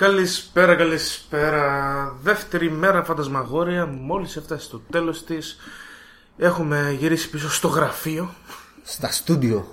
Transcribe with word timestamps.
Καλησπέρα, 0.00 0.74
καλησπέρα. 0.74 1.64
Δεύτερη 2.22 2.70
μέρα 2.70 3.04
φαντασμαγόρια. 3.04 3.86
Μόλις 3.86 4.36
έφτασε 4.36 4.64
στο 4.64 4.82
τέλος 4.90 5.24
της. 5.24 5.56
Έχουμε 6.36 6.96
γυρίσει 6.98 7.30
πίσω 7.30 7.50
στο 7.50 7.68
γραφείο. 7.68 8.30
Στα 8.82 9.12
στούντιο 9.12 9.66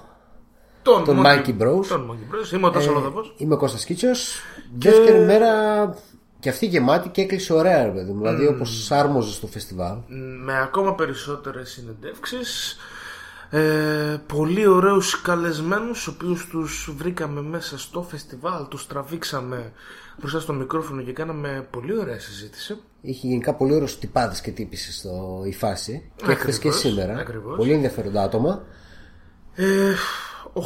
Τον, 0.81 1.03
των 1.03 1.23
Monkey 1.25 1.49
Bros. 1.49 1.85
Τον 1.87 2.11
Monkey 2.11 2.33
Bros. 2.33 2.53
Είμαι 2.53 2.67
ο 2.67 2.69
Τάσος 2.69 2.93
Λοδαπός. 2.93 3.33
Είμαι 3.37 3.53
ο 3.53 3.57
Κώστας 3.57 3.85
Κίτσος 3.85 4.41
Δεύτερη 4.77 5.25
μέρα 5.25 5.49
και 6.39 6.49
αυτή 6.49 6.65
γεμάτη 6.65 7.09
και 7.09 7.21
έκλεισε 7.21 7.53
ωραία 7.53 7.83
ρε 7.83 7.91
παιδί 7.91 8.11
μου 8.11 8.21
Δηλαδή 8.21 8.47
όπως 8.47 8.91
άρμοζε 8.91 9.31
στο 9.31 9.47
φεστιβάλ 9.47 9.97
Με 10.43 10.61
ακόμα 10.61 10.95
περισσότερες 10.95 11.69
συνεντεύξεις. 11.69 12.77
Ε, 13.49 14.21
πολύ 14.25 14.67
ωραίους 14.67 15.21
καλεσμένους, 15.21 16.07
ο 16.07 16.11
οποίους 16.15 16.47
τους 16.47 16.91
βρήκαμε 16.97 17.41
μέσα 17.41 17.77
στο 17.77 18.01
φεστιβάλ, 18.01 18.67
τους 18.67 18.87
τραβήξαμε 18.87 19.71
μπροστά 20.19 20.39
στο 20.39 20.53
μικρόφωνο 20.53 21.01
και 21.01 21.13
κάναμε 21.13 21.67
πολύ 21.71 21.97
ωραία 21.99 22.19
συζήτηση. 22.19 22.77
Είχε 23.01 23.27
γενικά 23.27 23.53
πολύ 23.53 23.73
ωραίους 23.73 23.99
τυπάδες 23.99 24.41
και 24.41 24.51
τύπησες 24.51 24.95
στο 24.95 25.43
η 25.45 25.53
φάση 25.53 26.11
Και 26.15 26.23
χθε 26.25 26.35
και 26.35 26.49
Ακριβώς, 26.51 26.79
σήμερα 26.79 27.17
ακριβώς. 27.17 27.57
Πολύ 27.57 27.71
ενδιαφέροντα 27.71 28.21
άτομα 28.23 28.63
Ε, 29.55 29.93
8 30.53 30.61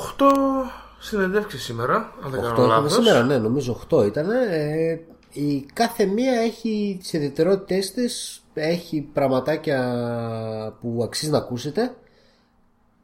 συνεντεύξεις 1.00 1.64
σήμερα, 1.64 2.14
αν 2.24 2.32
δεν 2.32 2.40
8 2.40 2.44
κάνω 2.44 2.54
είχαμε 2.54 2.68
λάθος. 2.68 2.94
σήμερα 2.94 3.24
ναι 3.24 3.38
νομίζω 3.38 3.82
8 3.92 4.06
ήταν 4.06 4.30
ε, 4.50 5.00
Η 5.34 5.66
κάθε 5.74 6.06
μία 6.06 6.34
έχει 6.42 6.98
τις 7.00 7.14
ιδιαιτερότητες 7.14 7.92
της 7.92 8.44
Έχει 8.54 9.02
πραγματάκια 9.14 10.78
που 10.82 11.02
αξίζει 11.04 11.32
να 11.32 11.38
ακούσετε 11.38 11.96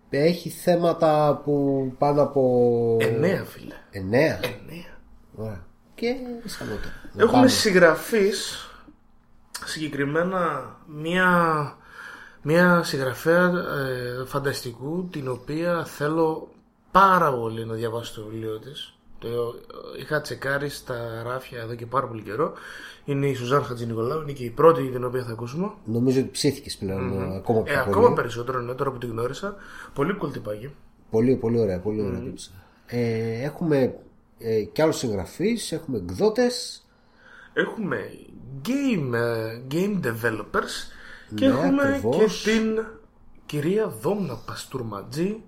Έχει 0.09 0.49
θέματα 0.49 1.41
που 1.43 1.85
πάνω 1.97 2.21
από 2.21 2.97
9 2.99 3.03
φίλε. 3.45 3.75
9 3.93 4.45
9. 4.45 4.47
Ωραία. 5.35 5.65
Και 5.99 6.15
σαλότα. 6.45 6.93
Να 7.13 7.21
Έχουμε 7.23 7.31
πάμε. 7.37 7.47
συγγραφείς 7.47 8.67
συγκεκριμένα 9.65 10.75
μία, 10.87 11.29
μία 12.41 12.83
συγγραφέα 12.83 13.43
ε, 13.45 14.25
φανταστικού 14.25 15.07
την 15.11 15.27
οποία 15.29 15.85
θέλω 15.85 16.49
πάρα 16.91 17.33
πολύ 17.33 17.65
να 17.65 17.73
διαβάσω 17.73 18.21
το 18.21 18.27
βιβλίο 18.27 18.59
της 18.59 18.91
το 19.19 19.27
είχα 19.99 20.21
τσεκάρει 20.21 20.69
στα 20.69 21.23
ράφια 21.25 21.59
εδώ 21.59 21.75
και 21.75 21.85
πάρα 21.85 22.07
πολύ 22.07 22.21
καιρό 22.21 22.53
είναι 23.05 23.27
η 23.27 23.33
Σουζάν 23.33 23.63
Χατζηνικολάου 23.63 24.21
είναι 24.21 24.31
και 24.31 24.43
η 24.43 24.49
πρώτη 24.49 24.89
την 24.89 25.03
οποία 25.03 25.23
θα 25.23 25.31
ακούσουμε 25.31 25.71
Νομίζω 25.85 26.19
ότι 26.19 26.29
ψήθηκε 26.29 26.69
πλέον 26.79 27.31
ακόμα 27.35 27.61
πιο 27.63 27.73
ε, 27.73 27.77
πολύ. 27.77 27.89
ακόμα 27.95 28.13
περισσότερο 28.13 28.59
ναι, 28.61 28.73
τώρα 28.73 28.91
που 28.91 28.97
την 28.97 29.09
γνώρισα 29.09 29.55
πολύ 29.93 30.13
κολτιπάκι 30.13 30.69
Πολύ, 31.09 31.35
πολύ 31.35 31.59
ωραία. 31.59 31.79
Πολύ 31.79 32.01
ωραία 32.01 32.19
τύψη. 32.19 32.51
Ε, 32.85 33.43
έχουμε 33.43 33.95
ε, 34.39 34.61
και 34.63 34.81
άλλους 34.81 34.97
συγγραφείς, 34.97 35.71
έχουμε 35.71 35.97
εκδότες. 35.97 36.81
Έχουμε 37.53 38.09
game, 38.67 39.13
ε, 39.13 39.61
game 39.71 39.99
developers 40.05 40.91
και 41.35 41.47
Ναι, 41.47 41.53
έχουμε 41.53 41.83
ακριβώς. 41.87 42.41
και 42.43 42.49
την 42.51 42.85
κυρία 43.45 43.87
Δόμνα 43.87 44.35
Παστούρματζή 44.45 45.43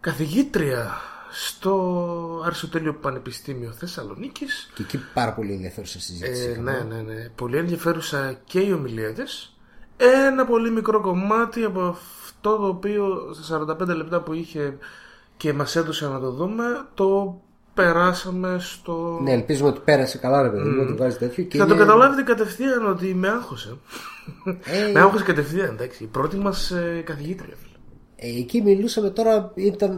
καθηγήτρια 0.00 0.90
στο 1.30 2.42
Αριστοτέλειο 2.44 2.94
Πανεπιστήμιο 2.94 3.70
Θεσσαλονίκης 3.72 4.70
Και 4.74 4.82
εκεί 4.82 4.98
πάρα 5.14 5.32
πολύ 5.34 5.52
ενδιαφέρουσα 5.52 6.00
συζήτηση. 6.00 6.42
ε, 6.46 6.50
είχαμε. 6.50 6.72
ναι, 6.88 6.94
ναι, 6.94 7.02
ναι. 7.14 7.28
Πολύ 7.34 7.56
ενδιαφέρουσα 7.56 8.40
και 8.44 8.60
η 8.60 8.72
ομιλία 8.72 9.12
της. 9.12 9.56
Ένα 9.96 10.44
πολύ 10.46 10.70
μικρό 10.70 11.00
κομμάτι 11.00 11.64
από 11.64 11.80
αυτό 11.82 12.56
το 12.56 12.66
οποίο 12.66 13.30
στα 13.40 13.76
45 13.80 13.86
λεπτά 13.96 14.20
που 14.22 14.32
είχε 14.32 14.78
και 15.36 15.52
μας 15.52 15.76
έδωσε 15.76 16.08
να 16.08 16.20
το 16.20 16.30
δούμε 16.30 16.64
το 16.94 17.40
περάσαμε 17.74 18.56
στο... 18.60 19.18
Ναι, 19.22 19.32
ελπίζουμε 19.32 19.68
ότι 19.68 19.80
πέρασε 19.84 20.18
καλά, 20.18 20.42
ρε 20.42 20.48
παιδί 20.48 20.68
μου, 20.68 20.80
ότι 20.82 20.92
βγάζει 20.92 21.16
τέτοιο. 21.16 21.44
Και 21.44 21.58
Θα 21.58 21.66
το 21.66 21.74
είναι- 21.74 21.84
καταλάβετε 21.84 22.22
κατευθείαν 22.22 22.86
ότι 22.88 23.14
με 23.14 23.28
άγχωσε. 23.28 23.76
Ε, 24.64 24.92
με 24.92 25.00
άγχωσε 25.00 25.24
κατευθείαν, 25.24 25.68
εντάξει. 25.68 26.04
Η 26.04 26.06
πρώτη 26.06 26.36
μας 26.36 26.70
ε, 26.70 27.02
καθηγήτρια, 27.04 27.54
φίλε. 27.62 27.76
ε, 28.34 28.38
εκεί 28.38 28.62
μιλούσαμε 28.62 29.10
τώρα, 29.10 29.52
ήταν 29.54 29.90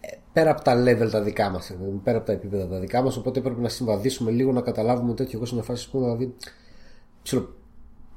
ε, 0.00 0.16
πέρα 0.32 0.50
από 0.50 0.62
τα 0.64 0.82
level 0.84 1.08
τα 1.10 1.20
δικά 1.22 1.50
μας, 1.50 1.72
πέρα 2.04 2.16
από 2.16 2.26
τα 2.26 2.32
επίπεδα 2.32 2.66
τα 2.68 2.78
δικά 2.78 3.02
μας. 3.02 3.16
Οπότε 3.16 3.40
πρέπει 3.40 3.60
να 3.60 3.68
συμβαδίσουμε 3.68 4.30
λίγο 4.30 4.52
να 4.52 4.60
καταλάβουμε 4.60 5.14
τέτοιο. 5.14 5.32
Εγώ 5.38 5.46
σε 5.46 5.54
μια 5.54 5.62
φάση 5.62 5.90
που 5.90 5.98
δηλαδή. 6.00 6.34
Ψιλο, 7.22 7.54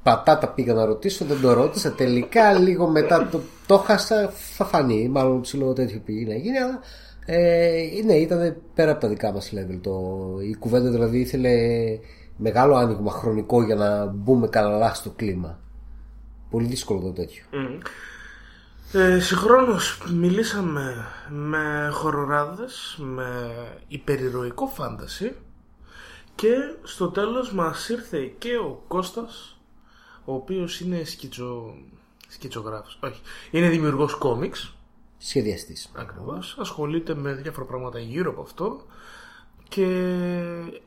πατάτα 0.03 0.47
πήγα 0.49 0.73
να 0.73 0.85
ρωτήσω, 0.85 1.25
δεν 1.25 1.41
το 1.41 1.53
ρώτησα. 1.53 1.91
Τελικά 1.91 2.53
λίγο 2.53 2.87
μετά 2.87 3.27
το, 3.31 3.41
το 3.67 3.77
χάσα, 3.77 4.29
θα 4.55 4.65
φανεί. 4.65 5.09
Μάλλον 5.09 5.41
ψηλό 5.41 5.73
τέτοιο 5.73 6.01
πήγε 6.05 6.25
να 6.27 6.35
γίνει, 6.35 6.57
αλλά. 6.57 6.79
Ε, 7.29 8.01
ναι, 8.05 8.13
ήταν 8.13 8.55
πέρα 8.73 8.91
από 8.91 8.99
τα 8.99 9.07
δικά 9.07 9.31
μας 9.31 9.53
level 9.55 9.79
το, 9.81 9.99
η 10.41 10.55
κουβέντα 10.55 10.89
δηλαδή 10.89 11.19
ήθελε 11.19 11.49
μεγάλο 12.37 12.75
άνοιγμα 12.75 13.11
χρονικό 13.11 13.63
για 13.63 13.75
να 13.75 14.05
μπούμε 14.05 14.47
καλά 14.47 14.93
στο 14.93 15.09
κλίμα. 15.09 15.59
Πολύ 16.49 16.67
δύσκολο 16.67 16.99
το 16.99 17.11
τέτοιο. 17.11 17.43
Ε, 18.93 19.19
συγχρόνως 19.19 20.01
μιλήσαμε 20.13 21.05
με 21.29 21.89
χοροράδες, 21.91 22.97
με 22.99 23.51
υπερηρωικό 23.87 24.67
φάνταση 24.67 25.35
και 26.35 26.53
στο 26.83 27.09
τέλος 27.09 27.53
μας 27.53 27.89
ήρθε 27.89 28.31
και 28.37 28.57
ο 28.57 28.83
Κώστας 28.87 29.59
ο 30.25 30.33
οποίος 30.33 30.79
είναι 30.79 31.03
σκητσο... 31.03 31.73
σκητσογράφος, 32.27 32.99
όχι, 33.01 33.21
είναι 33.51 33.69
δημιουργός 33.69 34.15
κόμιξ 34.15 34.76
σχεδιαστής 35.27 35.91
ακριβώς, 35.95 36.57
ασχολείται 36.59 37.15
με 37.15 37.33
διάφορα 37.33 37.65
πράγματα 37.65 37.99
γύρω 37.99 38.29
από 38.29 38.41
αυτό 38.41 38.81
και 39.69 39.85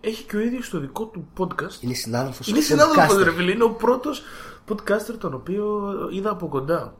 έχει 0.01 0.23
και 0.25 0.37
ο 0.37 0.41
ίδιος 0.41 0.69
το 0.71 0.81
δικό 0.81 1.05
του 1.05 1.28
podcast 1.39 1.81
είναι 1.83 1.95
συνάδελφος 1.95 2.47
είναι 2.49 2.59
podcaster. 2.59 2.62
συνάδελφος 2.62 3.23
ρε 3.23 3.33
φίλε, 3.33 3.51
είναι 3.53 3.65
ο 3.65 3.71
πρώτος 3.71 4.23
podcaster 4.69 5.15
τον 5.19 5.34
οποίο 5.34 5.91
είδα 6.12 6.31
από 6.31 6.49
κοντά 6.49 6.95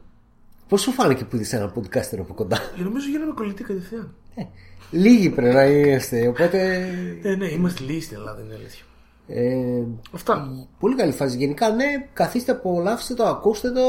Πώς 0.67 0.81
σου 0.81 0.91
φάνηκε 0.91 1.25
που 1.25 1.35
είδες 1.35 1.53
έναν 1.53 1.73
podcaster 1.75 2.17
από 2.19 2.33
κοντά; 2.33 2.57
Και 2.75 2.83
νομίζω 2.83 3.07
γίναμε 3.07 3.33
κολλητοί 3.33 3.63
κατευθείαν. 3.63 4.15
Ε, 4.35 4.43
Λίγοι 4.91 5.29
πρέπει 5.29 5.53
να 5.53 5.65
είστε 5.65 6.27
οπότε 6.27 6.87
Ναι, 7.21 7.35
ναι, 7.35 7.47
είμαστε 7.47 7.83
λίγοι 7.83 8.01
στην 8.01 8.17
Ελλάδα, 8.17 8.41
είναι 8.41 8.53
αλήθεια. 8.53 8.83
Ε, 9.27 9.83
Αυτά. 10.13 10.65
Πολύ 10.79 10.95
καλή 10.95 11.11
φάση. 11.11 11.37
Γενικά 11.37 11.69
ναι 11.69 11.85
καθίστε 12.13 12.51
απολαύστε 12.51 13.13
το 13.13 13.23
ακούστε 13.25 13.71
το. 13.71 13.81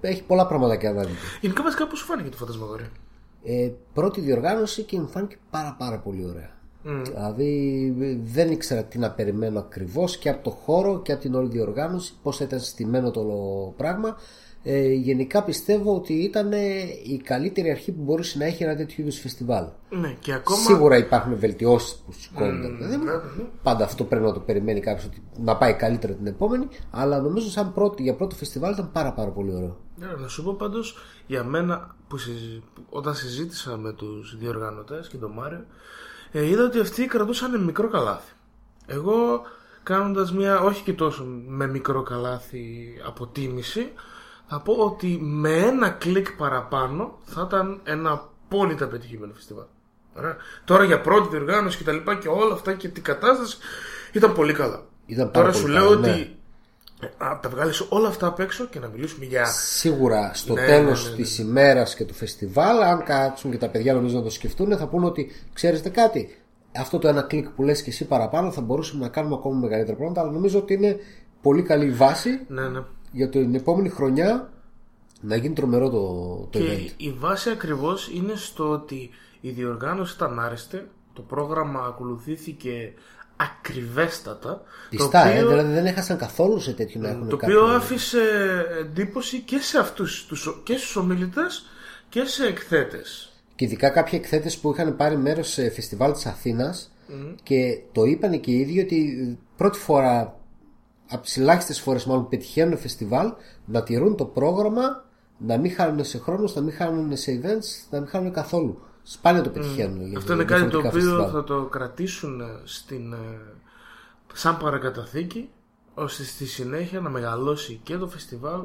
Έχει 0.00 0.22
πολλά 0.22 0.46
πράγματα 0.46 0.76
και 0.76 0.88
να 0.88 1.00
δείτε. 1.02 1.18
Γενικά, 1.40 1.62
βασικά, 1.62 1.86
πώς 1.86 1.98
σου 1.98 2.04
φάνηκε 2.04 2.28
το 2.28 2.36
φαντασμαγόρι. 2.36 2.86
ε, 3.44 3.70
πρώτη 3.94 4.20
διοργάνωση 4.20 4.82
και 4.82 4.98
μου 5.00 5.08
φάνηκε 5.08 5.36
πάρα 5.50 5.76
πάρα 5.78 5.98
πολύ 5.98 6.24
ωραία. 6.24 6.50
Δηλαδή 7.02 7.94
δεν 8.24 8.50
ήξερα 8.50 8.82
τι 8.84 8.98
να 8.98 9.10
περιμένω 9.10 9.58
ακριβώς 9.58 10.16
και 10.16 10.28
από 10.28 10.42
το 10.44 10.50
χώρο 10.50 11.00
και 11.02 11.12
από 11.12 11.20
την 11.20 11.34
όλη 11.34 11.48
διοργάνωση 11.48 12.14
πώς 12.22 12.36
θα 12.36 12.44
ήταν 12.44 12.60
στημένο 12.60 13.10
το 13.10 13.20
όλο 13.20 13.74
πράγμα 13.76 14.16
ε, 14.64 14.92
γενικά 14.92 15.42
πιστεύω 15.44 15.94
ότι 15.94 16.12
ήταν 16.12 16.52
η 17.06 17.20
καλύτερη 17.24 17.70
αρχή 17.70 17.92
που 17.92 18.02
μπορούσε 18.02 18.38
να 18.38 18.44
έχει 18.44 18.62
ένα 18.62 18.76
τέτοιο 18.76 18.96
είδους 19.02 19.18
φεστιβάλ 19.18 19.64
Ναι, 19.90 20.16
και 20.20 20.32
ακόμα. 20.32 20.58
Σίγουρα 20.58 20.96
υπάρχουν 20.96 21.38
βελτιώσεις 21.38 21.94
που 21.94 22.12
σηκώνονται 22.12 22.68
παιδί 22.68 22.96
μου. 22.96 23.04
ναι, 23.04 23.12
ναι. 23.12 23.44
Πάντα 23.62 23.84
αυτό 23.84 24.04
πρέπει 24.04 24.24
να 24.24 24.32
το 24.32 24.40
περιμένει 24.40 24.80
κάποιος 24.80 25.04
ότι 25.04 25.22
να 25.38 25.56
πάει 25.56 25.74
καλύτερα 25.74 26.12
την 26.12 26.26
επόμενη 26.26 26.68
αλλά 26.90 27.20
νομίζω 27.20 27.48
σαν 27.50 27.72
πρώτη, 27.72 28.02
για 28.02 28.14
πρώτο 28.14 28.34
φεστιβάλ 28.36 28.72
ήταν 28.72 28.90
πάρα 28.92 29.12
πάρα 29.12 29.30
πολύ 29.30 29.54
ωραίο 29.54 29.76
Ναι, 29.96 30.06
να 30.20 30.28
σου 30.28 30.42
πω 30.44 30.54
πάντως 30.54 30.96
για 31.26 31.44
μένα 31.44 31.96
που 32.08 32.16
συζη- 32.18 32.62
όταν 32.90 33.14
συζήτησα 33.14 33.76
με 33.76 33.92
τους 33.92 34.36
διοργανωτές 34.38 35.08
και 35.08 35.16
τον 35.16 35.30
Μάριο, 35.32 35.64
ε, 36.32 36.46
είδα 36.48 36.64
ότι 36.64 36.78
αυτοί 36.80 37.06
κρατούσαν 37.06 37.64
μικρό 37.64 37.88
καλάθι. 37.88 38.32
Εγώ 38.86 39.40
κάνοντας 39.82 40.32
μια 40.32 40.60
όχι 40.60 40.82
και 40.82 40.92
τόσο 40.92 41.24
με 41.46 41.66
μικρό 41.66 42.02
καλάθι 42.02 42.88
αποτίμηση, 43.06 43.92
θα 44.48 44.60
πω 44.60 44.72
ότι 44.72 45.18
με 45.22 45.56
ένα 45.56 45.88
κλικ 45.90 46.32
παραπάνω 46.32 47.18
θα 47.24 47.44
ήταν 47.46 47.80
ένα 47.84 48.10
απόλυτα 48.10 48.86
πετυχημένο 48.86 49.32
φεστιβάλ. 49.34 49.64
Ωραία. 50.16 50.36
Τώρα 50.64 50.84
για 50.84 51.00
πρώτη 51.00 51.28
διοργάνωση 51.28 51.78
και 51.78 51.84
τα 51.84 51.92
λοιπά 51.92 52.14
και 52.14 52.28
όλα 52.28 52.54
αυτά 52.54 52.72
και 52.72 52.88
την 52.88 53.02
κατάσταση 53.02 53.56
ήταν 54.12 54.32
πολύ 54.34 54.52
καλά. 54.52 54.82
Ήταν 55.06 55.30
πάρα 55.30 55.50
Τώρα 55.50 55.58
πολύ 55.60 55.74
σου 55.74 55.78
καλά, 55.78 55.88
λέω 55.90 55.98
ναι. 56.00 56.10
ότι 56.10 56.36
ε, 57.00 57.24
Α, 57.24 57.38
τα 57.42 57.48
βγάλεις 57.48 57.86
όλα 57.88 58.08
αυτά 58.08 58.26
απ' 58.26 58.40
έξω 58.40 58.66
και 58.66 58.78
να 58.78 58.88
μιλήσουμε 58.88 59.24
για. 59.24 59.44
Σίγουρα 59.46 60.30
στο 60.34 60.54
Ναι, 60.54 60.66
τέλος 60.66 61.04
ναι, 61.04 61.10
ναι, 61.10 61.16
της 61.16 61.38
ημέρας 61.38 61.94
και 61.94 62.04
του 62.04 62.14
φεστιβάλ 62.14 62.82
αν 62.82 63.04
κάτσουν 63.04 63.50
και 63.50 63.58
τα 63.58 63.68
παιδιά 63.68 63.94
νομίζω 63.94 64.16
να 64.16 64.22
το 64.22 64.30
σκεφτούν 64.30 64.76
θα 64.76 64.86
πούνε 64.86 65.06
ότι 65.06 65.30
ξέρετε 65.52 65.88
κάτι 65.88 66.36
αυτό 66.76 66.98
το 66.98 67.08
ένα 67.08 67.22
κλικ 67.22 67.48
που 67.48 67.62
λες 67.62 67.82
και 67.82 67.90
εσύ 67.90 68.04
παραπάνω 68.04 68.50
θα 68.52 68.60
μπορούσαμε 68.60 69.02
να 69.02 69.08
κάνουμε 69.08 69.34
ακόμα 69.34 69.58
μεγαλύτερα 69.58 69.96
πράγματα 69.96 70.20
αλλά 70.20 70.30
νομίζω 70.30 70.58
ότι 70.58 70.74
είναι 70.74 70.96
πολύ 71.42 71.62
καλή 71.62 71.90
βάση 71.90 72.40
Ναι, 72.48 72.68
ναι. 72.68 72.80
Για 73.12 73.28
την 73.28 73.54
επόμενη 73.54 73.88
χρονιά 73.88 74.50
να 75.20 75.36
γίνει 75.36 75.54
τρομερό 75.54 75.90
το, 75.90 76.36
το 76.50 76.58
Και 76.58 76.74
event. 76.76 76.90
η 76.96 77.10
βάση 77.10 77.50
ακριβώς 77.50 78.10
είναι 78.14 78.32
στο 78.36 78.70
ότι 78.70 79.10
η 79.40 79.50
διοργάνωση 79.50 80.14
ήταν 80.16 80.40
άριστη, 80.40 80.88
το 81.12 81.22
πρόγραμμα 81.22 81.80
ακολουθήθηκε 81.86 82.92
ακριβέστατα, 83.36 84.62
Πιστά, 84.90 85.22
το 85.22 85.28
ε, 85.28 85.32
οποίο, 85.36 85.48
δηλαδή 85.48 85.72
δεν 85.72 85.86
έχασαν 85.86 86.16
καθόλου 86.18 86.60
σε 86.60 86.72
τέτοιο 86.72 87.00
να 87.00 87.08
έχουν 87.08 87.28
το 87.28 87.36
κάποιο- 87.36 87.62
οποίο 87.62 87.74
άφησε 87.74 88.20
εντύπωση 88.80 89.40
και 89.40 89.58
σε 89.58 89.78
αυτούς 89.78 90.26
τους, 90.26 90.60
και 90.64 90.76
στους 90.76 90.96
ομιλητές 90.96 91.66
και 92.08 92.24
σε 92.24 92.46
εκθέτες. 92.46 93.32
Και 93.54 93.64
ειδικά 93.64 93.88
κάποιοι 93.90 94.18
εκθέτες 94.22 94.58
που 94.58 94.70
είχαν 94.72 94.96
πάρει 94.96 95.16
μέρος 95.16 95.48
σε 95.48 95.70
φεστιβάλ 95.70 96.12
της 96.12 96.26
Αθήνας 96.26 96.90
και 97.42 97.78
το 97.92 98.04
είπαν 98.04 98.40
και 98.40 98.50
οι 98.50 98.58
ίδιοι 98.58 98.80
ότι 98.80 99.38
πρώτη 99.56 99.78
φορά 99.78 100.36
από 101.12 101.22
τις 101.22 101.36
ελάχιστες 101.36 101.80
φορές 101.80 102.04
μάλλον 102.04 102.28
πετυχαίνουν 102.28 102.78
φεστιβάλ 102.78 103.32
να 103.64 103.82
τηρούν 103.82 104.16
το 104.16 104.24
πρόγραμμα, 104.24 105.04
να 105.38 105.56
μην 105.56 105.72
χάνουν 105.72 106.04
σε 106.04 106.18
χρόνους, 106.18 106.54
να 106.54 106.62
μην 106.62 106.72
χάνουν 106.72 107.16
σε 107.16 107.40
events, 107.42 107.88
να 107.90 107.98
μην 107.98 108.08
χάνουν 108.08 108.32
καθόλου. 108.32 108.80
Σπάνια 109.02 109.42
το 109.42 109.50
πετυχαίνουν. 109.50 110.16
Αυτό 110.16 110.32
είναι 110.32 110.44
κάτι 110.44 110.68
το 110.68 110.78
οποίο 110.78 111.28
θα 111.28 111.44
το 111.44 111.64
κρατήσουν 111.64 112.42
στην, 112.64 113.12
ε, 113.12 113.16
σαν 114.32 114.56
παρακαταθήκη 114.56 115.50
ώστε 115.94 116.22
στη 116.22 116.46
συνέχεια 116.46 117.00
να 117.00 117.08
μεγαλώσει 117.08 117.80
και 117.82 117.96
το 117.96 118.08
φεστιβάλ 118.08 118.60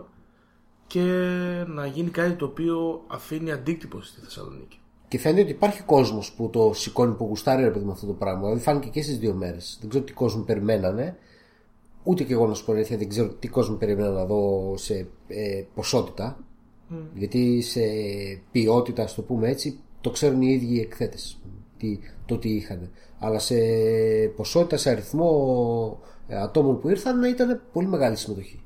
και 0.87 1.03
να 1.67 1.85
γίνει 1.85 2.09
κάτι 2.09 2.31
το 2.31 2.45
οποίο 2.45 3.03
αφήνει 3.07 3.51
αντίκτυπο 3.51 4.01
στη 4.01 4.21
Θεσσαλονίκη. 4.21 4.79
Και 5.07 5.19
φαίνεται 5.19 5.41
ότι 5.41 5.51
υπάρχει 5.51 5.83
κόσμος 5.83 6.31
που 6.31 6.49
το 6.49 6.71
σηκώνει, 6.73 7.13
που 7.13 7.25
γουστάρει 7.25 7.63
ρε 7.63 7.69
παιδί 7.69 7.85
με 7.85 7.91
αυτό 7.91 8.05
το 8.05 8.13
πράγμα. 8.13 8.41
Δηλαδή 8.41 8.61
φάνηκε 8.61 8.89
και 8.89 9.01
στις 9.01 9.17
δύο 9.17 9.33
μέρες. 9.33 9.77
Δεν 9.79 9.89
ξέρω 9.89 10.03
τι 10.03 10.13
κόσμο 10.13 10.43
περιμένανε. 10.43 11.17
Ούτε 12.07 12.23
και 12.23 12.33
εγώ 12.33 12.47
να 12.47 12.53
σου 12.53 12.65
πω 12.65 12.73
αλήθεια, 12.73 12.97
δεν 12.97 13.09
ξέρω 13.09 13.27
τι 13.27 13.47
κόσμο 13.47 13.75
περίμενα 13.75 14.09
να 14.09 14.25
δω 14.25 14.73
σε 14.77 15.07
ε, 15.27 15.63
ποσότητα. 15.75 16.37
Γιατί 17.13 17.61
σε 17.61 17.81
ποιότητα, 18.51 19.03
ας 19.03 19.15
το 19.15 19.21
πούμε 19.21 19.49
έτσι, 19.49 19.79
το 20.01 20.09
ξέρουν 20.09 20.41
οι 20.41 20.51
ίδιοι 20.51 20.75
οι 20.75 20.79
εκθέτες 20.79 21.39
το 22.25 22.37
τι 22.37 22.49
είχαν. 22.49 22.89
Αλλά 23.19 23.39
σε 23.39 23.55
ποσότητα, 24.35 24.77
σε 24.77 24.89
αριθμό 24.89 25.99
ε, 26.27 26.37
ατόμων 26.37 26.79
που 26.79 26.89
ήρθαν 26.89 27.23
ήταν 27.23 27.61
πολύ 27.73 27.87
μεγάλη 27.87 28.15
συμμετοχή. 28.15 28.61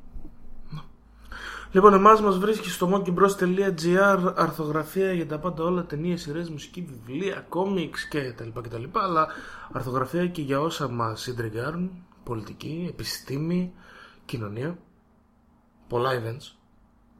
Λοιπόν, 1.71 1.93
εμάς 1.93 2.21
μας 2.21 2.37
βρίσκει 2.37 2.69
στο 2.69 2.89
monkeybros.gr 2.93 4.33
αρθογραφία 4.35 5.13
για 5.13 5.27
τα 5.27 5.39
πάντα 5.39 5.63
όλα, 5.63 5.85
ταινίες, 5.85 6.21
σειρές, 6.21 6.49
μουσική, 6.49 6.87
βιβλία, 6.89 7.45
κόμιξ 7.49 8.07
κτλ. 8.07 8.81
Αλλά 8.91 9.27
αρθογραφία 9.71 10.27
και 10.27 10.41
για 10.41 10.61
όσα 10.61 10.89
μας 10.89 11.21
συντριγκάρουν, 11.21 11.91
πολιτική, 12.23 12.85
επιστήμη, 12.89 13.73
κοινωνία. 14.25 14.77
Πολλά 15.87 16.11
events. 16.11 16.55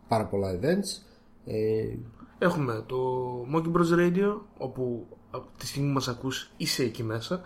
Πάρα 0.07 0.25
πολλά 0.25 0.59
events. 0.59 1.01
Ε... 1.45 1.95
Έχουμε 2.37 2.83
το 2.85 2.97
Monkey 3.53 3.71
Bros 3.71 3.97
Radio, 3.97 4.39
όπου 4.57 5.07
από 5.31 5.47
τη 5.57 5.67
στιγμή 5.67 5.87
που 5.87 5.93
μας 5.93 6.07
ακούς 6.07 6.51
είσαι 6.57 6.83
εκεί 6.83 7.03
μέσα. 7.03 7.41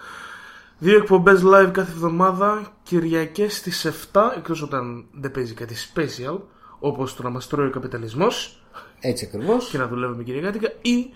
Δύο 0.78 0.98
εκπομπές 0.98 1.42
live 1.44 1.70
κάθε 1.72 1.92
εβδομάδα, 1.92 2.74
Κυριακές 2.84 3.58
στις 3.58 3.86
7, 4.14 4.32
εκτός 4.38 4.62
όταν 4.62 5.06
δεν 5.12 5.32
παίζει 5.32 5.54
κάτι 5.54 5.76
special, 5.94 6.40
όπως 6.80 7.16
το 7.16 7.24
να 7.24 7.30
μας 7.30 7.48
τρώει 7.48 7.68
ο 7.68 7.70
καπιταλισμός. 7.70 8.64
Έτσι 9.00 9.26
ακριβώς. 9.26 9.70
Και 9.70 9.78
να 9.78 9.88
δουλεύουμε 9.88 10.24
κυριακάτικα, 10.24 10.72
ή 10.82 11.10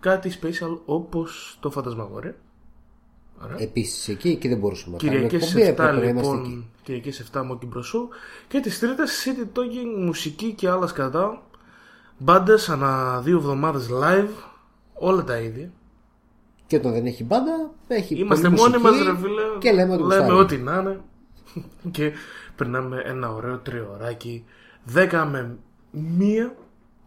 κάτι 0.00 0.38
special 0.42 0.78
όπως 0.84 1.56
το 1.60 1.70
φαντασμαγόρια. 1.70 2.34
Επίσης 3.56 4.08
εκεί, 4.08 4.28
εκεί 4.28 4.48
δεν 4.48 4.58
μπορούσαμε 4.58 4.96
να 5.02 5.08
κάνουμε 5.08 5.26
εκπομπή. 5.26 5.74
7 5.76 6.14
λοιπόν, 6.14 6.64
Κυριακές 6.82 7.30
7 7.32 7.42
Μόκι 7.46 7.66
Μπροσού. 7.66 8.08
Και 8.48 8.60
τις 8.60 8.78
τρίτες 8.78 9.24
City 9.24 9.58
Talking, 9.58 10.04
μουσική 10.04 10.52
και 10.52 10.68
άλλα 10.68 10.86
σκατά. 10.86 11.42
Μπάντες 12.18 12.68
ανά 12.68 13.20
δύο 13.20 13.36
εβδομάδες 13.36 13.88
live. 13.90 14.28
Όλα 14.94 15.24
τα 15.24 15.38
ίδια. 15.38 15.70
Και 16.66 16.76
όταν 16.76 16.92
δεν 16.92 17.06
έχει 17.06 17.24
μπάντα, 17.24 17.70
έχει 17.88 18.14
Είμαστε 18.14 18.48
μόνοι 18.48 18.78
μας, 18.78 19.02
ρε 19.02 19.16
φίλε. 19.16 19.42
Και 19.58 19.72
λέμε 19.72 19.94
ότι 19.94 20.02
λέμε 20.02 20.32
ό,τι 20.32 20.56
να 20.56 20.78
είναι. 20.78 21.00
και 21.90 22.12
περνάμε 22.56 23.02
ένα 23.04 23.32
ωραίο 23.32 23.58
τριωράκι. 23.58 24.44
10 24.94 25.26
με 25.30 25.58
1 25.94 26.50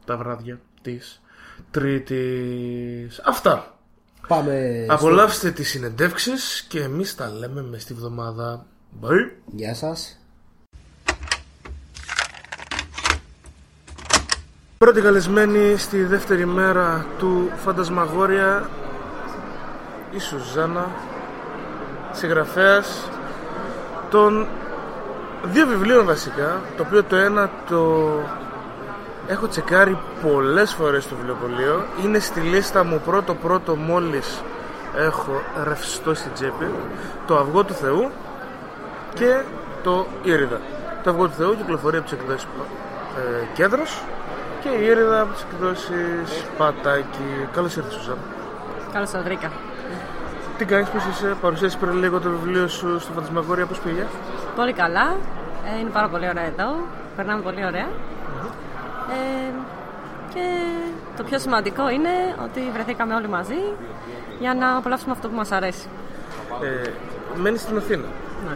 τα 0.05 0.17
βράδια 0.17 0.61
της 0.81 1.21
Τρίτης. 1.71 3.21
Αυτά. 3.25 3.78
Πάμε 4.29 4.85
Απολαύστε 4.89 5.47
στο... 5.47 5.55
τις 5.55 5.69
συνεντεύξεις 5.69 6.65
και 6.67 6.81
εμείς 6.81 7.15
τα 7.15 7.29
λέμε 7.29 7.61
μες 7.61 7.81
στη 7.81 7.93
βδομάδα. 7.93 8.65
Bye. 9.01 9.31
Γεια 9.45 9.75
σας. 9.75 10.19
Πρώτη 14.77 15.01
καλεσμένη 15.01 15.77
στη 15.77 16.03
δεύτερη 16.03 16.45
μέρα 16.45 17.05
του 17.17 17.49
Φαντασμαγόρια 17.55 18.69
η 20.11 20.19
Σουζάνα 20.19 20.91
συγγραφέας 22.11 23.09
των 24.09 24.47
δύο 25.43 25.67
βιβλίων 25.67 26.05
βασικά 26.05 26.61
το 26.77 26.83
οποίο 26.83 27.03
το 27.03 27.15
ένα 27.15 27.49
το 27.69 28.09
Έχω 29.29 29.47
τσεκάρει 29.47 29.97
πολλές 30.21 30.73
φορές 30.73 31.07
το 31.07 31.15
βιβλιοπωλείο. 31.15 31.85
Είναι 32.03 32.19
στη 32.19 32.39
λίστα 32.39 32.83
μου 32.83 33.01
πρώτο 33.05 33.35
πρώτο 33.35 33.75
μόλις 33.75 34.41
έχω 34.95 35.41
ρευστό 35.63 36.13
στην 36.13 36.33
τσέπη. 36.33 36.69
Το 37.27 37.37
Αυγό 37.37 37.63
του 37.63 37.73
Θεού 37.73 38.11
και 39.13 39.41
το 39.83 40.05
Ήριδα. 40.23 40.59
Το 41.03 41.09
Αυγό 41.09 41.25
του 41.27 41.33
Θεού 41.33 41.55
κυκλοφορεί 41.55 41.97
από 41.97 42.09
τις 42.09 42.19
εκδόσεις 42.19 42.47
ε, 43.17 43.45
Κέντρος 43.53 44.01
και 44.61 44.69
η 44.69 44.85
Ήριδα 44.85 45.21
από 45.21 45.33
τις 45.33 45.45
εκδόσεις 45.51 46.45
Πατάκη. 46.57 47.47
Καλώς 47.53 47.75
ήρθες 47.75 47.93
Σουζάννα. 47.93 48.23
Καλώς 48.93 49.09
σας 49.09 49.23
βρήκα. 49.23 49.51
Τι 50.57 50.65
κάνεις, 50.65 50.89
πώς 50.89 51.05
είσαι, 51.05 51.35
παρουσίασες 51.41 51.79
πριν 51.79 51.93
λίγο 51.93 52.19
το 52.19 52.29
βιβλίο 52.29 52.67
σου 52.67 52.99
στο 52.99 53.11
Φαντασμαγόρια, 53.11 53.65
πώς 53.65 53.79
πήγε; 53.79 54.05
Πολύ 54.55 54.73
καλά, 54.73 55.15
ε, 55.75 55.79
είναι 55.79 55.89
πάρα 55.89 56.07
πολύ 56.07 56.27
ωραία 56.29 56.45
εδώ, 56.45 56.75
περνάμε 57.15 57.41
πολύ 57.41 57.65
ωραία. 57.65 57.87
Ε, 59.09 59.51
και 60.33 60.45
το 61.17 61.23
πιο 61.23 61.39
σημαντικό 61.39 61.89
είναι 61.89 62.09
ότι 62.43 62.61
βρεθήκαμε 62.73 63.15
όλοι 63.15 63.27
μαζί 63.27 63.61
για 64.39 64.53
να 64.53 64.77
απολαύσουμε 64.77 65.11
αυτό 65.11 65.27
που 65.29 65.35
μας 65.35 65.51
αρέσει. 65.51 65.87
Ε, 66.63 66.89
μένεις 67.35 67.61
στην 67.61 67.77
Αθήνα. 67.77 68.05
Ναι. 68.47 68.55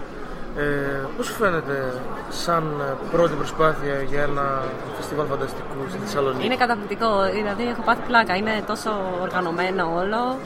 Ε, 0.58 1.08
πώς 1.18 1.26
σου 1.26 1.34
φαίνεται 1.34 1.94
σαν 2.30 2.64
πρώτη 3.12 3.34
προσπάθεια 3.34 4.02
για 4.02 4.22
ένα 4.22 4.62
φεστιβάλ 4.98 5.26
φανταστικού 5.28 5.90
στη 5.90 5.98
Θεσσαλονίκη; 5.98 6.46
Είναι 6.46 6.56
καταπληκτικό, 6.56 7.10
δηλαδή 7.34 7.68
έχω 7.68 7.82
πάθει 7.82 8.02
πλάκα, 8.08 8.36
είναι 8.36 8.64
τόσο 8.68 8.92
οργανωμένο 9.22 9.84
όλο, 10.02 10.38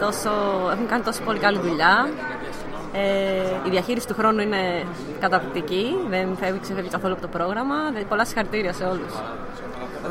τόσο, 0.00 0.30
έχουν 0.72 0.86
κάνει 0.86 1.02
τόσο 1.02 1.22
πολύ 1.22 1.38
καλή 1.38 1.58
δουλειά. 1.58 2.08
Ε, 2.92 3.66
η 3.66 3.70
διαχείριση 3.70 4.06
του 4.06 4.14
χρόνου 4.14 4.40
είναι 4.40 4.86
καταπληκτική, 5.20 5.96
δεν 6.08 6.36
φεύγει, 6.40 6.58
ξεφεύγει 6.60 6.88
καθόλου 6.88 7.12
από 7.12 7.22
το 7.22 7.28
πρόγραμμα. 7.28 7.74
Πολλά 8.08 8.24
συγχαρητήρια 8.24 8.72
σε 8.72 8.84
όλους. 8.84 9.12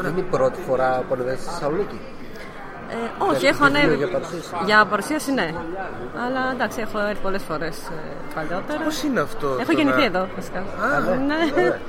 Δεν 0.01 0.11
είναι 0.11 0.19
η 0.19 0.23
πρώτη 0.23 0.59
φορά 0.67 1.03
που 1.07 1.13
ανεβαίνεις 1.13 1.41
στη 1.41 1.49
Θεσσαλονίκη. 1.49 1.99
Ε, 2.91 3.23
όχι, 3.31 3.45
έχω 3.45 3.63
ανέβει. 3.65 3.95
Για 3.95 4.07
παρουσίαση. 4.07 4.49
για 4.65 4.85
παρουσίαση, 4.85 5.31
ναι. 5.31 5.53
Αλλά 6.25 6.51
εντάξει, 6.53 6.79
έχω 6.81 6.99
έρθει 6.99 7.21
πολλές 7.21 7.43
φορές 7.43 7.77
ε, 7.77 8.35
παλιότερα. 8.35 8.83
Πώς 8.83 9.03
είναι 9.03 9.19
αυτό. 9.19 9.57
Έχω 9.61 9.71
γεννηθεί 9.71 10.03
εδώ, 10.03 10.27
φυσικά. 10.35 10.59
Α, 10.59 10.99
ναι. 10.99 11.61
ναι. 11.61 11.79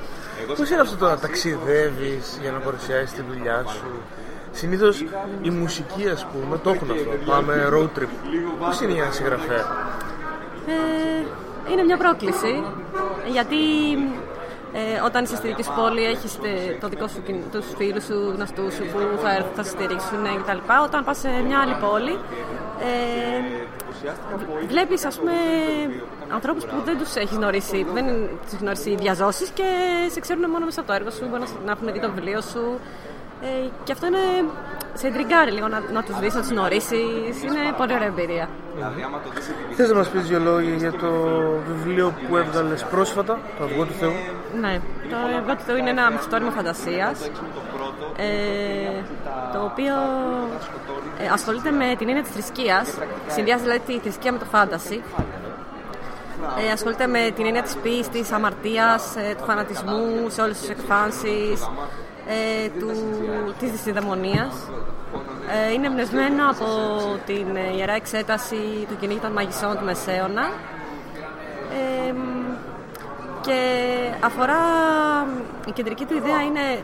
Πώς 0.57 0.69
είναι 0.69 0.81
αυτό 0.81 0.95
το 0.95 1.05
να 1.05 1.17
ταξιδεύεις 1.17 2.37
για 2.41 2.51
να 2.51 2.59
παρουσιάσεις 2.59 3.11
τη 3.11 3.21
δουλειά 3.21 3.63
σου; 3.67 3.91
Συνήθως 4.51 5.05
η 5.41 5.49
μουσική, 5.49 6.09
ας 6.09 6.25
πούμε, 6.25 6.57
το 6.57 6.69
έχουν 6.69 6.91
αυτό. 6.91 7.31
Πάμε 7.31 7.69
road 7.73 7.99
trip. 7.99 8.07
Πώς 8.59 8.81
είναι 8.81 8.91
για 8.91 9.03
ένα 9.03 9.11
συγγραφέα; 9.11 9.65
Ε, 10.67 11.71
είναι 11.71 11.83
μια 11.83 11.97
πρόκληση 11.97 12.63
γιατί 13.31 13.55
ε, 14.73 14.99
όταν 15.05 15.23
είσαι 15.23 15.35
στη 15.35 15.47
δική 15.47 15.63
σου 15.63 15.73
πόλη 15.75 16.03
έχεις 16.05 16.39
το 16.79 16.87
δικό 16.87 17.07
σου, 17.07 17.23
τους 17.51 17.65
φίλους 17.77 18.03
σου, 18.03 18.33
γνωστούς 18.35 18.73
σου 18.73 18.83
που 18.91 19.17
θα 19.21 19.31
έρθουν, 19.33 19.51
θα 19.55 19.63
σε 19.63 19.69
στηρίξουν 19.69 20.23
κτλ. 20.41 20.57
Όταν 20.83 21.03
πας 21.03 21.17
σε 21.17 21.29
μια 21.47 21.59
άλλη 21.59 21.75
πόλη 21.81 22.19
ε, 22.79 23.41
βλέπεις 24.67 25.05
ας 25.05 25.17
πούμε 25.19 25.33
ανθρώπους 26.33 26.65
που 26.65 26.75
δεν 26.85 26.97
τους 26.97 27.15
έχεις 27.15 27.37
γνωρίσει, 27.37 27.83
που 27.83 27.93
δεν 27.93 28.05
τους 28.49 28.59
γνωρίσει 28.59 28.95
διαζώσεις 28.95 29.49
και 29.49 29.63
σε 30.11 30.19
ξέρουν 30.19 30.49
μόνο 30.49 30.65
μέσα 30.65 30.79
από 30.79 30.89
το 30.89 30.95
έργο 30.95 31.09
σου, 31.09 31.27
μπορεί 31.29 31.43
να 31.65 31.71
έχουν 31.71 31.93
δει 31.93 31.99
το 31.99 32.11
βιβλίο 32.11 32.41
σου 32.41 32.79
ε, 33.43 33.69
και 33.83 33.91
αυτό 33.91 34.05
είναι 34.05 34.25
σε 34.93 35.09
τριγκάρει 35.09 35.51
λίγο 35.51 35.67
να, 35.67 35.79
να 35.93 36.03
τους 36.03 36.19
δεις, 36.19 36.33
να 36.33 36.39
τους 36.39 36.49
γνωρίσεις. 36.49 37.43
Είναι 37.43 37.61
πολύ 37.77 37.93
ωραία 37.93 38.07
εμπειρία. 38.07 38.49
Θες 39.75 39.89
να 39.89 39.95
μας 39.95 40.07
πεις 40.09 40.21
δύο 40.27 40.39
λόγια 40.39 40.75
για 40.75 40.91
το 40.91 41.11
βιβλίο 41.67 42.13
που 42.27 42.37
έβγαλες 42.37 42.83
πρόσφατα, 42.83 43.39
Το 43.57 43.63
Αυγό 43.63 43.85
του 43.85 43.93
Θεού; 43.93 44.11
Ναι, 44.61 44.79
το 45.09 45.15
Αυγό 45.39 45.55
του 45.55 45.63
Θεού 45.65 45.77
είναι 45.77 45.89
ένα 45.89 46.11
μυθιστόρημα 46.11 46.51
φαντασίας. 46.51 47.29
Ε, 48.17 49.01
το 49.53 49.63
οποίο 49.63 49.93
ε, 51.19 51.27
ασχολείται 51.31 51.71
με 51.71 51.95
την 51.97 52.07
έννοια 52.07 52.23
της 52.23 52.31
θρησκείας. 52.31 52.97
Συνδυάζει 53.27 53.61
δηλαδή 53.61 53.79
τη 53.79 53.99
θρησκεία 53.99 54.31
με 54.31 54.37
το 54.37 54.45
φάνταση. 54.45 55.01
Ε, 56.67 56.71
ασχολείται 56.71 57.07
με 57.07 57.31
την 57.35 57.45
έννοια 57.45 57.61
της 57.61 57.75
πίστης, 57.75 58.31
αμαρτίας, 58.31 59.15
ε, 59.15 59.35
του 59.37 59.43
φανατισμού 59.43 60.29
σε 60.29 60.41
όλες 60.41 60.59
τις 60.59 60.69
εκφάνσεις, 60.69 61.69
ε, 62.27 62.69
του, 62.79 62.91
της 63.59 63.71
δυσυνδαιμονίας. 63.71 64.69
Ε, 65.67 65.73
είναι 65.73 65.87
εμπνευσμένο 65.87 66.49
από 66.49 66.65
την 67.25 67.55
Ιερά 67.77 67.93
Εξέταση 67.93 68.85
του 68.89 68.97
Κυνήγη 68.99 69.19
των 69.19 69.31
Μαγισσών 69.31 69.77
του 69.77 69.85
Μεσαίωνα 69.85 70.51
ε, 71.73 72.13
και 73.41 73.59
αφορά, 74.19 74.57
η 75.67 75.71
κεντρική 75.71 76.05
του 76.05 76.15
ιδέα 76.15 76.41
είναι 76.41 76.83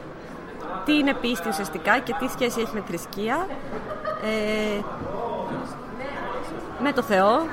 τι 0.85 0.93
είναι 0.97 1.13
πίστη 1.13 1.47
ουσιαστικά 1.47 1.99
και 1.99 2.15
τι 2.19 2.27
σχέση 2.27 2.61
έχει 2.61 2.73
με 2.73 2.83
θρησκεία 2.87 3.47
ε, 4.23 4.81
με 6.83 6.91
το 6.91 7.01
Θεό 7.01 7.45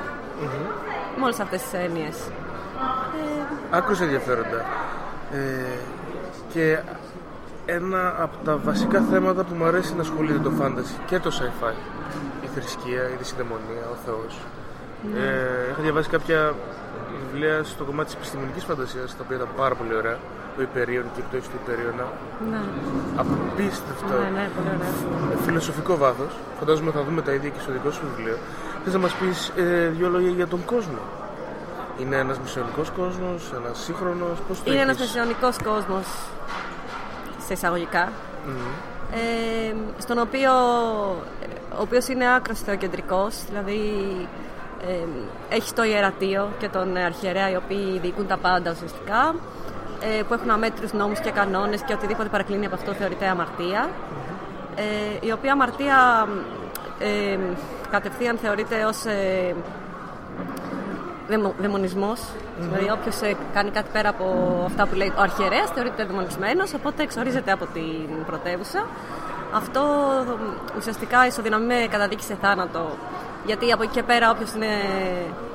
Με 1.16 1.24
όλες 1.24 1.40
αυτές 1.40 1.62
τις 1.62 1.72
έννοιες. 1.72 2.16
Άκουσα 3.70 4.04
ενδιαφέροντα. 4.04 4.64
Ε, 5.32 5.78
και 6.52 6.78
ένα 7.66 8.14
από 8.18 8.36
τα 8.44 8.56
βασικά 8.56 9.00
θέματα 9.10 9.44
που 9.44 9.54
μου 9.54 9.64
αρέσει 9.64 9.94
να 9.94 10.00
ασχολείται 10.00 10.38
το 10.38 10.52
fantasy 10.60 10.94
και 11.06 11.18
το 11.18 11.30
sci-fi. 11.38 11.74
Η 12.44 12.46
θρησκεία, 12.54 13.02
η 13.12 13.14
δυσυντεμονία, 13.18 13.84
ο 13.92 13.96
Θεός. 14.04 14.38
Ε, 15.16 15.70
έχω 15.70 15.82
διαβάσει 15.82 16.08
κάποια 16.08 16.54
βιβλία 17.22 17.64
στο 17.64 17.84
κομμάτι 17.84 18.06
της 18.08 18.14
επιστημονικής 18.16 18.64
φαντασίας, 18.64 19.16
τα 19.16 19.22
οποία 19.24 19.36
ήταν 19.36 19.48
πάρα 19.56 19.74
πολύ 19.74 19.94
ωραία. 19.94 20.18
Το 20.56 20.62
Υπερίων 20.62 21.04
και 21.14 21.20
εκτός 21.24 21.48
του 21.48 21.56
Υπερίωνα. 21.64 22.06
Ναι, 22.50 22.62
Απίστευτο. 23.22 24.12
ναι, 24.22 24.28
ναι, 24.38 24.44
πολύ 24.56 24.70
ωραία. 24.76 24.92
Φιλοσοφικό 25.44 25.96
βάθος. 25.96 26.32
Φαντάζομαι 26.58 26.90
θα 26.90 27.02
δούμε 27.02 27.22
τα 27.22 27.32
ίδια 27.32 27.48
και 27.54 27.60
στο 27.60 27.72
δικό 27.72 27.90
σου 27.90 28.02
βιβλίο. 28.10 28.36
Θες 28.84 28.92
να 28.92 28.98
μας 28.98 29.12
πεις 29.12 29.52
ε, 29.56 29.88
δύο 29.96 30.08
λόγια 30.08 30.30
για 30.30 30.46
τον 30.46 30.64
κόσμο; 30.64 31.02
Είναι 32.00 32.16
ένας 32.16 32.38
μεσαιωνικός 32.38 32.90
κόσμος, 32.90 33.52
ένας 33.60 33.78
σύγχρονος, 33.78 34.36
πώς 34.48 34.62
το 34.62 34.72
Είναι 34.72 34.80
ένας 34.80 34.96
έχεις; 34.96 35.06
μεσαιωνικός 35.14 35.56
κόσμος, 35.70 36.06
σε 37.46 37.52
εισαγωγικά. 37.52 38.12
Ε, 39.12 39.74
στον 39.98 40.18
οποίο, 40.18 40.52
ο 41.78 41.80
οποίος 41.80 42.08
είναι 42.08 42.34
άκρος 42.34 42.60
θεοκεντρικός, 42.60 43.44
δηλαδή 43.48 43.80
ε, 44.86 45.54
έχει 45.54 45.72
το 45.72 45.84
ιερατείο 45.84 46.48
και 46.58 46.68
τον 46.68 46.96
αρχιερέα 46.96 47.50
οι 47.50 47.56
οποίοι 47.56 47.98
διοικούν 47.98 48.26
τα 48.26 48.36
πάντα 48.36 48.70
ουσιαστικά, 48.70 49.34
ε, 50.00 50.22
που 50.22 50.34
έχουν 50.34 50.50
αμέτρους 50.50 50.92
νόμους 50.92 51.20
και 51.20 51.30
κανόνες 51.30 51.82
και 51.82 51.92
οτιδήποτε 51.92 52.28
παρακλίνει 52.28 52.66
από 52.66 52.74
αυτό 52.74 52.92
θεωρείται 52.92 53.26
αμαρτία. 53.26 53.88
Ε, 54.76 55.26
η 55.26 55.32
οποία 55.32 55.52
αμαρτία 55.52 56.28
ε, 56.98 57.38
κατευθείαν 57.90 58.36
θεωρείται 58.36 58.84
ως 58.84 59.04
ε, 61.28 61.36
δαιμο, 61.36 61.54
δαιμονισμός. 61.58 62.20
Δηλαδή, 62.58 62.90
όποιος 62.90 63.16
κάνει 63.52 63.70
κάτι 63.70 63.88
πέρα 63.92 64.08
από 64.08 64.26
αυτά 64.66 64.86
που 64.86 64.94
λέει 64.94 65.12
ο 65.16 65.20
αρχιερέας 65.20 65.70
θεωρείται 65.70 66.04
δαιμονισμένος, 66.04 66.74
οπότε 66.74 67.02
εξορίζεται 67.02 67.52
από 67.52 67.66
την 67.66 68.24
πρωτεύουσα. 68.26 68.86
Αυτό 69.54 69.82
ουσιαστικά 70.78 71.26
ισοδυναμεί 71.26 71.66
με 71.66 71.86
καταδίκη 71.90 72.22
σε 72.22 72.36
θάνατο. 72.40 72.90
Γιατί 73.46 73.72
από 73.72 73.82
εκεί 73.82 73.92
και 73.92 74.02
πέρα, 74.02 74.30
όποιος 74.30 74.52
είναι 74.54 74.72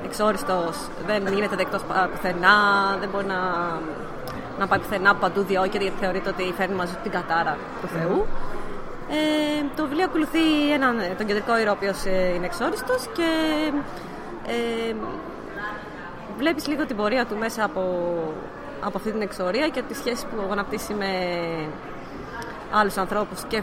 εξόριστος 0.05 0.77
δεν 1.05 1.33
γίνεται 1.33 1.55
δεκτός 1.55 1.81
πουθενά, 2.11 2.55
δεν 2.99 3.09
μπορεί 3.09 3.25
να, 3.25 3.39
να 4.59 4.67
πάει 4.67 4.79
πουθενά 4.79 5.15
παντού 5.15 5.41
διώκεται, 5.41 5.83
γιατί 5.83 5.97
θεωρείται 5.99 6.29
ότι 6.29 6.53
φέρνει 6.57 6.75
μαζί 6.75 6.93
του 6.93 6.99
την 7.03 7.11
κατάρα 7.11 7.57
του 7.81 7.87
Θεού. 7.87 8.25
Ε, 9.09 9.65
το 9.75 9.83
βιβλίο 9.83 10.05
ακολουθεί 10.05 10.71
έναν, 10.73 10.95
τον 11.17 11.25
κεντρικό 11.25 11.57
ήρωα 11.57 11.71
ο 11.71 11.75
οποίος 11.75 12.05
ε, 12.05 12.33
είναι 12.35 12.45
εξόριστος 12.45 13.07
και 13.13 13.29
ε, 14.47 14.93
βλέπεις 16.38 16.67
λίγο 16.67 16.85
την 16.85 16.95
πορεία 16.95 17.25
του 17.25 17.35
μέσα 17.38 17.63
από, 17.63 17.81
από 18.81 18.97
αυτή 18.97 19.11
την 19.11 19.21
εξορία 19.21 19.67
και 19.67 19.81
τις 19.88 19.97
σχέσεις 19.97 20.23
που 20.25 20.51
αναπτύσσει 20.51 20.93
με 20.93 21.07
άλλους 22.71 22.97
ανθρώπους 22.97 23.43
και 23.47 23.61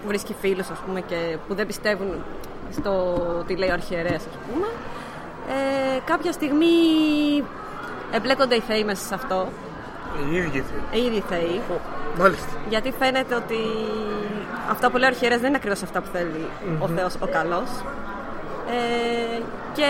που 0.00 0.06
βρίσκει 0.06 0.34
φίλους 0.40 0.70
ας 0.70 0.78
πούμε 0.86 1.00
και 1.00 1.36
που 1.48 1.54
δεν 1.54 1.66
πιστεύουν 1.66 2.14
στο 2.72 3.14
τι 3.46 3.56
λέει 3.56 3.68
ο 3.68 3.72
αρχιερέας 3.72 4.26
ας 4.26 4.38
πούμε. 4.52 4.66
Ε, 5.48 6.00
κάποια 6.04 6.32
στιγμή 6.32 6.66
εμπλέκονται 8.12 8.54
οι 8.54 8.60
θεοί 8.60 8.84
μέσα 8.84 9.06
σε 9.06 9.14
αυτό, 9.14 9.48
Οι 10.30 10.36
ίδιοι 10.36 10.64
θεοί. 10.90 11.00
οι 11.02 11.06
ίδιοι 11.06 11.22
θεοί, 11.28 11.60
Μάλιστα. 12.18 12.46
γιατί 12.68 12.92
φαίνεται 12.98 13.34
ότι 13.34 13.56
αυτά 14.70 14.90
που 14.90 14.96
λέει 14.96 15.08
ο 15.08 15.12
αρχιερέας 15.12 15.40
δεν 15.40 15.48
είναι 15.48 15.56
ακριβώς 15.56 15.82
αυτά 15.82 16.00
που 16.00 16.08
θέλει 16.12 16.46
ο 16.78 16.86
Θεός 16.88 17.14
ο 17.20 17.26
καλός. 17.26 17.68
Ε, 18.72 19.40
και 19.74 19.86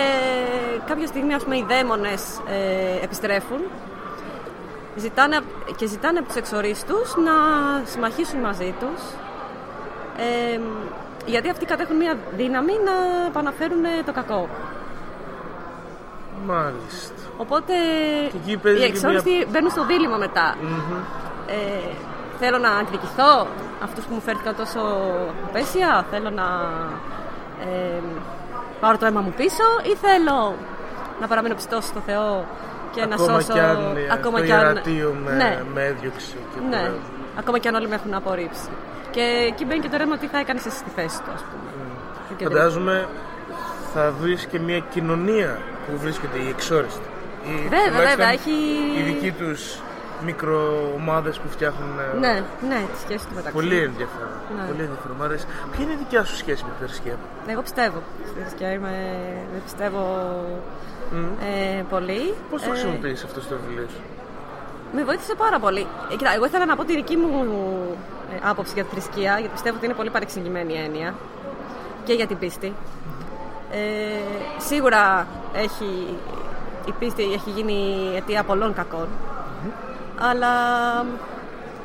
κάποια 0.85 1.07
στιγμή 1.07 1.33
ας 1.33 1.43
πούμε, 1.43 1.57
οι 1.57 1.65
δαίμονες 1.67 2.41
ε, 2.47 3.03
επιστρέφουν 3.03 3.59
ζητάνε, 4.95 5.35
απ- 5.35 5.75
και 5.75 5.85
ζητάνε 5.87 6.17
από 6.17 6.27
τους 6.27 6.35
εξορίστους 6.37 7.15
να 7.15 7.31
συμμαχίσουν 7.85 8.39
μαζί 8.39 8.73
τους 8.79 9.01
ε, 10.17 10.59
γιατί 11.25 11.49
αυτοί 11.49 11.65
κατέχουν 11.65 11.95
μια 11.95 12.17
δύναμη 12.35 12.71
να 12.85 13.25
επαναφέρουν 13.27 13.83
το 14.05 14.11
κακό. 14.13 14.49
Μάλιστα. 16.45 17.13
Οπότε 17.37 17.73
Και 18.31 18.37
εκεί 18.43 18.57
παίζει 18.57 18.77
οι 18.77 18.81
και 18.81 18.87
εξόριστοι 18.91 19.45
μπαίνουν 19.49 19.69
στο 19.69 19.85
δίλημα 19.85 20.17
μετά. 20.17 20.55
Ε, 21.47 21.89
θέλω 22.39 22.57
να 22.57 22.79
εκδικηθώ 22.81 23.47
αυτούς 23.83 24.05
που 24.05 24.13
μου 24.13 24.21
φέρθηκαν 24.21 24.55
τόσο 24.55 24.79
απέσια, 25.47 26.05
θέλω 26.11 26.29
να 26.29 26.47
ε, 27.65 28.01
πάρω 28.81 28.97
το 28.97 29.05
αίμα 29.05 29.21
μου 29.21 29.33
πίσω 29.37 29.63
ή 29.91 29.95
θέλω 29.95 30.55
να 31.21 31.27
παραμείνω 31.27 31.55
πιστός 31.55 31.85
στο 31.85 31.99
Θεό 32.05 32.45
και 32.93 33.05
να 33.05 33.15
ακόμα 33.15 33.39
σώσω 33.39 33.53
κι 33.53 33.59
αν 33.59 33.77
ε, 33.97 34.13
ακόμα 34.13 34.37
το 34.39 34.45
κι 34.45 34.51
αν- 34.51 34.59
ιερατείο 34.65 35.15
με, 35.25 35.31
ναι, 35.31 35.63
με 35.73 35.81
έδιωξε 35.85 36.35
και 36.53 36.59
ναι, 36.69 36.77
πορεύει. 36.77 36.99
ακόμα 37.39 37.57
κι 37.59 37.67
αν 37.67 37.75
όλοι 37.75 37.87
με 37.87 37.95
έχουν 37.95 38.13
απορρίψει. 38.13 38.69
Και 39.11 39.21
εκεί 39.47 39.65
μπαίνει 39.65 39.79
και 39.79 39.89
το 39.89 39.97
ρεύμα 39.97 40.17
τι 40.17 40.27
θα 40.27 40.39
έκανες 40.39 40.65
εσύ 40.65 40.77
στη 40.77 40.89
θέση 40.95 41.17
του, 41.23 41.31
ας 41.33 41.41
πούμε. 41.49 41.69
Και 42.37 42.47
δεν- 42.47 42.47
Φαντάζομαι 42.57 43.07
θα 43.93 44.13
βρεις 44.21 44.45
και 44.45 44.59
μια 44.59 44.79
κοινωνία 44.79 45.57
που 45.87 45.97
βρίσκονται 45.97 46.37
οι 46.37 46.47
εξόριστοι. 46.49 47.05
Οι, 47.45 47.47
Βέβαια, 47.49 47.67
τουλάχιστον 47.67 48.07
βέβαια, 48.09 48.29
έχει- 48.31 48.99
Οι 48.99 49.01
δικοί 49.01 49.31
τους 49.31 49.75
μικροομάδες 50.25 51.37
που 51.37 51.49
φτιάχνουν 51.49 51.99
ε, 51.99 52.17
Ναι, 52.19 52.43
ναι, 52.69 52.81
τη 52.93 52.99
σχέση 52.99 53.27
του 53.27 53.33
μεταξύ. 53.35 53.53
Πολύ 53.59 53.77
ενδιαφέρον. 53.77 54.37
Ναι. 54.55 54.63
Πολύ 54.71 54.81
ενδιαφέρον. 54.81 55.15
Μ' 55.19 55.23
αρέσει. 55.23 55.45
Ποια 55.71 55.83
είναι 55.83 55.93
η 55.93 55.95
δικιά 55.95 56.23
σου 56.23 56.35
σχέση 56.35 56.63
με 56.63 56.69
τη 56.77 56.85
θρησκεία; 56.85 57.17
Εγώ 57.47 57.61
πιστεύω 57.61 57.99
στη 58.29 58.39
θρησκεία. 58.39 58.71
Είμαι, 58.71 58.93
δεν 59.53 59.61
πιστεύω 59.63 60.01
ε, 61.79 61.81
πολύ. 61.89 62.33
Πώς 62.49 62.61
το 62.61 62.67
Ε, 62.69 62.71
χρησιμοποιείς 62.71 63.23
αυτό 63.23 63.41
στο 63.41 63.55
βιβλίο 63.65 63.87
σου; 63.93 64.01
Με 64.95 65.03
βοήθησε 65.03 65.35
πάρα 65.35 65.59
πολύ. 65.59 65.87
Ε, 66.11 66.15
κοίτα, 66.15 66.33
εγώ 66.33 66.45
ήθελα 66.45 66.65
να 66.65 66.75
πω 66.75 66.83
τη 66.83 66.95
δική 66.95 67.15
μου 67.15 67.29
ε, 68.33 68.39
άποψη 68.49 68.73
για 68.73 68.83
τη 68.83 68.89
θρησκεία, 68.89 69.31
γιατί 69.39 69.53
πιστεύω 69.53 69.75
ότι 69.75 69.85
είναι 69.85 69.95
πολύ 69.95 70.09
παρεξηγημένη 70.09 70.73
η 70.73 70.77
έννοια 70.77 71.13
και 72.03 72.13
για 72.13 72.27
την 72.27 72.37
πίστη. 72.37 72.73
Ε, 73.71 73.79
σίγουρα 74.57 75.27
έχει, 75.53 76.17
η 76.85 76.91
πίστη 76.99 77.23
έχει 77.33 77.49
γίνει 77.49 78.09
αιτία 78.15 78.43
πολλών 78.43 78.73
κακών, 78.73 79.07
αλλά 80.29 80.51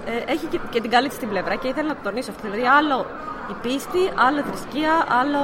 ε, 0.07 0.33
έχει 0.33 0.47
και, 0.47 0.59
και 0.71 0.81
την 0.81 0.91
καλή 0.91 1.09
της 1.09 1.19
την 1.19 1.29
πλευρά 1.29 1.55
και 1.55 1.69
ήθελα 1.69 1.89
να 1.89 1.95
το 1.95 2.01
τονίσω 2.03 2.31
αυτό. 2.31 2.43
Δηλαδή, 2.51 2.67
άλλο 2.79 3.07
η 3.51 3.55
πίστη, 3.63 4.11
άλλο 4.27 4.39
η 4.39 4.43
θρησκεία, 4.51 4.93
άλλο 5.21 5.41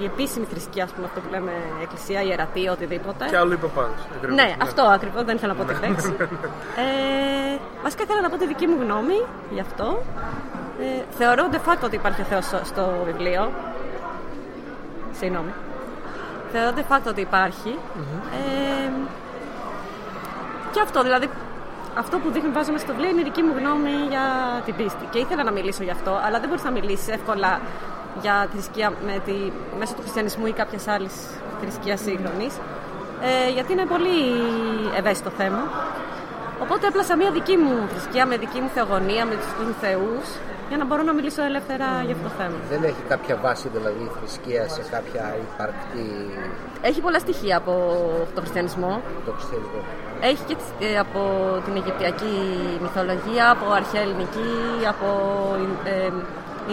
η 0.00 0.04
επίσημη 0.04 0.46
θρησκεία, 0.50 0.84
ας 0.84 0.90
πούμε, 0.90 1.06
αυτό 1.06 1.20
που 1.20 1.28
λέμε 1.30 1.52
εκκλησία, 1.82 2.22
ιερατεία, 2.22 2.72
οτιδήποτε. 2.72 3.24
Και 3.30 3.36
άλλο 3.36 3.52
είπα 3.52 3.66
πάντως. 3.66 4.00
ακριβώς. 4.16 4.36
Ναι, 4.36 4.54
αυτό 4.62 4.82
ακριβώς 4.82 5.22
δεν 5.24 5.36
ήθελα 5.36 5.52
να 5.54 5.64
πω 5.64 5.72
τη 5.72 5.86
λέξη. 5.86 6.14
ε, 6.84 7.56
βασικά 7.82 8.02
ήθελα 8.02 8.20
να 8.20 8.28
πω 8.30 8.36
τη 8.36 8.46
δική 8.46 8.66
μου 8.66 8.76
γνώμη 8.82 9.18
γι' 9.50 9.60
αυτό. 9.60 10.02
Ε, 10.80 11.02
θεωρώ 11.18 11.48
de 11.52 11.56
facto 11.66 11.84
ότι 11.84 11.96
υπάρχει 11.96 12.20
ο 12.20 12.24
Θεός 12.24 12.44
στο- 12.44 12.60
στο 12.64 13.02
βιβλίο. 13.04 13.50
Συγγνώμη. 15.18 15.52
Θεωρώ 16.52 16.70
de 16.76 16.92
facto 16.92 17.08
ότι 17.08 17.20
υπάρχει. 17.20 17.78
Ε, 18.38 18.90
και 20.72 20.80
αυτό, 20.80 21.02
δηλαδή, 21.02 21.28
αυτό 21.94 22.18
που 22.18 22.30
δείχνει 22.30 22.50
βάζω 22.50 22.72
μέσα 22.72 22.84
στο 22.84 22.92
βιβλίο 22.94 23.10
είναι 23.10 23.20
η 23.20 23.24
δική 23.24 23.42
μου 23.42 23.54
γνώμη 23.58 23.90
για 24.08 24.24
την 24.64 24.74
πίστη. 24.76 25.04
Και 25.10 25.18
ήθελα 25.18 25.42
να 25.44 25.52
μιλήσω 25.52 25.82
γι' 25.82 25.90
αυτό, 25.90 26.20
αλλά 26.24 26.40
δεν 26.40 26.48
μπορείς 26.48 26.64
να 26.64 26.70
μιλήσεις 26.70 27.08
εύκολα 27.08 27.60
για 28.20 28.46
τη 28.50 28.56
θρησκεία 28.56 28.92
με 29.04 29.22
τη, 29.24 29.32
μέσω 29.78 29.94
του 29.94 30.00
χριστιανισμού 30.00 30.46
ή 30.46 30.52
κάποιας 30.52 30.88
άλλης 30.88 31.14
θρησκείας 31.60 32.00
σύγχρονης. 32.00 32.54
Ε, 33.22 33.50
γιατί 33.50 33.72
είναι 33.72 33.86
πολύ 33.86 34.18
ευαίσθητο 34.96 35.30
θέμα. 35.30 35.62
Οπότε 36.62 36.86
έπλασα 36.86 37.16
μια 37.16 37.30
δική 37.30 37.56
μου 37.56 37.88
θρησκεία 37.88 38.26
με 38.26 38.36
δική 38.36 38.60
μου 38.60 38.70
θεογονία, 38.74 39.24
με 39.24 39.34
τους 39.34 39.76
θεούς, 39.80 40.26
για 40.72 40.80
να 40.80 40.86
μπορώ 40.88 41.02
να 41.10 41.14
μιλήσω 41.18 41.42
ελεύθερα 41.50 41.86
για 42.06 42.14
αυτό 42.16 42.26
το 42.28 42.34
θέμα. 42.40 42.56
Δεν 42.72 42.82
έχει 42.90 43.02
κάποια 43.12 43.34
βάση 43.44 43.66
δηλαδή 43.76 44.02
η 44.08 44.10
θρησκεία 44.16 44.62
σε 44.76 44.82
κάποια 44.94 45.24
υπαρκτή 45.46 46.08
Έχει 46.90 47.00
πολλά 47.06 47.18
στοιχεία 47.26 47.56
από 47.62 47.72
τον 48.34 48.40
χριστιανισμό. 48.44 48.92
το 49.26 49.32
χριστιανισμό. 49.36 49.80
Έχει 50.30 50.42
και 50.48 50.56
τις- 50.60 50.74
ε, 50.88 50.98
από 51.04 51.20
την 51.64 51.72
Αιγυπτιακή 51.78 52.36
μυθολογία, 52.84 53.44
από 53.54 53.66
αρχαία 53.80 54.02
ελληνική, 54.06 54.52
από 54.92 55.06
ε, 55.84 56.10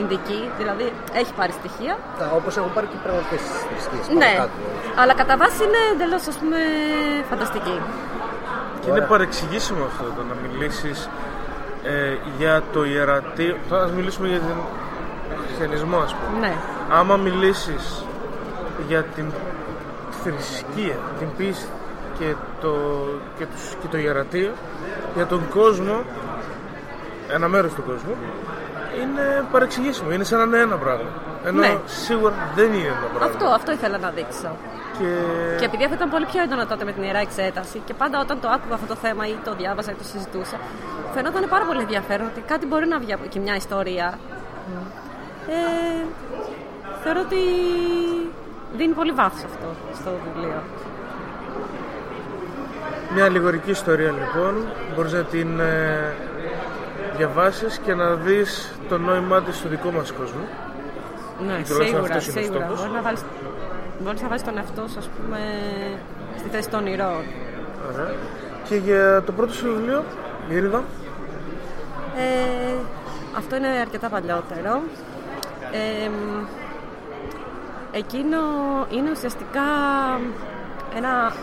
Ινδική, 0.01 0.41
δηλαδή 0.59 0.85
έχει 1.21 1.31
πάρει 1.39 1.51
στοιχεία. 1.59 1.93
Όπως 2.39 2.53
έχουν 2.57 2.71
πάρει 2.75 2.87
και 2.91 2.97
οι 2.99 3.03
πραγματικές 3.05 3.41
θρησκείες. 3.69 4.05
Ναι, 4.21 4.31
αλλά 5.01 5.13
κατά 5.21 5.35
βάση 5.41 5.59
είναι 5.67 5.81
εντελώς 5.93 6.23
ας 6.31 6.35
πούμε 6.41 6.57
φανταστική. 7.29 7.75
Και 8.81 8.89
είναι 8.89 9.01
παρεξηγήσιμο 9.13 9.83
αυτό 9.91 10.03
το 10.17 10.21
να 10.29 10.35
μιλήσεις 10.43 10.97
ε, 11.83 12.17
για 12.37 12.63
το 12.73 12.85
ιερατείο. 12.85 13.55
Τώρα 13.69 13.83
ας 13.83 13.91
μιλήσουμε 13.91 14.27
για 14.27 14.39
τον 14.39 14.57
χριστιανισμό, 15.45 15.97
ας 15.97 16.13
πούμε. 16.15 16.47
Ναι, 16.47 16.53
Άμα 16.91 17.17
μιλήσεις 17.17 18.03
για 18.87 19.03
την 19.03 19.25
θρησκεία, 20.23 20.95
την 21.19 21.27
πίστη 21.37 21.67
και 22.19 22.33
το, 22.61 22.73
και, 23.37 23.45
τους, 23.45 23.75
και 23.81 23.87
το 23.87 23.97
ιερατείο, 23.97 24.51
για 25.15 25.25
τον 25.25 25.41
κόσμο, 25.49 26.01
ένα 27.33 27.47
μέρος 27.47 27.73
του 27.73 27.83
κόσμου, 27.83 28.15
είναι 29.01 29.45
παρεξηγήσιμο. 29.51 30.11
Είναι 30.11 30.23
σαν 30.23 30.37
να 30.39 30.45
είναι 30.45 30.57
ένα 30.57 30.75
πράγμα. 30.75 31.09
Ενώ 31.45 31.59
Ναι. 31.59 31.77
σίγουρα 31.85 32.33
δεν 32.55 32.73
είναι 32.73 32.87
ένα 32.87 33.07
πράγμα. 33.13 33.25
αυτό, 33.35 33.45
αυτό 33.45 33.71
ήθελα 33.71 33.97
να 33.97 34.09
δείξω. 34.09 34.55
Και... 34.99 35.11
Και 35.59 35.65
επειδή 35.65 35.83
αυτό 35.83 35.95
ήταν 35.95 36.09
πολύ 36.09 36.25
πιο 36.25 36.41
έντονο 36.41 36.65
τότε 36.65 36.83
με 36.85 36.91
την 36.91 37.03
ιερά 37.03 37.19
εξέταση 37.19 37.81
και 37.85 37.93
πάντα 37.93 38.19
όταν 38.19 38.39
το 38.41 38.47
άκουγα 38.55 38.73
αυτό 38.73 38.87
το 38.93 38.95
θέμα 38.95 39.27
ή 39.27 39.35
το 39.43 39.55
διάβαζα 39.55 39.91
ή 39.91 39.93
το 39.93 40.03
συζητούσα, 40.03 40.57
φαινόταν 41.13 41.45
πάρα 41.49 41.65
πολύ 41.65 41.81
ενδιαφέρον 41.81 42.27
ότι 42.27 42.41
κάτι 42.41 42.65
μπορεί 42.65 42.87
να 42.87 42.99
βγει 42.99 43.13
από 43.13 43.23
εκεί 43.25 43.39
μια 43.39 43.55
ιστορία. 43.55 44.19
Ε, 45.47 46.05
θεωρώ 47.03 47.19
ότι 47.19 47.41
δίνει 48.77 48.93
πολύ 48.93 49.11
βάθος 49.11 49.43
αυτό 49.43 49.67
στο 49.93 50.11
βιβλίο. 50.23 50.61
Μια 53.13 53.25
αλληγορική 53.25 53.69
ιστορία 53.69 54.11
λοιπόν, 54.11 54.53
μπορείς 54.95 55.13
να 55.13 55.23
την 55.23 55.59
ε, 55.59 56.13
διαβάσεις 57.17 57.77
και 57.77 57.93
να 57.93 58.13
δεις 58.15 58.71
το 58.89 58.97
νόημά 58.97 59.41
της 59.41 59.57
στο 59.57 59.69
δικό 59.69 59.91
μας 59.91 60.11
κόσμο. 60.11 60.41
Ναι, 61.39 61.45
τουλάχιστον 61.45 61.85
σίγουρα, 61.85 62.01
αυτός 62.01 62.27
είναι 62.27 62.39
ο 62.39 62.43
σίγουρα. 62.43 62.59
στόχος. 62.65 62.79
Μπορεί 62.79 62.91
να 62.93 63.01
βάλεις, 63.01 63.21
μπορείς 64.03 64.21
να 64.21 64.27
βάλεις 64.27 64.43
τον 64.43 64.57
εαυτό 64.57 64.87
σου, 64.87 64.99
ας 64.99 65.09
πούμε, 65.15 65.39
στη 66.37 66.49
θέση 66.49 66.69
των 66.69 66.85
ηρώων. 66.85 67.23
Ωραία. 67.93 68.13
Και 68.69 68.75
για 68.75 69.23
το 69.25 69.31
πρώτο 69.31 69.53
σου 69.53 69.65
βιβλίο, 69.75 70.03
Ήρυδα, 70.49 70.83
Ε, 72.17 72.73
αυτό 73.37 73.55
είναι 73.55 73.67
αρκετά 73.67 74.09
παλιότερο. 74.09 74.81
Ε, 75.71 76.09
μ, 76.09 76.45
εκείνο 77.91 78.37
είναι 78.89 79.11
ουσιαστικά 79.11 79.61
ένα 80.95 81.33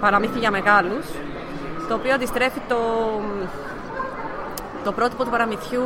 παραμύθι 0.00 0.38
για 0.38 0.50
μεγάλους 0.50 1.06
το 1.88 1.94
οποίο 1.94 2.14
αντιστρέφει 2.14 2.60
το, 2.68 2.76
το 4.84 4.92
πρότυπο 4.98 5.22
του 5.24 5.30
παραμυθιού 5.34 5.84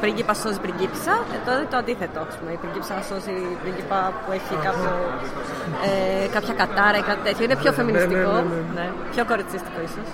πρίγκιπα 0.00 0.34
σώζει 0.42 0.60
πριγκίπισσα 0.64 1.14
ε, 1.34 1.36
τώρα 1.46 1.56
είναι 1.58 1.70
το 1.74 1.76
αντίθετο 1.82 2.18
ας 2.28 2.34
πούμε. 2.38 2.50
η 2.56 2.58
πριγκίπισσα 2.62 2.94
σώζει 3.10 3.36
πρίγκιπα 3.62 3.98
που 4.22 4.28
έχει 4.38 4.54
κάποιο, 4.66 4.92
ε, 5.88 6.26
κάποια 6.36 6.54
κατάρα 6.62 6.96
ή 7.02 7.04
κάτι 7.10 7.22
τέτοιο 7.26 7.44
είναι 7.46 7.56
πιο 7.62 7.70
φεμινιστικό 7.78 8.32
ναι, 8.36 8.42
ναι, 8.52 8.60
ναι. 8.76 8.80
ναι, 8.80 8.86
πιο 9.14 9.22
κοριτσίστικο 9.30 9.78
ίσως 9.88 10.08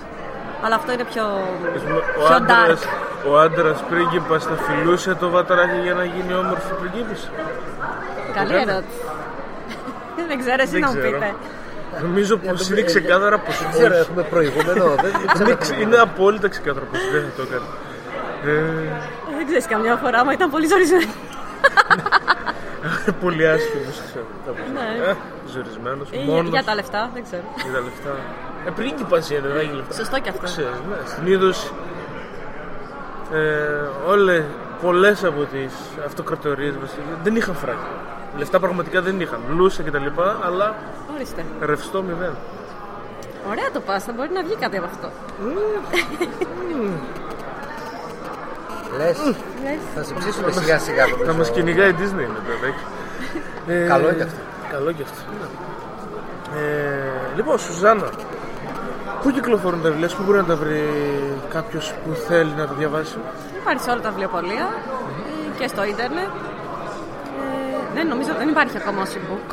αλλά 0.65 0.75
αυτό 0.75 0.89
είναι 0.95 1.05
πιο, 1.13 1.25
ο 2.19 2.23
πιο 2.25 2.35
άντρας, 2.35 2.81
dark 2.83 3.29
ο 3.29 3.39
άντρας 3.45 3.79
πρίγκιπας 3.89 4.43
θα 4.49 4.55
φιλούσε 4.65 5.11
το 5.21 5.29
βατράχι 5.29 5.79
για 5.83 5.93
να 5.93 6.03
γίνει 6.13 6.33
όμορφη 6.43 6.71
πριγκίπισσα. 6.79 7.29
Καλή 8.37 8.49
κάνει. 8.53 8.61
ερώτηση. 8.71 8.99
Δεν 10.29 10.37
ξέρω, 10.39 10.61
εσύ 10.65 10.71
Δεν 10.71 10.81
να 10.81 10.87
μου 10.91 10.97
ξέρω. 10.99 11.11
πείτε. 11.17 11.33
Νομίζω 12.05 12.37
πως 12.37 12.69
είναι 12.69 12.81
ξεκάθαρα 12.81 13.37
πως 13.45 13.55
Δεν 13.61 13.69
ξέρω, 13.71 13.93
όχι. 13.93 14.01
έχουμε 14.05 14.23
προηγούμενο. 14.23 14.83
δεν 15.03 15.11
Είναι, 15.21 15.33
ξέρω. 15.33 15.57
ξε- 15.57 15.79
είναι 15.79 15.97
απόλυτα 15.97 16.47
ξεκάθαρο 16.49 16.85
πως 16.91 16.99
δεν 17.11 17.21
θα 17.27 17.31
το 17.37 17.41
έκανε. 17.47 17.65
Ε, 18.45 18.51
Δεν 19.37 19.45
ξέρεις 19.45 19.65
καμιά 19.67 19.95
φορά, 19.95 20.25
μα 20.25 20.31
ήταν 20.33 20.49
πολύ 20.49 20.67
ζορισμένος. 20.67 21.07
πολύ 23.23 23.47
άσχημος, 23.47 24.01
ξέρω. 24.05 24.25
Ναι. 24.73 25.09
Ε, 25.09 25.13
ζορισμένος, 25.53 26.07
Ή 26.11 26.17
μόνος. 26.27 26.49
Για 26.49 26.63
τα 26.63 26.75
λεφτά, 26.75 27.09
δεν 27.13 27.23
ξέρω. 27.23 27.43
Για 27.63 27.71
τα 27.73 27.79
λεφτά. 27.79 28.09
Ε, 28.67 28.69
πρίγκιπας 28.69 29.29
είναι, 29.29 29.39
δεν 29.39 29.55
έχει 29.57 29.73
λεφτά. 29.73 29.93
Σωστό 29.93 30.19
και 30.19 30.29
αυτό. 30.29 30.43
Ξέρεις, 30.43 30.69
ναι. 30.89 30.95
Συνήθως 31.15 31.71
ε, 33.33 33.37
όλες, 34.07 34.43
πολλές 34.81 35.23
από 35.23 35.43
τις 35.43 35.73
αυτοκρατορίες 36.05 36.73
μας 36.81 36.91
δεν 37.23 37.35
είχαν 37.35 37.55
φράγκα. 37.55 37.87
Λεφτά 38.37 38.59
πραγματικά 38.59 39.01
δεν 39.01 39.19
είχαν. 39.19 39.39
Λούσα 39.55 39.83
και 39.83 39.91
τα 39.91 39.99
λοιπά, 39.99 40.39
αλλά 40.45 40.75
Ορίστε. 41.15 41.45
ρευστό 41.61 42.01
μηδέν. 42.01 42.35
Ωραία 43.49 43.71
το 43.73 43.79
πας, 43.79 44.03
θα 44.03 44.11
μπορεί 44.11 44.29
να 44.33 44.43
βγει 44.43 44.55
κάτι 44.55 44.77
από 44.77 44.85
αυτό. 44.85 45.09
Λες, 48.97 49.17
θα 49.95 50.03
σε 50.03 50.13
ψήσουμε 50.13 50.51
σιγά 50.51 50.79
σιγά. 50.79 51.03
Θα 51.05 51.17
νομίζω. 51.17 51.37
μας 51.37 51.51
κυνηγάει 51.51 51.89
η 51.89 51.95
Disney 51.99 52.25
μετά, 52.35 52.51
εντάξει. 52.57 52.83
Ε, 53.67 53.87
Καλό 53.87 54.11
είναι 54.11 54.23
αυτό. 54.23 54.39
Καλό 54.71 54.91
και 54.91 55.03
αυτό. 55.03 55.21
Ε, 56.57 57.35
λοιπόν, 57.35 57.57
Σουζάννα, 57.59 58.09
πού 59.21 59.31
κυκλοφορούν 59.31 59.81
τα 59.81 59.89
βιβλία 59.89 60.07
σου, 60.09 60.17
πού 60.17 60.23
μπορεί 60.23 60.37
να 60.37 60.43
τα 60.45 60.55
βρει 60.55 60.83
κάποιος 61.49 61.93
που 62.03 62.13
θέλει 62.27 62.51
να 62.57 62.65
τα 62.67 62.73
διαβάσει; 62.73 63.17
Υπάρχει 63.61 63.83
σε 63.83 63.89
όλα 63.91 64.01
τα 64.01 64.09
βιβλιοπωλεία 64.09 64.67
ε, 65.55 65.59
και 65.59 65.67
στο 65.67 65.83
ίντερνετ. 65.83 66.31
Ε, 67.41 67.93
δεν 67.93 68.07
νομίζω, 68.07 68.31
δεν 68.37 68.47
υπάρχει 68.49 68.77
ακόμα 68.77 69.01
ως 69.01 69.11
e-book. 69.17 69.47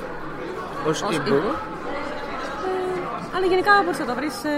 Ως 0.89 1.03
Ως 1.03 1.17
e-book; 1.17 1.29
e-book. 1.29 1.55
Ε, 2.67 3.37
αλλά 3.37 3.47
γενικά 3.47 3.73
μπορείς 3.85 3.99
να 3.99 4.07
το 4.11 4.15
βρεις 4.15 4.37
ε, 4.45 4.57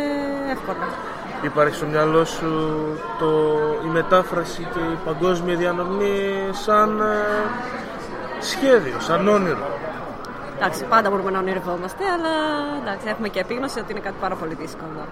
εύκολα. 0.55 0.87
Υπάρχει 1.43 1.75
στο 1.75 1.87
μυαλό 1.87 2.25
σου 2.25 2.49
το, 3.19 3.29
η 3.85 3.89
μετάφραση 3.89 4.67
και 4.75 4.79
η 4.79 4.99
παγκόσμια 5.05 5.57
διανομή 5.57 6.49
σαν 6.53 7.01
ε, 7.01 7.15
σχέδιο, 8.41 9.01
σαν 9.01 9.29
όνειρο. 9.29 9.67
Εντάξει, 10.57 10.85
πάντα 10.85 11.11
μπορούμε 11.11 11.31
να 11.31 11.39
ονειρευόμαστε, 11.39 12.05
αλλά 12.05 12.33
εντάξει, 12.83 13.07
έχουμε 13.09 13.29
και 13.29 13.41
επίγνωση 13.41 13.79
ότι 13.79 13.91
είναι 13.93 14.01
κάτι 14.01 14.17
πάρα 14.21 14.35
πολύ 14.35 14.55
δύσκολο. 14.55 15.07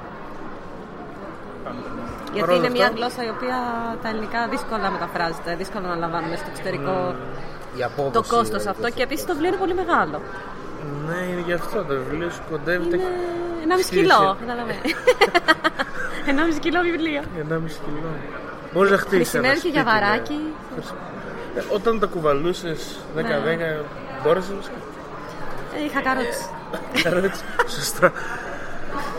Γιατί 2.32 2.40
Παρόλα 2.40 2.58
είναι 2.58 2.70
μια 2.76 2.84
αυτά- 2.86 2.96
γλώσσα 2.96 3.24
η 3.24 3.28
οποία 3.36 3.56
τα 4.02 4.08
ελληνικά 4.08 4.46
δύσκολα 4.48 4.90
μεταφράζεται, 4.90 5.54
δύσκολα 5.56 5.86
να 5.88 5.96
λαμβάνουμε 5.96 6.36
στο 6.36 6.46
εξωτερικό 6.50 7.14
Η 7.78 7.82
απόδοση, 7.82 8.12
το 8.12 8.22
κόστος 8.36 8.62
δηλαδή, 8.62 8.68
αυτό 8.68 8.90
και 8.96 9.02
επίσης 9.02 9.24
το 9.26 9.32
βιβλίο 9.32 9.48
είναι 9.48 9.58
πολύ 9.64 9.74
μεγάλο. 9.74 10.20
Ναι, 11.06 11.18
είναι 11.30 11.40
γι' 11.46 11.52
αυτό 11.52 11.78
το 11.84 11.94
βιβλίο 12.00 12.30
σου 12.30 12.42
κοντεύει 12.50 12.84
Είναι 12.86 12.96
τα 13.68 13.74
1,5 13.76 13.82
Στη 13.82 13.96
κιλό. 13.96 14.36
Ρωσία. 14.38 14.76
Κατάλαβε. 16.26 16.52
1,5 16.56 16.58
κιλό 16.60 16.80
βιβλίο. 16.82 17.20
1,5 17.20 17.80
κιλό. 17.84 18.10
Μπορείς 18.72 18.90
να 18.90 18.96
χτίσεις. 18.96 19.28
Χρησιμεύει 19.30 19.60
και 19.60 19.68
για 19.68 19.84
βαράκι. 19.84 20.38
Ε, 21.56 21.60
όταν 21.74 21.98
τα 22.00 22.06
κουβαλούσες 22.06 22.98
10-10, 23.16 23.84
μπόρεσες 24.24 24.50
να 24.50 25.78
Ε, 25.78 25.84
Είχα 25.84 26.00
καρότσι. 26.02 26.44
σκέφτεσαι. 26.94 27.44
Σωστά. 27.76 28.12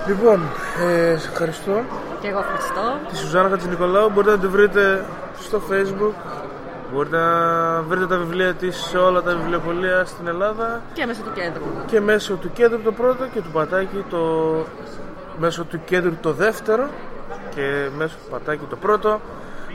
Λοιπόν, 0.07 0.41
ε, 0.79 1.17
σε 1.17 1.27
ευχαριστώ. 1.29 1.81
Και 2.21 2.27
εγώ 2.27 2.39
ευχαριστώ. 2.39 2.97
Τη 3.09 3.17
Σουζάννα 3.17 3.49
Χατζηνικολάου 3.49 4.09
μπορείτε 4.09 4.31
να 4.33 4.39
τη 4.39 4.47
βρείτε 4.47 5.05
στο 5.39 5.61
facebook. 5.69 6.13
Μπορείτε 6.93 7.17
να 7.17 7.81
βρείτε 7.81 8.07
τα 8.07 8.17
βιβλία 8.17 8.53
της 8.53 8.75
σε 8.77 8.97
όλα 8.97 9.21
τα 9.21 9.35
βιβλιοπωλεία 9.35 10.05
στην 10.05 10.27
Ελλάδα 10.27 10.81
Και 10.93 11.05
μέσω 11.05 11.21
του 11.21 11.31
κέντρου. 11.33 11.63
και 11.85 11.99
μέσω 11.99 12.33
του 12.35 12.51
κέντρου 12.53 12.81
το 12.81 12.91
πρώτο 12.91 13.25
και 13.33 13.41
του 13.41 13.49
πατάκι 13.51 14.03
το 14.09 14.19
μέσω 15.39 15.63
του 15.63 15.79
κέντρου 15.85 16.15
το 16.21 16.33
δεύτερο 16.33 16.89
και 17.55 17.89
μέσω 17.97 18.15
του 18.23 18.29
πατάκι 18.29 18.65
το 18.69 18.75
πρώτο. 18.75 19.21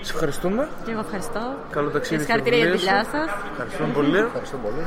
Σε 0.00 0.12
ευχαριστούμε. 0.12 0.68
Και 0.84 0.90
εγώ 0.90 1.00
ευχαριστώ. 1.00 1.54
Καλό 1.70 1.86
Και 1.86 1.92
ταξίδι 1.92 2.22
στο 2.22 2.32
συγχαρητήρια 2.32 2.58
για 2.58 2.72
τη 2.72 2.78
βιβλίο 2.78 3.02
δουλειά 3.02 3.04
σου. 3.04 3.10
σας. 3.10 3.50
Ευχαριστούμε 3.50 3.92
πολύ. 3.92 4.18
Ευχαριστώ 4.18 4.56
πολύ. 4.56 4.86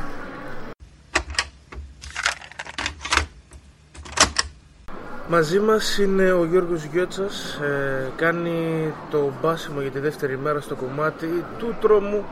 Μαζί 5.28 5.60
μας 5.60 5.98
είναι 5.98 6.32
ο 6.32 6.44
Γιώργος 6.44 6.84
Γιώτσας, 6.84 7.54
ε, 7.62 8.10
κάνει 8.16 8.92
το 9.10 9.32
μπάσιμο 9.42 9.80
για 9.80 9.90
τη 9.90 9.98
δεύτερη 9.98 10.38
μέρα 10.38 10.60
στο 10.60 10.74
κομμάτι 10.74 11.44
του 11.58 11.76
τρόμου. 11.80 12.24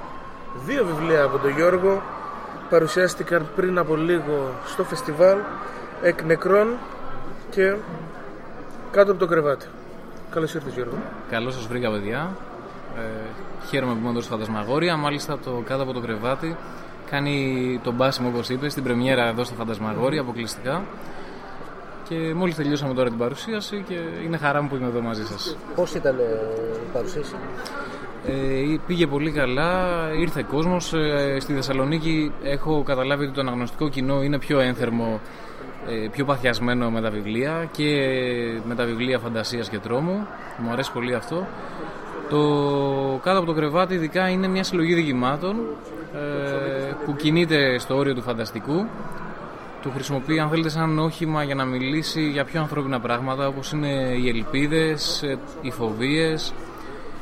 Δύο 0.66 0.84
βιβλία 0.84 1.22
από 1.22 1.38
τον 1.38 1.50
Γιώργο 1.50 2.02
παρουσιάστηκαν 2.70 3.48
πριν 3.56 3.78
από 3.78 3.96
λίγο 3.96 4.50
στο 4.66 4.84
φεστιβάλ 4.84 5.38
εκ 6.02 6.22
νεκρών 6.22 6.68
και 7.50 7.74
κάτω 8.90 9.10
από 9.10 9.20
το 9.20 9.26
κρεβάτι. 9.26 9.66
Καλώς 10.30 10.54
ήρθες 10.54 10.74
Γιώργο. 10.74 10.96
Καλώς 11.30 11.54
σας 11.54 11.66
βρήκα, 11.66 11.90
παιδιά. 11.90 12.36
Ε, 12.96 13.00
χαίρομαι 13.68 13.92
που 13.92 13.98
είμαι 14.00 14.10
εδώ 14.10 14.20
στο 14.20 14.30
Φαντασμαγόρια. 14.32 14.96
Μάλιστα, 14.96 15.38
το 15.38 15.62
κάτω 15.66 15.82
από 15.82 15.92
το 15.92 16.00
κρεβάτι 16.00 16.56
κάνει 17.10 17.80
τον 17.82 17.94
μπάσιμο, 17.94 18.28
όπως 18.28 18.48
είπες, 18.48 18.72
στην 18.72 18.84
πρεμιέρα 18.84 19.26
εδώ 19.28 19.44
στο 19.44 19.54
Φαντασμαγόρια 19.54 20.20
αποκλειστικά. 20.20 20.82
Και 22.08 22.34
μόλις 22.34 22.54
τελειώσαμε 22.54 22.94
τώρα 22.94 23.08
την 23.08 23.18
παρουσίαση 23.18 23.84
και 23.88 23.94
είναι 24.24 24.36
χαρά 24.36 24.62
μου 24.62 24.68
που 24.68 24.76
είμαι 24.76 24.86
εδώ 24.86 25.00
μαζί 25.00 25.24
σας. 25.24 25.56
Πώς 25.74 25.94
ήταν 25.94 26.18
ε, 26.18 26.22
η 26.86 26.92
παρουσίαση; 26.92 27.34
Ε, 28.26 28.76
πήγε 28.86 29.06
πολύ 29.06 29.30
καλά, 29.30 29.98
ήρθε 30.18 30.44
κόσμος. 30.50 30.92
Ε, 30.94 31.36
στη 31.40 31.52
Θεσσαλονίκη 31.52 32.32
έχω 32.42 32.82
καταλάβει 32.82 33.24
ότι 33.24 33.32
το 33.32 33.40
αναγνωστικό 33.40 33.88
κοινό 33.88 34.22
είναι 34.22 34.38
πιο 34.38 34.60
ένθερμο, 34.60 35.04
ε, 35.14 35.47
πιο 36.10 36.24
παθιασμένο 36.24 36.90
με 36.90 37.00
τα 37.00 37.10
βιβλία 37.10 37.68
και 37.72 37.84
με 38.64 38.74
τα 38.74 38.84
βιβλία 38.84 39.18
φαντασίας 39.18 39.68
και 39.68 39.78
τρόμου. 39.78 40.26
Μου 40.58 40.70
αρέσει 40.70 40.92
πολύ 40.92 41.14
αυτό. 41.14 41.46
Το 42.28 42.40
κάτω 43.22 43.38
από 43.38 43.46
το 43.46 43.52
κρεβάτι 43.52 43.94
ειδικά 43.94 44.28
είναι 44.28 44.48
μια 44.48 44.64
συλλογή 44.64 44.94
διηγημάτων 44.94 45.56
ε, 46.14 46.92
που 47.04 47.16
κινείται 47.16 47.78
στο 47.78 47.96
όριο 47.96 48.14
του 48.14 48.22
φανταστικού. 48.22 48.86
Το 49.82 49.90
χρησιμοποιεί 49.90 50.38
αν 50.38 50.48
θέλετε 50.48 50.68
σαν 50.68 50.98
όχημα 50.98 51.42
για 51.42 51.54
να 51.54 51.64
μιλήσει 51.64 52.28
για 52.28 52.44
πιο 52.44 52.60
ανθρώπινα 52.60 53.00
πράγματα 53.00 53.46
όπως 53.46 53.72
είναι 53.72 53.88
οι 54.22 54.28
ελπίδες, 54.28 55.22
ε, 55.22 55.38
οι 55.60 55.70
φοβίες, 55.70 56.52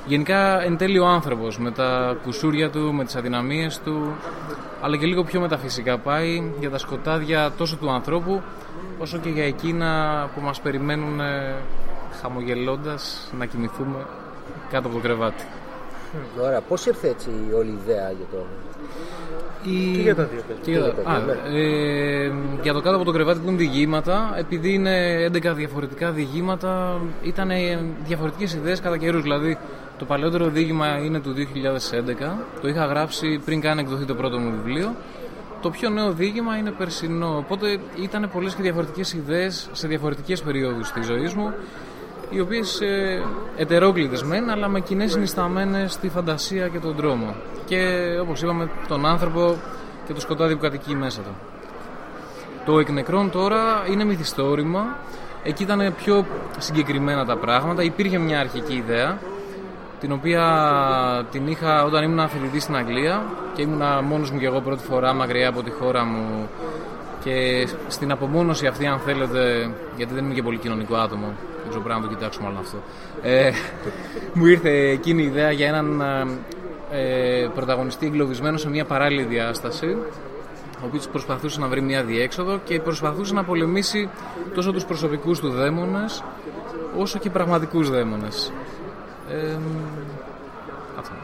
Γενικά 0.07 0.63
εν 0.63 0.77
τέλει 0.77 0.99
ο 0.99 1.07
άνθρωπος 1.07 1.59
με 1.59 1.71
τα 1.71 2.17
κουσούρια 2.23 2.71
του, 2.71 2.93
με 2.95 3.05
τις 3.05 3.17
αδυναμίες 3.17 3.81
του 3.85 4.17
αλλά 4.81 4.97
και 4.97 5.07
λίγο 5.07 5.25
πιο 5.25 5.41
μεταφυσικά 5.41 5.99
πάει 5.99 6.53
για 6.61 6.71
τα 6.71 6.79
σκοτάδια 6.79 7.53
τόσο 7.57 7.77
του 7.77 7.91
ανθρώπου 7.91 8.43
όσο 8.99 9.19
και 9.19 9.29
για 9.29 9.45
εκείνα 9.45 10.31
που 10.35 10.41
μας 10.41 10.61
περιμένουν 10.61 11.21
ε, 11.21 11.55
χαμογελώντας 12.21 13.31
να 13.39 13.47
κοιμηθούμε 13.47 14.07
κάτω 14.71 14.87
από 14.87 14.97
το 14.97 15.03
κρεβάτι. 15.03 15.45
Ωραία, 16.43 16.61
πώς 16.61 16.87
ήρθε 16.87 17.09
έτσι 17.09 17.31
η 17.51 17.53
όλη 17.53 17.71
η 17.71 17.79
ιδέα 17.83 18.11
για 18.11 18.27
το... 18.31 18.47
Η... 19.67 19.91
Και 19.95 20.01
για 20.01 20.15
τα 20.15 20.23
δύο 20.25 20.43
πες. 20.49 20.57
Και 20.63 20.71
για, 20.71 20.81
τα- 20.95 21.11
Α, 21.11 21.17
ε, 21.57 22.33
για 22.63 22.73
το 22.73 22.81
κάτω 22.81 22.97
από 22.97 23.05
το 23.05 23.13
κρεβάτι 23.13 23.39
που 23.39 23.49
είναι 23.49 23.57
διηγήματα, 23.57 24.35
επειδή 24.39 24.73
είναι 24.73 25.25
11 25.33 25.55
διαφορετικά 25.55 26.11
διηγήματα, 26.11 27.01
ήταν 27.23 27.51
διαφορετικές 28.07 28.55
ιδέες 28.55 28.81
κατά 28.81 28.97
καιρούς. 28.97 29.23
Δηλαδή, 29.23 29.59
το 29.99 30.05
παλαιότερο 30.05 30.47
διήγημα 30.49 30.99
είναι 30.99 31.21
του 31.21 31.33
2011, 31.33 32.37
το 32.61 32.69
είχα 32.69 32.85
γράψει 32.87 33.41
πριν 33.45 33.61
καν 33.61 33.79
εκδοθεί 33.79 34.05
το 34.05 34.15
πρώτο 34.15 34.39
μου 34.39 34.51
βιβλίο. 34.51 34.95
Το 35.61 35.71
πιο 35.71 35.91
νέο 35.91 36.13
διήγημα 36.13 36.57
είναι 36.57 36.71
περσινό, 36.71 37.37
οπότε 37.37 37.79
ήταν 38.03 38.31
πολλές 38.33 38.55
και 38.55 38.63
διαφορετικές 38.63 39.13
ιδέες 39.13 39.69
σε 39.73 39.89
διαφορετικές 39.89 40.43
περιόδους 40.43 40.91
της 40.93 41.07
ζωής 41.07 41.35
μου, 41.35 41.53
οι 42.31 42.41
οποίες 42.41 42.81
ε, 42.81 43.23
ετερόκλητες 43.57 44.23
μεν, 44.23 44.51
αλλά 44.51 44.69
με 44.69 44.81
κοινές 44.81 45.13
συνισταμένες 45.13 45.93
στη 45.93 46.09
φαντασία 46.09 46.69
και 46.69 46.79
τον 46.79 46.95
δρόμο. 46.95 47.35
Και 47.65 48.07
όπως 48.21 48.43
είπαμε, 48.43 48.71
τον 48.89 49.07
άνθρωπο 49.07 49.57
και 50.07 50.13
το 50.13 50.21
σκοτάδι 50.21 50.55
που 50.55 50.61
κατοικεί 50.61 50.95
μέσα 50.95 51.21
του. 51.21 51.35
Το 52.65 52.79
εκ 52.79 52.91
νεκρών 52.91 53.31
τώρα 53.31 53.85
είναι 53.91 54.05
μυθιστόρημα. 54.05 54.99
Εκεί 55.43 55.63
ήταν 55.63 55.95
πιο 55.97 56.27
συγκεκριμένα 56.59 57.25
τα 57.25 57.37
πράγματα. 57.37 57.83
Υπήρχε 57.83 58.19
μια 58.19 58.41
αρχική 58.41 58.75
ιδέα, 58.75 59.19
την 60.01 60.13
οποία 60.13 60.45
την 61.31 61.47
είχα 61.47 61.85
όταν 61.85 62.03
ήμουν 62.03 62.29
φοιτητή 62.29 62.61
στην 62.61 62.77
Αγγλία 62.77 63.23
και 63.55 63.63
ήμουν 63.63 63.83
μόνος 64.05 64.31
μου 64.31 64.39
και 64.39 64.47
εγώ 64.47 64.61
πρώτη 64.61 64.85
φορά 64.85 65.13
μακριά 65.13 65.49
από 65.49 65.63
τη 65.63 65.71
χώρα 65.71 66.05
μου 66.05 66.49
και 67.25 67.69
στην 67.89 68.11
απομόνωση 68.11 68.67
αυτή 68.67 68.87
αν 68.87 68.99
θέλετε, 68.99 69.71
γιατί 69.97 70.15
δεν 70.15 70.25
είμαι 70.25 70.35
και 70.35 70.43
πολύ 70.43 70.59
κοινωνικό 70.59 70.97
άτομο, 70.97 71.33
δεν 71.67 71.69
ξέρω 71.69 71.83
πρέπει 71.83 72.01
να 72.01 72.09
το 72.09 72.15
κοιτάξουμε 72.15 72.49
όλο 72.49 72.59
αυτό, 72.59 72.77
ε, 73.23 73.51
μου 74.33 74.47
ήρθε 74.47 74.71
εκείνη 74.71 75.23
η 75.23 75.27
ιδέα 75.27 75.51
για 75.51 75.67
έναν 75.67 76.01
ε, 76.91 77.49
πρωταγωνιστή 77.55 78.07
εγκλωβισμένο 78.07 78.57
σε 78.57 78.69
μια 78.69 78.85
παράλληλη 78.85 79.23
διάσταση 79.23 79.97
ο 80.83 80.87
οποίος 80.87 81.09
προσπαθούσε 81.09 81.61
να 81.61 81.67
βρει 81.67 81.81
μια 81.81 82.03
διέξοδο 82.03 82.61
και 82.65 82.81
προσπαθούσε 82.81 83.35
να 83.35 83.45
πολεμήσει 83.45 84.09
τόσο 84.55 84.73
τους 84.73 84.85
προσωπικούς 84.85 85.41
του 85.41 85.51
δαίμονες 85.51 86.23
όσο 86.99 87.19
και 87.19 87.31
πραγματικούς 87.31 87.91
δαίμονες. 87.91 88.53
Ε, 89.31 89.57
αυτό. 90.99 91.15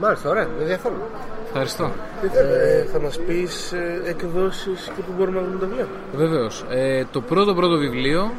Μάλιστα, 0.00 0.30
ωραία, 0.30 0.48
ενδιαφέρον. 0.60 0.98
Ευχαριστώ. 1.46 1.90
Ε, 2.32 2.84
θα 2.84 3.00
μας 3.00 3.18
πεις 3.18 3.72
ε, 3.72 4.02
εκδόσεις 4.04 4.90
και 4.96 5.02
που 5.02 5.12
μπορούμε 5.18 5.40
να 5.40 5.46
δούμε 5.46 5.58
τα 5.58 5.66
βιβλία. 5.66 5.86
Βεβαίως. 6.14 6.64
Ε, 6.70 7.04
το 7.12 7.20
πρώτο 7.20 7.54
πρώτο 7.54 7.76
βιβλίο, 7.76 8.32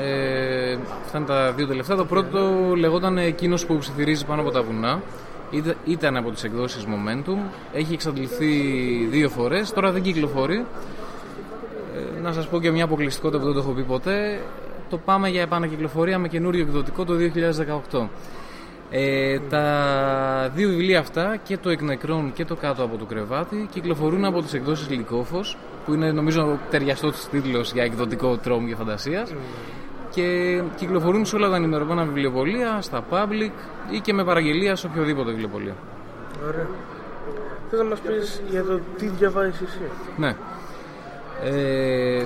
ε, 0.00 0.78
αυτά 1.04 1.18
είναι 1.18 1.26
τα 1.26 1.52
δύο 1.52 1.66
τελευταία. 1.66 1.96
Το 1.96 2.04
πρώτο 2.04 2.38
λεγόταν 2.76 3.18
Εκείνος 3.18 3.66
που 3.66 3.76
ψιθυρίζει 3.78 4.24
πάνω 4.26 4.40
από 4.40 4.50
τα 4.50 4.62
βουνά. 4.62 5.02
Ήτα- 5.50 5.74
Ήταν 5.84 6.16
από 6.16 6.30
τις 6.30 6.44
εκδόσεις 6.44 6.84
Momentum. 6.86 7.36
Έχει 7.72 7.92
εξαντληθεί 7.92 8.52
δύο 9.10 9.28
φορές. 9.28 9.72
Τώρα 9.72 9.90
δεν 9.92 10.02
κυκλοφορεί. 10.02 10.64
Ε, 12.16 12.20
να 12.20 12.32
σας 12.32 12.48
πω 12.48 12.60
και 12.60 12.70
μια 12.70 12.84
αποκλειστικότητα 12.84 13.38
που 13.38 13.44
δεν 13.44 13.54
το 13.54 13.60
έχω 13.60 13.70
πει 13.70 13.82
ποτέ. 13.82 14.40
Το 14.90 14.98
πάμε 14.98 15.28
για 15.28 15.42
επανακυκλοφορία 15.42 16.18
με 16.18 16.28
καινούριο 16.28 16.60
εκδοτικό 16.62 17.04
το 17.04 17.14
2018. 17.14 18.08
Ε, 18.90 19.38
τα 19.50 20.50
δύο 20.54 20.68
βιβλία 20.68 20.98
αυτά 20.98 21.36
και 21.44 21.56
το 21.58 21.70
εκ 21.70 21.82
νεκρών 21.82 22.32
και 22.32 22.44
το 22.44 22.54
κάτω 22.56 22.82
από 22.84 22.96
το 22.96 23.04
κρεβάτι 23.04 23.68
κυκλοφορούν 23.72 24.24
από 24.24 24.42
τις 24.42 24.54
εκδόσεις 24.54 24.90
Λυκόφος 24.90 25.56
που 25.86 25.94
είναι 25.94 26.12
νομίζω 26.12 26.58
ταιριαστός 26.70 27.12
της 27.12 27.28
τίτλος 27.28 27.72
για 27.72 27.82
εκδοτικό 27.84 28.36
τρόμου 28.36 28.66
και 28.66 28.74
φαντασίας 28.74 29.32
και 30.14 30.60
κυκλοφορούν 30.76 31.24
σε 31.24 31.36
όλα 31.36 31.48
τα 31.48 31.56
ενημερωμένα 31.56 32.04
βιβλιοπωλεία, 32.04 32.78
στα 32.80 33.04
public 33.10 33.50
ή 33.90 34.00
και 34.00 34.12
με 34.12 34.24
παραγγελία 34.24 34.76
σε 34.76 34.86
οποιοδήποτε 34.86 35.30
βιβλιοπωλείο. 35.30 35.74
Ωραία. 36.46 36.66
Θες 37.70 37.78
να 37.78 37.84
μας 37.84 37.98
πεις 37.98 38.42
για 38.50 38.64
το 38.64 38.80
τι 38.98 39.06
διαβάζεις 39.06 39.60
εσύ. 39.60 39.90
Ναι. 40.16 40.36
Ε, 41.44 42.24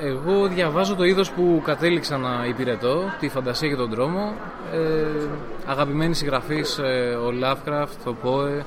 εγώ 0.00 0.46
διαβάζω 0.46 0.94
το 0.94 1.04
είδος 1.04 1.30
που 1.30 1.62
κατέληξα 1.64 2.16
να 2.16 2.44
υπηρετώ, 2.48 3.02
τη 3.20 3.28
φαντασία 3.28 3.68
και 3.68 3.76
τον 3.76 3.90
τρόμο. 3.90 4.34
Ε, 4.72 5.26
αγαπημένοι 5.66 6.14
συγγραφείς 6.14 6.78
ε, 6.78 7.14
ο 7.14 7.32
Lovecraft, 7.42 8.12
ο 8.12 8.14
Poe, 8.24 8.64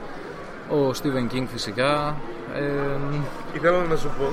ο 0.75 0.89
Stephen 0.89 1.33
King 1.33 1.45
φυσικά. 1.51 2.15
Ε, 2.53 2.97
Ήθελα 3.53 3.83
να 3.83 3.95
σου 3.95 4.09
πω, 4.17 4.25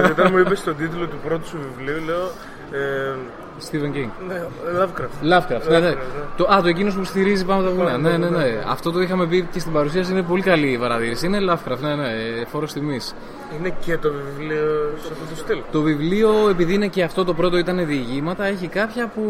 ότι 0.00 0.10
όταν 0.10 0.32
μου 0.32 0.38
είπες 0.38 0.62
τον 0.62 0.76
τίτλο 0.76 1.06
του 1.06 1.16
πρώτου 1.24 1.46
σου 1.46 1.58
βιβλίου, 1.58 2.04
λέω... 2.04 2.24
Ε, 2.72 3.14
Stephen 3.60 3.96
King. 3.96 4.08
ναι, 4.28 4.42
Lovecraft. 4.80 5.32
Lovecraft, 5.38 5.68
ναι, 5.68 5.78
ναι. 5.78 5.88
ναι. 5.88 5.94
Το, 6.36 6.46
α, 6.54 6.62
το 6.62 6.68
εκείνος 6.68 6.94
που 6.94 7.04
στηρίζει 7.04 7.44
πάνω 7.44 7.60
από 7.60 7.68
τα 7.70 7.74
βουνά. 7.74 7.90
Πάνω 7.90 8.08
Ναι, 8.08 8.14
από 8.14 8.24
ναι, 8.24 8.30
τα 8.30 8.42
ναι. 8.42 8.62
Αυτό 8.68 8.90
το 8.90 9.00
είχαμε 9.00 9.26
πει 9.26 9.48
και 9.52 9.58
στην 9.58 9.72
παρουσίαση. 9.72 10.12
Είναι 10.12 10.22
πολύ 10.22 10.42
καλή 10.42 10.66
η 10.72 10.78
παρατήρηση. 10.78 11.26
Είναι 11.26 11.38
Lovecraft, 11.50 11.78
ναι, 11.80 11.94
ναι. 11.94 12.08
Φόρος 12.50 12.72
τιμής. 12.72 13.14
Είναι 13.58 13.74
και 13.84 13.96
το 13.96 14.12
βιβλίο 14.12 14.90
σε 15.02 15.08
αυτό 15.12 15.24
το 15.34 15.36
στυλ. 15.36 15.58
Το 15.72 15.80
βιβλίο, 15.80 16.48
επειδή 16.50 16.74
είναι 16.74 16.86
και 16.86 17.02
αυτό 17.02 17.24
το 17.24 17.34
πρώτο 17.34 17.56
ήταν 17.56 17.86
διηγήματα, 17.86 18.44
έχει 18.44 18.66
κάποια 18.66 19.06
που 19.14 19.22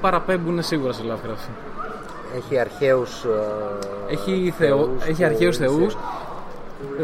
παραπέμπουν 0.00 0.62
σίγουρα 0.62 0.92
σε 0.92 1.02
Lovecraft. 1.08 1.48
Έχει 2.36 2.58
αρχαίους... 2.58 3.24
ε, 3.24 4.12
Έχει, 4.12 4.54
θεό, 4.58 4.96
έχει 5.08 5.14
που- 5.20 5.24
αρχαίους 5.24 5.56
θεούς. 5.56 5.96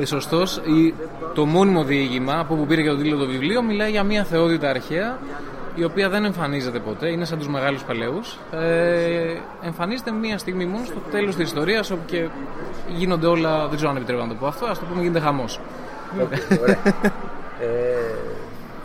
Ε, 0.00 0.04
σωστός. 0.04 0.56
Η, 0.56 0.94
το 1.34 1.44
ομώνυμο 1.44 1.84
διήγημα, 1.84 2.38
από 2.38 2.54
που 2.54 2.66
πήρε 2.66 2.82
και 2.82 2.88
το 2.88 2.96
τίτλο 2.96 3.16
το 3.18 3.26
βιβλίο, 3.26 3.62
μιλάει 3.62 3.90
για 3.90 4.02
μια 4.02 4.24
θεότητα 4.24 4.70
αρχαία, 4.70 5.18
η 5.78 5.84
οποία 5.84 6.08
δεν 6.08 6.24
εμφανίζεται 6.24 6.78
ποτέ, 6.78 7.08
είναι 7.08 7.24
σαν 7.24 7.38
τους 7.38 7.48
μεγάλους 7.48 7.82
παλαιούς. 7.82 8.38
Ε, 8.52 9.36
εμφανίζεται 9.62 10.10
μια 10.10 10.38
στιγμή 10.38 10.66
μόνο 10.66 10.84
στο 10.84 11.00
τέλος 11.10 11.36
της 11.36 11.44
ιστορίας, 11.44 11.90
όπου 11.90 12.02
και 12.06 12.28
γίνονται 12.88 13.26
όλα, 13.26 13.66
δεν 13.66 13.76
ξέρω 13.76 13.90
αν 13.90 13.96
επιτρέπω 13.96 14.22
να 14.22 14.28
το 14.28 14.34
πω 14.34 14.46
αυτό, 14.46 14.66
ας 14.66 14.78
το 14.78 14.84
πούμε 14.84 15.02
γίνεται 15.02 15.20
χαμός. 15.20 15.60
Οκ, 16.20 16.60
ωραία. 16.60 16.78
ε, 17.60 18.14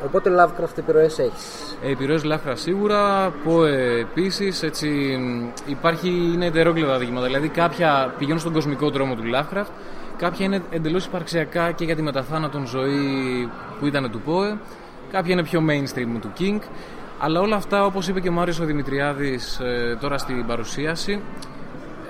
οπότε 0.05 0.29
Lovecraft 0.39 0.77
επιρροές 0.77 1.19
έχεις. 1.19 1.77
Ε, 1.83 1.91
Επιρροές 1.91 2.21
Lovecraft 2.25 2.53
σίγουρα, 2.53 3.31
Poe 3.45 3.67
επίσης. 3.99 4.63
Έτσι, 4.63 4.87
μ, 5.19 5.69
υπάρχει, 5.69 6.07
είναι 6.33 6.45
ετερόκλητα 6.45 6.97
δείγματα. 6.97 7.25
Δηλαδή, 7.25 7.47
κάποια 7.47 8.13
πηγαίνουν 8.17 8.39
στον 8.39 8.53
κοσμικό 8.53 8.91
τρόμο 8.91 9.15
του 9.15 9.23
Lovecraft, 9.33 9.71
κάποια 10.17 10.45
είναι 10.45 10.61
εντελώς 10.69 11.05
υπαρξιακά 11.05 11.71
και 11.71 11.85
για 11.85 11.95
τη 11.95 12.01
μεταθάνατον 12.01 12.67
ζωή 12.67 13.49
που 13.79 13.85
ήταν 13.85 14.11
του 14.11 14.21
Poe, 14.27 14.57
κάποια 15.13 15.33
είναι 15.33 15.43
πιο 15.43 15.63
mainstream 15.69 16.19
του 16.21 16.31
King. 16.39 16.59
Αλλά 17.19 17.39
όλα 17.39 17.55
αυτά, 17.55 17.85
όπως 17.85 18.07
είπε 18.07 18.19
και 18.19 18.29
ο 18.29 18.31
Μάριος 18.31 18.59
ο 18.59 18.65
Δημητριάδης 18.65 19.59
ε, 19.59 19.97
τώρα 20.01 20.17
στην 20.17 20.45
παρουσίαση, 20.45 21.21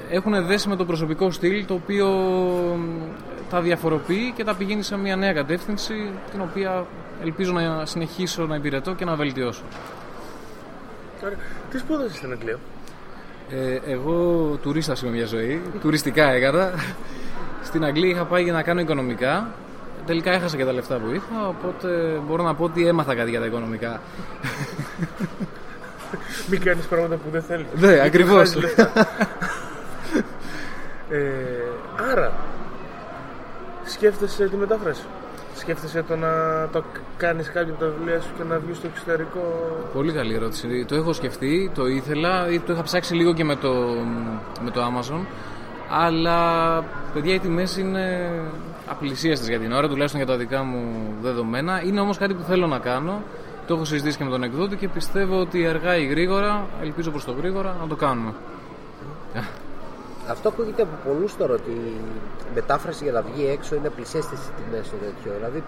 έχουν 0.10 0.46
δέσει 0.46 0.70
με 0.70 0.76
το 0.76 0.86
προσωπικό 0.86 1.32
στυλ 1.32 1.66
το 1.66 1.74
οποίο 1.74 2.08
μ, 2.78 2.82
τα 3.50 3.62
διαφοροποιεί 3.62 4.34
και 4.36 4.44
τα 4.44 4.56
πηγαίνει 4.56 4.84
σε 4.84 4.98
μια 4.98 5.16
νέα 5.16 5.34
κατεύθυνση 5.34 5.94
την 6.32 6.42
οποία 6.42 6.86
ελπίζω 7.24 7.52
να 7.52 7.86
συνεχίσω 7.86 8.46
να 8.46 8.56
υπηρετώ 8.56 8.94
και 8.94 9.06
να 9.06 9.16
βελτιώσω. 9.16 9.64
Ωραία. 11.24 11.38
Τι 11.72 11.78
σπούδασες 11.78 12.18
στην 12.18 12.32
Αγγλία; 12.32 12.60
Ε, 13.50 13.92
εγώ 13.92 14.46
τουρίστας 14.62 15.02
είμαι 15.02 15.12
μια 15.12 15.26
ζωή, 15.26 15.62
τουριστικά 15.82 16.32
έκανα. 16.32 16.74
Στην 17.64 17.86
Αγγλία 17.86 18.10
είχα 18.10 18.26
πάει 18.26 18.44
για 18.44 18.54
να 18.54 18.62
κάνω 18.62 18.80
οικονομικά. 18.80 19.52
Τελικά 20.06 20.32
έχασα 20.32 20.58
και 20.58 20.66
τα 20.66 20.74
λεφτά 20.74 20.98
που 20.98 21.12
είχα, 21.14 21.48
οπότε 21.48 22.20
μπορώ 22.28 22.44
να 22.44 22.56
πω 22.56 22.64
ότι 22.64 22.88
έμαθα 22.88 23.16
κάτι 23.16 23.30
για 23.30 23.40
τα 23.40 23.46
οικονομικά. 23.46 24.02
Μην 26.50 26.62
κάνεις 26.62 26.86
πράγματα 26.86 27.16
που 27.16 27.30
δεν 27.32 27.42
θέλεις. 27.42 27.66
Ναι, 27.76 27.88
Γιατί 27.88 28.08
ακριβώς. 28.08 28.36
χάνεις 28.36 28.56
λεφτά. 28.56 28.92
ε, 31.10 31.20
άρα, 32.12 32.32
σκέφτεσαι 33.86 34.48
τη 34.50 34.56
μετάφραση. 34.56 35.04
Σκέφτεσαι 35.56 36.04
το 36.08 36.16
να 36.16 36.30
το 36.72 36.84
κάνεις 37.18 37.52
κάποιο 37.52 37.74
από 37.74 37.84
τα 37.84 37.92
βιβλία 37.98 38.22
σου 38.22 38.30
και 38.38 38.44
να 38.44 38.60
βγεις 38.60 38.78
στο 38.78 38.88
εξωτερικό. 38.88 39.68
Πολύ 39.94 40.12
καλή 40.12 40.34
ερώτηση. 40.34 40.86
Το 40.88 40.96
έχω 40.96 41.14
σκεφτεί, 41.14 41.72
το 41.74 41.88
ήθελα, 41.88 42.50
ή 42.50 42.60
το 42.60 42.74
είχα 42.74 42.84
ψάξει 42.84 43.14
λίγο 43.16 43.34
και 43.34 43.44
με 43.44 43.56
το, 43.56 43.74
με 44.64 44.72
το 44.72 44.82
Amazon. 44.82 45.26
Αλλά, 45.90 46.40
παιδιά, 47.14 47.34
οι 47.34 47.40
τιμές 47.40 47.78
είναι 47.78 48.32
απλησίαστες 48.88 49.48
για 49.48 49.60
την 49.60 49.72
ώρα, 49.72 49.88
τουλάχιστον 49.88 50.22
για 50.22 50.30
τα 50.32 50.38
δικά 50.38 50.64
μου 50.64 51.14
δεδομένα. 51.22 51.82
Είναι 51.84 52.00
όμως 52.00 52.18
κάτι 52.18 52.34
που 52.34 52.44
θέλω 52.44 52.68
να 52.68 52.80
κάνω. 52.80 53.22
Το 53.68 53.74
έχω 53.74 53.86
συζητήσει 53.86 54.18
και 54.18 54.24
με 54.24 54.30
τον 54.30 54.44
εκδότη 54.44 54.76
και 54.76 54.88
πιστεύω 54.88 55.40
ότι 55.40 55.68
αργά 55.68 55.98
ή 55.98 56.06
γρήγορα, 56.06 56.68
ελπίζω 56.82 57.12
προς 57.12 57.26
το 57.26 57.32
γρήγορα, 57.32 57.76
να 57.82 57.88
το 57.88 57.96
κάνουμε. 57.96 58.34
Αυτό 60.28 60.50
ακούγεται 60.50 60.82
από 60.82 61.10
πολλούς 61.10 61.38
τώρα 61.38 61.54
ότι 61.54 61.72
η 61.72 62.52
μετάφραση 62.56 63.04
για 63.04 63.14
να 63.14 63.22
βγει 63.22 63.50
έξω 63.50 63.76
είναι 63.76 63.90
πλησιέστε 63.90 64.36
στις 64.36 64.50
τιμές 64.56 64.86
στο 64.86 64.96
τέτοιο. 64.96 65.32
Δηλαδή 65.38 65.64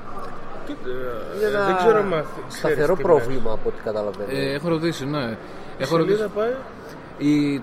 Κοίτα, 0.66 0.90
είναι 1.36 1.46
ε, 1.46 1.48
ένα 1.48 1.66
δεν 1.66 1.76
ξέρω 1.76 1.98
αν 1.98 2.10
ξέρεις 2.10 2.26
σταθερό 2.48 2.96
τι 2.96 3.02
πρόβλημα 3.02 3.52
από 3.52 3.70
ό,τι 3.70 3.82
καταλαβαίνω. 3.84 4.30
Ε, 4.32 4.54
έχω 4.54 4.70
ρωτήσει, 4.70 5.06
ναι. 5.06 5.38
Η 5.78 5.84
Έχω 5.84 5.98
ρωτήσει. 5.98 6.18
σελίδα 6.18 6.34
πάει. 6.36 6.54
Η... 7.18 7.62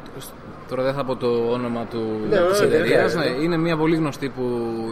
Τώρα 0.72 0.84
δεν 0.84 0.94
θα 0.94 1.04
πω 1.04 1.16
το 1.16 1.26
όνομα 1.50 1.84
του 1.90 2.20
Ναι, 2.30 2.36
της 2.36 2.60
ναι, 2.60 2.66
εταιρείας. 2.66 3.14
ναι, 3.14 3.24
ναι. 3.24 3.30
Ναι, 3.30 3.42
είναι 3.42 3.56
μια 3.56 3.76
πολύ 3.76 3.96
γνωστή 3.96 4.28
που, 4.28 4.42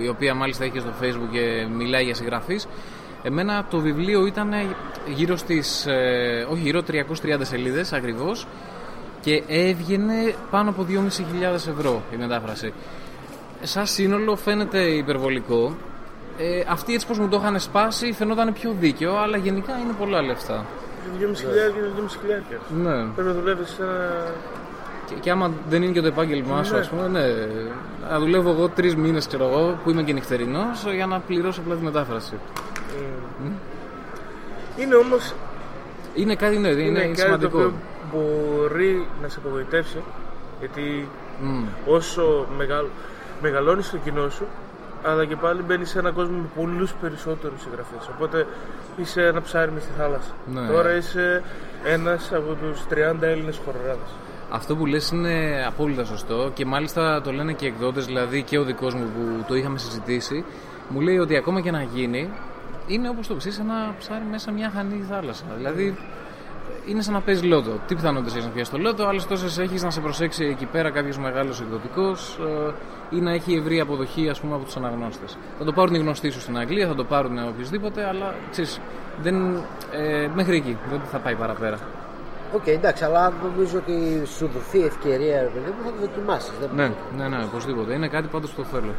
η 0.02 0.08
οποία 0.08 0.34
μάλιστα 0.34 0.64
έχει 0.64 0.72
και 0.72 0.80
στο 0.80 0.90
facebook 1.02 1.28
και 1.32 1.66
μιλάει 1.76 2.04
για 2.04 2.14
συγγραφείς. 2.14 2.66
Εμένα 3.22 3.66
το 3.70 3.78
βιβλίο 3.78 4.26
ήταν 4.26 4.52
γύρω 5.14 5.36
στις, 5.36 5.86
ε, 5.86 6.46
όχι 6.50 6.60
γύρω 6.60 6.82
330 6.82 7.44
σελίδες 7.44 7.92
ακριβώς 7.92 8.46
και 9.20 9.42
έβγαινε 9.48 10.34
πάνω 10.50 10.70
από 10.70 10.82
2.500 10.82 11.68
ευρώ 11.68 12.02
η 12.12 12.16
μετάφραση. 12.16 12.72
Σαν 13.62 13.86
σύνολο 13.86 14.36
φαίνεται 14.36 14.78
υπερβολικό. 14.80 15.76
ε, 16.38 16.62
αυτοί 16.68 16.94
έτσι 16.94 17.06
πως 17.06 17.18
μου 17.18 17.28
το 17.28 17.36
είχαν 17.42 17.60
σπάσει 17.60 18.12
φαινόταν 18.12 18.52
πιο 18.52 18.74
δίκαιο, 18.80 19.16
αλλά 19.16 19.36
γενικά 19.36 19.72
είναι 19.78 19.92
πολλά 19.98 20.22
λεφτά. 20.22 20.66
2,5 21.18 21.34
χιλιάδες 21.40 21.74
είναι 21.76 21.90
2,5 21.96 22.16
χιλιάδες. 22.20 22.58
Ναι. 22.68 23.04
Πρέπει 23.14 23.28
να 23.28 23.34
δουλεύεις 23.34 23.68
σε 23.68 23.82
ένα. 23.82 24.34
Και, 25.10 25.16
και 25.20 25.30
άμα 25.30 25.50
δεν 25.68 25.82
είναι 25.82 25.92
και 25.92 26.00
το 26.00 26.06
επάγγελμά 26.06 26.64
σου, 26.64 26.72
Ναι. 26.74 26.80
ας 26.80 26.88
πούμε, 26.88 27.08
ναι. 27.08 27.24
Να 28.10 28.18
δουλεύω 28.18 28.50
εγώ 28.50 28.68
τρεις 28.68 28.96
μήνες, 28.96 29.26
ξέρω 29.26 29.44
εγώ, 29.44 29.78
που 29.84 29.90
είμαι 29.90 30.02
και 30.02 30.12
νυχτερινός, 30.12 30.86
για 30.94 31.06
να 31.06 31.18
πληρώσω 31.18 31.60
απλά 31.60 31.74
τη 31.74 31.82
μετάφραση. 31.82 32.34
Είναι 34.76 34.94
όμω 34.94 35.16
Είναι 36.14 36.34
κάτι, 36.34 36.58
ναι, 36.58 36.68
είναι, 36.68 36.80
είναι, 36.82 37.00
κάτι 37.00 37.14
το 37.14 37.20
σημαντικό. 37.20 37.58
οποίο 37.58 37.72
μπορεί 38.12 39.06
να 39.22 39.28
σε 39.28 39.38
απογοητεύσει. 39.44 40.02
Γιατί 40.58 41.08
Μμ. 41.42 41.64
όσο 41.86 42.46
μεγαλ... 42.56 42.84
μεγαλώνεις 43.42 43.90
το 43.90 43.96
κοινό 44.04 44.28
σου, 44.28 44.46
αλλά 45.04 45.24
και 45.24 45.36
πάλι 45.36 45.62
μπαίνεις 45.62 45.90
σε 45.90 45.98
έναν 45.98 46.14
κόσμο 46.14 46.36
με 46.36 46.46
πολλούς 46.62 46.92
περισσότερους 47.00 47.60
συγγραφείς. 47.60 48.08
Οπότε 48.16 48.46
είσαι 48.96 49.22
ένα 49.26 49.40
ψάρι 49.40 49.70
μες 49.70 49.82
στη 49.82 49.92
θάλασσα. 49.98 50.30
Ναι. 50.54 50.66
Τώρα 50.72 50.92
είσαι 50.96 51.42
ένας 51.84 52.32
από 52.34 52.56
τους 52.62 52.80
30 52.90 53.22
Έλληνες 53.22 53.60
χοροράδε. 53.64 53.98
Αυτό 54.52 54.76
που 54.76 54.86
λες 54.86 55.10
είναι 55.10 55.64
απόλυτα 55.66 56.04
σωστό 56.04 56.50
και 56.54 56.64
μάλιστα 56.64 57.20
το 57.20 57.32
λένε 57.32 57.52
και 57.52 57.64
οι 57.64 57.68
εκδότες, 57.68 58.06
δηλαδή 58.06 58.42
και 58.42 58.58
ο 58.58 58.64
δικός 58.64 58.94
μου 58.94 59.04
που 59.14 59.44
το 59.48 59.54
είχαμε 59.54 59.78
συζητήσει, 59.78 60.44
μου 60.88 61.00
λέει 61.00 61.18
ότι 61.18 61.36
ακόμα 61.36 61.60
και 61.60 61.70
να 61.70 61.82
γίνει, 61.82 62.30
είναι 62.86 63.08
όπως 63.08 63.26
το 63.26 63.36
ρίξεις 63.36 63.58
ένα 63.58 63.94
ψάρι 63.98 64.24
μέσα 64.30 64.50
μια 64.50 64.70
αχανή 64.74 65.04
θάλασσα. 65.08 65.44
Δηλαδή 65.56 65.96
είναι 66.86 67.02
σαν 67.02 67.14
να 67.14 67.20
παίζεις 67.20 67.44
λότο. 67.44 67.70
Τι 67.86 67.94
πιθανότητες 67.94 68.32
έχεις 68.32 68.44
να 68.44 68.50
πιάσεις 68.50 68.72
το 68.72 68.78
λότο, 68.78 69.06
άλλες 69.06 69.26
τόσες 69.26 69.58
έχεις 69.58 69.82
να 69.82 69.90
σε 69.90 70.00
προσέξει 70.00 70.44
εκεί 70.44 70.66
πέρα 70.66 70.90
κάποιος 70.90 71.18
μεγάλος 71.18 71.60
εκδοτικός 71.60 72.38
ή 73.10 73.20
να 73.20 73.32
έχει 73.32 73.54
ευρύ 73.54 73.80
αποδοχή 73.80 74.28
ας 74.28 74.40
πούμε, 74.40 74.54
από 74.54 74.64
τους 74.64 74.76
αναγνώστες. 74.76 75.36
Θα 75.58 75.64
το 75.64 75.72
πάρουν 75.72 75.94
οι 75.94 75.98
γνωστοί 75.98 76.30
σου 76.30 76.40
στην 76.40 76.58
Αγγλία, 76.58 76.86
θα 76.86 76.94
το 76.94 77.04
πάρουν 77.04 77.38
οποιοδήποτε, 77.48 78.06
αλλά 78.08 78.34
ξέρεις, 78.50 78.80
δεν, 79.22 79.54
ε, 79.92 80.28
μέχρι 80.34 80.56
εκεί 80.56 80.76
δεν 80.90 81.00
θα 81.00 81.18
πάει 81.18 81.34
παραπέρα. 81.34 81.78
Οκ, 82.52 82.66
εντάξει, 82.66 83.04
αλλά 83.04 83.32
νομίζω 83.42 83.76
ότι 83.78 84.22
σου 84.36 84.50
δοθεί 84.54 84.84
ευκαιρία, 84.84 85.40
ρε 85.40 85.46
παιδί 85.48 85.66
μου, 85.76 85.84
θα 85.84 85.90
το 85.90 85.96
δοκιμάσεις. 86.00 86.50
Ναι, 86.74 86.90
ναι, 87.16 87.28
ναι, 87.28 87.44
οπωσδήποτε. 87.44 87.92
Είναι 87.94 88.08
κάτι 88.08 88.28
πάντως 88.32 88.50
που 88.50 88.62
το 88.62 88.68
θέλω. 88.72 88.94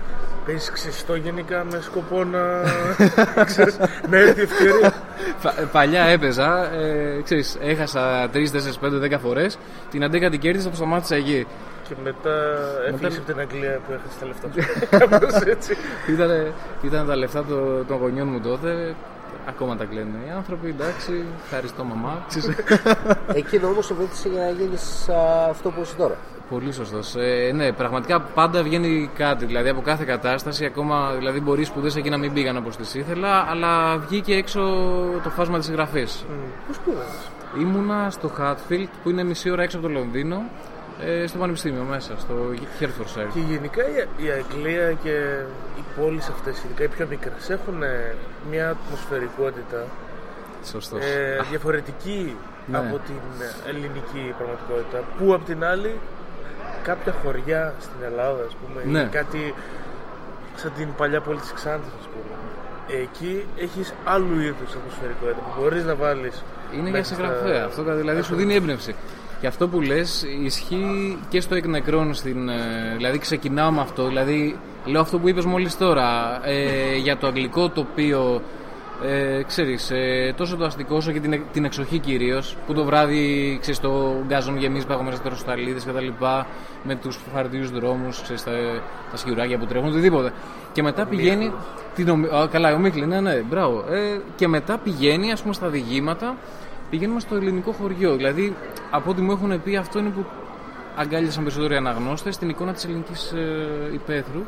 Παίζει 0.45 0.71
ξεστό 0.71 1.15
γενικά 1.15 1.65
με 1.71 1.79
σκοπό 1.81 2.23
να. 2.23 2.39
ξέρεις, 3.51 3.77
να 4.09 4.17
έρθει 4.17 4.39
η 4.39 4.43
ευκαιρία. 4.43 4.93
Πα- 5.43 5.53
παλιά 5.71 6.03
έπαιζα, 6.03 6.73
ε, 6.73 7.21
ξέρεις, 7.23 7.57
έχασα 7.61 8.29
3, 8.33 8.51
4, 8.51 8.77
5, 8.79 8.99
10 8.99 9.19
φορές. 9.19 9.57
Την 9.89 10.03
11η 10.03 10.37
κέρδισα, 10.39 10.69
το 10.69 10.75
σταμάτησα 10.75 11.15
εκεί. 11.15 11.47
Και 11.87 11.95
μετά 12.03 12.33
έφυγε 12.87 13.17
από 13.17 13.25
την 13.25 13.39
Αγγλία 13.39 13.79
που 13.87 13.93
έχασε 13.93 14.19
τα 14.19 14.25
λεφτά 14.25 14.47
σου. 14.53 14.87
Κάπως 15.19 15.41
έτσι. 15.41 15.75
Ήτανε, 16.09 16.51
ήταν 16.81 17.07
τα 17.07 17.15
λεφτά 17.15 17.43
το- 17.45 17.83
των 17.87 17.97
γονιών 17.97 18.27
μου 18.27 18.39
τότε. 18.39 18.95
Ακόμα 19.47 19.75
τα 19.75 19.85
κλαίνουν 19.85 20.13
οι 20.27 20.31
άνθρωποι, 20.35 20.67
εντάξει, 20.69 21.25
ευχαριστώ 21.43 21.83
μαμά. 21.83 22.25
Ξέρεις, 22.27 22.57
Εκείνο 23.41 23.67
όμως 23.67 23.85
σε 23.85 23.93
βοήθησε 23.93 24.29
για 24.29 24.39
να 24.39 24.49
γίνεις 24.49 25.09
αυτό 25.49 25.69
που 25.69 25.81
είσαι 25.81 25.95
τώρα. 25.95 26.17
Πολύ 26.49 26.71
σωστός. 26.73 27.15
Ε, 27.15 27.51
ναι, 27.55 27.71
πραγματικά 27.71 28.21
πάντα 28.21 28.63
βγαίνει 28.63 29.09
κάτι. 29.15 29.45
Δηλαδή 29.45 29.69
από 29.69 29.81
κάθε 29.81 30.05
κατάσταση, 30.05 30.65
ακόμα 30.65 31.11
δηλαδή 31.17 31.39
μπορεί 31.39 31.61
οι 31.61 31.65
σπουδές 31.65 31.95
εκεί 31.95 32.09
να 32.09 32.17
μην 32.17 32.33
πήγαν 32.33 32.57
όπως 32.57 32.75
τις 32.77 32.93
ήθελα, 32.93 33.45
αλλά 33.49 33.97
βγήκε 33.97 34.35
έξω 34.35 34.61
το 35.23 35.29
φάσμα 35.29 35.57
της 35.57 35.69
εγγραφή. 35.69 36.03
Πώς 36.67 36.79
πήγαμε. 36.85 37.03
Ήμουνα 37.59 38.09
στο 38.09 38.31
Hatfield 38.39 38.87
που 39.03 39.09
είναι 39.09 39.23
μισή 39.23 39.49
ώρα 39.49 39.63
έξω 39.63 39.77
από 39.77 39.87
το 39.87 39.93
Λονδίνο, 39.93 40.43
ε, 41.05 41.27
στο 41.27 41.37
πανεπιστήμιο 41.37 41.83
μέσα, 41.83 42.13
στο 42.19 42.33
Hertfordshire. 42.79 43.29
Και 43.33 43.39
γενικά 43.39 43.83
η, 43.89 44.25
η 44.25 44.29
Αγγλία 44.29 44.91
και 45.03 45.15
οι 45.77 45.83
πόλεις 45.99 46.27
αυτές, 46.29 46.63
ειδικά 46.63 46.83
οι 46.83 46.87
πιο 46.87 47.07
μικρές, 47.09 47.49
έχουν 47.49 47.83
ε, 47.83 48.15
μια 48.49 48.69
ατμοσφαιρικότητα 48.69 49.85
Σωστός. 50.65 50.99
ε, 51.05 51.39
διαφορετική 51.49 52.35
Ναι. 52.65 52.77
από 52.77 52.99
την 53.05 53.21
ελληνική 53.67 54.33
πραγματικότητα. 54.37 54.99
Που 55.17 55.33
απ' 55.33 55.45
την 55.45 55.63
άλλη, 55.63 55.99
κάποια 56.83 57.13
χωριά 57.23 57.73
στην 57.79 57.99
Ελλάδα, 58.03 58.43
ας 58.47 58.55
πούμε, 58.61 58.81
Ναι. 58.99 59.01
ή 59.05 59.07
κάτι 59.11 59.53
σαν 60.55 60.71
την 60.77 60.87
παλιά 60.97 61.21
πόλη 61.21 61.39
της 61.39 61.51
Ξάνθης, 61.53 61.93
ας 61.99 62.07
πούμε, 62.13 62.35
εκεί 63.01 63.45
έχεις 63.57 63.93
άλλου 64.05 64.39
είδους 64.39 64.71
ατμοσφαιρικότητα 64.75 65.39
που 65.41 65.61
μπορείς 65.61 65.83
να 65.83 65.95
βάλεις 65.95 66.43
Είναι 66.73 66.81
για 66.81 66.91
μέσα 66.91 67.13
στα- 67.13 67.15
συγγραφέα. 67.15 67.65
Αυτό 67.65 67.83
δηλαδή 67.95 68.21
σου 68.21 68.35
δίνει 68.35 68.55
έμπνευση. 68.55 68.95
Και 69.41 69.47
αυτό 69.47 69.67
που 69.67 69.81
λες 69.81 70.25
ισχύει 70.43 71.17
και 71.29 71.41
στο 71.41 71.55
εκ 71.55 71.65
νεκρών 71.65 72.13
στην. 72.13 72.49
ε, 72.49 72.93
Δηλαδή 72.97 73.17
ξεκινάω 73.17 73.71
με 73.71 73.81
αυτό. 73.81 74.07
Δηλαδή 74.07 74.57
λέω 74.85 75.01
αυτό 75.01 75.19
που 75.19 75.29
είπες 75.29 75.45
μόλις 75.45 75.77
τώρα. 75.77 76.39
Ε, 76.47 76.95
για 76.95 77.17
το 77.17 77.27
αγγλικό 77.27 77.69
τοπίο. 77.69 78.41
Ε, 79.05 79.43
ξέρεις, 79.43 79.91
ε, 79.91 80.33
τόσο 80.37 80.55
το 80.55 80.65
αστικό 80.65 80.95
όσο 80.95 81.11
και 81.11 81.19
την, 81.19 81.33
εκ- 81.33 81.51
την 81.51 81.65
εξοχή 81.65 81.99
κυρίως. 81.99 82.55
Που 82.67 82.73
το 82.73 82.83
βράδυ 82.83 83.57
ξέρεις, 83.61 83.79
το 83.79 84.23
γκαζόν 84.27 84.57
γεμίζει 84.57 84.85
παγωμένες 84.85 85.21
δροσοσταλίδες 85.21 85.79
και 85.85 85.91
τα 85.91 86.01
λοιπά. 86.01 86.47
Με 86.83 86.95
τους 86.95 87.19
φαρδιούς 87.33 87.65
δρόμους, 87.73 88.21
τα, 88.21 88.51
τα 89.11 89.17
σκιουράκια 89.17 89.57
που 89.57 89.65
τρέχουν, 89.65 89.89
οτιδήποτε. 89.89 90.31
Και 90.73 90.83
μετά 90.83 91.05
πηγαίνει. 91.05 91.51
Την, 91.95 92.09
ομι- 92.09 92.33
α, 92.33 92.47
καλά, 92.51 92.73
ομίχλη, 92.73 93.07
ναι, 93.07 93.21
ναι, 93.21 93.35
μπράβο. 93.49 93.85
Ε, 93.91 94.19
και 94.35 94.47
μετά 94.47 94.77
πηγαίνει, 94.77 95.31
ας 95.31 95.41
πούμε, 95.41 95.53
στα 95.53 95.67
διηγήματα 95.67 96.35
πηγαίνουμε 96.91 97.19
στο 97.19 97.35
ελληνικό 97.35 97.71
χωριό. 97.71 98.15
Δηλαδή, 98.15 98.55
από 98.91 99.09
ό,τι 99.09 99.21
μου 99.21 99.31
έχουν 99.31 99.63
πει, 99.63 99.75
αυτό 99.75 99.99
είναι 99.99 100.09
που 100.09 100.25
αγκάλιασαν 100.95 101.43
περισσότεροι 101.43 101.75
αναγνώστες 101.75 102.37
την 102.37 102.49
εικόνα 102.49 102.73
της 102.73 102.83
ελληνικής 102.85 103.31
ε, 103.31 103.93
υπαίθρου. 103.93 104.41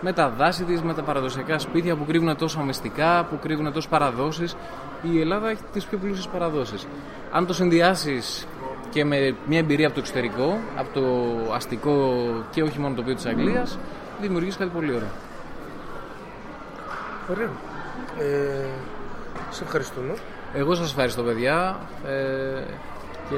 Με 0.00 0.12
τα 0.12 0.28
δάση 0.28 0.64
της, 0.64 0.82
με 0.82 0.94
τα 0.94 1.02
παραδοσιακά 1.02 1.58
σπίτια 1.58 1.96
που 1.96 2.04
κρύβουν 2.04 2.36
τόσα 2.36 2.62
μυστικά, 2.62 3.24
που 3.30 3.38
κρύβουν 3.38 3.64
τόσες 3.72 3.88
παραδόσεις. 3.88 4.56
Η 5.02 5.20
Ελλάδα 5.20 5.50
έχει 5.50 5.62
τις 5.72 5.84
πιο 5.84 5.98
πλούσιες 5.98 6.28
παραδόσεις. 6.28 6.86
Αν 7.32 7.46
το 7.46 7.54
συνδυάσεις 7.54 8.46
και 8.90 9.04
με 9.04 9.36
μια 9.46 9.58
εμπειρία 9.58 9.86
από 9.86 9.94
το 9.94 10.00
εξωτερικό, 10.00 10.58
από 10.76 10.88
το 10.94 11.04
αστικό 11.54 12.24
και 12.50 12.62
όχι 12.62 12.78
μόνο 12.78 12.94
το 12.94 13.00
τοπίο 13.00 13.14
της 13.14 13.26
Αγγλίας, 13.26 13.78
δημιουργείς 14.20 14.56
κάτι 14.56 14.70
πολύ 14.74 14.94
ωραίο. 14.94 15.12
Ωραία. 17.30 17.50
Ε, 18.18 18.66
σε 19.50 19.64
ευχαριστούμε. 19.64 20.14
Εγώ 20.56 20.74
σας 20.74 20.88
ευχαριστώ 20.90 21.22
παιδιά 21.22 21.78
ε, 22.06 22.62
και 23.30 23.36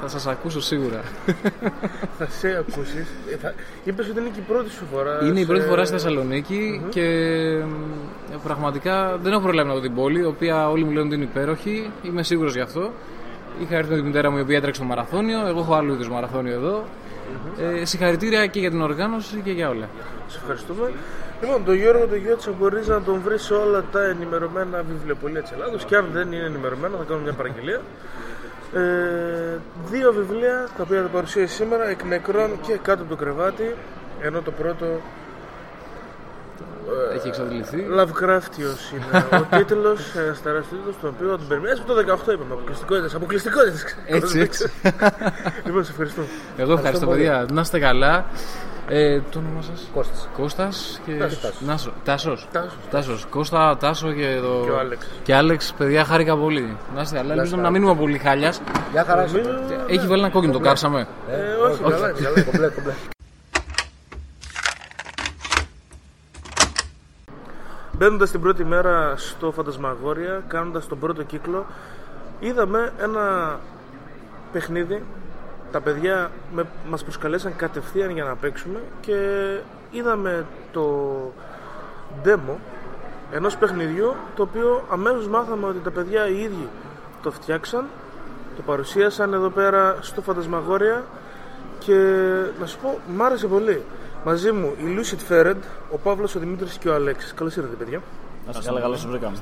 θα 0.00 0.08
σας 0.08 0.26
ακούσω 0.26 0.60
σίγουρα. 0.60 1.00
θα 2.18 2.26
σε 2.30 2.48
ακούσεις. 2.48 3.06
Ε, 3.32 3.36
θα... 3.36 3.54
Είπες 3.84 4.08
ότι 4.08 4.20
είναι 4.20 4.28
και 4.28 4.40
η 4.40 4.44
πρώτη 4.48 4.70
σου 4.70 4.84
φορά. 4.92 5.18
Είναι 5.24 5.38
η 5.40 5.42
σε- 5.42 5.46
πρώτη 5.52 5.64
φορά 5.66 5.84
στη 5.84 5.92
θεσσαλονικη 5.94 6.82
και 6.88 7.02
ε, 7.02 7.64
πραγματικά 8.42 9.16
δεν 9.22 9.32
έχω 9.32 9.40
προλάβει 9.42 9.68
να 9.68 9.74
δω 9.74 9.80
την 9.80 9.94
πόλη, 9.94 10.20
η 10.20 10.24
οποία 10.24 10.68
όλοι 10.70 10.84
μου 10.84 10.90
λένε 10.90 11.06
ότι 11.06 11.14
είναι 11.14 11.24
υπέροχη. 11.24 11.90
Είμαι 12.02 12.22
σίγουρος 12.22 12.54
γι' 12.54 12.60
αυτό. 12.60 12.92
Είχα 13.62 13.76
έρθει 13.76 13.90
με 13.90 13.96
τη 13.96 14.02
μητέρα 14.02 14.30
μου 14.30 14.36
η 14.38 14.40
οποία 14.40 14.56
έτρεξε 14.56 14.80
το 14.80 14.86
μαραθώνιο. 14.86 15.46
Εγώ 15.46 15.58
έχω 15.60 15.74
άλλου 15.74 15.92
είδου 15.92 16.12
μαραθώνιο 16.12 16.52
εδώ. 16.52 16.84
Ε, 17.80 17.84
συγχαρητήρια 17.84 18.46
και 18.46 18.60
για 18.60 18.70
την 18.70 18.80
οργάνωση 18.82 19.40
και 19.44 19.50
για 19.50 19.68
όλα. 19.68 19.88
Σε 20.28 20.38
ευχαριστούμε. 20.42 20.92
Λοιπόν, 21.42 21.64
τον 21.64 21.74
Γιώργο 21.74 22.06
τον 22.06 22.18
Γιώτσα 22.18 22.50
μπορείς 22.58 22.86
να 22.86 23.02
τον 23.02 23.20
βρεις 23.24 23.42
σε 23.42 23.54
όλα 23.54 23.84
τα 23.92 24.04
ενημερωμένα 24.04 24.82
βιβλιοπολία 24.82 25.42
τη 25.42 25.50
Ελλάδος 25.54 25.84
και 25.84 25.96
αν 25.96 26.08
δεν 26.12 26.32
είναι 26.32 26.44
ενημερωμένα 26.44 26.96
θα 26.96 27.04
κάνουμε 27.04 27.24
μια 27.24 27.32
παραγγελία. 27.32 27.80
Ε, 28.74 29.58
δύο 29.90 30.12
βιβλία 30.12 30.68
τα 30.76 30.82
οποία 30.82 31.02
θα 31.02 31.08
παρουσίασει 31.08 31.54
σήμερα 31.54 31.88
εκ 31.88 32.04
νεκρών 32.04 32.60
και 32.66 32.78
κάτω 32.82 33.02
από 33.02 33.10
το 33.10 33.16
κρεβάτι. 33.16 33.74
Ενώ 34.20 34.40
το 34.42 34.50
πρώτο 34.50 34.86
Έχει 37.14 37.28
εξαντληθεί. 37.28 37.86
Lovecraftιος 37.98 38.92
είναι 38.94 39.26
ο 39.32 39.46
τίτλος, 39.56 40.14
ένα 40.14 40.36
τεράστιο 40.42 40.76
τίτλος, 40.76 40.94
τον 41.00 41.14
οποίο 41.16 41.28
τον 41.28 41.48
περιμένεις 41.48 41.80
από 41.80 41.92
το 41.92 41.98
18 41.98 42.32
είπαμε. 42.32 42.52
Αποκλειστικότητες. 42.52 43.14
Αποκλειστικότητες. 43.14 43.96
Έτσι, 44.06 44.40
έτσι. 44.40 44.70
λοιπόν, 45.66 45.84
σε 45.84 45.90
ευχαριστώ. 45.90 46.22
Εγώ 46.56 46.72
ευχαριστώ 46.72 47.06
παιδιά. 47.06 47.46
Να 47.52 47.60
είστε 47.60 47.78
καλά. 47.78 48.26
Ε, 48.94 49.20
το 49.30 49.38
όνομά 49.38 49.62
σας; 49.62 49.88
Κώστας. 49.94 50.28
Κώστας 50.36 51.00
και 51.06 51.12
Τάσος. 51.12 51.60
Νάσο. 51.60 51.92
Τάσος. 52.04 52.48
Τάσος. 52.52 52.72
Τάσος. 52.90 53.26
Κώστα, 53.30 53.76
Τάσο 53.76 54.12
και, 54.12 54.38
το... 54.42 54.62
Και 54.64 54.70
ο 54.70 54.78
Άλεξ. 54.78 55.06
Και 55.22 55.34
Άλεξ, 55.34 55.72
παιδιά, 55.78 56.04
χάρηκα 56.04 56.36
πολύ. 56.36 56.76
Να 56.94 57.00
είστε 57.00 57.16
καλά. 57.16 57.32
Ελπίζω 57.32 57.56
να 57.56 57.70
μείνουμε 57.70 57.94
πολύ 57.94 58.18
χάλιας. 58.18 58.60
Γεια 58.92 59.04
χαρά 59.04 59.26
σου. 59.28 59.36
Νομίζω- 59.36 59.84
Έχει 59.86 60.06
βάλει 60.06 60.20
ένα 60.22 60.30
κόκκινο, 60.30 60.52
το 60.52 60.58
κάψαμε. 60.58 61.06
Ε, 61.30 61.52
όχι, 61.52 61.82
καλά 61.82 62.08
είναι, 62.08 62.18
καλά 62.20 62.30
είναι. 62.30 62.42
Κομπλέ, 62.42 62.68
κομπλέ. 62.68 62.92
Μπαίνοντας 67.92 68.30
την 68.30 68.40
πρώτη 68.40 68.64
μέρα 68.64 69.14
στο 69.16 69.50
Φαντασμαγόρια, 69.52 70.42
κάνοντας 70.48 70.86
τον 70.86 70.98
πρώτο 70.98 71.22
κύκλο, 71.22 71.66
είδαμε 72.40 72.92
ένα 73.02 73.58
παιχνίδι. 74.52 75.02
Τα 75.72 75.80
παιδιά 75.80 76.30
με, 76.54 76.64
μας 76.88 77.02
προσκαλέσαν 77.02 77.56
κατευθείαν 77.56 78.10
για 78.10 78.24
να 78.24 78.34
παίξουμε 78.34 78.78
και 79.00 79.16
είδαμε 79.90 80.46
το 80.72 81.16
demo 82.24 82.56
ενός 83.32 83.56
παιχνιδιού 83.56 84.14
το 84.36 84.42
οποίο 84.42 84.84
αμέσως 84.90 85.28
μάθαμε 85.28 85.66
ότι 85.66 85.78
τα 85.78 85.90
παιδιά 85.90 86.28
οι 86.28 86.42
ίδιοι 86.42 86.68
το 87.22 87.30
φτιάξαν, 87.30 87.84
το 88.56 88.62
παρουσίασαν 88.62 89.32
εδώ 89.32 89.48
πέρα 89.48 89.96
στο 90.00 90.22
Φαντασμαγόρια 90.22 91.04
και 91.78 91.94
να 92.60 92.66
σου 92.66 92.78
πω, 92.78 92.98
μ' 93.16 93.22
άρεσε 93.22 93.46
πολύ. 93.46 93.82
Μαζί 94.24 94.52
μου 94.52 94.74
η 94.78 94.98
Lucid 94.98 95.32
Ferret, 95.32 95.62
ο 95.92 95.98
Παύλος, 95.98 96.34
ο 96.34 96.38
Δημήτρης 96.38 96.78
και 96.78 96.88
ο 96.88 96.94
Αλέξης. 96.94 97.34
Καλώς 97.34 97.56
ήρθατε, 97.56 97.74
παιδιά. 97.74 98.02
Να 98.46 98.50
είστε 98.50 98.64
καλά, 98.64 98.80
καλώς 98.80 99.00
σας 99.00 99.10
βρήκαμε. 99.10 99.36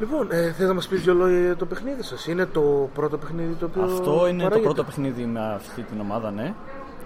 Λοιπόν, 0.00 0.26
ε, 0.30 0.52
θες 0.52 0.66
να 0.68 0.74
μας 0.74 0.88
πεις 0.88 1.02
δύο 1.02 1.14
λόγια 1.14 1.40
για 1.40 1.56
το 1.56 1.66
παιχνίδι 1.66 2.02
σας; 2.02 2.26
Είναι 2.26 2.46
το 2.46 2.88
πρώτο 2.94 3.18
παιχνίδι 3.18 3.54
το 3.54 3.66
οποίο. 3.66 3.82
Αυτό 3.82 4.28
είναι 4.28 4.42
παράγεται; 4.42 4.54
το 4.54 4.60
πρώτο 4.60 4.84
παιχνίδι 4.84 5.24
με 5.24 5.54
αυτή 5.54 5.82
την 5.82 6.00
ομάδα, 6.00 6.30
ναι. 6.30 6.54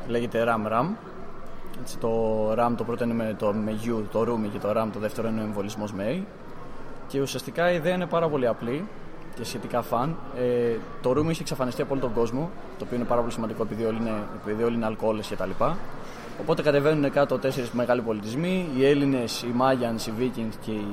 Λέγεται 0.09 0.45
Ram 0.49 0.73
Ram. 0.73 0.87
Έτσι, 1.81 1.99
το 1.99 2.11
Ram 2.53 2.73
το 2.77 2.85
πρώτο 2.85 3.05
είναι 3.05 3.15
με 3.15 3.35
το 3.39 3.53
με 3.53 3.79
U, 3.85 4.03
το 4.13 4.21
Rumi 4.21 4.49
και 4.53 4.59
το 4.59 4.69
Ram 4.77 4.89
το 4.93 4.99
δεύτερο 4.99 5.29
είναι 5.29 5.41
ο 5.41 5.45
εμβολισμός 5.45 5.93
με 5.93 6.05
A. 6.19 6.23
Και 7.07 7.21
ουσιαστικά 7.21 7.73
η 7.73 7.75
ιδέα 7.75 7.95
είναι 7.95 8.07
πάρα 8.07 8.29
πολύ 8.29 8.47
απλή 8.47 8.89
και 9.35 9.45
σχετικά 9.45 9.83
φαν. 9.83 10.17
Ε, 10.37 10.77
το 11.03 11.11
Rumi 11.11 11.29
έχει 11.29 11.41
εξαφανιστεί 11.41 11.83
από 11.83 11.93
όλο 11.93 12.03
τον 12.03 12.13
κόσμο, 12.13 12.51
το 12.79 12.85
οποίο 12.85 12.97
είναι 12.97 13.07
πάρα 13.07 13.21
πολύ 13.21 13.33
σημαντικό 13.33 13.63
επειδή 13.63 13.85
όλοι 13.85 13.97
είναι, 14.01 14.15
επειδή 14.43 14.63
όλοι 14.63 14.75
είναι 14.75 14.87
αλκοόλες 14.87 15.27
και 15.27 15.37
τα 15.37 15.47
λοιπά. 15.47 15.77
Οπότε 16.41 16.63
κατεβαίνουν 16.63 17.11
κάτω 17.11 17.39
τέσσερις 17.39 17.71
μεγάλοι 17.71 18.01
πολιτισμοί, 18.01 18.69
οι 18.77 18.87
Έλληνες, 18.87 19.43
οι 19.43 19.53
Μάγιανς, 19.55 20.07
οι 20.07 20.13
Vikings 20.19 20.55
και 20.65 20.71
οι 20.71 20.87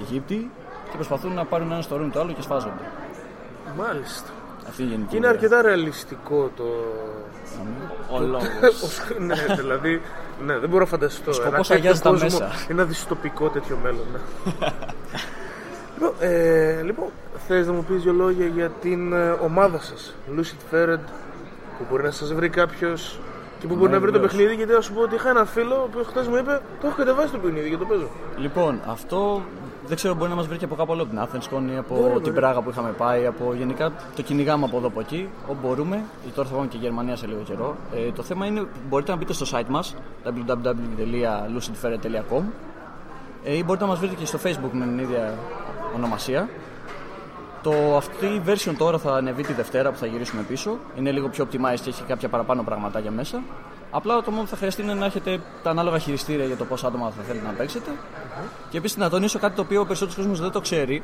Αιγύπτιοι 0.00 0.50
και 0.90 0.96
προσπαθούν 0.96 1.32
να 1.34 1.44
πάρουν 1.44 1.72
ένα 1.72 1.82
στο 1.82 1.96
Rumi 1.96 2.08
το 2.12 2.20
άλλο 2.20 2.32
και 2.32 2.42
σφάζονται. 2.42 2.84
Μάλιστα. 3.78 4.28
Αυτή 4.68 4.82
είναι 4.82 4.90
η 4.90 4.94
γενική 4.94 5.10
Και 5.10 5.16
είναι 5.16 5.26
ιδέα. 5.26 5.38
αρκετά 5.38 5.62
ρεαλιστικό 5.62 6.50
το. 6.56 6.64
Ο 8.10 8.20
λόγος. 8.20 9.00
ναι, 9.18 9.54
δηλαδή. 9.54 10.02
Ναι, 10.46 10.58
δεν 10.58 10.68
μπορώ 10.68 10.82
να 10.82 10.88
φανταστώ. 10.90 11.32
σκοπός 11.32 11.52
Ένα 11.52 11.56
τέτοιο 11.62 11.74
αγιάζει 11.74 12.00
τα 12.00 12.08
κόσμο, 12.10 12.24
μέσα. 12.24 12.50
Ένα 12.68 12.84
δυστοπικό 12.84 13.48
τέτοιο 13.48 13.78
μέλλον. 13.82 14.06
Ναι. 14.12 14.18
λοιπόν, 15.98 16.14
ε, 16.20 16.82
λοιπόν, 16.82 17.06
θες 17.46 17.66
να 17.66 17.72
μου 17.72 17.84
πεις 17.84 18.02
δύο 18.02 18.12
λόγια 18.12 18.46
για 18.46 18.68
την 18.68 19.12
ε, 19.12 19.30
ομάδα 19.30 19.80
σας, 19.80 20.14
Lucid 20.36 20.74
Ferret, 20.74 21.04
που 21.78 21.84
μπορεί 21.90 22.02
να 22.02 22.10
σας 22.10 22.32
βρει 22.32 22.48
κάποιος 22.48 23.18
και 23.60 23.66
που 23.66 23.74
μπορεί 23.74 23.88
Ναι, 23.90 23.94
να 23.94 24.00
βρει 24.00 24.10
το 24.12 24.18
βεβαίως. 24.18 24.32
παιχνίδι, 24.36 24.54
γιατί 24.54 24.72
να 24.72 24.80
σου 24.80 24.92
πω 24.92 25.00
ότι 25.00 25.14
είχα 25.14 25.28
ένα 25.28 25.44
φίλο 25.44 25.74
ο 25.74 25.82
οποίος 25.82 26.06
χθες 26.06 26.26
μου 26.28 26.36
είπε 26.36 26.60
το 26.80 26.86
έχω 26.86 26.96
κατεβάσει 26.96 27.32
το 27.32 27.38
παιχνίδι 27.38 27.70
και 27.70 27.76
το 27.76 27.84
παίζω. 27.84 28.08
Λοιπόν, 28.36 28.80
αυτό 28.86 29.42
δεν 29.90 29.98
ξέρω, 29.98 30.14
μπορεί 30.14 30.30
να 30.30 30.36
μας 30.36 30.46
βρει 30.46 30.56
και 30.56 30.64
από 30.64 30.74
κάπου 30.74 30.92
άλλο 30.92 31.02
από 31.02 31.10
την 31.10 31.20
Athenscon 31.20 31.62
ή 31.72 31.76
από 31.76 31.94
Μπορεί, 31.94 32.12
την 32.12 32.20
μπορεί. 32.20 32.32
Πράγα 32.32 32.62
που 32.62 32.70
είχαμε 32.70 32.90
πάει. 32.90 33.26
Από, 33.26 33.54
γενικά 33.54 33.92
το 34.16 34.22
κυνηγάμε 34.22 34.64
από 34.64 34.76
εδώ 34.76 34.86
από 34.86 35.00
εκεί, 35.00 35.28
όπου 35.48 35.66
μπορούμε. 35.66 36.02
Ή 36.26 36.30
τώρα 36.34 36.48
θα 36.48 36.54
πάμε 36.54 36.66
και 36.66 36.76
Γερμανία 36.76 37.16
σε 37.16 37.26
λίγο 37.26 37.40
καιρό. 37.40 37.76
Ε, 37.94 38.12
το 38.12 38.22
θέμα 38.22 38.46
είναι 38.46 38.66
μπορείτε 38.88 39.10
να 39.10 39.16
μπείτε 39.16 39.32
στο 39.32 39.46
site 39.52 39.66
μας 39.68 39.94
www.lucidferret.com 40.24 42.42
ε, 43.44 43.56
ή 43.56 43.62
μπορείτε 43.66 43.84
να 43.84 43.90
μας 43.90 43.98
βρείτε 43.98 44.14
και 44.14 44.26
στο 44.26 44.38
facebook 44.44 44.70
με 44.72 44.84
την 44.84 44.98
ίδια 44.98 45.38
ονομασία. 45.96 46.48
Το, 47.62 47.96
αυτή 47.96 48.26
η 48.26 48.42
version 48.46 48.74
τώρα 48.78 48.98
θα 48.98 49.14
ανεβεί 49.14 49.42
τη 49.42 49.52
Δευτέρα 49.52 49.90
που 49.90 49.98
θα 49.98 50.06
γυρίσουμε 50.06 50.42
πίσω. 50.42 50.76
Είναι 50.98 51.10
λίγο 51.10 51.28
πιο 51.28 51.44
optimized 51.44 51.80
και 51.82 51.88
έχει 51.88 52.02
κάποια 52.02 52.28
παραπάνω 52.28 52.62
πραγματάκια 52.62 53.10
μέσα. 53.10 53.42
Απλά 53.90 54.22
το 54.22 54.30
μόνο 54.30 54.42
που 54.42 54.48
θα 54.48 54.56
χρειαστεί 54.56 54.82
είναι 54.82 54.94
να 54.94 55.06
έχετε 55.06 55.40
τα 55.62 55.70
ανάλογα 55.70 55.98
χειριστήρια 55.98 56.44
για 56.44 56.56
το 56.56 56.64
πόσα 56.64 56.86
άτομα 56.86 57.12
θα 57.16 57.22
θέλετε 57.26 57.46
να 57.46 57.52
παίξετε. 57.52 57.90
Και 58.70 58.78
επίσης 58.78 58.96
να 58.96 59.10
τονίσω 59.10 59.38
κάτι 59.38 59.54
το 59.56 59.62
οποίο 59.62 59.80
ο 59.80 59.84
περισσότερος 59.84 60.16
κόσμος 60.16 60.40
δεν 60.40 60.50
το 60.50 60.60
ξέρει. 60.60 61.02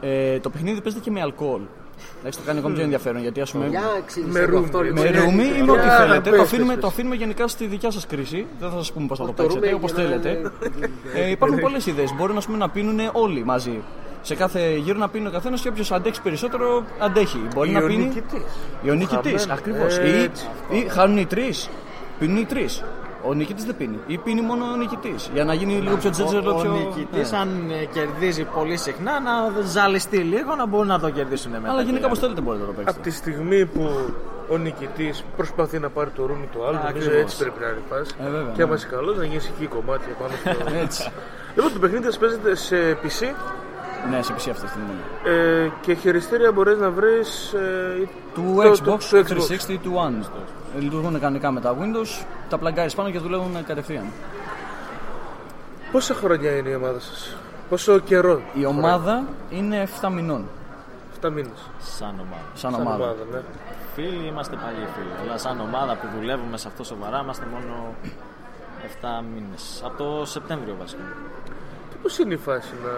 Ε, 0.00 0.38
το 0.40 0.50
παιχνίδι 0.50 0.80
παίζεται 0.80 1.02
και 1.04 1.10
με 1.10 1.20
αλκοόλ. 1.20 1.60
Εντάξει, 2.20 2.38
το 2.38 2.44
κάνει 2.46 2.58
ακόμη 2.58 2.74
πιο 2.74 2.82
ενδιαφέρον 2.82 3.22
γιατί 3.22 3.40
ας 3.40 3.50
πούμε. 3.52 3.66
Για 3.66 3.80
εξήγησε 3.98 4.32
Με 4.32 4.38
λίγο 4.40 4.50
ρούμι. 4.52 4.64
αυτό. 4.64 4.78
Με 4.78 4.84
λοιπόν. 4.84 5.02
Με 5.04 5.10
Ναι, 5.10 5.18
ρούμι 5.20 5.42
ή 5.44 5.46
για 5.54 5.64
με 5.64 5.72
ό,τι 5.72 5.86
να 5.86 5.96
θέλετε. 5.96 6.30
πες, 6.30 6.38
Το 6.38 6.42
αφήνουμε, 6.44 6.72
πες. 6.72 6.80
το 6.82 6.86
αφήνουμε 6.88 7.14
γενικά 7.14 7.48
στη 7.48 7.66
δικιά 7.66 7.90
σας 7.90 8.06
κρίση. 8.06 8.46
Δεν 8.60 8.70
θα 8.70 8.76
σας 8.76 8.92
πούμε 8.92 9.06
πώς 9.06 9.18
θα 9.18 9.24
το 9.24 9.32
Το 9.32 9.42
παίξετε, 9.42 9.64
ρούμι 9.66 9.76
όπως 9.78 9.92
για 9.92 10.02
να 10.02 10.08
θέλετε. 10.08 10.28
είναι- 10.28 10.90
Ε, 11.14 11.30
υπάρχουν 11.30 11.58
πολλές 11.58 11.86
ιδέες. 11.86 12.12
Μπορούν 12.16 12.36
ας 12.36 12.46
πούμε, 12.46 12.58
να 12.58 12.68
πίνουν 12.68 12.98
όλοι 13.12 13.44
μαζί. 13.44 13.80
Σε 14.22 14.34
κάθε 14.34 14.74
γύρο 14.76 14.98
να 14.98 15.08
πίνει 15.08 15.26
ο 15.26 15.30
καθένας 15.30 15.60
και 15.60 15.68
όποιος 15.68 15.92
αντέξει 15.92 16.22
περισσότερο 16.22 16.84
αντέχει. 16.98 17.40
Μπορεί 17.54 17.70
να 17.70 17.80
πίνει. 17.80 18.02
Ιωνικητής. 18.02 18.40
Η 18.82 18.90
νικητής, 18.90 19.40
Χαμένο. 19.40 19.52
ακριβώς. 19.52 19.98
Έτσι. 19.98 20.46
Ή, 20.72 20.76
ή 20.78 20.88
χάνουν 20.88 21.16
οι 21.18 21.26
τρεις. 21.26 21.70
Πίνουν 22.20 22.36
οι 22.36 22.44
τρεις. 22.44 22.82
Ο 23.22 23.32
νικητής 23.34 23.64
δεν 23.64 23.76
πίνει. 23.76 23.98
Ή 24.06 24.18
πίνει 24.18 24.40
μόνο 24.40 24.64
ο 24.64 24.76
νικητής. 24.76 25.30
Για 25.34 25.44
να 25.44 25.54
γίνει 25.54 25.72
λίγο 25.74 25.96
πιο 25.96 26.10
τζέτζελο, 26.10 26.50
Ο, 26.50 26.60
πιο. 26.60 26.70
ο 26.70 26.76
νικητής, 26.76 27.30
Ναι. 27.30 27.38
αν 27.38 27.70
ε, 27.80 27.84
κερδίζει 27.84 28.44
πολύ 28.44 28.76
συχνά, 28.76 29.20
να 29.20 29.60
ζαλιστεί 29.62 30.16
λίγο 30.18 30.54
να 30.54 30.66
μπορούν 30.66 30.86
να 30.86 31.00
το 31.00 31.10
κερδίσουν 31.10 31.50
μετά. 31.52 31.70
Αλλά 31.70 31.80
γενικά 31.82 31.98
και 31.98 32.04
όπως 32.04 32.18
θέλετε 32.18 32.40
μπορείτε 32.40 32.64
να 32.66 32.72
το 32.72 32.80
Από 32.80 32.84
παίξετε. 32.84 33.08
τη 33.08 33.14
στιγμή 33.16 33.66
που 33.66 33.90
ο 34.50 34.56
νικητής 34.56 35.24
προσπαθεί 35.36 35.78
να 35.78 35.88
πάρει 35.88 36.10
το 36.10 36.26
ρούμι 36.26 36.46
του 36.52 36.64
άλλου, 36.66 36.78
νομίζω 36.88 36.88
Ακριβώς. 37.08 37.20
έτσι 37.22 37.36
πρέπει 37.38 37.60
να 37.60 37.68
ρηπάσει. 37.68 38.14
Ε, 38.20 38.30
βέβαια, 38.30 38.52
και 38.54 38.62
άμα 38.62 38.70
ναι. 38.72 38.76
είσαι 38.76 38.86
καλός, 38.90 39.16
να 39.16 39.24
γίνεις 39.24 39.46
εκεί 39.48 39.66
κομμάτια 39.66 40.12
πάνω 40.20 40.32
στο. 40.40 40.74
Έτσι. 40.84 41.10
λοιπόν, 41.54 41.72
το 41.72 41.78
παιχνίδι 41.78 42.04
σας 42.04 42.18
παίζεται 42.18 42.54
σε 42.54 42.76
PC 43.02 43.20
Ναι, 44.10 44.22
σε 44.22 44.32
PC 44.32 44.50
αυτή 44.50 44.64
τη 44.64 44.68
στιγμή. 44.68 44.94
ε, 45.24 45.70
και 45.80 45.94
χειριστήρια 45.94 46.52
μπορείς 46.52 46.78
να 46.78 46.90
βρεις 46.90 47.52
ε, 47.52 48.08
Του 48.34 48.54
το- 48.62 48.82
το- 48.84 48.92
Xbox, 48.94 48.98
του 49.04 49.24
360 49.68 49.72
ή 49.72 49.78
του 49.78 49.92
One. 49.94 50.26
Ε, 50.76 50.80
Λειτουργούν 50.80 51.20
κανονικά 51.20 51.50
με 51.50 51.60
τα 51.60 51.76
Windows, 51.80 52.24
τα 52.48 52.58
πλαγκάρεις 52.58 52.94
πάνω 52.94 53.10
και 53.10 53.18
δουλεύουν 53.18 53.64
κατευθείαν. 53.66 54.04
Πόσα 55.92 56.14
χρόνια 56.14 56.56
είναι 56.56 56.68
η 56.68 56.74
ομάδα 56.74 57.00
σας, 57.00 57.36
πόσο 57.68 57.98
καιρό, 57.98 58.40
Η 58.54 58.66
ομάδα 58.66 59.24
είναι 59.50 59.88
7 60.00 60.08
μηνών 60.10 60.44
7 61.22 61.30
μήνες, 61.30 61.70
Σαν 61.78 62.08
ομάδα. 62.08 62.42
σαν, 62.54 62.70
σαν 62.72 62.80
ομάδα. 62.80 63.04
ομάδα, 63.04 63.24
ναι. 63.32 63.40
Φίλοι 63.94 64.26
είμαστε 64.26 64.56
παλιοί 64.56 64.86
φίλοι. 64.94 65.28
Αλλά 65.28 65.38
σαν 65.38 65.60
ομάδα 65.60 65.94
που 65.96 66.06
δουλεύουμε 66.18 66.56
σε 66.56 66.68
αυτό 66.68 66.84
σοβαρά 66.84 67.20
είμαστε 67.22 67.44
μόνο 67.52 67.94
7 69.00 69.24
μήνες. 69.34 69.82
Από 69.84 69.96
το 70.02 70.24
Σεπτέμβριο 70.24 70.74
βασικά. 70.78 71.02
Και 71.90 71.96
πώς 72.02 72.18
είναι 72.18 72.34
η 72.34 72.36
φάση 72.36 72.72
να... 72.84 72.90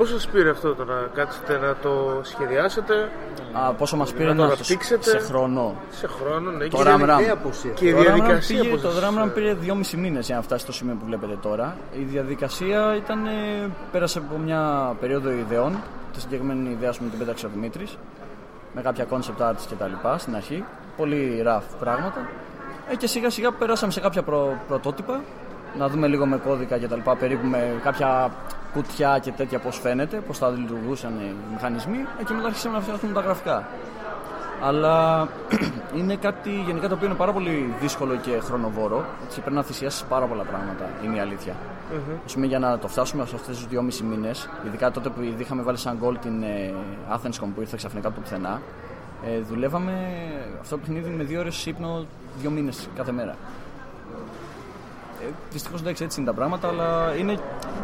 Πώς 0.00 0.08
σας 0.08 0.26
πήρε 0.26 0.50
αυτό 0.50 0.74
το 0.74 0.84
να 0.84 0.94
κάτσετε 1.14 1.56
να 1.58 1.74
το 1.82 2.20
σχεδιάσετε 2.22 2.94
Α, 3.52 3.72
πόσο 3.72 3.96
μας 3.96 4.12
πήρε 4.12 4.28
Να 4.28 4.34
το 4.34 4.40
να 4.42 4.46
το 4.46 4.52
αναπτύξετε. 4.52 5.10
σε 5.10 5.18
χρόνο. 5.18 5.74
σε 5.90 6.06
χρόνο, 6.06 6.50
ναι, 6.50 6.66
Το 6.68 6.76
και, 6.76 6.82
RAM 6.86 7.00
RAM. 7.02 7.20
Ιδέα 7.20 7.36
πώς 7.36 7.64
ήρθε. 7.64 7.74
και 7.74 7.88
η 7.88 7.92
Το 7.92 7.98
Ram 7.98 8.02
Ram 8.02 8.04
διαδικασία 8.04 8.58
πήγε, 8.60 8.70
πώς 8.70 8.80
το 8.80 8.90
σας- 8.90 9.04
Ram 9.04 9.22
Ram 9.24 9.30
πήρε 9.34 9.54
2,5 9.54 9.96
μήνες 9.96 10.26
για 10.26 10.36
να 10.36 10.42
φτάσει 10.42 10.62
στο 10.62 10.72
σημείο 10.72 10.94
που 10.94 11.04
βλέπετε 11.06 11.36
τώρα. 11.42 11.76
Η 11.92 12.02
διαδικασία 12.02 12.96
ήταν, 12.96 13.26
ε, 13.26 13.30
πέρασε 13.92 14.18
από 14.18 14.38
μια 14.38 14.94
περίοδο 15.00 15.30
ιδεών. 15.30 15.76
Τη 16.12 16.20
συγκεκριμένη 16.20 16.70
ιδέα 16.70 16.92
μου 17.00 17.08
την 17.08 17.18
πέταξε 17.18 17.46
ο 17.46 17.48
Δημήτρης 17.54 17.96
με 18.74 18.82
κάποια 18.82 19.06
concept 19.10 19.42
arts 19.50 19.64
και 19.68 19.74
τα 19.78 19.86
λοιπά 19.86 20.18
στην 20.18 20.36
αρχή. 20.36 20.64
Πολύ 20.96 21.42
rough 21.46 21.62
πράγματα. 21.80 22.28
Ε, 22.90 22.96
και 22.96 23.06
σιγά 23.06 23.30
σιγά 23.30 23.52
περάσαμε 23.52 23.92
σε 23.92 24.00
κάποια 24.00 24.22
προ, 24.22 24.58
πρωτότυπα. 24.68 25.20
Να 25.78 25.88
δούμε 25.88 26.06
λίγο 26.06 26.26
με 26.26 26.36
κώδικα 26.36 26.78
και 26.78 26.88
τα 26.88 26.96
λοιπά, 26.96 27.16
περίπου 27.16 27.46
με 27.46 27.80
κάποια 27.82 28.30
κουτιά 28.72 29.18
και 29.22 29.30
τέτοια 29.30 29.58
πώς 29.58 29.78
φαίνεται, 29.78 30.16
πώς 30.16 30.38
θα 30.38 30.48
λειτουργούσαν 30.48 31.12
οι 31.20 31.34
μηχανισμοί. 31.52 31.98
Ε, 32.20 32.24
και 32.24 32.32
μετά 32.32 32.46
αρχίσαμε 32.46 32.76
να 32.76 32.82
φτιάχνουμε 32.82 33.14
τα 33.14 33.20
γραφικά. 33.20 33.68
Αλλά 34.62 35.28
είναι 35.98 36.16
κάτι 36.16 36.50
γενικά 36.66 36.88
το 36.88 36.94
οποίο 36.94 37.06
είναι 37.06 37.16
πάρα 37.16 37.32
πολύ 37.32 37.74
δύσκολο 37.80 38.16
και 38.16 38.40
χρονοβόρο. 38.40 39.04
Έτσι, 39.24 39.40
πρέπει 39.40 39.56
να 39.56 39.62
θυσιάσεις 39.62 40.04
πάρα 40.04 40.26
πολλά 40.26 40.42
πράγματα, 40.42 40.84
είναι 41.04 41.16
η 41.16 41.20
αλήθεια. 41.20 41.54
Ας 42.24 42.34
πούμε, 42.34 42.46
για 42.46 42.58
να 42.58 42.78
το 42.78 42.88
φτάσουμε 42.88 43.26
σε 43.26 43.34
αυτές 43.34 43.56
τις 43.56 43.66
δυόμιση 43.66 44.04
μήνες, 44.04 44.48
ειδικά 44.66 44.90
τότε 44.90 45.08
που 45.08 45.22
ήδη 45.22 45.42
είχαμε 45.42 45.62
βάλει 45.62 45.78
σαν 45.78 45.96
γκολ 46.00 46.18
την 46.18 46.42
ε, 46.42 46.74
Athenscom 47.12 47.48
που 47.54 47.60
ήρθε 47.60 47.76
ξαφνικά 47.76 48.08
από 48.08 48.16
το 48.16 48.22
πουθενά, 48.22 48.60
ε, 49.24 49.40
δουλεύαμε 49.40 49.92
αυτό 50.60 50.74
το 50.74 50.80
παιχνίδι 50.80 51.10
με 51.10 51.24
δύο 51.24 51.40
ώρες 51.40 51.66
ύπνο 51.66 52.04
δύο 52.40 52.50
μήνες 52.50 52.88
κάθε 52.96 53.12
μέρα. 53.12 53.34
Ε, 55.20 55.30
Δυστυχώς 55.50 55.80
εντάξει, 55.80 56.04
έτσι 56.04 56.20
είναι 56.20 56.30
τα 56.30 56.34
πράγματα, 56.36 56.68
αλλά 56.68 57.14
είναι, 57.18 57.38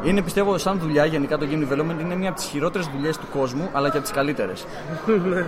είναι 0.05 0.22
πιστεύω 0.22 0.59
σαν 0.59 0.79
δουλειά 0.79 1.05
γενικά 1.05 1.38
το 1.38 1.46
game 1.51 1.72
development 1.72 2.01
είναι 2.01 2.14
μια 2.16 2.29
από 2.29 2.38
τις 2.38 2.46
χειρότερες 2.46 2.87
δουλειές 2.87 3.16
του 3.18 3.27
κόσμου, 3.33 3.68
αλλά 3.72 3.88
και 3.90 3.96
από 3.96 4.07
τις 4.07 4.14
καλύτερες. 4.14 4.66
ναι. 5.31 5.46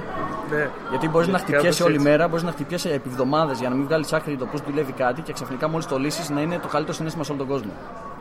Γιατί 0.91 1.09
μπορείς 1.09 1.29
να 1.29 1.39
κάπως 1.39 1.53
χτυπιέσαι 1.55 1.83
όλη 1.83 1.95
έτσι. 1.95 2.09
μέρα, 2.09 2.29
μπορείς 2.29 2.43
να 2.43 2.51
χτυπιέσαι 2.51 2.93
επί 2.93 3.09
εβδομάδες 3.09 3.59
για 3.59 3.69
να 3.69 3.75
μην 3.75 3.85
βγάλεις 3.87 4.13
άκρη 4.13 4.37
το 4.37 4.47
πώς 4.47 4.61
δουλεύει 4.61 4.93
κάτι 4.93 5.21
και 5.23 5.33
ξαφνικά 5.33 5.69
μόλις 5.69 5.87
το 5.87 5.99
λύσεις 5.99 6.29
να 6.31 6.41
είναι 6.41 6.59
το 6.59 6.69
καλύτερο 6.69 6.97
συνέστημα 6.97 7.25
σε 7.25 7.33
όλο 7.33 7.41
τον 7.41 7.51
κόσμο. 7.51 7.71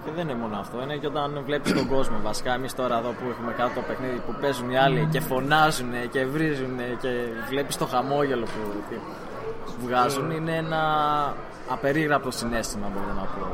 Και 0.05 0.11
δεν 0.15 0.29
είναι 0.29 0.37
μόνο 0.39 0.57
αυτό, 0.59 0.81
είναι 0.81 0.95
και 0.95 1.07
όταν 1.07 1.41
βλέπεις 1.45 1.73
τον 1.73 1.87
κόσμο. 1.87 2.17
Βασικά, 2.23 2.53
εμείς 2.53 2.75
τώρα 2.75 2.97
εδώ 2.97 3.09
που 3.09 3.23
έχουμε 3.29 3.51
κάτω 3.57 3.71
το 3.75 3.81
παιχνίδι 3.87 4.21
που 4.25 4.35
παίζουν 4.41 4.69
οι 4.69 4.77
άλλοι 4.77 5.07
και 5.11 5.19
φωνάζουν 5.19 5.91
και 6.11 6.25
βρίζουν 6.25 6.77
και 7.01 7.09
βλέπεις 7.49 7.77
το 7.77 7.85
χαμόγελο 7.85 8.45
που 8.45 8.61
βγάζουν, 9.85 10.31
είναι 10.31 10.55
ένα 10.55 10.81
απερίγραπτο 11.67 12.31
συνέστημα, 12.31 12.87
μπορώ 12.93 13.13
να 13.13 13.21
πω. 13.21 13.47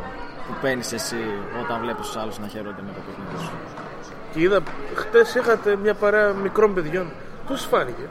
Που 0.47 0.53
παίρνεις 0.61 0.91
εσύ 0.91 1.23
όταν 1.63 1.79
βλέπεις 1.81 2.05
τους 2.05 2.17
άλλους 2.17 2.39
να 2.39 2.47
χαίρονται 2.47 2.81
με 2.81 2.91
το 2.95 2.99
παιχνίδι 3.05 3.43
σου. 3.45 3.51
Και 4.33 4.39
είδα, 4.39 4.59
χτες 4.95 5.35
είχατε 5.35 5.75
μια 5.75 5.93
παρέα 5.93 6.33
μικρών 6.33 6.73
παιδιών. 6.73 7.11
Πώς 7.47 7.59
σας 7.59 7.69
φάνηκε; 7.69 8.09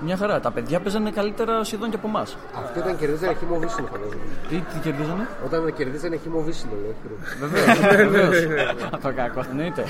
Μια 0.00 0.16
χαρά. 0.16 0.40
Τα 0.40 0.50
παιδιά 0.50 0.80
παίζανε 0.80 1.10
καλύτερα 1.10 1.64
σχεδόν 1.64 1.90
και 1.90 1.96
από 1.96 2.08
εμάς. 2.08 2.36
Αυτό 2.64 2.78
ήταν 2.80 2.96
κερδίζανε 2.98 3.34
χύμο 3.40 3.56
βύσινο 3.58 3.86
φαντάζομαι. 3.92 4.24
Τι, 4.48 4.56
τι 4.70 4.78
κερδίζανε; 4.86 5.24
Όταν 5.46 5.74
κερδίζανε 5.78 6.16
χύμο 6.22 6.40
βύσινο, 6.46 6.72
λέω. 6.82 6.94
Βεβαίως. 7.40 8.36
το 9.04 9.10
κακό. 9.20 9.40
Εννοείται. 9.50 9.82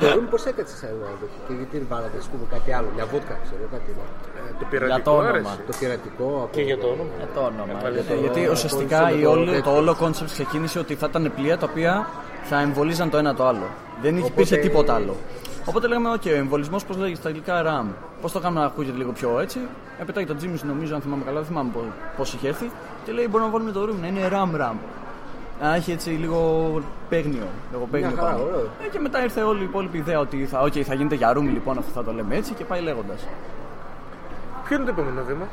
Το 0.00 0.06
ρούμ 0.14 0.24
πώς 0.32 0.42
έκατσες 0.50 0.78
σαν 0.78 0.88
ένα 0.94 1.06
τέτοιο. 1.20 1.38
Και 1.46 1.52
γιατί 1.60 1.76
βάλατε, 1.92 2.16
ας 2.22 2.26
πούμε, 2.30 2.44
κάτι 2.54 2.70
άλλο. 2.78 2.88
Μια 2.96 3.06
βότκα, 3.12 3.34
ξέρω 3.44 3.64
κάτι. 3.74 3.90
να- 3.98 4.08
Ε, 4.38 4.50
το 4.50 4.56
Για 4.58 4.66
πειρατικό 4.70 5.10
το 5.10 5.16
όνομα. 5.16 5.28
άρεσε. 5.30 5.56
Το 5.70 5.74
πειρατικό. 5.80 6.26
από- 6.44 6.54
Και 6.56 6.62
για 6.70 6.78
το 6.82 6.86
όνομα. 6.94 7.12
Ε, 7.24 7.26
το 7.36 7.40
όνομα. 7.50 7.72
πάλι 7.82 7.94
γιατί- 7.98 8.12
Ε, 8.12 8.20
γιατί 8.24 8.40
το 8.44 8.50
ουσιαστικά 8.54 8.98
concept, 9.08 9.18
η 9.18 9.22
το 9.22 9.30
όλη- 9.34 9.46
τέτοιο. 9.54 9.62
το 9.68 9.72
όλο 9.80 9.92
κόνσεπτ 10.02 10.30
ξεκίνησε 10.36 10.76
ότι 10.84 10.92
θα 11.00 11.06
ήταν 11.10 11.24
πλοία 11.36 11.56
τα 11.62 11.66
οποία 11.70 11.92
θα 12.50 12.56
εμβολίζαν 12.66 13.08
το 13.12 13.16
ένα 13.22 13.32
το 13.38 13.44
άλλο. 13.50 13.66
Δεν 14.02 14.12
υπήρχε 14.16 14.56
τίποτα 14.56 14.92
άλλο. 14.94 15.14
Οπότε 15.68 15.86
λέγαμε, 15.86 16.08
OK, 16.14 16.26
ο 16.26 16.34
εμβολισμός 16.34 16.84
πώς 16.84 16.96
λέγεται 16.96 17.18
στα 17.20 17.28
αγγλικά 17.28 17.62
RAM. 17.66 17.86
Πώς 18.20 18.32
το 18.32 18.40
κάνουμε 18.40 18.60
να 18.60 18.66
ακούγεται 18.66 18.96
λίγο 18.96 19.12
πιο 19.12 19.40
έτσι. 19.40 19.58
Έπειτα 20.00 20.24
το 20.24 20.36
Jimmy, 20.42 20.60
νομίζω, 20.66 20.94
αν 20.94 21.00
θυμάμαι 21.00 21.24
καλά, 21.24 21.36
δεν 21.38 21.46
θυμάμαι 21.48 21.70
πώς 22.16 22.32
είχε 22.34 22.48
έρθει. 22.48 22.70
Και 23.04 23.12
λέει, 23.12 23.26
μπορούμε 23.30 23.50
να 23.50 23.56
βάλουμε 23.58 23.72
το 23.72 23.82
room 23.82 24.00
να 24.00 24.06
είναι 24.06 24.28
RAM 24.32 24.60
RAM. 24.60 24.74
να 25.62 25.74
έχει 25.74 25.92
έτσι 25.92 26.10
λίγο 26.10 26.70
παίγνιο. 27.08 27.46
Λίγο 27.72 27.88
παίγνιο 27.90 28.10
Μια 28.12 28.20
χαρά, 28.22 28.32
πάνω. 28.32 28.44
ωραίο. 28.44 28.68
Ε, 28.84 28.88
και 28.90 28.98
μετά 28.98 29.22
ήρθε 29.22 29.42
όλη 29.42 29.60
η 29.60 29.64
υπόλοιπη 29.64 29.98
ιδέα 29.98 30.18
ότι 30.18 30.46
θα, 30.46 30.62
okay, 30.62 30.80
θα 30.80 30.94
γίνεται 30.94 31.14
για 31.14 31.32
ρούμι 31.32 31.50
λοιπόν, 31.50 31.78
αυτό 31.78 31.90
θα 31.90 32.04
το 32.04 32.12
λέμε 32.12 32.36
έτσι 32.36 32.52
και 32.54 32.64
πάει 32.64 32.80
λέγοντας. 32.82 33.26
Ποιο 34.64 34.76
είναι 34.76 34.84
το 34.84 34.90
επόμενο 34.90 35.22
βήμα; 35.26 35.46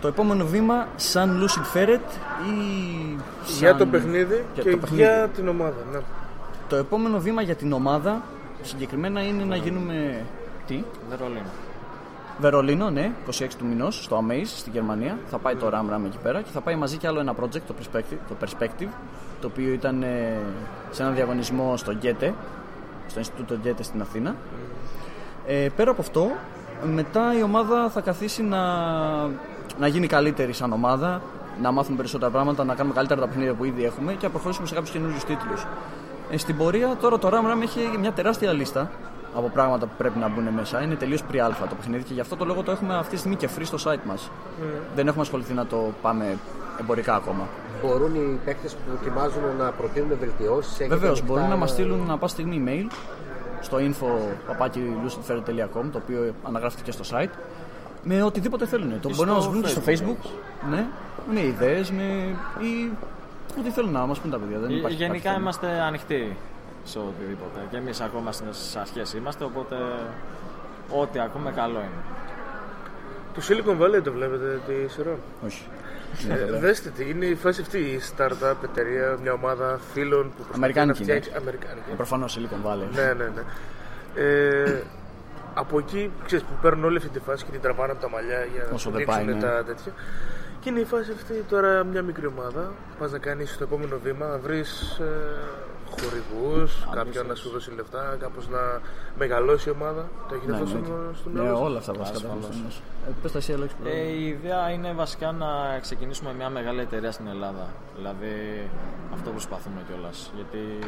Το 0.00 0.08
επόμενο 0.08 0.44
βήμα, 0.46 0.86
σαν 0.96 1.42
Lucid 1.42 1.76
Ferret 1.76 2.10
ή. 2.48 3.16
Για 3.58 3.68
σαν- 3.68 3.78
το 3.78 3.86
παιχνίδι 3.86 4.44
για 4.54 4.62
και 4.62 4.70
το 4.70 4.76
παιχνίδι. 4.76 5.02
για 5.02 5.28
την 5.34 5.48
ομάδα. 5.48 5.74
Ναι. 5.92 5.98
Το 6.68 6.76
επόμενο 6.76 7.18
βήμα 7.18 7.42
για 7.42 7.54
την 7.54 7.72
ομάδα 7.72 8.22
συγκεκριμένα 8.66 9.22
είναι 9.22 9.44
να 9.44 9.56
γίνουμε. 9.56 10.24
Τι; 10.66 10.84
Βερολίνο. 11.08 11.50
Βερολίνο, 12.38 12.90
ναι, 12.90 13.12
26 13.30 13.46
του 13.58 13.66
μηνός 13.66 14.04
στο 14.04 14.24
Amaze 14.26 14.44
στη 14.44 14.70
Γερμανία. 14.70 15.18
Θα 15.26 15.38
πάει 15.38 15.54
το 15.54 15.66
RAM 15.72 15.94
RAM 15.94 16.04
εκεί 16.06 16.18
πέρα 16.22 16.40
και 16.40 16.50
θα 16.52 16.60
πάει 16.60 16.74
μαζί 16.74 16.96
και 16.96 17.06
άλλο 17.06 17.20
ένα 17.20 17.34
project, 17.40 17.60
το 17.66 17.74
Perspective, 17.80 18.18
το, 18.28 18.34
Perspective, 18.40 18.88
το 19.40 19.46
οποίο 19.46 19.72
ήταν 19.72 20.02
ε, 20.02 20.38
σε 20.90 21.02
ένα 21.02 21.10
διαγωνισμό 21.10 21.76
στο 21.76 21.92
Γκέτε, 21.92 22.34
στο 23.06 23.18
Ινστιτούτο 23.18 23.54
Γκέτε 23.54 23.82
στην 23.82 24.00
Αθήνα. 24.00 24.34
Ε, 25.46 25.68
πέρα 25.76 25.90
από 25.90 26.00
αυτό, 26.00 26.30
μετά 26.94 27.38
η 27.38 27.42
ομάδα 27.42 27.90
θα 27.90 28.00
καθίσει 28.00 28.42
να, 28.42 28.60
να 29.78 29.86
γίνει 29.86 30.06
καλύτερη 30.06 30.52
σαν 30.52 30.72
ομάδα, 30.72 31.22
να 31.62 31.70
μάθουμε 31.70 31.96
περισσότερα 31.96 32.30
πράγματα, 32.30 32.64
να 32.64 32.74
κάνουμε 32.74 32.94
καλύτερα 32.94 33.20
τα 33.20 33.26
παιχνίδια 33.26 33.54
που 33.54 33.64
ήδη 33.64 33.84
έχουμε 33.84 34.12
και 34.12 34.26
να 34.26 34.30
προχωρήσουμε 34.30 34.66
σε 34.66 34.74
κάποιους 34.74 34.92
καινούριους 34.92 35.24
τίτλους. 35.24 35.66
Ε, 36.30 36.36
στην 36.36 36.56
πορεία 36.56 36.96
τώρα 37.00 37.18
το 37.18 37.28
RAM 37.28 37.52
RAM 37.52 37.62
έχει 37.62 37.98
μια 37.98 38.12
τεράστια 38.12 38.52
λίστα 38.52 38.90
από 39.34 39.48
πράγματα 39.48 39.86
που 39.86 39.92
πρέπει 39.98 40.18
να 40.18 40.28
μπουν 40.28 40.48
μέσα. 40.48 40.82
Είναι 40.82 40.94
τελείως 40.94 41.22
pre-alpha 41.32 41.66
το 41.68 41.74
παιχνίδι 41.74 42.02
και 42.02 42.14
γι' 42.14 42.20
αυτό 42.20 42.36
το 42.36 42.44
λόγο 42.44 42.62
το 42.62 42.70
έχουμε 42.70 42.96
αυτή 42.96 43.12
τη 43.12 43.18
στιγμή 43.18 43.36
και 43.36 43.48
free 43.58 43.64
στο 43.64 43.78
site 43.84 44.04
μας. 44.04 44.30
Δεν 44.94 45.06
έχουμε 45.06 45.22
ασχοληθεί 45.22 45.52
να 45.52 45.66
το 45.66 45.92
πάμε 46.02 46.38
εμπορικά 46.80 47.14
ακόμα. 47.14 47.48
Μπορούν 47.82 48.14
οι 48.14 48.40
παίκτες 48.44 48.74
που 48.74 48.80
δοκιμάζουν 48.90 49.42
να 49.58 49.70
προτείνουν 49.70 50.18
βελτιώσεις. 50.18 50.86
Βεβαίως, 50.88 51.22
μπορούν 51.22 51.48
να 51.48 51.56
μας 51.56 51.70
στείλουν 51.70 52.06
να 52.06 52.18
πας 52.18 52.30
στιγμή 52.30 52.62
email 52.66 52.86
στο 53.60 53.78
info.lucidfair.com 53.78 55.84
το 55.92 55.98
οποίο 56.02 56.34
αναγράφεται 56.42 56.82
και 56.82 56.90
στο 56.90 57.16
site 57.16 57.30
με 58.02 58.22
οτιδήποτε 58.22 58.66
θέλουν. 58.66 59.00
Το 59.00 59.10
μπορεί 59.14 59.28
να 59.28 59.34
μας 59.34 59.48
βρουν 59.48 59.62
και 59.62 59.68
στο 59.68 59.82
facebook. 59.86 60.26
Ναι, 60.70 60.86
με 61.32 61.40
ιδέες 61.40 61.90
με... 61.90 62.02
ή 62.64 62.90
ό,τι 63.60 63.70
θέλουν 63.70 63.92
να 63.92 64.06
μας 64.06 64.18
πούν 64.18 64.30
τα 64.30 64.38
παιδιά. 64.38 64.58
Δεν 64.58 64.70
Ε, 64.70 64.74
υπάρχει 64.74 64.96
Γενικά 64.96 65.14
κάτι 65.18 65.28
θέμα. 65.28 65.40
είμαστε 65.40 65.66
ανοιχτοί 65.80 66.36
σε 66.84 66.98
οτιδήποτε. 66.98 67.60
Και 67.70 67.76
εμείς 67.76 68.00
ακόμα 68.00 68.32
στις 68.32 68.76
αρχέ 68.76 69.16
είμαστε, 69.16 69.44
οπότε 69.44 69.76
ό,τι 70.90 71.18
ακούμε 71.20 71.50
καλό 71.52 71.78
είναι. 71.78 72.02
Το 73.34 73.42
Silicon 73.48 73.82
Valley 73.82 74.02
το 74.04 74.12
βλέπετε 74.12 74.60
τη 74.66 74.92
σειρά; 74.92 75.16
Όχι. 75.46 75.64
Ε, 76.28 76.58
δέστε 76.58 76.88
τι, 76.90 77.08
είναι 77.10 77.24
η 77.26 77.34
φάση 77.34 77.60
αυτή 77.60 77.78
η 77.78 78.00
startup 78.16 78.54
εταιρεία, 78.64 79.18
μια 79.22 79.32
ομάδα 79.32 79.78
φίλων 79.92 80.22
που 80.22 80.28
προσπαθεί 80.36 80.50
να 80.50 80.56
Αμερικάνικη 80.56 81.02
είναι. 81.02 81.12
φτιάξει. 81.12 81.30
Αμερικάνικη. 81.40 81.90
Προφανώς 81.96 82.38
Silicon 82.38 82.66
Valley. 82.70 82.88
Ναι, 82.94 83.12
ναι, 83.12 83.24
ναι. 83.34 83.42
Ε, 84.22 84.82
από 85.54 85.78
εκεί 85.78 86.10
ξέρεις, 86.26 86.44
που 86.44 86.52
παίρνουν 86.62 86.84
όλη 86.84 86.96
αυτή 86.96 87.08
τη 87.08 87.18
φάση 87.20 87.44
και 87.44 87.50
την 87.50 87.60
τραβάνε 87.60 87.92
από 87.92 88.00
τα 88.00 88.08
μαλλιά 88.10 88.44
για 88.52 88.62
να 88.62 88.74
Όσο 88.74 88.78
σου 88.78 88.90
δεν 88.90 88.98
δείξουν 88.98 89.24
πάει, 89.24 89.34
ναι. 89.34 89.40
τα 89.40 89.64
τέτοια. 89.64 89.92
Και 90.66 90.72
είναι 90.72 90.80
η 90.80 90.84
φάση 90.84 91.12
αυτή 91.12 91.44
τώρα 91.48 91.84
μια 91.84 92.02
μικρή 92.02 92.26
ομάδα. 92.26 92.72
Πας 92.98 93.12
να 93.12 93.18
κάνεις 93.18 93.56
το 93.56 93.64
επόμενο 93.64 93.98
βήμα, 93.98 94.26
να 94.26 94.38
βρεις 94.38 94.98
ε, 94.98 95.04
χορηγούς, 95.90 96.86
κάποιον 96.94 97.26
να 97.26 97.34
σου 97.34 97.50
δώσει 97.50 97.70
λεφτά, 97.70 98.16
κάπως 98.20 98.48
να 98.48 98.80
μεγαλώσει 99.18 99.68
η 99.68 99.72
ομάδα. 99.72 100.08
Το 100.28 100.34
έχετε 100.34 100.50
Ναι, 100.50 100.56
αυτό 100.56 100.66
στο, 100.66 100.78
ναι. 100.78 101.14
στο 101.14 101.30
Ναι, 101.30 101.40
μυαλό 101.40 101.56
σας; 101.56 101.66
όλα 101.66 101.78
αυτά 101.78 101.92
βασικά 101.92 102.18
τα 102.18 102.26
έχουμε 102.26 102.42
στο 102.42 102.52
νου. 102.52 102.68
Ε, 103.08 103.10
Πες 103.22 103.32
τα 103.32 103.38
εσύ, 103.38 103.52
Αλέξη. 103.52 103.76
Ε, 103.84 103.98
η 103.98 104.26
ιδέα 104.26 104.70
είναι 104.70 104.92
βασικά 104.92 105.32
να 105.32 105.78
ξεκινήσουμε 105.80 106.32
μια 106.34 106.48
μεγάλη 106.48 106.80
εταιρεία 106.80 107.12
στην 107.12 107.26
Ελλάδα. 107.26 107.66
Δηλαδή 107.96 108.34
αυτό 109.12 109.30
προσπαθούμε 109.30 109.80
κιόλας. 109.88 110.32
Γιατί 110.34 110.78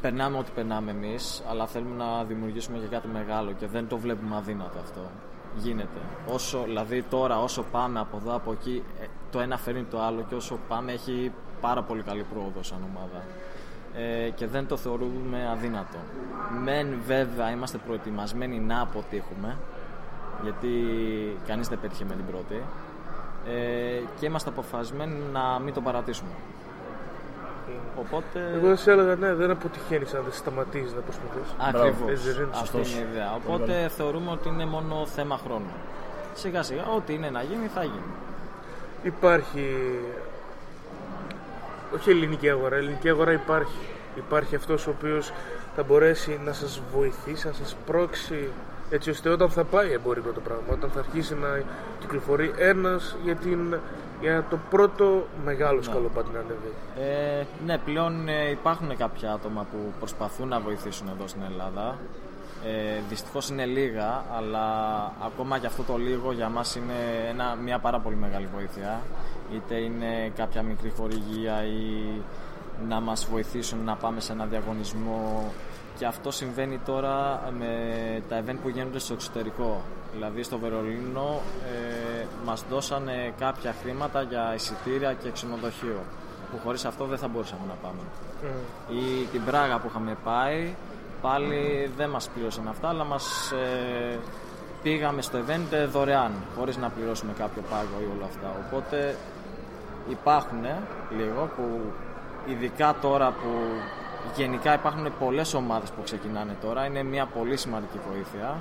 περνάμε 0.00 0.38
ό,τι 0.38 0.50
περνάμε 0.54 0.90
εμείς, 0.90 1.42
αλλά 1.50 1.66
θέλουμε 1.66 2.04
να 2.04 2.24
δημιουργήσουμε 2.24 2.78
και 2.78 2.86
κάτι 2.86 3.08
μεγάλο 3.08 3.52
και 3.58 3.66
δεν 3.66 3.88
το 3.88 3.98
βλέπουμε 3.98 4.36
αδύνατο 4.36 4.78
αυτό. 4.78 5.00
Γίνεται. 5.58 6.00
Όσο, 6.26 6.62
δηλαδή 6.64 7.02
τώρα 7.02 7.42
όσο 7.42 7.62
πάμε 7.62 8.00
από 8.00 8.16
εδώ 8.16 8.34
από 8.34 8.52
εκεί, 8.52 8.82
ε, 9.00 9.06
το 9.30 9.40
ένα 9.40 9.58
φέρνει 9.58 9.82
το 9.82 10.00
άλλο 10.00 10.24
και 10.28 10.34
όσο 10.34 10.58
πάμε 10.68 10.92
έχει 10.92 11.32
πάρα 11.60 11.82
πολύ 11.82 12.02
καλή 12.02 12.24
πρόοδο 12.32 12.62
σαν 12.62 12.78
ομάδα. 12.94 13.22
Ε, 13.94 14.30
και 14.30 14.46
δεν 14.46 14.66
το 14.66 14.76
θεωρούμε 14.76 15.48
αδύνατο. 15.52 15.98
Μεν 16.62 17.00
βέβαια 17.06 17.50
είμαστε 17.50 17.78
προετοιμασμένοι 17.86 18.58
να 18.58 18.80
αποτύχουμε, 18.80 19.56
γιατί 20.42 20.68
κανείς 21.46 21.68
δεν 21.68 21.80
πέτυχε 21.80 22.04
με 22.04 22.14
την 22.14 22.26
πρώτη 22.26 22.62
ε, 23.46 24.00
και 24.20 24.26
είμαστε 24.26 24.48
αποφασισμένοι 24.48 25.18
να 25.32 25.58
μην 25.58 25.74
το 25.74 25.80
παρατήσουμε. 25.80 26.30
Οπότε... 27.98 28.50
Εγώ 28.54 28.68
θα 28.68 28.76
σε 28.76 28.90
έλεγα 28.90 29.14
ναι, 29.14 29.34
δεν 29.34 29.50
αποτυχαίνεις 29.50 30.14
αν 30.14 30.22
δεν 30.22 30.32
σταματήσεις 30.32 30.92
να 30.94 31.00
προσπαθείς. 31.00 31.54
Ακριβώς. 31.58 32.10
Έτσι 32.10 32.30
δεν 32.30 32.42
είναι. 32.42 32.50
Αυτή 32.52 32.66
Σωστός. 32.66 32.92
είναι 32.92 33.00
η 33.00 33.08
ιδέα. 33.10 33.34
Οπότε 33.34 33.88
θεωρούμε 33.88 34.30
ότι 34.30 34.48
είναι 34.48 34.66
μόνο 34.66 35.06
θέμα 35.06 35.36
χρόνου. 35.44 35.72
Σιγά 36.34 36.62
σιγά, 36.62 36.84
ό,τι 36.96 37.14
είναι 37.14 37.30
να 37.30 37.42
γίνει 37.42 37.66
θα 37.66 37.82
γίνει. 37.82 38.12
Υπάρχει. 39.02 39.98
Όχι 41.94 42.10
ελληνική 42.10 42.50
αγορά, 42.50 42.76
ελληνική 42.76 43.08
αγορά 43.08 43.32
υπάρχει. 43.32 43.86
Υπάρχει 44.16 44.56
αυτός 44.56 44.86
ο 44.86 44.90
οποίος 44.90 45.32
θα 45.76 45.82
μπορέσει 45.82 46.40
να 46.44 46.52
σας 46.52 46.82
βοηθήσει, 46.92 47.46
να 47.46 47.52
σας 47.52 47.76
πρόξει 47.86 48.48
έτσι 48.90 49.10
ώστε 49.10 49.28
όταν 49.28 49.50
θα 49.50 49.64
πάει 49.64 49.92
εμπορικό 49.92 50.30
το 50.30 50.40
πράγμα, 50.40 50.64
όταν 50.70 50.90
θα 50.90 50.98
αρχίσει 50.98 51.34
να 51.34 51.62
κυκλοφορεί 52.00 52.52
ένας 52.56 53.16
για, 53.24 53.34
την, 53.34 53.76
για 54.20 54.44
το 54.50 54.58
πρώτο 54.70 55.26
μεγάλο 55.44 55.82
σκαλοπάτι 55.82 56.28
να 56.32 56.38
ανέβει. 56.38 56.72
Ε, 56.98 57.44
ναι, 57.66 57.78
πλέον 57.78 58.28
ε, 58.28 58.50
υπάρχουν 58.50 58.96
κάποια 58.96 59.32
άτομα 59.32 59.66
που 59.72 59.78
προσπαθούν 59.98 60.48
να 60.48 60.60
βοηθήσουν 60.60 61.08
εδώ 61.08 61.26
στην 61.26 61.42
Ελλάδα. 61.50 61.98
Ε, 62.64 63.00
Δυστυχώς 63.08 63.48
είναι 63.48 63.64
λίγα, 63.64 64.24
αλλά 64.36 64.64
ακόμα 65.24 65.58
και 65.58 65.66
αυτό 65.66 65.82
το 65.82 65.96
λίγο 65.96 66.32
για 66.32 66.48
μας 66.48 66.76
είναι 66.76 67.28
ένα, 67.28 67.54
μια 67.54 67.78
πάρα 67.78 68.00
πολύ 68.00 68.16
μεγάλη 68.16 68.48
βοήθεια. 68.54 69.00
Είτε 69.54 69.74
είναι 69.74 70.32
κάποια 70.36 70.62
μικρή 70.62 70.92
χορηγία 70.96 71.64
ή 71.64 72.20
να 72.88 73.00
μας 73.00 73.26
βοηθήσουν 73.30 73.84
να 73.84 73.94
πάμε 73.94 74.20
σε 74.20 74.32
ένα 74.32 74.44
διαγωνισμό 74.44 75.52
και 75.98 76.06
αυτό 76.06 76.30
συμβαίνει 76.30 76.78
τώρα 76.78 77.42
με 77.58 77.70
τα 78.28 78.42
event 78.42 78.56
που 78.62 78.68
γίνονται 78.68 78.98
στο 78.98 79.12
εξωτερικό. 79.12 79.82
Δηλαδή 80.16 80.42
στο 80.42 80.58
Βερολίνο 80.58 81.40
ε, 81.64 82.24
μας 82.44 82.64
δώσανε 82.70 83.32
κάποια 83.38 83.74
χρήματα 83.82 84.22
για 84.22 84.54
εισιτήρια 84.54 85.12
και 85.12 85.30
ξενοδοχείο 85.30 86.00
που 86.50 86.58
χωρίς 86.64 86.84
αυτό 86.84 87.04
δεν 87.04 87.18
θα 87.18 87.28
μπορούσαμε 87.28 87.60
να 87.68 87.74
πάμε. 87.74 88.00
Ή 89.00 89.24
την 89.32 89.44
Πράγα 89.44 89.78
που 89.78 89.86
είχαμε 89.90 90.16
πάει 90.24 90.74
πάλι 91.22 91.90
δεν 91.96 92.10
μας 92.10 92.28
πλήρωσαν 92.28 92.68
αυτά 92.68 92.88
αλλά 92.88 93.04
μας 93.04 93.52
ε, 93.52 94.18
πήγαμε 94.82 95.22
στο 95.22 95.38
event 95.38 95.88
δωρεάν 95.92 96.32
χωρίς 96.58 96.76
να 96.76 96.88
πληρώσουμε 96.88 97.32
κάποιο 97.38 97.62
πάγκο 97.70 98.00
ή 98.00 98.16
όλα 98.16 98.24
αυτά. 98.24 98.56
Οπότε 98.66 99.16
υπάρχουν 100.08 100.64
λίγο 101.16 101.50
που 101.56 101.92
ειδικά 102.46 102.96
τώρα 103.00 103.30
που 103.30 103.48
γενικά 104.36 104.74
υπάρχουν 104.74 105.12
πολλές 105.18 105.54
ομάδες 105.54 105.90
που 105.90 106.02
ξεκινάνε 106.02 106.56
τώρα 106.60 106.84
είναι 106.84 107.02
μια 107.02 107.26
πολύ 107.26 107.56
σημαντική 107.56 107.98
βοήθεια 108.10 108.56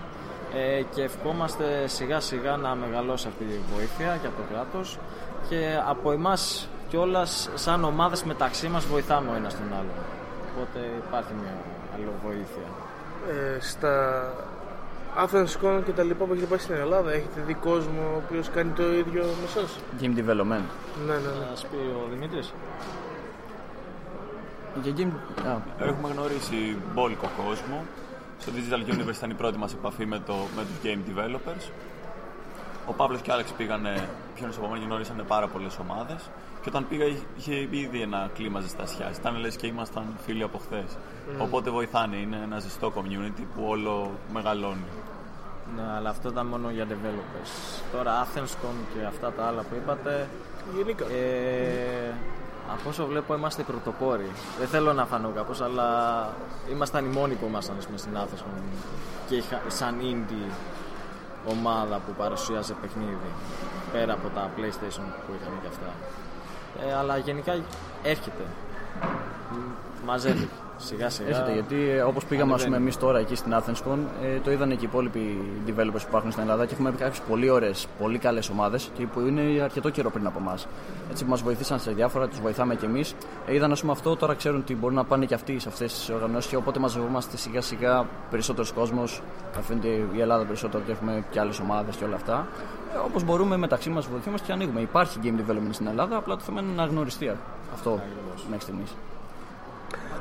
ε, 0.56 0.82
και 0.94 1.02
ευχόμαστε 1.04 1.88
σιγά 1.88 2.20
σιγά 2.20 2.56
να 2.58 2.76
μεγαλώσει 2.76 3.28
αυτή 3.28 3.44
η 3.44 3.60
βοήθεια 3.76 4.18
και 4.22 4.28
από 4.28 4.36
το 4.36 4.44
κράτος 4.54 5.00
και 5.50 5.80
από 5.88 6.12
εμάς 6.12 6.68
κιόλας 6.90 7.50
σαν 7.54 7.84
ομάδες 7.84 8.24
μεταξύ 8.24 8.68
μας 8.68 8.86
βοηθάμε 8.86 9.30
ο 9.32 9.36
ένας 9.36 9.54
τον 9.54 9.74
άλλο 9.80 9.92
οπότε 10.52 10.80
υπάρχει 11.08 11.34
μια 11.42 11.54
άλλη 11.96 12.08
βοήθεια 12.26 12.68
Ε, 13.30 13.60
στα 13.60 14.24
Athens 15.24 15.54
Con 15.66 15.82
και 15.86 15.92
τα 15.92 16.04
λοιπά 16.04 16.26
που 16.26 16.32
έχετε 16.34 16.48
πάει 16.48 16.60
στην 16.60 16.76
Ελλάδα, 16.76 17.12
έχετε 17.12 17.42
δει 17.48 17.54
κόσμο 17.54 18.02
ο 18.14 18.22
οποίος 18.26 18.50
κάνει 18.50 18.72
το 18.72 18.94
ίδιο 18.94 19.24
με 19.24 19.46
εσάς; 19.46 19.80
Game 20.02 20.14
development. 20.20 20.66
Ναι, 21.06 21.14
ναι, 21.14 21.14
ναι. 21.14 21.40
Θα 21.42 21.48
μας 21.50 21.66
πει 21.66 21.76
ο 21.76 22.08
Δημήτρης 22.12 22.54
Για 24.84 24.94
game... 24.98 25.46
Α, 25.48 25.58
Έχουμε 25.88 26.10
γνωρίσει 26.14 26.78
μπόλικο 26.94 27.28
κόσμο. 27.46 27.84
Στο 28.40 28.52
Digital 28.56 28.94
Universe 28.94 29.16
ήταν 29.16 29.30
η 29.30 29.34
πρώτη 29.34 29.58
μας 29.58 29.74
επαφή 29.74 30.06
με, 30.06 30.20
το, 30.20 30.36
με 30.56 30.62
τους 30.62 30.76
game 30.84 31.10
developers. 31.10 31.72
Ο 32.88 32.94
Παύλος 32.94 33.22
και 33.22 33.30
ο 33.30 33.34
Άλεξ 33.34 33.52
πήγανε 33.52 34.10
πιο 34.36 34.48
νησοπομένα 34.48 34.80
και 34.80 34.86
γνωρίσανε 34.86 35.24
πάρα 35.24 35.48
πολλές 35.48 35.78
ομάδες. 35.78 36.30
Και 36.62 36.70
όταν 36.70 36.88
πήγα 36.88 37.06
είχε 37.38 37.56
ήδη 37.72 38.02
ένα 38.02 38.30
κλίμα 38.34 38.60
ζεστασιάς. 38.60 39.18
Ήταν 39.18 39.36
λες 39.36 39.56
και 39.56 39.68
ήμασταν 39.68 40.04
φίλοι 40.26 40.44
από 40.44 40.58
χθες. 40.58 40.98
Οπότε 41.38 41.70
βοηθάνε. 41.70 42.16
Είναι 42.16 42.40
ένα 42.44 42.60
ζεστό 42.60 42.94
community 42.96 43.44
που 43.56 43.64
όλο 43.68 44.12
μεγαλώνει. 44.34 44.88
Ναι, 45.76 45.84
αλλά 45.98 46.10
αυτό 46.10 46.30
ήταν 46.30 46.46
μόνο 46.46 46.70
για 46.70 46.86
developers. 46.90 47.82
Τώρα 47.92 48.26
Athens 48.26 48.40
Con 48.42 48.76
και 48.94 49.06
αυτά 49.06 49.32
τα 49.32 49.46
άλλα 49.46 49.62
που 49.62 49.76
είπατε. 49.76 50.30
Γενικά. 50.76 51.06
Ε, 51.06 52.14
από 52.74 52.90
όσο 52.90 53.06
βλέπω 53.06 53.36
είμαστε 53.36 53.62
οι 53.62 53.66
πρωτοπόροι. 53.66 54.32
Δεν 54.60 54.68
θέλω 54.68 54.94
να 54.94 55.06
φανώ 55.06 55.30
κάπως, 55.30 55.62
αλλά 55.62 55.88
ήμασταν 56.72 57.06
οι 57.06 57.10
μόνοι 57.10 57.34
που 57.34 57.46
ήμασταν 57.46 57.76
ας 57.78 57.86
πούμε, 57.86 57.98
στην 57.98 58.12
Athens 58.16 58.40
Con 58.40 58.62
και 59.28 59.36
είχα, 59.36 59.62
σαν 59.68 59.96
indie 60.02 60.52
ομάδα 61.48 61.96
που 62.06 62.14
παρουσίαζε 62.18 62.74
παιχνίδι. 62.82 63.30
Πέρα 63.92 64.14
από 64.14 64.30
τα 64.30 64.50
PlayStation 64.58 65.08
που 65.26 65.34
είχαμε 65.40 65.58
και 65.62 65.68
αυτά. 65.68 65.94
Ε, 66.88 66.94
αλλά 66.94 67.18
γενικά 67.18 67.54
έρχεται. 68.04 68.44
Μαζεύει. 70.06 70.50
Σιγά 70.78 71.10
σιγά. 71.10 71.30
Έρχεται 71.30 71.54
γιατί 71.54 71.76
όπως 72.08 72.26
πήγαμε 72.26 72.54
ας 72.54 72.64
πούμε, 72.64 72.78
εμείς 72.78 72.98
τώρα 72.98 73.20
εκεί 73.20 73.36
στην 73.36 73.54
Athenscon, 73.56 73.98
ε, 74.24 74.40
το 74.44 74.52
είδαν 74.52 74.70
και 74.70 74.76
οι 74.76 74.80
υπόλοιποι 74.82 75.42
developers 75.68 75.92
που 75.92 76.08
υπάρχουν 76.08 76.32
στην 76.32 76.44
Ελλάδα 76.44 76.66
και 76.66 76.74
έχουμε 76.74 76.92
κάποιες 76.92 77.20
πολύ 77.28 77.50
ωραίες, 77.50 77.88
πολύ 78.00 78.18
καλές 78.18 78.50
ομάδες 78.50 78.92
που 79.14 79.20
είναι 79.20 79.62
αρκετό 79.62 79.90
καιρό 79.90 80.10
πριν 80.10 80.28
από 80.28 80.40
εμάς. 80.40 80.68
Έτσι 81.10 81.24
που 81.24 81.30
μας 81.30 81.42
βοηθήσαν 81.42 81.80
σε 81.80 81.92
διάφορα, 81.92 82.28
τους 82.28 82.40
βοηθάμε 82.40 82.76
κι 82.76 82.86
εμείς. 82.86 83.16
Ε, 83.48 83.56
είδαν 83.56 83.72
ας 83.72 83.80
πούμε, 83.80 83.92
αυτό, 83.92 84.16
τώρα 84.16 84.34
ξέρουν 84.34 84.60
ότι 84.60 84.76
μπορούν 84.76 84.96
να 84.96 85.04
πάνε 85.04 85.26
και 85.26 85.34
αυτοί 85.34 85.60
σε 85.60 85.70
αυτές 85.70 85.94
τις 85.94 86.10
οργανώσεις 86.10 86.50
και 86.50 86.56
οπότε 86.56 86.80
μαζευόμαστε 86.80 87.38
σιγά 87.38 87.62
σιγά 87.62 88.06
περισσότερος 88.30 88.72
κόσμος. 88.72 89.22
Φαίνεται 89.62 89.88
η 89.88 90.22
Ελλάδα 90.22 90.46
περισσότερο 90.46 90.84
και 90.86 90.92
έχουμε 90.92 91.24
και 91.30 91.40
άλλες 91.40 91.60
ομάδες 91.60 91.96
και 91.96 92.04
όλα 92.04 92.16
αυτά. 92.16 92.48
Ε, 92.94 92.98
Όπως 92.98 93.24
μπορούμε 93.24 93.58
μεταξύ 93.58 93.90
μας 93.90 94.08
βοηθούμε 94.08 94.38
και 94.46 94.52
ανοίγουμε. 94.52 94.80
Υπάρχει 94.82 95.20
game 95.24 95.52
development 95.52 95.72
στην 95.72 95.88
Ελλάδα, 95.88 96.16
απλά 96.16 96.36
το 96.36 96.42
θέμα 96.42 96.62
είναι 96.62 96.72
να 96.76 96.86
γνωριστεί 96.86 97.32
αυτό 97.74 98.00
μέχρι 98.50 98.62
στιγμής. 98.62 98.96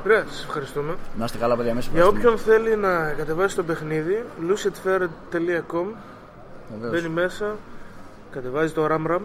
Ωραία, 0.05 0.25
σας 0.29 0.43
ευχαριστούμε. 0.43 0.95
Να 1.17 1.25
είστε 1.25 1.37
καλά, 1.37 1.55
παιδιά, 1.55 1.73
μέσα 1.73 1.89
Για 1.93 2.07
όποιον 2.07 2.37
θέλει 2.37 2.75
να 2.75 3.13
κατεβάσει 3.17 3.55
το 3.55 3.63
παιχνίδι, 3.63 4.23
lucidfair.com 4.49 5.85
Μπαίνει 6.89 7.09
μέσα, 7.09 7.55
κατεβάζει 8.31 8.73
το 8.73 8.87
RAM-RAM, 8.91 9.19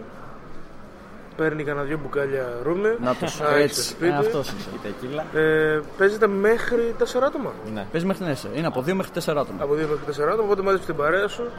παίρνει 1.37 1.63
κανένα 1.63 1.85
δυο 1.85 1.99
μπουκάλια 2.03 2.59
ρούμι. 2.63 2.95
Να 3.01 3.15
το 3.15 3.25
Α, 3.25 3.53
έχει 3.53 3.63
έτσι. 3.63 3.81
στο 3.81 3.91
σπίτι. 3.91 4.11
Ε, 4.11 4.17
αυτός 4.17 4.49
είναι. 4.49 4.59
Η 4.75 4.79
τεκίλα. 4.83 5.25
Ε, 5.41 5.81
παίζεται 5.97 6.27
μέχρι 6.27 6.95
4 6.99 7.03
άτομα. 7.25 7.51
Ναι. 7.73 7.85
Παίζει 7.91 8.07
μέχρι 8.07 8.25
ναι, 8.25 8.33
είναι 8.53 8.67
από 8.67 8.79
2 8.79 8.93
μέχρι 8.93 9.11
4 9.13 9.35
άτομα. 9.37 9.57
Από 9.63 9.73
2 9.73 9.77
μέχρι 9.77 10.23
4 10.23 10.27
άτομα, 10.27 10.43
οπότε 10.43 10.61
μάζεψε 10.61 10.85
την 10.85 10.95
παρέα 10.95 11.27
σου. 11.27 11.49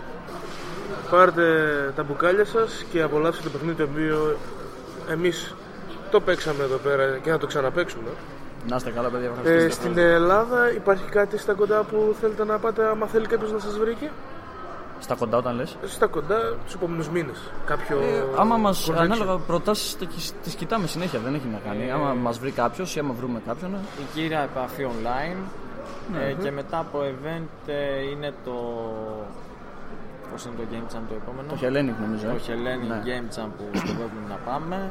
Πάρτε 1.11 1.47
τα 1.97 2.03
μπουκάλια 2.03 2.45
σας 2.45 2.85
και 2.91 3.03
απολαύστε 3.03 3.43
το 3.43 3.51
παιχνίδι 3.51 3.77
το 3.77 3.89
οποίο 3.93 4.37
εμείς 5.11 5.55
το 6.11 6.21
παίξαμε 6.21 6.65
εδώ 6.65 6.77
πέρα 6.77 7.19
και 7.23 7.31
να 7.31 7.39
το 7.39 7.47
ξαναπαίξουμε. 7.47 8.09
Να 8.69 8.77
είστε 8.77 8.91
καλά, 8.91 9.09
παιδιά. 9.09 9.27
Ε, 9.29 9.31
ευχαριστώ. 9.51 9.83
στην 9.83 9.99
Ελλάδα 9.99 10.73
υπάρχει 10.73 11.05
κάτι 11.05 11.39
στα 11.39 11.53
κοντά 11.55 11.83
που 11.83 12.15
θέλετε 12.21 12.45
να 12.45 12.59
πάτε 12.59 12.85
άμα 12.87 13.07
θέλει 13.07 13.27
κάποιος 13.27 13.53
να 13.53 13.59
σας 13.59 13.79
βρει 13.79 13.91
εκεί; 13.91 14.09
Στα 15.01 15.15
κοντά 15.15 15.37
όταν 15.37 15.55
λες; 15.57 15.77
Στα 15.87 16.07
κοντά 16.07 16.39
τους 16.65 16.75
επόμενους 16.75 17.09
μήνες. 17.09 17.39
Κάποιο. 17.67 17.99
Ε, 17.99 18.25
άμα 18.39 18.57
μα 18.57 18.71
convention. 18.73 18.95
ανάλογα 18.97 19.37
προτάσει 19.37 19.97
τις 20.43 20.55
κοιτάμε 20.55 20.87
συνέχεια, 20.87 21.19
δεν 21.25 21.35
έχει 21.35 21.47
να 21.53 21.59
κάνει. 21.69 21.91
Άμα 21.91 22.13
μας 22.15 22.39
βρει 22.39 22.51
κάποιος 22.51 22.97
ή 22.97 22.99
άμα 22.99 23.15
βρούμε 23.19 23.41
κάποιον. 23.47 23.75
ε, 23.75 23.79
Η 24.01 24.05
κύρια 24.15 24.41
επαφή 24.41 24.87
online 24.89 25.37
ε, 26.29 26.33
και 26.43 26.51
μετά 26.51 26.79
από 26.79 26.99
event 27.01 27.49
ε, 27.67 28.03
είναι 28.13 28.33
το. 28.45 28.53
Πώς 30.33 30.45
είναι 30.45 30.55
το 30.59 30.63
Game 30.73 30.95
Jam 30.97 31.01
το 31.09 31.15
επόμενο; 31.23 31.49
Το 31.49 31.57
Hellenic 31.63 31.97
νομίζω. 32.07 32.27
ε. 32.27 32.33
Το 32.33 32.41
Hellenic 32.49 32.89
Ναι. 32.89 33.03
Game 33.09 33.39
Jam 33.39 33.49
που 33.57 33.79
σκοπεύουμε 33.79 34.27
να 34.29 34.39
πάμε. 34.51 34.91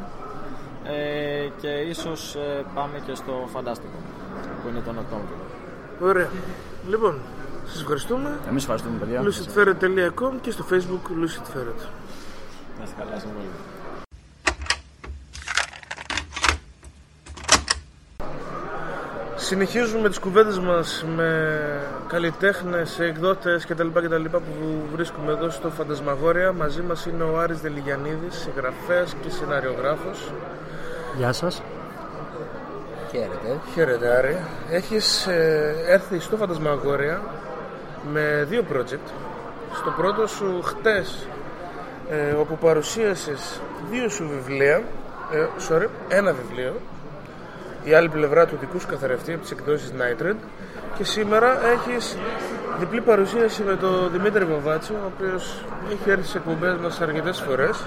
Ε, 0.84 1.50
και 1.62 1.68
ίσως 1.68 2.36
ε, 2.36 2.66
πάμε 2.74 3.00
και 3.06 3.16
στο 3.16 3.48
Φαντάστικο 3.54 3.98
που 4.64 4.70
είναι 4.70 4.80
τον 4.80 4.98
Οκτώβριο. 4.98 5.38
Ωραία. 6.02 6.30
Λοιπόν, 6.90 7.20
σας 7.66 7.82
ευχαριστούμε. 7.82 8.40
Εμείς 8.50 8.62
ευχαριστούμε, 8.62 8.98
παιδιά. 8.98 9.22
lucidferret.com 9.24 10.34
και 10.42 10.52
στο 10.52 10.66
facebook 10.72 11.06
lucidferret. 11.10 11.82
Να 12.78 12.84
είστε 12.84 12.96
καλά, 12.98 13.22
Συνεχίζουμε 19.44 20.10
τις 20.10 20.20
κουβέντες 20.20 20.60
μας 20.60 21.06
με 21.16 21.60
καλλιτέχνες, 22.08 23.00
εκδότες 23.00 23.66
κτλ. 23.66 23.88
κτλ 23.88 24.26
που 24.30 24.42
βρίσκουμε 24.94 25.32
εδώ 25.32 25.50
στο 25.50 25.70
Φαντασμαγόρια. 25.70 26.52
Μαζί 26.52 26.82
μας 26.82 27.06
είναι 27.06 27.24
ο 27.24 27.40
Άρης 27.40 27.60
Δελιγιαννίδης, 27.60 28.36
συγγραφέας 28.36 29.16
και 29.22 29.30
σεναριογράφος. 29.30 30.32
Γεια 31.18 31.32
σας. 31.34 31.62
Χαίρετε. 33.12 33.60
Χαίρετε 33.74 34.18
Άρη. 34.18 34.38
Έχεις 34.70 35.28
ε, 35.28 35.76
έρθει 35.88 36.20
στο 36.20 36.38
Φαντασμαγόρια 36.38 37.22
με 38.12 38.46
δύο 38.50 38.64
project. 38.74 39.12
Στο 39.74 39.94
πρώτο 39.98 40.28
σου 40.28 40.62
χτες, 40.64 41.28
ε, 42.10 42.32
όπου 42.32 42.58
παρουσίασες 42.58 43.62
δύο 43.90 44.10
σου 44.10 44.28
βιβλία, 44.28 44.84
ε, 45.32 45.46
sorry, 45.70 45.88
ένα 46.10 46.34
βιβλίο, 46.34 46.74
η 47.84 47.94
άλλη 47.94 48.10
πλευρά 48.10 48.46
του 48.46 48.58
δικού 48.60 48.80
σου 48.80 48.88
καθαρευτή 48.88 49.32
από 49.34 49.42
τις 49.42 49.52
εκδόσεις 49.52 49.92
Nitred 49.98 50.36
και 50.98 51.04
σήμερα 51.04 51.48
έχεις 51.72 52.18
διπλή 52.80 53.02
παρουσίαση 53.02 53.64
με 53.64 53.76
τον 53.76 54.10
Δημήτρη 54.12 54.46
Βαβάτσο 54.46 54.94
ο 54.94 55.12
οποίος 55.16 55.64
έχει 55.92 56.10
έρθει 56.10 56.28
σε 56.28 56.38
εκπομπές 56.38 56.76
μας 56.82 57.02
αρκετές 57.02 57.40
φορές 57.42 57.86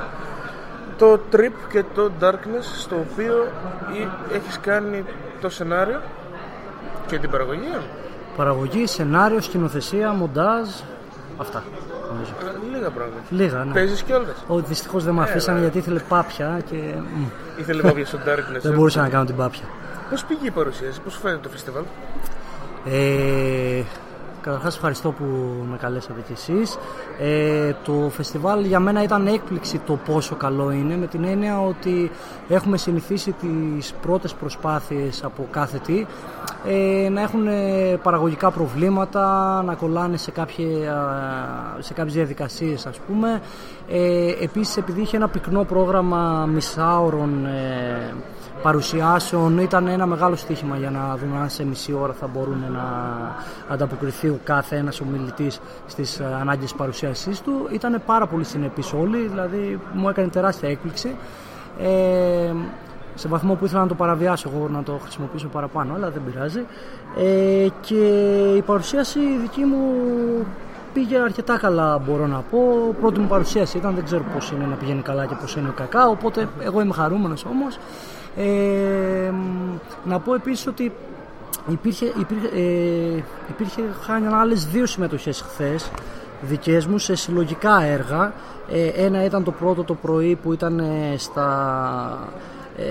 το 0.98 1.20
Trip 1.32 1.52
και 1.72 1.84
το 1.94 2.10
Darkness 2.20 2.62
στο 2.80 2.96
οποίο 3.10 3.34
ή- 4.00 4.34
έχεις 4.34 4.58
κάνει 4.60 5.04
το 5.40 5.48
σενάριο 5.48 6.00
και 7.06 7.18
την 7.18 7.30
παραγωγή 7.30 7.76
Παραγωγή, 8.36 8.86
σενάριο, 8.86 9.40
σκηνοθεσία, 9.40 10.10
μοντάζ. 10.12 10.68
Αυτά. 11.38 11.62
Νομίζω. 12.12 12.30
Α, 12.32 12.76
λίγα 12.76 12.90
πράγματα 12.90 13.20
Λίγα, 13.30 13.64
ναι. 13.64 13.72
παίζεις 13.72 14.02
κιόλας; 14.02 14.44
Ο, 14.46 14.58
δυστυχώς 14.60 15.04
δεν 15.04 15.14
με 15.14 15.22
αφήσανε 15.22 15.60
γιατί 15.60 15.78
ήθελε 15.78 15.98
πάπια 16.08 16.60
και 16.70 16.76
μ, 17.16 17.22
ήθελε 17.60 17.82
κάποια 17.82 18.06
στο 18.06 18.18
Darkness 18.26 18.60
δεν 18.60 18.72
μπορούσα 18.74 19.00
να 19.00 19.08
κάνω 19.08 19.24
την 19.24 19.36
πάπια. 19.36 19.62
Πως 20.10 20.24
πήγε 20.24 20.46
η 20.46 20.50
παρουσίαση, 20.50 21.00
πως 21.00 21.18
φαίνεται 21.18 21.40
το 21.42 21.48
φεστιβάλ; 21.48 21.82
Ε, 22.84 23.82
καταρχάς 24.40 24.74
ευχαριστώ 24.74 25.10
που 25.10 25.24
με 25.70 25.76
καλέσατε 25.76 26.20
κι 26.26 26.32
εσείς. 26.32 26.78
Ε, 27.18 27.72
το 27.84 28.10
φεστιβάλ 28.10 28.64
για 28.64 28.80
μένα 28.80 29.02
ήταν 29.02 29.26
έκπληξη 29.26 29.78
το 29.78 29.98
πόσο 30.06 30.34
καλό 30.34 30.70
είναι 30.70 30.96
με 30.96 31.06
την 31.06 31.24
έννοια 31.24 31.60
ότι 31.60 32.10
έχουμε 32.48 32.76
συνηθίσει 32.76 33.32
τις 33.32 33.92
πρώτες 34.02 34.34
προσπάθειες 34.34 35.24
από 35.24 35.48
κάθε 35.50 35.78
τι 35.78 36.06
ε, 36.66 37.08
να 37.08 37.20
έχουν 37.20 37.46
ε, 37.46 37.98
παραγωγικά 38.02 38.50
προβλήματα, 38.50 39.62
να 39.66 39.74
κολλάνε 39.74 40.16
σε, 40.16 40.30
κάποια, 40.30 41.16
σε 41.78 41.92
κάποιες 41.92 42.14
διαδικασίες 42.14 42.86
ας 42.86 42.98
πούμε. 42.98 43.40
Ε, 43.88 44.32
επίσης 44.42 44.76
επειδή 44.76 45.00
είχε 45.00 45.16
ένα 45.16 45.28
πυκνό 45.28 45.64
πρόγραμμα 45.64 46.46
μισάωρων 46.52 47.46
ε, 47.46 48.14
παρουσιάσεων 48.64 49.58
ήταν 49.58 49.86
ένα 49.86 50.06
μεγάλο 50.06 50.36
στοίχημα 50.36 50.76
για 50.76 50.90
να 50.90 51.16
δουν 51.16 51.36
αν 51.40 51.50
σε 51.50 51.64
μισή 51.64 51.92
ώρα 51.92 52.12
θα 52.12 52.26
μπορούν 52.26 52.64
να 52.72 52.84
ανταποκριθεί 53.68 54.28
ο 54.28 54.38
κάθε 54.44 54.76
ένας 54.76 55.00
ομιλητής 55.00 55.60
στις 55.86 56.18
ε, 56.18 56.24
ανάγκες 56.40 56.62
της 56.64 56.74
παρουσίασής 56.74 57.40
του. 57.40 57.68
Ήταν 57.72 58.02
πάρα 58.06 58.26
πολύ 58.26 58.44
συνεπείς 58.44 58.92
όλοι, 58.92 59.18
δηλαδή 59.18 59.80
μου 59.92 60.08
έκανε 60.08 60.28
τεράστια 60.28 60.68
έκπληξη. 60.68 61.16
Ε, 61.80 62.52
σε 63.14 63.28
βαθμό 63.28 63.54
που 63.54 63.64
ήθελα 63.64 63.80
να 63.80 63.88
το 63.88 63.94
παραβιάσω 63.94 64.50
εγώ 64.54 64.68
να 64.68 64.82
το 64.82 64.98
χρησιμοποιήσω 65.02 65.48
παραπάνω, 65.48 65.94
αλλά 65.94 66.10
δεν 66.10 66.22
πειράζει. 66.30 66.64
Ε, 67.18 67.68
και 67.80 68.04
η 68.56 68.62
παρουσίαση 68.62 69.20
δική 69.40 69.64
μου 69.64 69.82
πήγε 70.92 71.18
αρκετά 71.18 71.56
καλά 71.56 71.98
μπορώ 71.98 72.26
να 72.26 72.42
πω. 72.50 72.58
Πρώτη 73.00 73.20
μου 73.20 73.26
παρουσίαση 73.26 73.76
ήταν, 73.76 73.94
δεν 73.94 74.04
ξέρω 74.04 74.24
πώς 74.34 74.50
είναι 74.50 74.66
να 74.66 74.74
πηγαίνει 74.74 75.02
καλά 75.02 75.26
και 75.26 75.34
πώς 75.40 75.56
είναι 75.56 75.72
κακά, 75.74 76.08
οπότε 76.08 76.48
εγώ 76.60 76.80
είμαι 76.80 76.92
χαρούμενος 76.92 77.44
όμως. 77.44 77.78
Ε, 78.36 79.30
μ, 79.30 79.78
να 80.04 80.20
πω 80.20 80.34
επίσης 80.34 80.66
ότι 80.66 80.92
υπήρχε, 81.68 82.12
υπήρχε, 82.18 82.46
ε, 82.46 83.22
υπήρχε 83.48 83.82
είχαν 84.00 84.34
άλλες 84.34 84.66
δύο 84.66 84.86
συμμετοχές 84.86 85.40
χθες 85.40 85.90
δικές 86.40 86.86
μου 86.86 86.98
σε 86.98 87.14
συλλογικά 87.14 87.82
έργα. 87.82 88.32
Ε, 88.70 88.86
ένα 88.86 89.24
ήταν 89.24 89.44
το 89.44 89.50
πρώτο 89.50 89.84
το 89.84 89.94
πρωί 89.94 90.38
που 90.42 90.52
ήταν 90.52 90.78
ε, 90.78 91.14
στα, 91.16 92.28
ε, 92.76 92.82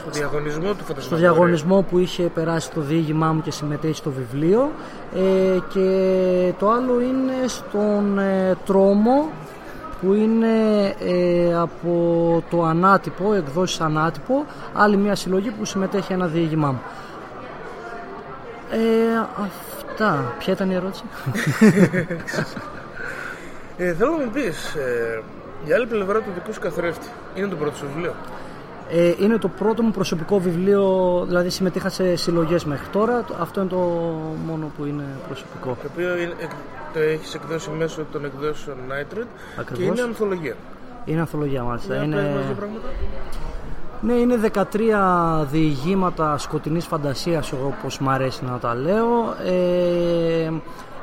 στο 0.00 0.10
διαγωνισμό 0.10 0.68
του 0.68 0.74
στο 0.74 0.84
φαντασμαγόρια 0.84 1.30
διαγωνισμό 1.30 1.84
που 1.90 1.98
είχε 1.98 2.22
περάσει 2.22 2.70
το 2.70 2.80
διήγημά 2.80 3.32
μου 3.32 3.40
και 3.40 3.50
συμμετέχει 3.50 3.94
στο 3.94 4.10
βιβλίο 4.10 4.70
ε, 5.14 5.58
και 5.72 6.52
το 6.58 6.70
άλλο 6.70 7.00
είναι 7.00 7.32
στον 7.46 8.18
ε, 8.18 8.56
τρόμο 8.64 9.28
που 10.02 10.12
είναι 10.14 10.48
ε, 11.00 11.54
από 11.58 12.42
το 12.50 12.64
Ανάτυπο, 12.64 13.32
εκδόσεις 13.34 13.80
Ανάτυπο 13.80 14.44
άλλη 14.74 14.96
μια 14.96 15.14
συλλογή 15.14 15.50
που 15.50 15.64
συμμετέχει 15.64 16.12
ένα 16.12 16.26
διήγημά 16.26 16.70
μου. 16.70 16.80
Ε, 18.70 19.18
αυτά, 19.44 20.34
ποια 20.38 20.52
ήταν 20.52 20.70
η 20.70 20.74
ερώτηση; 20.74 21.02
Ε, 23.76 23.94
θέλω 23.94 24.10
να 24.10 24.24
μου 24.24 24.30
πεις 24.32 24.74
ε, 24.74 25.22
η 25.64 25.72
άλλη 25.72 25.86
πλευρά 25.86 26.18
του 26.20 26.30
δικού 26.34 26.52
σου 26.52 26.60
καθρέφτη 26.60 27.06
είναι 27.34 27.46
το 27.46 27.56
πρώτο 27.56 27.76
σου 27.76 27.86
βιβλίο; 27.94 28.14
Ε, 28.90 29.12
είναι 29.18 29.36
το 29.38 29.48
πρώτο 29.48 29.82
μου 29.82 29.90
προσωπικό 29.90 30.38
βιβλίο 30.40 30.84
δηλαδή 31.26 31.50
συμμετείχα 31.50 31.88
σε 31.88 32.16
συλλογές 32.16 32.64
μέχρι 32.64 32.86
τώρα. 32.92 33.24
Αυτό 33.40 33.60
είναι 33.60 33.68
το 33.70 33.76
μόνο 34.46 34.70
που 34.76 34.84
είναι 34.84 35.04
προσωπικό. 35.26 35.76
Το 35.82 35.88
οποίο 35.92 36.16
είναι, 36.16 36.34
εκ- 36.38 36.50
το 36.92 36.98
έχεις 36.98 37.34
εκδώσει 37.34 37.70
μέσω 37.70 38.04
των 38.12 38.24
εκδόσεων 38.24 38.76
Nitred 38.88 39.14
και 39.14 39.60
Ακριβώς. 39.60 39.86
είναι 39.98 40.02
ανθολογία. 40.02 40.54
είναι 41.04 41.20
ανθολογία 41.20 41.62
μάλιστα 41.62 41.94
Για 41.94 42.02
είναι... 42.04 42.16
πες 42.16 42.34
μας 42.34 42.44
δύο 42.44 42.54
πράγματα. 42.54 42.88
Ναι, 44.00 44.12
είναι 44.12 44.40
13 45.42 45.46
διηγήματα 45.50 46.38
σκοτεινής 46.38 46.86
φαντασίας, 46.86 47.52
εγώ 47.52 47.74
όπως 47.78 47.98
μου 47.98 48.10
αρέσει 48.10 48.44
να 48.44 48.58
τα 48.58 48.74
λέω. 48.74 49.34
Ε, 49.46 50.50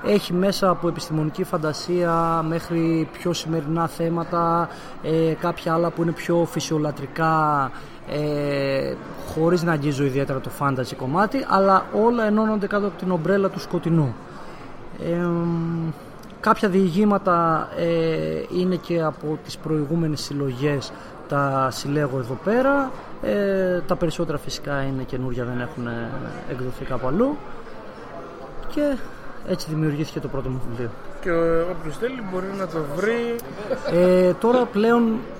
έχει 0.05 0.33
μέσα 0.33 0.69
από 0.69 0.87
επιστημονική 0.87 1.43
φαντασία 1.43 2.43
μέχρι 2.47 3.07
πιο 3.11 3.33
σημερινά 3.33 3.87
θέματα, 3.87 4.69
ε, 5.03 5.33
κάποια 5.39 5.73
άλλα 5.73 5.89
που 5.89 6.01
είναι 6.01 6.11
πιο 6.11 6.47
φυσιολατρικά 6.51 7.71
ε, 8.09 8.93
χωρίς 9.33 9.63
να 9.63 9.71
αγγίζω 9.71 10.03
ιδιαίτερα 10.03 10.39
το 10.39 10.49
fantasy 10.59 10.95
κομμάτι 10.97 11.45
αλλά 11.49 11.85
όλα 12.03 12.25
ενώνονται 12.25 12.67
κάτω 12.67 12.87
από 12.87 12.97
την 12.97 13.11
ομπρέλα 13.11 13.49
του 13.49 13.59
σκοτεινού. 13.59 14.15
Ε, 15.03 15.27
κάποια 16.39 16.69
διηγήματα 16.69 17.69
ε, 17.77 18.59
είναι 18.59 18.75
και 18.75 19.01
από 19.01 19.39
τις 19.43 19.57
προηγούμενες 19.57 20.21
συλλογές. 20.21 20.91
Τα 21.27 21.67
συλλέγω 21.71 22.17
εδώ 22.19 22.37
πέρα. 22.43 22.91
Ε, 23.21 23.81
τα 23.87 23.95
περισσότερα 23.95 24.37
φυσικά 24.37 24.81
είναι 24.81 25.03
καινούργια 25.03 25.45
δεν 25.45 25.59
έχουν 25.59 25.87
εκδοθεί 26.49 26.85
κάπου 26.85 27.07
αλλού. 27.07 27.37
Και 28.67 28.95
έτσι 29.47 29.67
δημιουργήθηκε 29.69 30.19
το 30.19 30.27
πρώτο 30.27 30.49
μου 30.49 30.61
βιβλίο. 30.69 30.89
Και 31.21 31.31
όποιος 31.71 31.97
θέλει 31.97 32.23
μπορεί 32.31 32.47
να 32.57 32.67
το 32.67 32.79
βρει. 32.95 33.35
ε, 33.91 34.33
τώρα 34.33 34.65
πλέον 34.65 35.03
ε, 35.07 35.38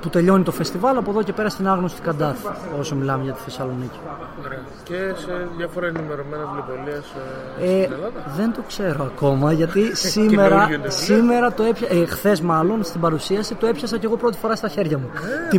που 0.00 0.08
τελειώνει 0.08 0.42
το 0.42 0.52
φεστιβάλ 0.52 0.96
από 0.96 1.10
εδώ 1.10 1.22
και 1.22 1.32
πέρα 1.32 1.48
στην 1.48 1.68
άγνωστη 1.68 2.00
Καντάθ 2.00 2.38
όσο 2.78 2.94
μιλάμε 2.94 3.22
για 3.24 3.32
τη 3.32 3.40
Θεσσαλονίκη 3.40 3.98
Ωραία. 4.44 4.58
Και 4.82 4.94
σε 5.16 5.48
διάφορα 5.56 5.86
ενημερωμένα 5.86 6.44
βιβλιοπολία 6.44 6.94
σε... 7.02 7.64
Ε, 7.64 7.82
στην 7.82 7.92
Ελλάδα; 7.92 8.32
δεν 8.36 8.52
το 8.52 8.62
ξέρω 8.66 9.04
ακόμα 9.04 9.52
γιατί 9.52 9.96
σήμερα, 10.10 10.48
Καινούργιο 10.48 10.74
είναι, 10.76 10.90
σήμερα 10.90 11.52
το 11.52 11.62
έπιασα, 11.62 11.94
ε, 11.94 12.06
χθες 12.06 12.40
μάλλον 12.40 12.84
στην 12.84 13.00
παρουσίαση 13.00 13.54
το 13.54 13.66
έπιασα 13.66 13.98
και 13.98 14.06
εγώ 14.06 14.16
πρώτη 14.16 14.38
φορά 14.38 14.56
στα 14.56 14.68
χέρια 14.68 14.98
μου. 14.98 15.10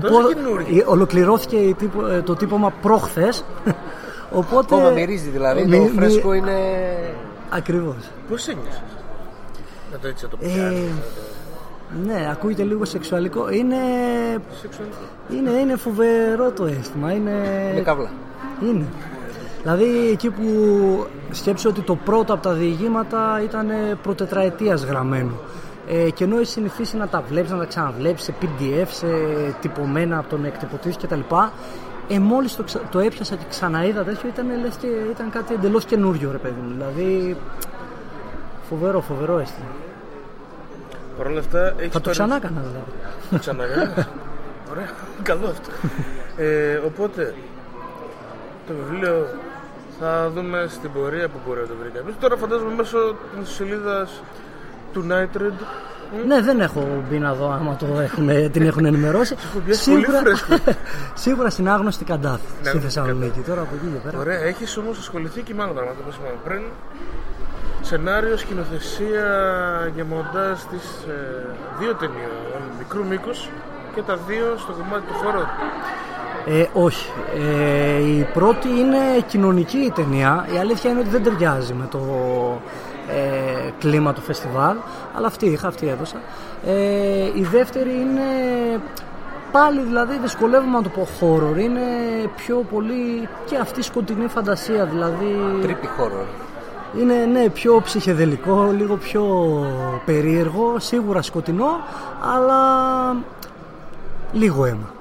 τόσο 0.02 0.34
καινούργιο. 0.34 0.78
ε, 0.78 0.84
ολοκληρώθηκε 0.88 1.56
η 1.58 1.74
τύπο- 1.74 2.08
ε, 2.08 2.22
το 2.22 2.36
τύπομα 2.36 2.72
προχθές 2.82 3.44
οπότε 4.40 4.76
Ακόμα 4.76 4.90
μυρίζει 4.90 5.30
δηλαδή, 5.30 5.66
μη- 5.66 5.78
το 5.78 5.84
μη- 5.84 5.90
φρέσκο 5.90 6.34
είναι... 6.34 6.54
Ακριβώς. 7.50 7.96
Πώς 8.30 8.48
ένιωσες; 8.48 8.82
Να 9.92 9.98
το 9.98 10.08
έτσι 10.08 10.24
να 10.24 10.30
το 10.30 10.38
Ε, 10.42 10.48
πιάνεις, 10.48 10.80
ναι, 12.06 12.28
ακούγεται 12.32 12.64
λίγο 12.64 12.86
σεξουαλικό. 12.86 13.50
Είναι, 13.50 13.76
σεξουαλικό. 14.62 14.98
είναι, 15.32 15.50
είναι 15.50 15.76
φοβερό 15.76 16.52
το 16.52 16.66
αίσθημα. 16.66 17.12
Είναι, 17.12 17.32
Είναι 17.72 17.82
καύλα. 17.82 18.10
Είναι. 18.64 18.86
Δηλαδή 19.62 20.10
εκεί 20.12 20.30
που 20.30 20.44
σκέψω 21.32 21.70
ότι 21.70 21.82
το 21.82 21.96
πρώτο 21.96 22.34
από 22.34 22.44
τα 22.44 22.54
διηγήματα 22.54 23.42
ήταν 23.44 23.68
προτετραετίας 24.04 24.84
γραμμένο. 24.84 25.32
Ε, 25.88 26.10
και 26.10 26.24
ενώ 26.24 26.36
έχει 26.38 26.52
συνηθίσει 26.52 26.98
να 26.98 27.08
τα 27.08 27.24
βλέπεις, 27.30 27.52
να 27.52 27.58
τα 27.58 27.66
ξαναβλέπεις 27.66 28.24
σε 28.24 28.34
PDF, 28.42 28.86
σε 28.88 29.06
τυπωμένα 29.62 30.18
από 30.18 30.30
τον 30.30 30.46
εκτυπωτή 30.46 30.90
κτλ. 31.02 31.20
Ε, 32.10 32.20
μόλις 32.20 32.56
το, 32.56 32.64
ξα- 32.64 32.82
το 32.92 33.00
έπιασα 33.00 33.36
και 33.36 33.44
ξαναείδα 33.50 34.04
τέτοιο 34.04 34.30
ήταν, 34.30 34.46
λες 34.62 34.76
και 34.76 34.88
ήταν 35.12 35.30
κάτι 35.30 35.54
εντελώς 35.54 35.86
καινούριο 35.86 36.32
ρε 36.32 36.38
παιδί 36.38 36.62
μου. 36.62 36.72
Δηλαδή 36.74 37.38
φοβερό, 38.70 39.02
φοβερό 39.02 39.38
αίσθημα. 39.40 39.66
Παρ' 41.18 41.28
όλα 41.28 41.40
αυτά 41.40 41.68
έχεις 41.68 41.76
Θα 41.78 41.88
το 41.90 42.00
πάρει- 42.00 42.12
ξανά 42.12 42.36
έκανα 42.36 42.60
δηλαδή. 42.60 42.92
Το 43.32 43.40
ξανακάνεις. 43.40 44.08
Ωραία, 44.72 44.90
καλό 45.24 45.48
αυτό. 45.48 45.70
Ε, 46.38 46.76
οπότε, 46.86 47.34
το 48.68 48.74
βιβλίο 48.90 49.28
θα 50.00 50.30
δούμε 50.30 50.66
στην 50.70 50.92
πορεία 50.92 51.28
που 51.30 51.38
μπορεί 51.48 51.60
να 51.60 51.68
το 51.68 51.74
βρει 51.82 51.90
κάποιος. 51.90 52.16
Τώρα 52.20 52.36
φαντάζομαι 52.38 52.74
μέσω 52.76 52.98
της 53.40 53.50
σελίδας 53.50 54.22
του 54.94 55.06
Nightred. 55.12 55.54
Ναι, 56.28 56.42
δεν 56.42 56.60
έχω 56.60 57.04
μπει 57.10 57.18
να 57.20 57.34
δω 57.34 57.52
άμα 57.52 57.76
το 57.76 57.86
έχουν, 58.00 58.52
την 58.52 58.62
έχουν 58.66 58.86
ενημερώσει. 58.86 59.36
πιάσει 59.66 59.92
πολύ 59.92 60.06
φρέσκο. 60.06 60.56
σίγουρα 61.26 61.50
στην 61.50 61.70
άγνωστη 61.70 62.04
Καντάθ 62.06 62.40
στη 62.40 62.68
Άγνωστη 62.68 62.80
Θεσσαλονίκη. 62.88 63.40
Τώρα 63.40 63.62
από 63.62 63.70
εκεί 63.76 63.86
και 63.94 64.00
πέρα. 64.10 64.18
Ωραία, 64.20 64.40
έχεις 64.40 64.78
όμως 64.78 64.98
ασχοληθεί 64.98 65.42
και 65.42 65.54
με 65.54 65.64
άλλα 65.64 65.72
πράγματα 65.72 66.00
όπως 66.04 66.16
είπαμε 66.16 66.36
πριν. 66.44 66.62
Σενάριο, 67.86 68.38
σκηνοθεσία 68.38 69.28
για 69.96 70.06
μοντάζ 70.06 70.60
της 70.60 71.06
ε, 71.08 71.46
δύο 71.80 71.96
ταινιών 71.96 72.62
μικρού 72.78 73.06
μήκους 73.06 73.50
και 73.96 74.02
τα 74.02 74.16
δύο 74.28 74.56
στο 74.58 74.72
κομμάτι 74.72 75.04
του 75.08 75.14
χώρου. 75.14 75.40
Ε, 76.46 76.66
όχι. 76.74 77.12
Ε, 77.36 78.18
η 78.18 78.28
πρώτη 78.34 78.68
είναι 78.68 78.98
κοινωνική 79.28 79.78
η 79.78 79.92
ταινία. 79.92 80.48
Η 80.54 80.58
αλήθεια 80.58 80.92
είναι 80.92 81.00
ότι 81.00 81.10
δεν 81.10 81.24
ταιριάζει 81.24 81.74
με 81.74 81.88
το 81.92 82.00
ε, 83.10 83.70
κλίμα 83.80 84.14
του 84.14 84.22
φεστιβάλ. 84.22 84.78
Αλλά 85.16 85.28
αυτή 85.28 85.46
είχα, 85.46 85.68
αυτή 85.68 85.88
έδωσα. 85.88 86.18
Ε, 86.66 87.32
η 87.36 87.44
δεύτερη 87.52 87.92
είναι 87.92 88.30
πάλι 89.52 89.82
δηλαδή 89.82 90.18
δυσκολεύομαι 90.18 90.78
να 90.78 90.84
το 90.84 90.90
πω 90.90 91.08
horror. 91.20 91.58
Είναι 91.58 91.82
πιο 92.36 92.66
πολύ 92.72 93.30
και 93.46 93.58
αυτή 93.58 93.82
σκοτεινή 93.82 94.28
φαντασία. 94.28 94.86
Δηλαδή 94.86 95.60
Τρίπι 95.62 95.90
horror. 96.00 96.45
Είναι 97.00 97.14
ναι, 97.14 97.50
πιο 97.50 97.82
ψυχεδελικό, 97.84 98.72
λίγο 98.78 98.96
πιο 98.96 99.24
περίεργο, 100.06 100.80
σίγουρα 100.80 101.22
σκοτεινό, 101.22 101.70
αλλά 102.36 102.60
λίγο 104.32 104.66
αίμα. 104.66 104.94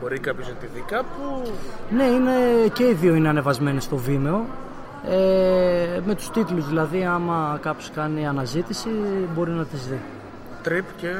Μπορεί 0.00 0.18
κάποιος 0.18 0.48
να 0.48 0.54
τη 0.54 0.66
δει 0.74 0.84
κάπου. 0.86 1.42
Ναι, 1.90 2.04
είναι, 2.04 2.32
και 2.72 2.84
οι 2.84 2.92
δύο 2.92 3.14
είναι 3.14 3.28
ανεβασμένοι 3.28 3.80
στο 3.80 4.00
Vimeo. 4.06 4.40
Ε, 5.08 6.00
με 6.06 6.14
τους 6.14 6.30
τίτλους 6.30 6.68
δηλαδή, 6.68 7.04
άμα 7.04 7.58
κάποιος 7.62 7.90
κάνει 7.94 8.26
αναζήτηση, 8.26 8.88
μπορεί 9.34 9.50
να 9.50 9.64
τις 9.64 9.86
δει. 9.86 10.00
Trip 10.64 10.84
και 10.96 11.14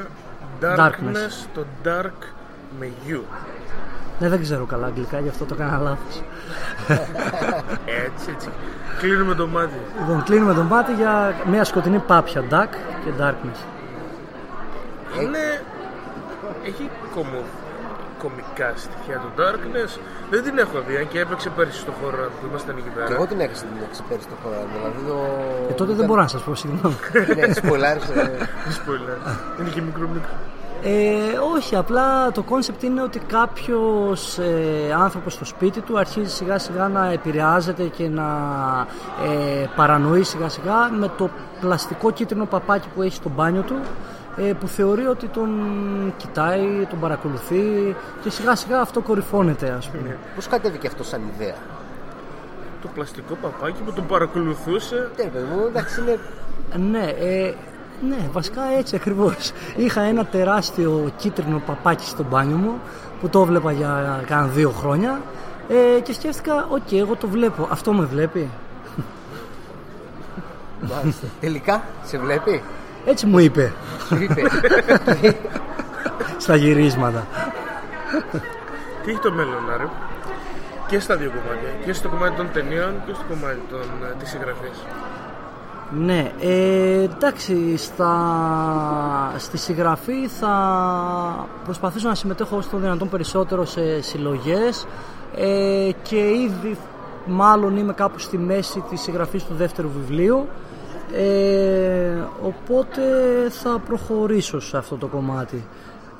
Darkness, 0.60 0.78
Darkness. 0.78 1.46
το 1.54 1.64
Dark 1.84 2.26
με 2.78 2.90
U. 3.08 3.20
Ναι, 4.20 4.28
δεν 4.28 4.42
ξέρω 4.42 4.64
καλά 4.64 4.86
αγγλικά, 4.86 5.20
γι' 5.20 5.28
αυτό 5.28 5.44
το 5.44 5.54
έκανα 5.58 5.78
λάθος. 5.78 6.22
Έτσι, 8.06 8.30
έτσι. 8.34 8.48
Κλείνουμε 8.98 9.34
το 9.34 9.46
μάτι. 9.46 9.80
Λοιπόν, 9.98 10.22
κλείνουμε 10.22 10.54
το 10.54 10.62
μάτι 10.62 10.92
για 10.92 11.34
μια 11.50 11.64
σκοτεινή 11.64 11.98
πάπια, 11.98 12.44
Dark 12.50 12.72
και 13.04 13.10
Darkness. 13.20 13.60
Είναι... 15.22 15.62
Έχει 16.64 16.90
κομο... 17.14 17.40
κομικά 18.18 18.72
στοιχεία 18.76 19.16
του 19.22 19.30
Darkness. 19.40 19.98
Δεν 20.30 20.42
την 20.42 20.58
έχω 20.58 20.80
δει, 20.86 20.96
αν 20.96 21.08
και 21.08 21.20
έπαιξε 21.20 21.50
πέρσι 21.56 21.78
στο 21.78 21.92
χώρο 22.02 22.16
που 22.16 22.46
ήμασταν 22.48 22.76
εκεί 22.78 22.88
πέρα. 22.94 23.06
Και 23.06 23.12
εγώ 23.12 23.26
την 23.26 23.40
έκανα 23.40 23.58
την 23.58 23.68
έξι 23.88 24.02
πέρυσι 24.08 24.26
το 24.26 24.36
χώρο. 24.42 24.56
Δηλαδή 24.74 25.00
το... 25.08 25.18
Ε, 25.70 25.72
τότε 25.72 25.92
δεν 25.92 26.06
μπορώ 26.06 26.20
να 26.20 26.28
σας 26.28 26.42
πω, 26.42 26.54
συγγνώμη. 26.54 26.96
Ναι, 27.36 27.52
σποιλάρεις, 27.52 28.08
ε, 28.08 28.48
Μη 28.66 28.72
spoiler. 28.80 29.18
Είναι 29.60 29.70
και 29.74 29.82
μικρό 29.82 30.08
μικρό. 30.08 30.34
Ε, 30.88 31.38
όχι, 31.54 31.76
απλά 31.76 32.32
το 32.32 32.42
κόνσεπτ 32.42 32.82
είναι 32.82 33.02
ότι 33.02 33.18
κάποιος 33.18 34.38
ε, 34.38 34.92
άνθρωπος 34.98 35.32
στο 35.32 35.44
σπίτι 35.44 35.80
του 35.80 35.98
αρχίζει 35.98 36.30
σιγά 36.30 36.58
σιγά 36.58 36.88
να 36.88 37.10
επηρεάζεται 37.10 37.82
και 37.82 38.08
να 38.08 38.26
ε, 39.26 39.66
παρανοεί 39.76 40.22
σιγά 40.22 40.48
σιγά 40.48 40.90
με 40.90 41.10
το 41.16 41.30
πλαστικό 41.60 42.10
κίτρινο 42.10 42.44
παπάκι 42.44 42.88
που 42.94 43.02
έχει 43.02 43.14
στο 43.14 43.30
μπάνιο 43.36 43.62
του 43.62 43.74
ε, 44.36 44.52
που 44.52 44.66
θεωρεί 44.66 45.06
ότι 45.06 45.26
τον 45.26 45.50
κοιτάει, 46.16 46.86
τον 46.90 47.00
παρακολουθεί 47.00 47.96
και 48.22 48.30
σιγά 48.30 48.56
σιγά 48.56 48.80
αυτό 48.80 49.00
κορυφώνεται 49.00 49.70
ας 49.70 49.88
πούμε. 49.88 50.16
Πώς 50.34 50.46
κατέβηκε 50.46 50.86
αυτό 50.86 51.04
σαν 51.04 51.20
ιδέα; 51.34 51.56
Το 52.82 52.88
πλαστικό 52.94 53.34
παπάκι 53.34 53.82
που 53.82 53.92
τον 53.92 54.06
παρακολουθούσε. 54.06 55.10
Ναι, 55.16 55.24
παιδί 55.24 55.44
μου, 55.44 55.66
εντάξει, 55.66 56.00
είναι 56.00 56.18
Ναι, 56.90 57.04
ε, 57.04 57.54
ναι, 58.08 58.28
βασικά 58.32 58.60
έτσι 58.78 58.96
ακριβώς. 58.96 59.52
Είχα 59.76 60.00
ένα 60.00 60.24
τεράστιο 60.24 61.10
κίτρινο 61.16 61.62
παπάκι 61.66 62.04
στο 62.04 62.24
μπάνιο 62.30 62.56
μου 62.56 62.72
που 63.20 63.28
το 63.28 63.40
έβλεπα 63.40 63.72
για 63.72 64.22
κάνα 64.26 64.46
δύο 64.46 64.70
χρόνια 64.70 65.20
ε, 65.68 66.00
και 66.00 66.12
σκέφτηκα, 66.12 66.66
οκ, 66.70 66.92
εγώ 66.92 67.16
το 67.16 67.28
βλέπω. 67.28 67.68
Αυτό 67.70 67.92
με 67.92 68.04
βλέπει. 68.04 68.50
Μάλιστα. 70.80 71.26
Τελικά, 71.40 71.82
σε 72.04 72.18
βλέπει; 72.18 72.62
Έτσι 73.06 73.26
μου 73.26 73.38
είπε 73.38 73.72
Σου 74.06 74.22
είπε. 74.22 74.42
στα 76.38 76.56
γυρίσματα. 76.56 77.26
Τι 79.04 79.10
έχει 79.10 79.20
το 79.20 79.32
μέλλον, 79.32 79.72
Άρη. 79.74 79.88
Και 80.86 80.98
στα 81.00 81.16
δύο 81.16 81.30
κομμάτια. 81.30 81.68
Και 81.84 81.92
στο 81.92 82.08
κομμάτι 82.08 82.36
των 82.36 82.48
ταινιών 82.52 82.94
και 83.06 83.12
στο 83.14 83.24
κομμάτι 83.28 83.60
των, 83.70 83.80
ε, 84.10 84.14
της 84.18 84.30
συγγραφής. 84.30 84.78
Ναι, 85.90 86.32
ε, 86.40 87.02
εντάξει, 87.02 87.76
στα, 87.76 89.34
στη 89.38 89.58
συγγραφή 89.58 90.28
θα 90.28 91.48
προσπαθήσω 91.64 92.08
να 92.08 92.14
συμμετέχω 92.14 92.56
όσο 92.56 92.68
το 92.70 92.76
δυνατόν 92.76 93.08
περισσότερο 93.08 93.64
σε 93.64 94.02
συλλογές. 94.02 94.86
Ε, 95.36 95.90
και 96.02 96.16
ήδη 96.16 96.76
μάλλον 97.26 97.76
είμαι 97.76 97.92
κάπου 97.92 98.18
στη 98.18 98.38
μέση 98.38 98.84
της 98.90 99.00
συγγραφής 99.00 99.44
του 99.44 99.54
δεύτερου 99.54 99.88
βιβλίου. 99.88 100.46
Ε, 101.12 102.18
οπότε 102.42 103.02
θα 103.48 103.80
προχωρήσω 103.86 104.60
σε 104.60 104.76
αυτό 104.76 104.96
το 104.96 105.06
κομμάτι. 105.06 105.64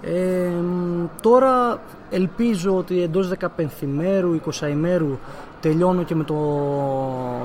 Ε, 0.03 0.49
μ, 0.49 1.05
τώρα 1.21 1.81
ελπίζω 2.11 2.77
ότι 2.77 3.03
εντός 3.03 3.29
15 3.29 3.83
ημέρου, 3.83 4.41
20 4.61 4.69
ημέρου 4.71 5.19
τελειώνω 5.61 6.03
και 6.03 6.15
με 6.15 6.25
το 6.25 6.37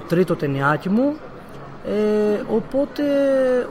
τρίτο 0.08 0.36
ταινιάκι 0.36 0.90
μου 0.90 1.16
ε, 1.86 2.56
οπότε 2.56 3.04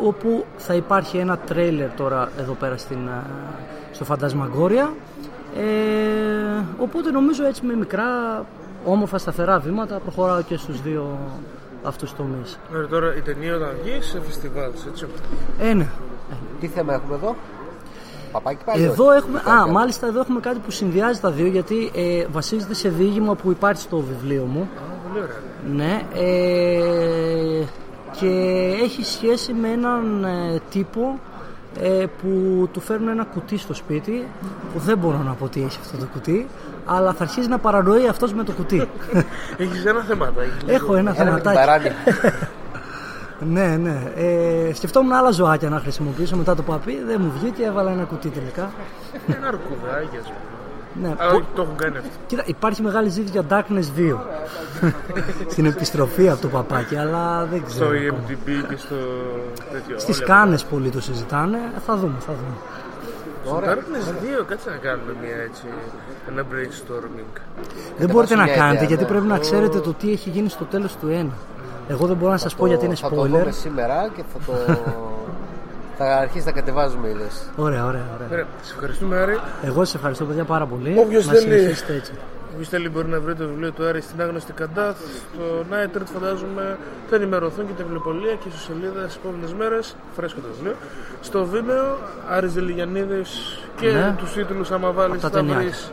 όπου 0.03 0.45
θα 0.57 0.75
υπάρχει 0.75 1.17
ένα 1.17 1.39
τρέιλερ 1.39 1.91
τώρα 1.95 2.31
εδώ 2.39 2.53
πέρα 2.53 2.77
στην, 2.77 3.07
ε, 3.09 3.23
στο 3.93 4.05
Φαντασμαγκόρια 4.05 4.93
ε, 5.57 6.65
οπότε 6.79 7.11
νομίζω 7.11 7.45
έτσι 7.47 7.65
με 7.67 7.75
μικρά 7.75 8.07
όμορφα 8.85 9.19
σταθερά 9.19 9.59
βήματα 9.59 9.99
προχωράω 9.99 10.43
και 10.43 10.57
στους 10.57 10.83
δύο 10.83 11.19
αυτούς 11.83 12.11
του 12.11 12.17
τομείς. 12.17 12.59
Ωραία, 12.73 12.87
τώρα 12.87 13.17
η 13.17 13.21
ταινία 13.21 13.57
όταν 13.57 13.77
βγει 13.83 14.03
σε 14.03 14.21
φεστιβάλ, 14.21 14.71
έτσι. 14.91 15.07
Ε, 15.61 15.73
ναι. 15.75 15.87
Τι 16.61 16.67
θέμα 16.67 16.95
έχουμε 16.95 17.15
εδώ; 17.15 17.37
Παπάκι 18.33 18.65
πάλι. 18.65 18.83
Εδώ 18.83 19.07
όχι. 19.07 19.17
έχουμε, 19.17 19.43
α, 19.51 19.67
μάλιστα 19.67 20.07
εδώ 20.07 20.21
έχουμε 20.21 20.41
κάτι 20.41 20.59
που 20.59 20.71
συνδυάζει 20.71 21.21
τα 21.21 21.31
δύο 21.31 21.47
γιατί 21.47 21.91
ε, 21.95 22.27
βασίζεται 22.31 22.75
σε 22.75 22.89
διήγημα 22.89 23.35
που 23.35 23.51
υπάρχει 23.51 23.83
στο 23.83 23.97
βιβλίο 23.97 24.45
μου. 24.45 24.69
Πολύ 25.09 25.25
ωραία. 25.25 25.39
Ναι, 25.73 26.03
ε, 26.15 27.65
και 28.19 28.27
έχει 28.83 29.05
σχέση 29.05 29.53
με 29.53 29.69
έναν 29.69 30.25
ε, 30.25 30.61
τύπο 30.71 31.19
ε, 31.81 32.05
που 32.23 32.69
του 32.73 32.81
φέρνουν 32.81 33.09
ένα 33.09 33.25
κουτί 33.25 33.59
στο 33.59 33.75
σπίτι 33.75 34.27
που 34.73 34.79
δεν 34.79 34.99
μπορώ 34.99 35.19
να 35.27 35.33
πω 35.33 35.49
τι 35.49 35.63
έχει 35.63 35.79
αυτό 35.81 35.97
το 35.97 36.07
κουτί 36.13 36.47
αλλά 36.87 37.13
θα 37.13 37.23
αρχίσει 37.23 37.49
να 37.49 37.59
παρανοεί 37.59 38.09
αυτός 38.09 38.33
με 38.35 38.45
το 38.45 38.53
κουτί. 38.53 38.89
Έχεις 39.57 39.85
ένα 39.85 40.01
θεματάκι. 40.01 40.51
Έχω 40.67 40.95
ένα 40.95 41.15
Ένα 41.19 41.31
με 41.33 41.41
την 41.41 41.51
θεματάκι. 41.51 41.57
παράνοια. 41.57 41.93
ναι, 43.55 43.77
ναι. 43.77 44.13
Ε, 44.17 44.75
σκεφτόμουν 44.75 45.13
άλλα 45.13 45.31
ζωάκια 45.31 45.69
να 45.69 45.79
χρησιμοποιήσω 45.81 46.37
μετά 46.37 46.55
το 46.55 46.63
παπί, 46.63 47.03
δεν 47.07 47.21
μου 47.21 47.33
βγήκε, 47.41 47.65
έβαλα 47.65 47.91
ένα 47.91 48.03
κουτί 48.05 48.29
τελικά. 48.29 48.71
Ένα 49.37 49.47
αρκουδάκι, 49.47 50.17
ας 50.17 50.27
πούμε. 50.27 50.60
Ναι, 51.03 51.09
Α, 51.09 51.15
πο- 51.15 51.37
όχι, 51.37 51.45
το 51.55 51.63
έχουν 51.63 51.77
κάνει 51.77 51.97
αυτό. 51.97 52.09
Κοίτα, 52.27 52.43
υπάρχει 52.47 52.83
μεγάλη 52.83 53.09
ζήτηση 53.09 53.33
για 53.33 53.45
Darkness 53.51 53.99
2 53.99 54.17
στην 55.53 55.65
επιστροφή 55.67 56.29
από 56.29 56.41
το 56.41 56.49
παπάκι, 56.49 56.97
αλλά 56.97 57.45
δεν 57.51 57.59
Στο 57.59 57.69
ξέρω. 57.69 57.89
ακόμα. 57.89 58.21
EMDB 58.29 58.49
και 58.69 58.77
στο 58.77 58.95
τέτοιο. 59.73 59.99
Στις 59.99 60.17
όλα 60.19 60.27
κάνες 60.27 60.65
πολλοί 60.65 60.91
το 60.91 61.01
συζητάνε, 61.01 61.57
Ε, 61.77 61.81
θα 61.87 61.97
δούμε, 61.97 62.15
θα 62.27 62.33
δούμε. 62.33 62.57
Στο 63.45 63.57
Darkness 63.65 64.41
2, 64.43 64.45
κάτσε 64.47 64.71
να 64.71 64.77
κάνουμε 64.77 65.13
μια 65.23 65.37
έτσι, 65.37 65.63
ένα 66.29 66.43
brainstorming. 66.43 67.41
Δεν 67.99 68.09
μπορείτε 68.11 68.35
να 68.35 68.43
μια 68.43 68.55
κάνετε 68.55 68.75
ιδέα, 68.77 68.87
γιατί 68.89 69.03
ναι. 69.03 69.09
πρέπει 69.09 69.27
να 69.27 69.39
ξέρετε 69.39 69.79
το 69.81 69.93
τι 69.93 70.13
έχει 70.13 70.31
γίνει 70.31 70.49
στο 70.49 70.65
τέλος 70.65 70.97
του 70.97 71.07
1. 71.09 71.27
Εγώ 71.89 72.07
δεν 72.07 72.17
μπορώ 72.17 72.31
να 72.33 72.39
σας 72.39 72.55
πω 72.55 72.67
γιατί 72.67 72.85
είναι 72.85 72.95
Θα 72.95 73.09
το 73.09 73.15
δούμε 73.23 73.43
spoiler. 73.47 73.53
σήμερα 73.53 74.11
και 74.17 74.23
θα 74.33 74.53
το. 74.53 74.53
θα 76.03 76.17
αρχίσει 76.17 76.45
να 76.47 76.53
κατεβάζουμε 76.53 77.09
είδες. 77.09 77.35
Ωραία, 77.57 77.85
ωραία, 77.87 78.07
ωραία. 78.15 78.29
Ωραία, 78.31 78.47
σε 78.63 78.73
ευχαριστούμε 78.75 79.17
Άρη. 79.17 79.39
Εγώ 79.63 79.85
σας 79.85 79.95
ευχαριστώ 79.95 80.25
παιδιά 80.25 80.45
πάρα 80.45 80.67
πολύ. 80.67 80.99
Όποιος 80.99 81.27
να 81.27 81.33
θέλει- 81.33 81.43
συνεχίσετε 81.59 81.95
έτσι. 81.95 82.13
Όποιος 82.53 82.69
θέλει 82.69 82.89
μπορεί 82.89 83.09
να 83.09 83.21
βρει 83.21 83.35
το 83.35 83.47
βιβλίο 83.47 83.73
του 83.73 83.87
Άρη 83.87 84.01
στην 84.01 84.21
άγνωστη 84.23 84.53
Καντάθ. 84.53 84.97
Στο 85.01 85.45
Night 85.71 85.97
Red 85.99 86.03
φαντάζομαι 86.15 86.79
θα 87.11 87.17
ενημερωθούν 87.17 87.67
και 87.67 87.73
τα 87.73 87.83
βιβλιοπολία 87.83 88.35
και 88.35 88.49
στις 88.51 88.61
σελίδες 88.63 89.05
τις 89.07 89.17
επόμενες 89.17 89.53
μέρες. 89.55 89.97
Φρέσκο 90.17 90.41
το 90.41 90.49
βιβλίο. 90.55 90.75
Στο 91.21 91.49
Vimeo, 91.53 91.97
Άρης 92.29 92.53
Δελιγιαννίδης 92.53 93.59
και 93.77 93.91
Ναι. 93.91 94.15
τους 94.19 94.33
τίτλους 94.33 94.71
άμα 94.71 94.91
βάλεις 94.91 95.13
Από 95.13 95.23
τα 95.23 95.29
θα 95.29 95.35
ταινιάκια. 95.37 95.61
βρεις 95.63 95.91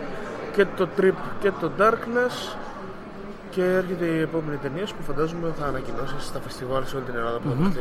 και 0.55 0.65
το 0.77 0.87
Trip 0.99 1.17
και 1.39 1.51
το 1.61 1.71
Darkness. 1.79 2.55
Και 3.49 3.63
έρχεται 3.63 4.05
η 4.05 4.19
επόμενη 4.19 4.57
ταινία 4.57 4.85
σου 4.85 4.95
που 4.95 5.03
φαντάζομαι 5.03 5.47
θα 5.59 5.65
ανακοινώσεις 5.65 6.23
στα 6.23 6.39
φεστιβάλ 6.39 6.85
σε 6.85 6.95
όλη 6.95 7.05
την 7.05 7.15
Ελλάδα 7.15 7.37
που 7.39 7.49
θα 7.63 7.71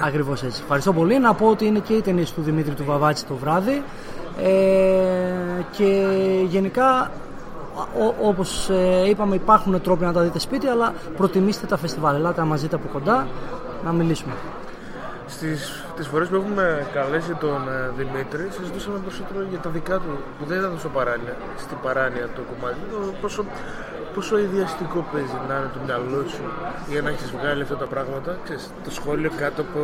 Ακριβώς 0.00 0.42
έτσι. 0.42 0.60
Ευχαριστώ 0.62 0.92
πολύ. 0.92 1.18
Να 1.18 1.34
πω 1.34 1.46
ότι 1.46 1.66
είναι 1.66 1.78
και 1.78 1.94
οι 1.94 2.00
ταινίε 2.00 2.24
του 2.34 2.42
Δημήτρη 2.42 2.74
του 2.74 2.84
Βαβάτση 2.84 3.26
το 3.26 3.34
βράδυ. 3.34 3.82
Ε, 4.42 5.62
και 5.70 6.06
γενικά, 6.48 7.10
ό, 7.76 8.28
όπως 8.28 8.70
ε, 8.70 9.08
είπαμε, 9.08 9.34
υπάρχουν 9.34 9.80
τρόποι 9.80 10.04
να 10.04 10.12
τα 10.12 10.20
δείτε 10.20 10.38
σπίτι, 10.38 10.66
αλλά 10.66 10.92
προτιμήστε 11.16 11.66
τα 11.66 11.76
φεστιβάλ. 11.76 12.14
Ελάτε 12.14 12.42
μαζί 12.42 12.68
τα 12.68 12.76
από 12.76 12.88
κοντά 12.92 13.26
να 13.84 13.92
μιλήσουμε. 13.92 14.32
Στις 15.34 15.84
τις 15.96 16.06
φορές 16.06 16.28
που 16.28 16.34
έχουμε 16.34 16.86
καλέσει 16.92 17.34
τον 17.44 17.60
ε, 17.68 17.90
Δημήτρη, 17.98 18.44
συζητούσαμε 18.56 18.98
περισσότερο 18.98 19.40
για 19.50 19.58
τα 19.58 19.70
δικά 19.70 19.96
του, 19.98 20.12
που 20.38 20.44
δεν 20.48 20.58
ήταν 20.58 20.70
τόσο 20.70 20.88
παράνοια, 20.88 21.36
στην 21.64 21.76
παράνοια 21.82 22.28
το 22.36 22.42
κομμάτι. 22.50 22.80
Το 22.90 22.98
πόσο, 23.20 23.44
πόσο 24.14 24.38
ιδιαστικό 24.38 25.06
παίζει 25.12 25.38
να 25.48 25.54
είναι 25.58 25.70
το 25.74 25.80
μυαλό 25.86 26.22
σου 26.34 26.44
για 26.88 27.02
να 27.02 27.08
έχεις 27.14 27.30
βγάλει 27.36 27.62
αυτά 27.62 27.76
τα 27.76 27.86
πράγματα. 27.86 28.30
Ξέρεις, 28.44 28.64
το 28.84 28.90
σχόλιο 28.90 29.30
κάτω 29.42 29.60
από 29.66 29.80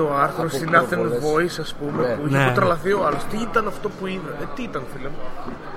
το 0.00 0.14
άρθρο 0.24 0.42
Από 0.46 0.54
στην 0.56 0.68
Athens 0.74 0.88
προβολές. 0.88 1.22
Voice, 1.24 1.60
ας 1.60 1.74
πούμε, 1.80 2.02
Ναι. 2.08 2.14
που 2.14 2.26
είχε 2.26 2.36
Ναι. 2.36 2.44
αποτραλαθεί 2.44 2.92
ο 2.92 3.06
άλλος. 3.06 3.22
Τι 3.30 3.36
ήταν 3.48 3.66
αυτό 3.66 3.88
που 3.88 4.06
είδα. 4.06 4.30
Ε, 4.42 4.44
τι 4.54 4.62
ήταν, 4.62 4.82
φίλε 4.96 5.08
μου. 5.08 5.16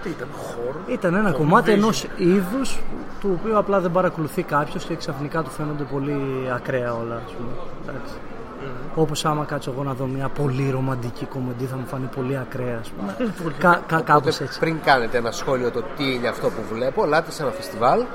Τι 0.03 0.09
ήταν, 0.09 0.28
χώρο. 0.38 0.80
Ήταν 0.88 1.13
ένα 1.13 1.32
Το 1.32 1.38
κομμάτι 1.38 1.72
vision. 1.72 1.74
ενός 1.76 2.07
είδους 2.17 2.80
του 3.19 3.38
οποίου 3.39 3.57
απλά 3.57 3.80
δεν 3.80 3.91
παρακολουθεί 3.91 4.43
κάποιος 4.43 4.84
και 4.84 4.95
ξαφνικά 4.95 5.41
του 5.43 5.49
φαίνονται 5.49 5.84
πολύ 5.84 6.19
ακραία 6.55 6.93
όλα. 6.93 7.22
Ας 7.26 7.32
πούμε. 7.38 7.49
Εντάξει. 7.89 8.13
Όπως 8.95 9.26
άμα 9.26 9.45
κάτσω 9.45 9.72
εγώ 9.72 9.84
να 9.84 9.93
δω 9.93 10.05
μια 10.05 10.30
πολύ 10.30 10.70
ρομαντική 10.72 11.26
κομμεντή 11.26 11.66
θα 11.66 11.76
μου 11.76 11.86
φανεί 11.86 12.09
πολύ 12.16 12.38
ακραία, 12.38 12.78
ας 12.80 12.89
πούμε. 12.89 13.16
Κα, 13.57 13.82
κα, 13.88 14.01
κάπως 14.01 14.34
Οπότε 14.36 14.43
έτσι. 14.43 14.59
πριν 14.59 14.80
κάνετε 14.84 15.18
ένα 15.18 15.32
σχόλιο 15.32 15.72
το 15.72 15.84
τι 15.97 16.14
είναι 16.14 16.28
αυτό 16.28 16.47
που 16.47 16.62
βλέπω, 16.74 17.03
ελάτε 17.03 17.32
σε 17.32 17.43
ένα 17.43 17.51
φεστιβάλ, 17.51 18.05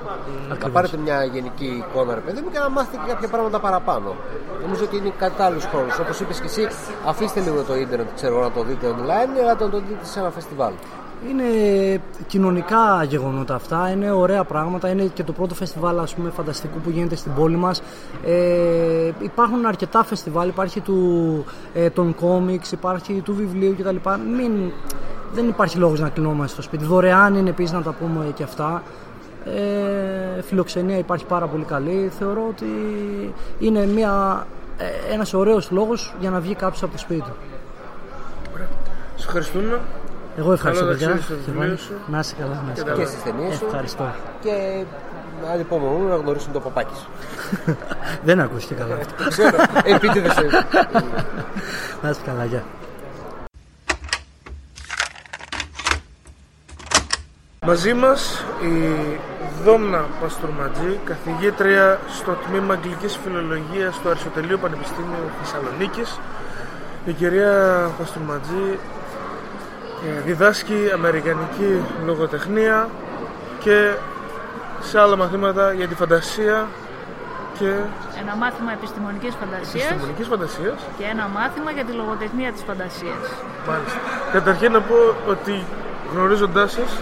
να 0.49 0.69
πάρετε 0.71 0.97
μια 0.97 1.25
γενική 1.25 1.85
εικόνα, 1.89 2.15
ρε 2.15 2.21
παιδί 2.21 2.41
μου, 2.41 2.51
και 2.51 2.59
να 2.59 2.71
μάθετε 2.71 3.03
και 3.07 3.13
κάποια 3.13 3.29
πράγματα 3.29 3.61
παραπάνω. 3.61 4.17
Νομίζω 4.63 4.85
ότι 4.85 4.97
είναι 4.97 5.13
κατάλληλο 5.19 5.61
χρόνο. 5.71 5.87
Όπως 6.01 6.21
είπες 6.21 6.41
και 6.41 6.47
εσύ, 6.47 6.67
αφήστε 7.07 7.41
λίγο 7.41 7.63
το 7.63 7.77
ίντερνετ, 7.77 8.09
ξέρω 8.15 8.41
να 8.41 8.51
το 8.51 8.63
δείτε 8.63 8.95
online, 8.97 9.39
ελάτε 9.39 9.65
να 9.65 9.71
το 9.71 9.79
δείτε 9.79 10.05
σε 10.05 10.19
ένα 10.19 10.31
φεστιβάλ. 10.31 10.73
Είναι 11.31 11.45
κοινωνικά 12.27 13.05
γεγονότα 13.09 13.55
αυτά, 13.55 13.91
είναι 13.91 14.11
ωραία 14.11 14.45
πράγματα. 14.45 14.89
Είναι 14.89 15.05
και 15.15 15.23
το 15.23 15.33
πρώτο 15.33 15.55
φεστιβάλ 15.55 15.99
ας 15.99 16.15
πούμε, 16.15 16.31
φανταστικού 16.31 16.79
που 16.79 16.91
γίνεται 16.91 17.17
στην 17.17 17.35
πόλη 17.35 17.57
μας. 17.57 17.83
Ε, 18.25 19.11
υπάρχουν 19.21 19.67
αρκετά 19.67 20.05
φεστιβάλ, 20.05 20.49
υπάρχει 20.49 20.81
του, 20.81 21.45
ε, 21.75 21.91
των 21.91 22.15
κόμιξ, 22.15 22.73
υπάρχει 22.73 23.21
του 23.21 23.35
βιβλίου 23.35 23.77
κτλ. 23.79 23.97
Μην, 24.37 24.73
δεν 25.33 25.49
υπάρχει 25.49 25.79
λόγος 25.79 26.01
να 26.01 26.09
κλεινόμαστε 26.09 26.53
στο 26.53 26.63
σπίτι. 26.63 26.85
Δωρεάν 26.85 27.35
είναι 27.35 27.51
επίσης 27.51 27.73
να 27.73 27.83
τα 27.83 27.93
πούμε 27.93 28.25
και 28.35 28.43
αυτά. 28.43 28.83
Ε, 29.45 30.43
φιλοξενία 30.43 30.99
υπάρχει 30.99 31.25
πάρα 31.25 31.47
πολύ 31.47 31.65
καλή. 31.65 32.11
Θεωρώ 32.19 32.47
ότι 32.49 32.67
είναι 33.59 33.87
μια, 33.87 34.47
ε, 34.79 35.13
ένας 35.13 35.35
ωραίος 35.35 35.71
λόγος 35.71 36.15
για 36.21 36.31
να 36.31 36.41
βγει 36.41 36.55
κάποιος 36.55 36.83
από 36.83 36.93
το 36.93 36.99
σπίτι 36.99 37.21
του. 37.21 37.37
Σε 39.17 39.27
ευχαριστούμε. 39.27 39.81
Εγώ 40.39 40.53
ευχαριστώ 40.53 40.85
Καλό 40.85 40.97
παιδιά. 40.97 41.09
ταξίδι 41.15 41.43
στο 41.43 41.53
βιβλίο 41.53 41.77
σου. 41.77 41.93
Να 42.07 42.19
είσαι 42.19 42.35
καλά. 42.39 42.63
Να 42.67 42.73
είσαι 42.73 42.83
Και 42.83 42.89
καλά. 42.89 43.03
Και 43.03 43.09
στι 43.09 43.31
ταινίες 43.31 43.57
σου. 43.57 43.65
Ευχαριστώ. 43.65 44.15
Και 44.41 44.85
ανυπομονούν 45.53 46.09
να 46.09 46.17
γνωρίσουν 46.17 46.53
το 46.53 46.61
παπάκι 46.61 46.95
σου. 46.95 47.09
Δεν 48.27 48.41
ακούστηκε 48.41 48.75
καλά 48.75 48.95
αυτό. 48.95 49.29
Ξέρω, 49.29 49.57
επίτηδες. 49.85 50.35
Να 52.03 52.11
είστε 52.11 52.23
καλά, 52.27 52.45
γεια. 52.45 52.65
Μαζί 57.67 57.95
μας 57.95 58.45
η 58.63 58.97
Δόμνα 59.65 60.05
Παστορματζή, 60.21 61.01
καθηγήτρια 61.05 62.01
στο 62.09 62.33
τμήμα 62.33 62.75
Αγγλικής 62.75 63.19
Φιλολογίας 63.25 63.99
του 64.01 64.09
Αριστοτελείου 64.09 64.59
Πανεπιστήμιου 64.59 65.31
Θεσσαλονίκης. 65.43 66.19
Η 67.05 67.13
κυρία 67.13 67.91
Παστορματζή 67.99 68.65
ε, 68.73 68.96
διδάσκει 70.25 70.91
Αμερικανική 70.95 71.83
λογοτεχνία 72.05 72.89
και 73.59 73.93
σε 74.81 75.01
άλλα 75.01 75.17
μαθήματα 75.17 75.73
για 75.73 75.89
τη 75.89 75.95
φαντασία 75.95 76.67
και 77.59 77.73
Ένα 78.21 78.37
μάθημα 78.37 78.73
επιστημονικής 78.73 79.35
φαντασίας 79.41 79.85
επιστημονικής 79.85 80.27
φαντασίας. 80.27 80.75
και 80.99 81.05
ένα 81.05 81.29
μάθημα 81.35 81.71
για 81.71 81.85
τη 81.85 81.93
λογοτεχνία 81.93 82.53
της 82.53 82.63
φαντασίας. 82.67 83.23
Μάλιστα. 83.69 83.99
Καταρχήν 84.33 84.73
να 84.73 84.81
πω 84.81 84.95
ότι 85.29 85.65
γνωρίζοντάς 86.13 86.73
σας 86.73 87.01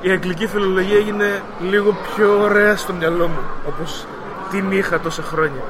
η 0.00 0.10
αγγλική 0.10 0.46
φιλολογία 0.46 0.96
έγινε 0.96 1.42
λίγο 1.60 1.96
πιο 2.14 2.40
ωραία 2.42 2.76
στο 2.76 2.92
μυαλό 2.92 3.26
μου 3.28 3.40
όπως 3.68 4.06
την 4.50 4.72
είχα 4.72 5.00
τόσα 5.00 5.22
χρόνια. 5.22 5.62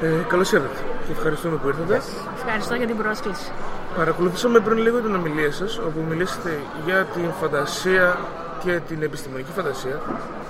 Ε, 0.00 0.06
καλώς 0.28 0.52
ήρθατε 0.52 0.78
και 1.06 1.12
ευχαριστούμε 1.12 1.56
που 1.56 1.68
ήρθατε. 1.68 2.02
Ευχαριστώ 2.36 2.74
για 2.74 2.86
την 2.86 2.96
πρόσκληση. 2.96 3.50
Παρακολουθήσαμε 3.96 4.58
πριν 4.60 4.78
λίγο 4.78 4.98
την 5.00 5.14
ομιλία 5.14 5.52
σας 5.52 5.78
όπου 5.78 6.04
μιλήσατε 6.08 6.58
για 6.84 7.04
την 7.14 7.32
φαντασία 7.40 8.18
και 8.64 8.80
την 8.88 9.02
επιστημονική 9.02 9.50
φαντασία. 9.52 10.00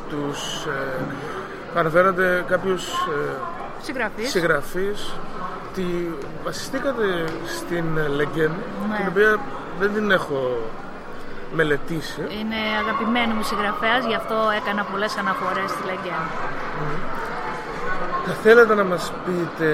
Τους 0.09 0.65
ε, 0.65 1.79
αναφέρατε 1.79 2.45
κάποιους 2.49 2.89
ε, 2.93 3.35
Συγγραφής. 3.83 4.31
συγγραφείς 4.31 5.13
τη 5.75 5.85
βασιστήκατε 6.45 7.25
στην 7.59 7.85
Λεγκέν 8.17 8.51
Ναι. 8.91 8.97
την 8.97 9.07
οποία 9.09 9.37
δεν 9.81 9.93
την 9.95 10.11
έχω 10.11 10.61
μελετήσει 11.55 12.21
Είναι 12.41 12.57
αγαπημένο 12.83 13.35
μου 13.35 13.43
συγγραφέας, 13.43 14.05
γι' 14.07 14.15
αυτό 14.15 14.35
έκανα 14.63 14.83
πολλές 14.93 15.17
αναφορές 15.17 15.71
στη 15.71 15.83
Λεγκέν. 15.87 16.23
θα 18.27 18.33
θέλατε 18.43 18.75
να 18.75 18.85
μας 18.85 19.13
πείτε 19.25 19.69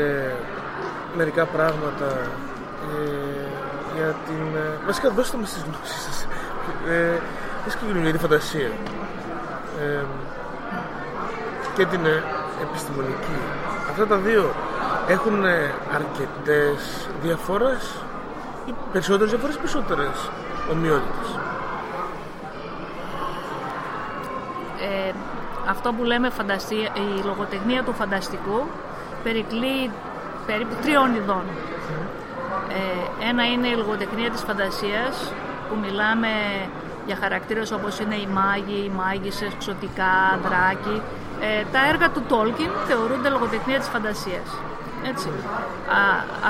μερικά 1.17 1.45
πράγματα 1.45 2.09
ε, 2.93 3.40
για 4.01 4.15
την... 4.27 4.57
ε, 4.57 4.87
βασικά 4.87 5.11
δώστε 5.11 5.37
μας 5.37 5.53
τις 5.53 5.63
γνώσεις 5.63 6.03
σας. 6.03 6.27
Ε, 6.89 7.19
τι 7.65 7.71
συγκεκριμένα 7.71 8.05
για 8.05 8.13
τη 8.13 8.19
φαντασία. 8.19 8.71
Ε, 9.81 10.05
και 11.77 11.85
την 11.87 12.05
ε, 12.05 12.23
επιστημονική. 12.63 13.39
Αυτά 13.91 14.07
τα 14.07 14.17
δύο 14.17 14.55
έχουν 15.09 15.45
ε, 15.45 15.75
αρκετές 15.95 17.09
διαφορές 17.23 17.95
ή 18.67 18.75
περισσότερες 18.93 19.31
διαφορές 19.31 19.55
ή 19.55 19.59
περισσότερες 19.59 20.31
ομοιότητες. 20.71 21.29
Ε, 24.81 25.13
αυτό 25.69 25.93
που 25.93 26.05
λέμε 26.05 26.31
φανταστία, 26.31 26.89
η 26.95 27.25
λογοτεχνία 27.25 27.83
του 27.83 27.93
φανταστικού 27.93 28.67
περικλεί 29.23 29.91
περίπου 30.47 30.75
τριών 30.83 31.15
ειδών. 31.15 31.43
Ε, 32.69 33.29
ένα 33.29 33.45
είναι 33.53 33.69
η 33.69 33.77
λογοτεχνία 33.77 34.31
της 34.31 34.41
φαντασίας 34.41 35.33
που 35.69 35.77
μιλάμε 35.85 36.29
για 37.07 37.17
χαρακτήρες 37.21 37.73
όπως 37.73 37.99
είναι 37.99 38.15
οι 38.15 38.29
μάγοι, 38.39 38.81
οι 38.87 38.93
μάγισσες, 39.01 39.53
ξωτικά, 39.59 40.39
δράκοι. 40.45 41.03
Ε, 41.41 41.65
τα 41.73 41.81
έργα 41.89 42.11
του 42.11 42.23
Τόλκιν 42.29 42.71
θεωρούνται 42.89 43.29
λογοτεχνία 43.29 43.79
της 43.79 43.89
φαντασίας. 43.89 44.49
Έτσι. 45.11 45.29
Α, 45.99 46.03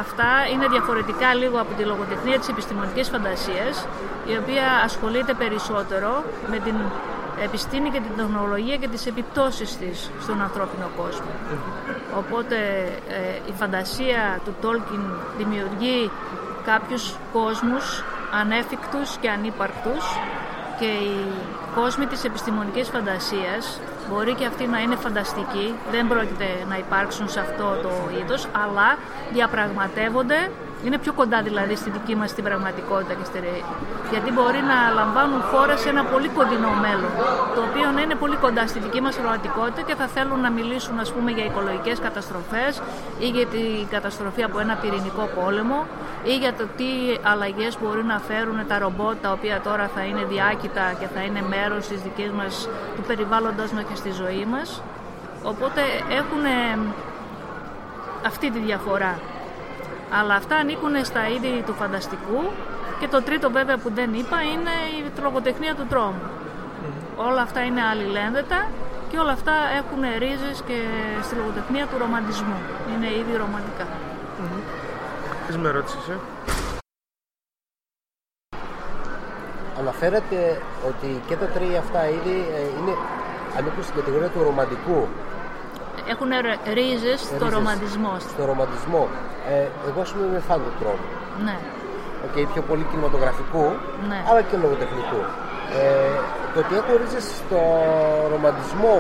αυτά 0.03 0.31
είναι 0.53 0.67
διαφορετικά 0.67 1.35
λίγο 1.35 1.61
από 1.61 1.73
τη 1.75 1.85
λογοτεχνία 1.85 2.39
της 2.39 2.49
επιστημονικής 2.49 3.09
φαντασίας 3.09 3.87
η 4.33 4.35
οποία 4.43 4.67
ασχολείται 4.85 5.35
περισσότερο 5.35 6.25
με 6.51 6.59
την 6.59 6.75
επιστήμη 7.43 7.91
και 7.91 8.01
την 8.01 8.17
τεχνολογία 8.17 8.77
και 8.77 8.89
τις 8.89 9.07
επιπτώσεις 9.07 9.77
της 9.77 10.11
στον 10.21 10.43
ανθρώπινο 10.43 10.91
κόσμο. 10.97 11.31
Οπότε 12.19 12.57
ε, 13.09 13.51
η 13.51 13.53
φαντασία 13.53 14.41
του 14.45 14.55
Τόλκιν 14.61 15.03
δημιουργεί 15.39 16.11
κάποιους 16.65 17.15
κόσμους 17.33 18.05
ανέφικτους 18.41 19.17
και 19.17 19.31
ανύπαρκτους 19.31 20.05
και 20.79 20.87
οι 20.87 21.17
κόσμοι 21.75 22.07
της 22.07 22.25
επιστημονικής 22.25 22.89
φαντασίας 22.89 23.81
μπορεί 24.09 24.35
και 24.35 24.47
αυτοί 24.47 24.67
να 24.67 24.79
είναι 24.81 24.97
φανταστικοί, 24.97 25.75
δεν 25.91 26.09
πρόκειται 26.09 26.49
να 26.69 26.77
υπάρξουν 26.79 27.29
σε 27.29 27.41
αυτό 27.41 27.79
το 27.83 27.91
είδος, 28.21 28.49
αλλά 28.65 28.99
διαπραγματεύονται 29.33 30.51
είναι 30.85 30.99
πιο 30.99 31.13
κοντά 31.13 31.43
δηλαδή 31.43 31.77
στη 31.77 31.91
δική 31.91 32.15
μας 32.17 32.33
την 32.35 32.45
πραγματικότητα 32.45 33.15
και 33.15 33.25
στη 33.25 33.39
ροή. 33.39 33.65
Γιατί 34.11 34.33
μπορεί 34.33 34.61
να 34.73 34.79
λαμβάνουν 34.95 35.41
χώρα 35.43 35.77
σε 35.77 35.89
ένα 35.89 36.05
πολύ 36.05 36.29
κοντινό 36.29 36.73
μέλλον, 36.85 37.13
το 37.55 37.61
οποίο 37.69 37.91
να 37.91 38.01
είναι 38.01 38.15
πολύ 38.15 38.37
κοντά 38.37 38.67
στη 38.67 38.79
δική 38.79 39.01
μας 39.01 39.15
πραγματικότητα 39.17 39.81
και 39.89 39.95
θα 39.95 40.07
θέλουν 40.07 40.41
να 40.41 40.51
μιλήσουν 40.51 40.99
ας 40.99 41.13
πούμε 41.13 41.31
για 41.31 41.45
οικολογικές 41.45 41.99
καταστροφές 41.99 42.83
ή 43.19 43.29
για 43.29 43.47
την 43.47 43.89
καταστροφή 43.91 44.43
από 44.43 44.59
ένα 44.59 44.75
πυρηνικό 44.75 45.25
πόλεμο 45.39 45.87
ή 46.25 46.35
για 46.37 46.53
το 46.55 46.65
τι 46.77 46.91
αλλαγές 47.23 47.79
μπορεί 47.81 48.05
να 48.05 48.19
φέρουν 48.19 48.59
τα 48.69 48.79
ρομπότ 48.79 49.17
τα 49.23 49.33
οποία 49.33 49.61
τώρα 49.61 49.91
θα 49.95 50.03
είναι 50.05 50.25
διάκητα 50.25 50.85
και 51.01 51.07
θα 51.15 51.21
είναι 51.23 51.43
μέρος 51.55 51.87
της 51.89 52.01
δικής 52.03 52.31
μας, 52.31 52.69
του 52.97 53.03
περιβάλλοντος 53.03 53.71
μας 53.73 53.85
και 53.89 53.97
στη 53.97 54.11
ζωή 54.11 54.47
μας. 54.51 54.83
Οπότε 55.43 55.81
έχουν 56.21 56.45
αυτή 58.27 58.51
τη 58.51 58.59
διαφορά 58.59 59.19
αλλά 60.11 60.35
αυτά 60.35 60.57
ανήκουν 60.57 61.05
στα 61.05 61.29
είδη 61.29 61.63
του 61.67 61.75
φανταστικού 61.75 62.41
και 63.01 63.09
το 63.09 63.23
τρίτο 63.23 63.51
βέβαια 63.51 63.79
που 63.79 63.91
δεν 63.95 64.15
είπα 64.15 64.43
είναι 64.43 64.75
η 64.99 65.21
λογοτεχνία 65.23 65.75
του 65.75 65.87
τρόμου. 65.89 66.23
Όλα 67.17 67.43
αυτά 67.43 67.61
είναι 67.65 67.83
αλληλένδετα 67.83 68.69
και 69.11 69.19
όλα 69.19 69.33
αυτά 69.33 69.53
έχουν 69.81 70.01
ρίζες 70.19 70.63
και 70.67 70.79
στη 71.23 71.35
λογοτεχνία 71.35 71.87
του 71.87 71.99
ρομαντισμού. 71.99 72.59
Είναι 72.93 73.07
ήδη 73.07 73.37
ρομαντικά. 73.37 73.87
Mm-hmm. 73.87 75.57
με 75.57 75.69
ερώτησες, 75.69 76.09
ε; 76.09 76.19
Αναφέρατε 79.79 80.63
ότι 80.89 81.21
και 81.29 81.37
τα 81.37 81.47
τρία 81.47 81.79
αυτά 81.79 82.09
είδη 82.09 82.39
ε, 82.55 82.61
είναι, 82.79 82.95
ανήκουν 83.59 83.83
στην 83.83 83.95
κατηγορία 83.95 84.29
του 84.29 84.43
ρομαντικού 84.43 85.09
έχουν 86.13 86.31
ρίζες 86.73 87.21
στο 87.21 87.49
ρομαντισμό. 87.49 88.17
Στο 88.19 88.45
ρομαντισμό. 88.45 89.09
Ε, 89.49 89.67
εγώ, 89.89 90.01
ας 90.01 90.11
πούμε, 90.13 90.25
είμαι 90.27 90.43
φαν 90.49 90.59
του 90.65 90.73
τρόμου. 90.81 91.07
Ναι. 91.47 91.57
Okay, 92.27 92.45
πιο 92.53 92.63
πολύ 92.63 92.85
κινηματογραφικού, 92.91 93.67
ναι. 94.09 94.19
αλλά 94.29 94.41
και 94.49 94.57
λογοτεχνικού. 94.65 95.21
Ε, 95.79 96.15
το 96.55 96.59
ότι 96.63 96.73
έχω 96.81 96.93
ρίζες 97.01 97.27
στο 97.41 97.61
ρομαντισμό, 98.33 98.95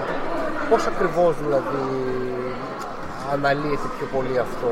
πώς 0.70 0.86
ακριβώς 0.86 1.32
δηλαδή 1.44 1.84
αναλύεται 3.32 3.88
πιο 3.96 4.06
πολύ 4.14 4.38
αυτό. 4.46 4.70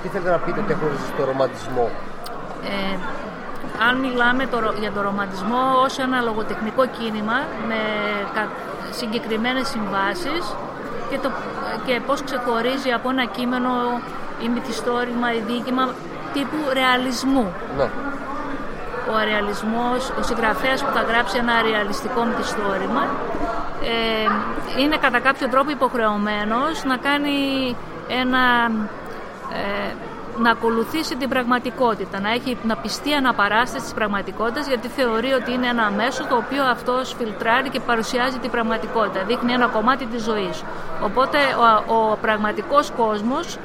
Τι 0.00 0.08
θέλετε 0.08 0.30
να 0.30 0.38
πείτε 0.44 0.60
ότι 0.60 0.72
έχω 0.72 0.86
ρίζες 0.92 1.08
στο 1.14 1.22
ρομαντισμό; 1.30 1.86
Ε, 2.72 2.96
αν 3.86 3.94
μιλάμε 4.04 4.46
το, 4.46 4.58
για 4.80 4.92
το 4.92 5.00
ρομαντισμό 5.08 5.62
ως 5.84 5.98
ένα 5.98 6.20
λογοτεχνικό 6.20 6.82
κίνημα 6.86 7.38
με 7.68 7.80
συγκεκριμένες 9.00 9.68
συμβάσεις 9.68 10.42
και, 11.10 11.18
το, 11.22 11.30
και 11.86 12.00
πώς 12.06 12.22
ξεχωρίζει 12.22 12.90
από 12.92 13.10
ένα 13.10 13.24
κείμενο 13.24 13.70
ή 14.44 14.48
μυθιστόρημα 14.48 15.32
ή 15.34 15.40
δίκημα 15.46 15.88
τύπου 16.32 16.58
ρεαλισμού. 16.72 17.52
Ναι. 17.76 17.88
Ο 19.12 19.24
ρεαλισμός, 19.24 20.12
ο 20.18 20.22
συγγραφέας 20.22 20.84
που 20.84 20.90
θα 20.94 21.02
γράψει 21.02 21.38
ένα 21.38 21.62
ρεαλιστικό 21.62 22.24
μυθιστόρημα 22.24 23.02
ε, 23.82 24.80
είναι 24.80 24.96
κατά 24.96 25.20
κάποιο 25.20 25.48
τρόπο 25.48 25.70
υποχρεωμένος 25.70 26.84
να 26.84 26.96
κάνει 26.96 27.36
ένα 28.08 28.70
ε, 29.52 29.94
να 30.38 30.50
ακολουθήσει 30.50 31.16
την 31.16 31.28
πραγματικότητα, 31.28 32.20
να, 32.20 32.30
έχει, 32.30 32.58
να 32.62 32.76
πιστεί 32.76 33.12
αναπαράσταση 33.12 33.84
της 33.84 33.94
πραγματικότητας 33.94 34.66
γιατί 34.66 34.88
θεωρεί 34.88 35.32
ότι 35.32 35.52
είναι 35.52 35.66
ένα 35.66 35.90
μέσο 35.90 36.26
το 36.26 36.36
οποίο 36.36 36.64
αυτός 36.64 37.14
φιλτράρει 37.18 37.68
και 37.68 37.80
παρουσιάζει 37.80 38.38
την 38.38 38.50
πραγματικότητα, 38.50 39.24
δείχνει 39.24 39.52
ένα 39.52 39.66
κομμάτι 39.66 40.06
της 40.06 40.22
ζωής. 40.22 40.62
Οπότε 41.02 41.38
ο, 41.88 41.94
ο 41.94 42.16
πραγματικός 42.16 42.90
κόσμος 42.96 43.58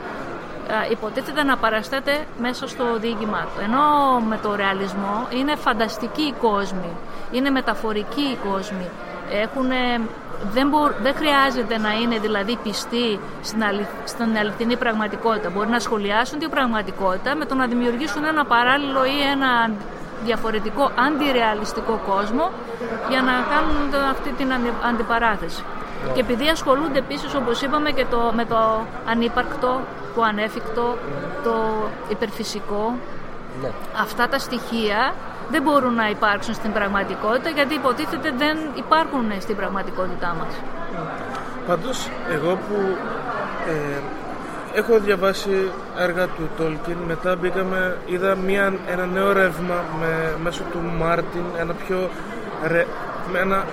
υποτίθεται 0.92 1.44
να 1.44 1.58
παραστέται 1.58 2.26
μέσα 2.42 2.68
στο 2.68 2.84
διήγημά 3.00 3.42
του. 3.42 3.62
Ενώ 3.64 3.82
με 4.28 4.40
το 4.42 4.56
ρεαλισμό 4.56 5.28
είναι 5.30 5.56
φανταστικοί 5.56 6.22
οι 6.22 6.34
κόσμοι, 6.42 6.92
είναι 7.32 7.50
μεταφορικοί 7.50 8.22
οι 8.22 8.38
κόσμοι, 8.50 8.90
έχουν 9.32 9.70
δεν, 10.52 10.70
δεν 11.02 11.16
χρειάζεται 11.16 11.78
να 11.78 11.92
είναι 11.94 12.18
δηλαδή 12.18 12.58
πιστοί 12.64 13.20
στην, 13.42 13.64
στην 14.06 14.38
αληθινή 14.38 14.78
πραγματικότητα. 14.78 15.50
Μπορεί 15.50 15.70
να 15.70 15.80
σχολιάσουν 15.80 16.40
την 16.40 16.50
πραγματικότητα 16.50 17.36
με 17.36 17.46
το 17.46 17.56
να 17.56 17.66
δημιουργήσουν 17.68 18.24
ένα 18.24 18.46
παράλληλο 18.46 19.06
ή 19.06 19.22
ένα 19.32 19.72
διαφορετικό 20.24 20.92
αντιρεαλιστικό 21.08 22.02
κόσμο 22.08 22.52
για 23.10 23.22
να 23.22 23.32
κάνουν 23.32 24.10
αυτή 24.12 24.30
την 24.32 24.50
αντιπαράθεση. 24.90 25.64
Ναι. 26.06 26.14
Και 26.14 26.20
επειδή 26.20 26.48
ασχολούνται 26.48 27.00
επίσης 27.00 27.36
όπως 27.36 27.62
είπαμε 27.62 27.92
και 27.92 28.06
το, 28.10 28.32
με 28.36 28.46
το 28.46 28.82
ανύπαρκτο, 29.10 29.82
το 30.18 30.24
ανέφικτο, 30.24 30.98
το 31.44 31.56
υπερφυσικό, 32.10 32.96
ναι. 33.62 33.70
αυτά 34.02 34.28
τα 34.28 34.40
στοιχεία 34.40 35.14
δεν 35.50 35.62
μπορούν 35.62 35.94
να 35.94 36.10
υπάρξουν 36.10 36.54
στην 36.54 36.72
πραγματικότητα 36.72 37.50
γιατί 37.50 37.74
υποτίθεται 37.74 38.34
δεν 38.38 38.58
υπάρχουν 38.76 39.26
στην 39.40 39.56
πραγματικότητά 39.56 40.36
μας. 40.40 40.54
Πάντως, 41.68 42.10
εγώ 42.32 42.52
που 42.56 42.78
ε, 43.68 44.00
έχω 44.74 45.00
διαβάσει 45.00 45.72
έργα 45.98 46.26
του 46.26 46.50
Τόλκιν, 46.58 46.98
μετά 47.08 47.36
μπήκαμε, 47.36 47.98
είδα 48.06 48.36
μια, 48.36 48.74
ένα 48.88 49.06
νέο 49.06 49.32
ρεύμα 49.32 49.84
με, 50.00 50.36
μέσω 50.44 50.64
του 50.72 50.80
Μάρτιν, 50.98 51.44
ένα 51.60 51.74
πιο... 51.74 52.10
Ρε, 52.68 52.86
με 53.32 53.40
ένα, 53.40 53.66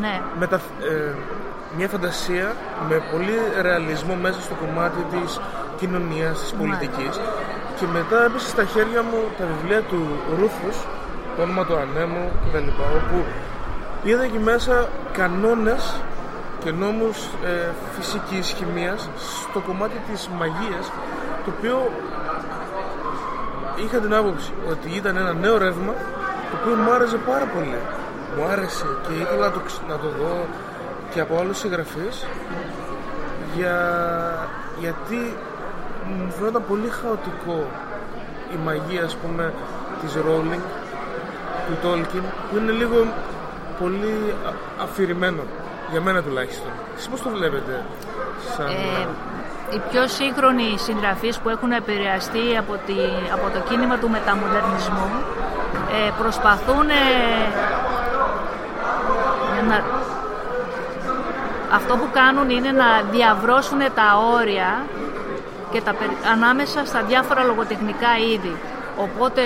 ναι. 0.00 0.20
μετα, 0.38 0.60
ε, 0.80 1.12
μια 1.76 1.88
φαντασία 1.88 2.56
με 2.88 3.02
πολύ 3.12 3.38
ρεαλισμό 3.60 4.14
μέσα 4.14 4.40
στο 4.40 4.54
κομμάτι 4.54 5.02
της 5.12 5.40
κοινωνίας, 5.78 6.40
της 6.40 6.52
πολιτικής 6.52 7.20
και 7.78 7.86
μετά 7.92 8.24
έπεσε 8.24 8.48
στα 8.48 8.64
χέρια 8.64 9.02
μου 9.02 9.20
τα 9.38 9.44
βιβλία 9.52 9.82
του 9.82 10.00
Ρούφους 10.38 10.76
το 11.36 11.42
όνομα 11.42 11.64
του 11.66 11.76
ανέμου 11.76 12.32
κτλ. 12.44 12.68
Όπου 12.98 13.24
είδα 14.02 14.22
εκεί 14.22 14.38
μέσα 14.38 14.88
κανόνες 15.12 15.94
και 16.64 16.70
νόμους 16.70 17.18
ε, 17.44 17.68
φυσικής 17.96 18.54
χημίας 18.56 19.08
στο 19.50 19.60
κομμάτι 19.60 19.98
της 20.10 20.28
μαγείας 20.38 20.86
το 21.44 21.52
οποίο 21.58 21.90
είχα 23.84 23.98
την 23.98 24.14
άποψη 24.14 24.52
ότι 24.70 24.88
ήταν 24.96 25.16
ένα 25.16 25.32
νέο 25.32 25.58
ρεύμα 25.58 25.92
το 26.50 26.56
οποίο 26.60 26.74
μου 26.82 26.92
άρεσε 26.92 27.16
πάρα 27.16 27.44
πολύ 27.54 27.78
μου 28.36 28.44
άρεσε 28.52 28.86
και 29.06 29.12
ήθελα 29.22 29.44
να 29.46 29.52
το, 29.52 29.60
να 29.88 29.96
το 29.98 30.08
δω 30.18 30.46
και 31.14 31.20
από 31.20 31.38
άλλους 31.40 31.58
συγγραφείς 31.58 32.26
για... 33.56 33.76
γιατί 34.78 35.36
μου 36.04 36.30
φαίνονταν 36.30 36.64
πολύ 36.68 36.88
χαοτικό 36.88 37.66
η 38.52 38.56
μαγεία 38.64 39.04
ας 39.04 39.16
πούμε 39.16 39.52
της 40.00 40.14
Rowling 40.16 40.60
του 41.66 41.76
Τόλκιν 41.82 42.22
που 42.50 42.56
είναι 42.56 42.72
λίγο 42.72 43.06
πολύ 43.78 44.34
αφηρημένο 44.82 45.42
για 45.90 46.00
μένα 46.00 46.22
τουλάχιστον. 46.22 46.70
Εσείς 46.96 47.08
πώς 47.08 47.22
το 47.22 47.30
βλέπετε 47.30 47.84
σαν... 48.56 48.66
Ε, 48.66 49.06
οι 49.74 49.80
πιο 49.90 50.08
σύγχρονοι 50.08 50.78
συγγραφείς 50.78 51.38
που 51.38 51.48
έχουν 51.48 51.72
επηρεαστεί 51.72 52.56
από, 52.58 52.72
τη, 52.86 52.94
από 53.32 53.50
το 53.54 53.60
κίνημα 53.68 53.98
του 53.98 54.10
μεταμοντερνισμού 54.10 55.08
ε, 55.96 56.10
προσπαθούν 56.18 56.88
ε, 56.88 56.94
να, 59.68 59.76
αυτό 61.72 61.96
που 61.96 62.08
κάνουν 62.12 62.50
είναι 62.50 62.70
να 62.70 63.02
διαβρώσουν 63.10 63.78
τα 63.78 64.08
όρια 64.38 64.84
και 65.72 65.80
τα, 65.80 65.94
ανάμεσα 66.32 66.84
στα 66.84 67.02
διάφορα 67.02 67.42
λογοτεχνικά 67.44 68.08
είδη. 68.32 68.56
Οπότε 68.96 69.42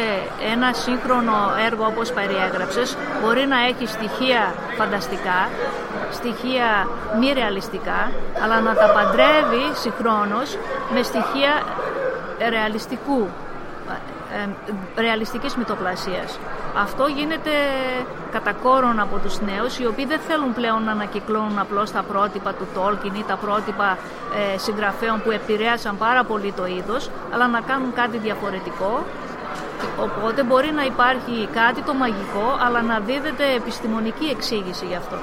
ένα 0.53 0.73
σύγχρονο 0.73 1.37
έργο 1.67 1.85
όπως 1.87 2.13
περιέγραψες 2.13 2.97
μπορεί 3.21 3.47
να 3.47 3.59
έχει 3.71 3.87
στοιχεία 3.87 4.55
φανταστικά, 4.79 5.49
στοιχεία 6.11 6.89
μη 7.21 7.33
ρεαλιστικά, 7.33 8.11
αλλά 8.43 8.61
να 8.61 8.75
τα 8.75 8.89
παντρεύει 8.97 9.65
συγχρόνως 9.75 10.59
με 10.95 11.03
στοιχεία 11.03 11.53
ρεαλιστικού, 12.51 13.21
ε, 13.23 13.44
ρεαλιστικής 14.97 15.57
μυτοπλασίας. 15.57 16.39
Αυτό 16.77 17.07
γίνεται 17.07 17.51
κατά 18.33 18.53
κόρον 18.53 19.01
από 19.01 19.17
τους 19.19 19.41
νέους, 19.41 19.79
οι 19.79 19.87
οποίοι 19.87 20.07
δεν 20.07 20.21
θέλουν 20.29 20.55
πλέον 20.55 20.85
να 20.85 20.91
ανακυκλώνουν 20.91 21.59
απλώς 21.59 21.91
τα 21.91 22.03
πρότυπα 22.03 22.53
του 22.53 22.67
Tolkien 22.77 23.15
ή 23.19 23.25
τα 23.27 23.37
πρότυπα 23.37 23.99
ε, 24.55 24.59
συγγραφέων 24.59 25.23
που 25.23 25.31
επηρέασαν 25.31 25.97
πάρα 25.99 26.25
πολύ 26.25 26.53
το 26.53 26.67
είδος, 26.67 27.11
αλλά 27.33 27.47
να 27.49 27.61
κάνουν 27.61 27.93
κάτι 27.93 28.19
διαφορετικό. 28.19 29.05
Οπότε 30.01 30.43
μπορεί 30.43 30.71
να 30.73 30.85
υπάρχει 30.85 31.49
κάτι 31.53 31.81
το 31.83 31.95
μαγικό, 31.95 32.59
αλλά 32.67 32.83
να 32.83 32.99
δίδεται 32.99 33.45
επιστημονική 33.57 34.25
εξήγηση 34.25 34.85
γι' 34.87 34.95
αυτό. 34.95 35.17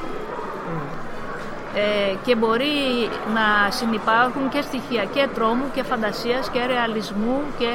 Ε, 1.75 2.15
και 2.25 2.35
μπορεί 2.35 2.75
να 3.33 3.71
συνεπάρχουν 3.71 4.49
και 4.49 4.61
στοιχεία 4.61 5.03
και 5.03 5.27
τρόμου 5.33 5.65
και 5.73 5.83
φαντασίας 5.83 6.49
και 6.49 6.65
ρεαλισμού 6.65 7.41
και 7.59 7.71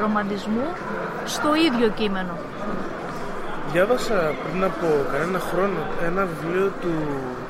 ρομαντισμού 0.00 0.66
στο 1.24 1.48
ίδιο 1.54 1.88
κείμενο. 1.88 2.34
Διάβασα 3.72 4.32
πριν 4.44 4.64
από 4.64 4.86
κανένα 5.12 5.38
χρόνο 5.50 5.78
ένα 6.06 6.26
βιβλίο 6.40 6.72
του 6.80 6.92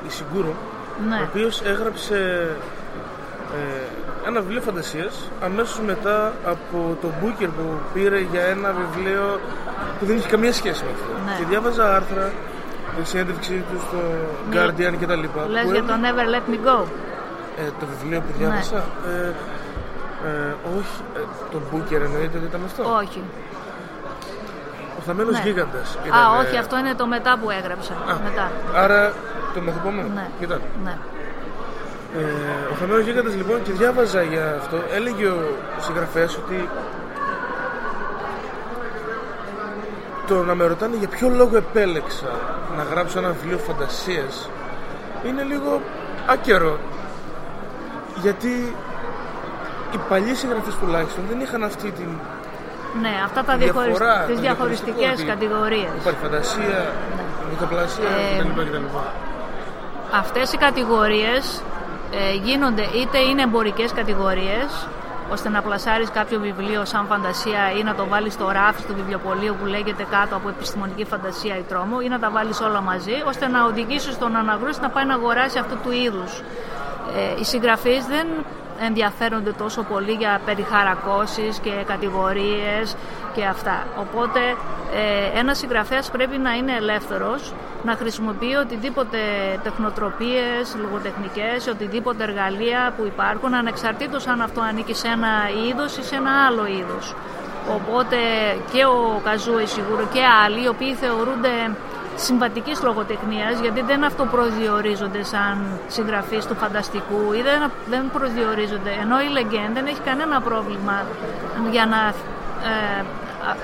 Ισιγκούρου 0.07 0.53
Ναι. 1.09 1.15
ο 1.15 1.27
οποίος 1.29 1.61
έγραψε 1.61 2.17
ε, 3.57 4.27
ένα 4.27 4.39
βιβλίο 4.41 4.61
φαντασίας 4.61 5.31
αμέσως 5.43 5.79
μετά 5.85 6.33
από 6.45 6.97
το 7.01 7.07
Booker 7.21 7.47
που 7.57 7.65
πήρε 7.93 8.19
για 8.19 8.41
ένα 8.41 8.73
βιβλίο 8.81 9.39
που 9.99 10.05
δεν 10.05 10.15
είχε 10.17 10.27
καμία 10.27 10.53
σχέση 10.53 10.83
με 10.83 10.89
αυτό. 10.95 11.11
Ναι. 11.25 11.35
Και 11.39 11.45
διάβαζα 11.49 11.95
άρθρα, 11.95 12.31
η 13.01 13.05
συνέντευξή 13.05 13.63
του 13.71 13.79
στο 13.87 13.97
Ναι. 14.49 14.55
Guardian 14.65 14.93
και 14.99 15.05
τα 15.05 15.15
λοιπά. 15.15 15.45
Λες 15.49 15.63
που 15.63 15.71
για 15.71 15.83
το 15.83 15.93
έλεγε- 15.93 16.13
Never 16.15 16.25
Let 16.35 16.45
Me 16.53 16.67
Go. 16.67 16.83
ε, 17.59 17.63
το 17.79 17.85
βιβλίο 17.91 18.19
που 18.19 18.31
διάβασα. 18.37 18.75
Ναι. 19.05 19.11
Ε, 19.13 19.33
ε, 20.25 20.53
όχι, 20.77 20.97
ε, 21.15 21.19
το 21.51 21.59
Booker 21.71 22.01
εννοείται 22.01 22.37
ότι 22.37 22.45
ήταν 22.45 22.61
αυτό; 22.65 22.83
Όχι. 23.01 23.21
Ο 24.99 25.01
Θαμένος 25.05 25.33
Ναι. 25.33 25.41
Γίγαντας. 25.43 25.95
Α, 25.95 25.99
ήταν, 26.05 26.19
ε, 26.19 26.47
όχι, 26.47 26.57
αυτό 26.57 26.77
είναι 26.77 26.93
το 26.93 27.07
μετά 27.07 27.37
που 27.41 27.49
έγραψα. 27.49 27.93
Α, 27.93 28.13
Μετά. 28.23 28.51
Άρα 28.75 29.13
το 29.53 29.61
μεθεπόμενο. 29.61 30.07
Ναι. 30.13 30.27
Κοίτα. 30.39 30.59
Ναι. 30.83 30.97
Ε, 32.17 32.71
ο 32.71 32.75
Θαμένος 32.75 33.03
Γίγαντας 33.03 33.35
λοιπόν 33.35 33.61
και 33.63 33.71
διάβαζα 33.71 34.21
για 34.21 34.55
αυτό. 34.59 34.77
Έλεγε 34.93 35.27
ο 35.27 35.39
συγγραφέας 35.79 36.37
ότι 36.37 36.69
το 40.27 40.43
να 40.43 40.55
με 40.55 40.65
ρωτάνε 40.65 40.95
για 40.95 41.07
ποιο 41.07 41.29
λόγο 41.29 41.57
επέλεξα 41.57 42.31
να 42.77 42.83
γράψω 42.83 43.19
ένα 43.19 43.29
βιβλίο 43.31 43.57
φαντασίας 43.57 44.49
είναι 45.25 45.43
λίγο 45.43 45.81
άκερο. 46.27 46.79
Γιατί 48.21 48.75
οι 49.93 49.97
παλιοί 50.09 50.35
συγγραφείς 50.35 50.75
τουλάχιστον 50.75 51.23
δεν 51.29 51.39
είχαν 51.39 51.63
αυτή 51.63 51.91
την 51.91 52.09
Ναι, 53.01 53.13
αυτά 53.25 53.43
τα 53.43 53.57
διαφορά, 53.57 53.85
διαχωρισ... 53.85 54.27
το 54.27 54.31
τις 54.31 54.39
διαχωριστικό 54.39 54.97
διαχωριστικές 54.97 55.11
ότι 55.11 55.23
κατηγορίες. 55.33 55.91
Υπάρχει 56.01 56.19
φαντασία, 56.25 56.79
μυθοπλασία 57.49 58.09
Ε, 58.09 58.41
κτλ. 58.41 58.61
κτλ. 58.61 58.85
Αυτές 60.21 60.53
οι 60.53 60.57
κατηγορίες 60.57 61.61
ε, 62.11 62.33
γίνονται 62.33 62.85
είτε 62.99 63.17
είναι 63.19 63.41
εμπορικές 63.41 63.91
κατηγορίες 63.93 64.87
ώστε 65.31 65.49
να 65.49 65.61
πλασάρεις 65.61 66.09
κάποιο 66.09 66.39
βιβλίο 66.39 66.85
σαν 66.85 67.05
φαντασία 67.05 67.71
ή 67.79 67.83
να 67.83 67.95
το 67.95 68.07
βάλεις 68.07 68.33
στο 68.33 68.49
ράφι 68.51 68.83
του 68.83 68.93
βιβλιοπωλείου 68.95 69.55
που 69.59 69.65
λέγεται 69.65 70.05
κάτω 70.11 70.35
από 70.35 70.49
επιστημονική 70.49 71.05
φαντασία 71.05 71.57
ή 71.57 71.61
τρόμο 71.61 71.97
ή 72.03 72.07
να 72.07 72.19
τα 72.19 72.29
βάλεις 72.29 72.61
όλα 72.61 72.81
μαζί 72.81 73.15
ώστε 73.27 73.47
να 73.47 73.65
οδηγήσεις 73.65 74.17
τον 74.17 74.35
αναγνώστη 74.35 74.81
να 74.81 74.89
πάει 74.89 75.05
να 75.05 75.13
αγοράσει 75.13 75.57
αυτού 75.59 75.77
του 75.83 75.91
είδους. 75.91 76.41
Ε, 77.17 77.39
οι 77.39 77.43
συγγραφείς 77.43 78.05
δεν 78.05 78.27
ενδιαφέρονται 78.79 79.51
τόσο 79.51 79.81
πολύ 79.83 80.11
για 80.11 80.41
περιχαρακώσεις 80.45 81.59
και 81.59 81.71
κατηγορίες 81.87 82.95
και 83.35 83.45
αυτά. 83.45 83.87
Οπότε 83.99 84.39
ε, 84.93 85.39
ένας 85.39 85.57
συγγραφέας 85.57 86.09
πρέπει 86.11 86.37
να 86.37 86.53
είναι 86.53 86.75
ελεύθερος 86.75 87.53
να 87.83 87.93
χρησιμοποιεί 87.93 88.55
οτιδήποτε 88.55 89.17
τεχνοτροπίες, 89.63 90.75
λογοτεχνικές, 90.81 91.67
οτιδήποτε 91.67 92.23
εργαλεία 92.23 92.93
που 92.97 93.05
υπάρχουν 93.05 93.53
ανεξαρτήτως 93.53 94.27
αν 94.27 94.41
αυτό 94.41 94.61
ανήκει 94.61 94.93
σε 94.93 95.07
ένα 95.07 95.31
είδος 95.67 95.97
ή 95.97 96.03
σε 96.03 96.15
ένα 96.15 96.45
άλλο 96.47 96.65
είδος. 96.65 97.15
Οπότε 97.75 98.17
και 98.71 98.85
ο 98.85 99.21
Καζούη 99.23 99.65
σίγουρο 99.65 100.07
και 100.13 100.21
άλλοι 100.45 100.63
οι 100.63 100.67
οποίοι 100.67 100.93
θεωρούνται 100.93 101.55
συμβατικής 102.25 102.81
λογοτεχνίας, 102.83 103.59
γιατί 103.61 103.81
δεν 103.81 104.03
αυτοπροσδιορίζονται 104.03 105.23
σαν 105.23 105.79
συγγραφείς 105.87 106.45
του 106.45 106.55
φανταστικού 106.55 107.33
ή 107.33 107.41
δεν, 107.41 107.71
δεν 107.89 108.11
προσδιορίζονται. 108.13 108.91
Ενώ 109.01 109.21
η 109.21 109.27
Λεγκέν 109.31 109.69
δεν 109.73 109.85
έχει 109.85 109.99
κανένα 110.05 110.41
πρόβλημα 110.41 111.03
για 111.71 111.85
να, 111.85 112.01
ε, 112.69 112.99
α- 113.49 113.55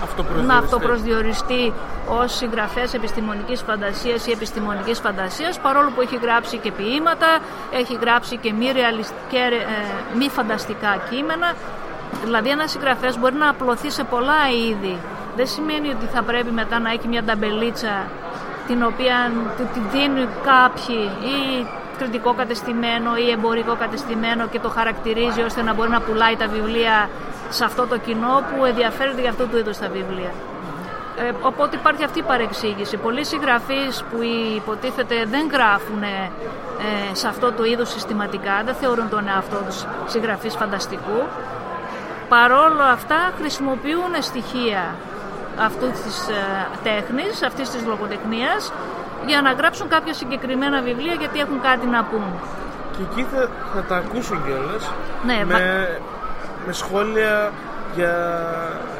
να 0.00 0.02
Αυτοπροσδιοριστεί. 0.02 0.64
αυτοπροσδιοριστεί 0.64 1.72
ως 2.08 2.36
συγγραφέας 2.36 2.94
επιστημονικής 2.94 3.60
φαντασίας 3.60 4.26
ή 4.26 4.30
επιστημονικής 4.30 4.98
φαντασίας 4.98 5.58
παρόλο 5.58 5.90
που 5.94 6.00
έχει 6.00 6.16
γράψει 6.16 6.56
και 6.56 6.72
ποίηματα, 6.72 7.26
έχει 7.72 7.98
γράψει 8.00 8.36
και 8.36 8.52
μη, 8.52 8.70
ρεαλισ- 8.72 9.14
και, 9.30 9.36
ε, 9.36 10.16
μη 10.18 10.28
φανταστικά 10.28 10.96
κείμενα 11.10 11.52
Δηλαδή 12.24 12.48
ένας 12.48 12.70
συγγραφέας 12.70 13.18
μπορεί 13.18 13.34
να 13.34 13.48
απλωθεί 13.48 13.90
σε 13.90 14.04
πολλά 14.04 14.48
είδη. 14.68 14.98
Δεν 15.36 15.46
σημαίνει 15.46 15.88
ότι 15.88 16.06
θα 16.14 16.22
πρέπει 16.22 16.50
μετά 16.50 16.78
να 16.78 16.90
έχει 16.90 17.08
μια 17.08 17.24
ταμπελίτσα 17.24 17.94
την 18.66 18.82
οποία 18.82 19.32
του 19.56 19.68
τη 19.74 19.80
δίνουν 19.92 20.28
κάποιοι 20.44 21.10
ή 21.36 21.66
κριτικό 21.98 22.34
κατεστημένο 22.34 23.16
ή 23.16 23.30
εμπορικό 23.30 23.76
κατεστημένο 23.76 24.46
και 24.46 24.60
το 24.60 24.68
χαρακτηρίζει 24.68 25.42
ώστε 25.42 25.62
να 25.62 25.74
μπορεί 25.74 25.90
να 25.90 26.00
πουλάει 26.00 26.36
τα 26.36 26.46
βιβλία 26.46 27.08
σε 27.48 27.64
αυτό 27.64 27.86
το 27.86 27.98
κοινό 27.98 28.42
που 28.48 28.64
ενδιαφέρεται 28.64 29.20
για 29.20 29.30
αυτό 29.30 29.44
του 29.46 29.56
είδους 29.56 29.78
τα 29.78 29.88
βιβλία. 29.88 30.32
Ε, 31.16 31.32
οπότε 31.42 31.76
υπάρχει 31.76 32.04
αυτή 32.04 32.18
η 32.18 32.22
παρεξήγηση. 32.22 32.96
Πολλοί 32.96 33.24
συγγραφείς 33.24 34.04
που 34.10 34.18
υποτίθεται 34.56 35.24
δεν 35.24 35.48
γράφουν 35.52 36.02
ε, 36.02 36.30
σε 37.12 37.28
αυτό 37.28 37.52
το 37.52 37.64
είδος 37.64 37.90
συστηματικά, 37.90 38.62
δεν 38.64 38.74
θεωρούν 38.74 39.08
τον 39.08 39.28
εαυτό 39.28 39.56
τους 39.66 39.84
συγγραφείς 40.06 40.54
φανταστικού, 40.54 41.20
παρόλο 42.28 42.82
αυτά 42.82 43.32
χρησιμοποιούν 43.38 44.12
στοιχεία 44.20 44.94
αυτού 45.60 45.86
της 45.90 46.28
ε, 46.28 46.68
τέχνης, 46.82 47.42
αυτής 47.42 47.70
της 47.70 47.82
λογοτεχνίας 47.86 48.72
για 49.26 49.42
να 49.42 49.52
γράψουν 49.52 49.88
κάποια 49.88 50.14
συγκεκριμένα 50.14 50.82
βιβλία 50.82 51.14
γιατί 51.14 51.38
έχουν 51.40 51.60
κάτι 51.60 51.86
να 51.86 52.04
πούν. 52.04 52.28
Και 52.96 53.02
εκεί 53.10 53.26
θα, 53.32 53.48
θα 53.74 53.82
τα 53.82 53.96
ακούσουν 53.96 54.44
κιόλας 54.44 54.90
Ναι, 55.26 55.44
με, 55.44 55.88
με 56.66 56.72
σχόλια 56.72 57.52
για 57.94 58.14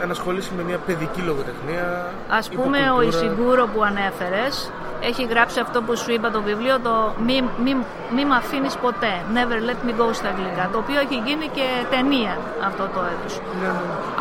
ενασχόληση 0.02 0.50
με 0.56 0.62
μια 0.62 0.78
παιδική 0.86 1.20
λογοτεχνία. 1.20 2.12
Ας 2.28 2.48
πούμε 2.48 2.78
ο 2.78 2.82
υποκουλτούρα. 2.82 3.24
Ισιγκούρο 3.24 3.66
που 3.66 3.82
ανέφερες 3.84 4.70
έχει 5.02 5.24
γράψει 5.24 5.60
αυτό 5.60 5.82
που 5.82 5.96
σου 5.96 6.12
είπα 6.12 6.30
το 6.30 6.42
βιβλίο 6.42 6.80
το 6.80 7.14
«Μη, 7.26 7.42
μη, 7.64 7.76
μη 8.14 8.24
μ' 8.24 8.32
αφήνεις 8.32 8.74
ποτέ» 8.74 9.14
«Never 9.34 9.58
let 9.68 9.80
me 9.86 9.92
go» 10.00 10.08
στα 10.12 10.28
αγγλικά 10.28 10.68
το 10.72 10.78
οποίο 10.78 10.98
έχει 11.00 11.22
γίνει 11.26 11.46
και 11.56 11.66
ταινία 11.90 12.38
αυτό 12.68 12.84
το 12.94 13.00
έτος. 13.12 13.40
Ναι, 13.60 13.66
ναι. 13.66 13.72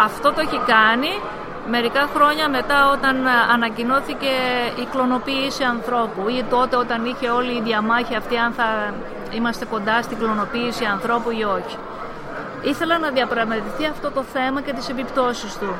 Αυτό 0.04 0.28
το 0.34 0.42
έχει 0.42 0.60
κάνει 0.76 1.12
μερικά 1.70 2.10
χρόνια 2.16 2.50
μετά 2.50 2.90
όταν 2.92 3.16
ανακοινώθηκε 3.54 4.32
η 4.84 4.86
κλωνοποίηση 4.92 5.64
ανθρώπου 5.64 6.30
ή 6.30 6.44
τότε 6.50 6.76
όταν 6.76 7.06
είχε 7.06 7.30
όλη 7.30 7.52
η 7.58 7.62
διαμάχη 7.62 8.16
αυτή 8.16 8.38
αν 8.38 8.52
θα 8.52 8.94
είμαστε 9.32 9.66
κοντά 9.66 10.02
στην 10.02 10.18
κλωνοποίηση 10.18 10.86
ανθρώπου 10.86 11.32
ή 11.32 11.44
όχι. 11.44 11.78
Ήθελα 12.62 12.98
να 13.00 13.10
διαπραγματευτεί 13.10 13.86
αυτό 13.86 14.12
το 14.12 14.24
θέμα 14.24 14.62
και 14.62 14.74
τις 14.74 14.90
επιπτώσεις 14.90 15.58
του. 15.58 15.76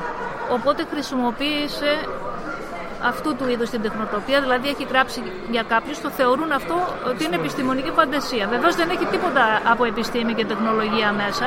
Οπότε 0.52 0.86
χρησιμοποίησε 0.90 1.90
αυτού 3.02 3.36
του 3.36 3.48
είδους 3.48 3.70
την 3.70 3.82
τεχνοτροπία, 3.82 4.40
δηλαδή 4.40 4.68
έχει 4.68 4.84
γράψει 4.84 5.22
για 5.50 5.62
κάποιους, 5.68 6.00
το 6.00 6.10
θεωρούν 6.10 6.52
αυτό 6.52 6.76
ότι 7.08 7.24
είναι 7.24 7.36
επιστημονική 7.36 7.90
φαντασία. 7.90 8.46
Βεβαίως 8.48 8.74
δεν 8.76 8.90
έχει 8.90 9.06
τίποτα 9.06 9.60
από 9.72 9.84
επιστήμη 9.84 10.34
και 10.34 10.44
τεχνολογία 10.44 11.12
μέσα. 11.12 11.46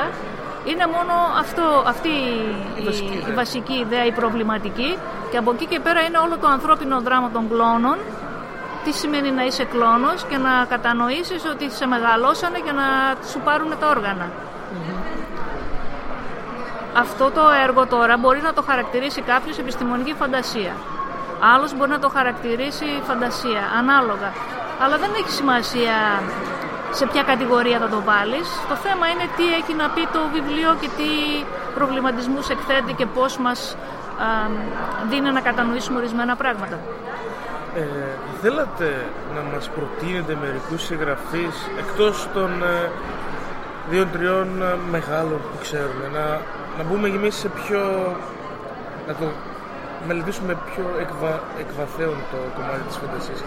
Είναι 0.64 0.86
μόνο 0.86 1.12
αυτό, 1.38 1.62
αυτή 1.86 2.08
η, 2.08 2.82
βασική 2.84 3.12
η 3.12 3.18
ιδέα. 3.18 3.34
βασική 3.34 3.72
ιδέα, 3.72 4.04
η 4.04 4.12
προβληματική 4.12 4.98
και 5.30 5.36
από 5.36 5.50
εκεί 5.52 5.66
και 5.66 5.80
πέρα 5.80 6.00
είναι 6.00 6.18
όλο 6.18 6.36
το 6.38 6.46
ανθρώπινο 6.46 7.00
δράμα 7.00 7.30
των 7.30 7.48
κλώνων 7.48 7.96
τι 8.84 8.92
σημαίνει 8.92 9.30
να 9.30 9.44
είσαι 9.44 9.64
κλόνος 9.64 10.24
και 10.28 10.36
να 10.36 10.64
κατανοήσεις 10.68 11.44
ότι 11.44 11.70
σε 11.70 11.86
μεγαλώσανε 11.86 12.58
για 12.64 12.72
να 12.72 12.84
σου 13.30 13.40
πάρουν 13.44 13.70
τα 13.80 13.88
όργανα. 13.88 14.30
Αυτό 16.96 17.30
το 17.30 17.40
έργο 17.64 17.86
τώρα 17.86 18.16
μπορεί 18.16 18.40
να 18.40 18.52
το 18.52 18.62
χαρακτηρίσει 18.62 19.20
κάποιος 19.20 19.58
επιστημονική 19.58 20.14
φαντασία. 20.18 20.72
Άλλος 21.54 21.76
μπορεί 21.76 21.90
να 21.90 21.98
το 21.98 22.08
χαρακτηρίσει 22.08 22.84
φαντασία, 23.06 23.62
ανάλογα. 23.78 24.32
Αλλά 24.82 24.96
δεν 24.96 25.10
έχει 25.18 25.30
σημασία 25.30 26.22
σε 26.98 27.06
ποια 27.06 27.22
κατηγορία 27.22 27.78
θα 27.78 27.88
το 27.88 28.00
βάλεις. 28.10 28.48
Το 28.68 28.76
θέμα 28.84 29.04
είναι 29.12 29.26
τι 29.36 29.44
έχει 29.58 29.74
να 29.82 29.86
πει 29.94 30.02
το 30.16 30.20
βιβλίο 30.34 30.70
και 30.80 30.88
τι 30.98 31.10
προβληματισμούς 31.74 32.48
εκθέτει 32.48 32.92
και 32.92 33.06
πώς 33.06 33.38
μας 33.38 33.60
α, 33.72 34.26
δίνει 35.10 35.30
να 35.30 35.40
κατανοήσουμε 35.40 35.98
ορισμένα 35.98 36.36
πράγματα. 36.36 36.76
Ε, 37.74 37.84
θέλατε 38.42 38.88
να 39.34 39.42
μας 39.52 39.70
προτείνετε 39.74 40.36
μερικούς 40.40 40.82
συγγραφείς 40.82 41.54
εκτός 41.78 42.28
των 42.34 42.50
ε, 42.62 42.90
δύο-τριών 43.90 44.62
ε, 44.62 44.76
μεγάλων 44.90 45.40
που 45.48 45.56
ξέρουμε 45.60 46.06
να, 46.16 46.24
να 46.78 46.82
μπούμε 46.84 47.08
και 47.08 47.16
εμείς 47.16 47.34
σε 47.34 47.48
πιο 47.48 47.82
να 49.08 49.14
το 49.14 49.26
μελετήσουμε 50.06 50.56
πιο 50.70 50.84
εκβα, 51.00 51.32
εκβαθέων 51.58 52.16
το 52.30 52.38
κομμάτι 52.56 52.84
της 52.88 52.96
φαντασίας 52.96 53.40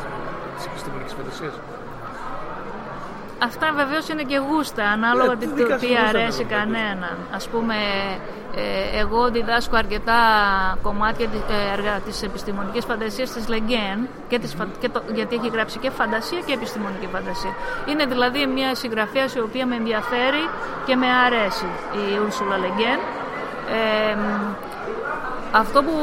της 0.55 0.65
επιστημονικής 0.65 1.13
φαντασίας; 1.17 1.53
Αυτά 3.43 3.71
βεβαίως 3.75 4.07
είναι 4.09 4.23
και 4.23 4.37
γούστα, 4.37 4.83
ανάλογα 4.89 5.31
Ε, 5.31 5.35
τι, 5.35 5.45
τη 5.45 5.49
το 5.49 5.55
δικάς 5.55 5.79
σου 5.81 5.87
τι 5.87 5.93
γούστα 5.93 6.07
αρέσει 6.09 6.43
βέβαια, 6.43 6.57
κανέναν. 6.57 7.17
Ας 7.35 7.47
πούμε, 7.47 7.75
ε, 8.55 8.99
εγώ 8.99 9.29
διδάσκω 9.29 9.75
αρκετά 9.75 10.19
κομμάτια 10.81 11.27
τη- 11.27 11.37
ε, 11.53 11.73
έργα 11.73 11.99
της 12.05 12.23
επιστημονικής 12.23 12.85
φαντασίας 12.85 13.29
της 13.31 13.47
Λεγκέν, 13.47 14.07
και 14.27 14.39
της, 14.39 14.53
φα- 14.53 14.67
και 14.79 14.89
το, 14.89 15.01
γιατί 15.13 15.35
έχει 15.35 15.49
γράψει 15.49 15.77
και 15.79 15.89
φαντασία 15.89 16.39
και 16.45 16.53
επιστημονική 16.53 17.07
φαντασία. 17.13 17.53
Είναι 17.89 18.05
δηλαδή 18.05 18.45
μια 18.45 18.75
συγγραφέα 18.75 19.25
η 19.35 19.39
οποία 19.39 19.65
με 19.65 19.75
ενδιαφέρει 19.75 20.43
και 20.85 20.95
με 20.95 21.07
αρέσει, 21.25 21.65
η 21.93 22.19
Ούρσουλα 22.25 22.57
Λεγκέν. 22.57 22.99
Ε, 23.77 24.15
μ, 24.15 24.53
αυτό 25.51 25.83
που 25.83 25.93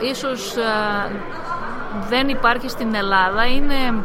ίσως 0.00 0.56
ε, 0.56 0.62
δεν 2.08 2.28
υπάρχει 2.28 2.68
στην 2.68 2.94
Ελλάδα 2.94 3.46
είναι 3.46 4.02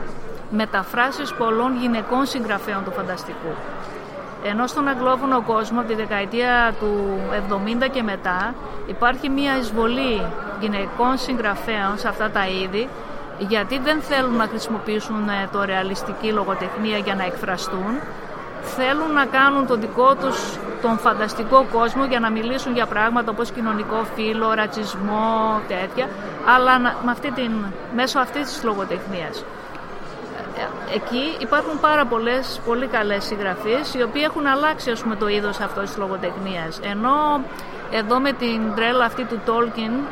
μεταφράσεις 0.56 1.34
πολλών 1.34 1.78
γυναικών 1.80 2.26
συγγραφέων 2.26 2.84
του 2.84 2.92
φανταστικού. 2.92 3.54
Ενώ 4.44 4.68
στον 4.68 4.88
αγγλόφωνο 4.88 5.42
κόσμο 5.42 5.80
από 5.80 5.88
τη 5.90 5.96
δεκαετία 5.96 6.74
του 6.80 7.20
70 7.86 7.90
και 7.92 8.04
μετά 8.04 8.54
υπάρχει 8.88 9.30
μια 9.30 9.58
εισβολή 9.58 10.22
γυναικών 10.60 11.18
συγγραφέων 11.18 11.98
σε 11.98 12.08
αυτά 12.08 12.30
τα 12.30 12.48
είδη 12.48 12.88
γιατί 13.38 13.80
δεν 13.80 14.02
θέλουν 14.02 14.36
να 14.36 14.44
χρησιμοποιήσουν 14.48 15.30
ε, 15.30 15.48
το 15.52 15.64
ρεαλιστική 15.64 16.32
λογοτεχνία 16.32 16.98
για 16.98 17.16
να 17.16 17.24
εκφραστούν 17.26 17.94
θέλουν 18.64 19.12
να 19.14 19.26
κάνουν 19.26 19.68
το 19.68 19.76
δικό 19.76 20.16
τους 20.16 20.58
τον 20.82 20.98
φανταστικό 20.98 21.66
κόσμο 21.72 22.06
για 22.06 22.20
να 22.20 22.30
μιλήσουν 22.30 22.74
για 22.74 22.86
πράγματα 22.86 23.32
όπως 23.32 23.52
κοινωνικό 23.52 24.06
φύλλο, 24.16 24.54
ρατσισμό, 24.54 25.62
τέτοια 25.68 26.08
αλλά 26.56 26.80
να- 26.80 26.96
με 27.06 27.12
αυτή 27.12 27.32
την, 27.32 27.52
μέσω 27.96 28.20
αυτής 28.20 28.44
της 28.54 28.64
λογοτεχνίας. 28.64 29.44
Ε, 30.58 30.96
Εκεί 30.96 31.36
υπάρχουν 31.40 31.80
πάρα 31.80 32.06
πολλές 32.06 32.62
πολύ 32.66 32.88
καλές 32.88 33.24
συγγραφείς 33.24 33.94
οι 33.94 34.02
οποίοι 34.02 34.22
έχουν 34.26 34.48
αλλάξει 34.48 34.92
ας 34.92 35.02
πούμε, 35.02 35.16
το 35.16 35.28
είδος 35.28 35.60
αυτός 35.60 35.84
της 35.84 35.98
λογοτεχνίας 35.98 36.80
ενώ 36.84 37.44
εδώ 37.92 38.20
με 38.20 38.32
την 38.32 38.62
τρέλα 38.76 39.06
αυτή 39.06 39.24
του 39.24 39.40
Tolkien 39.48 40.08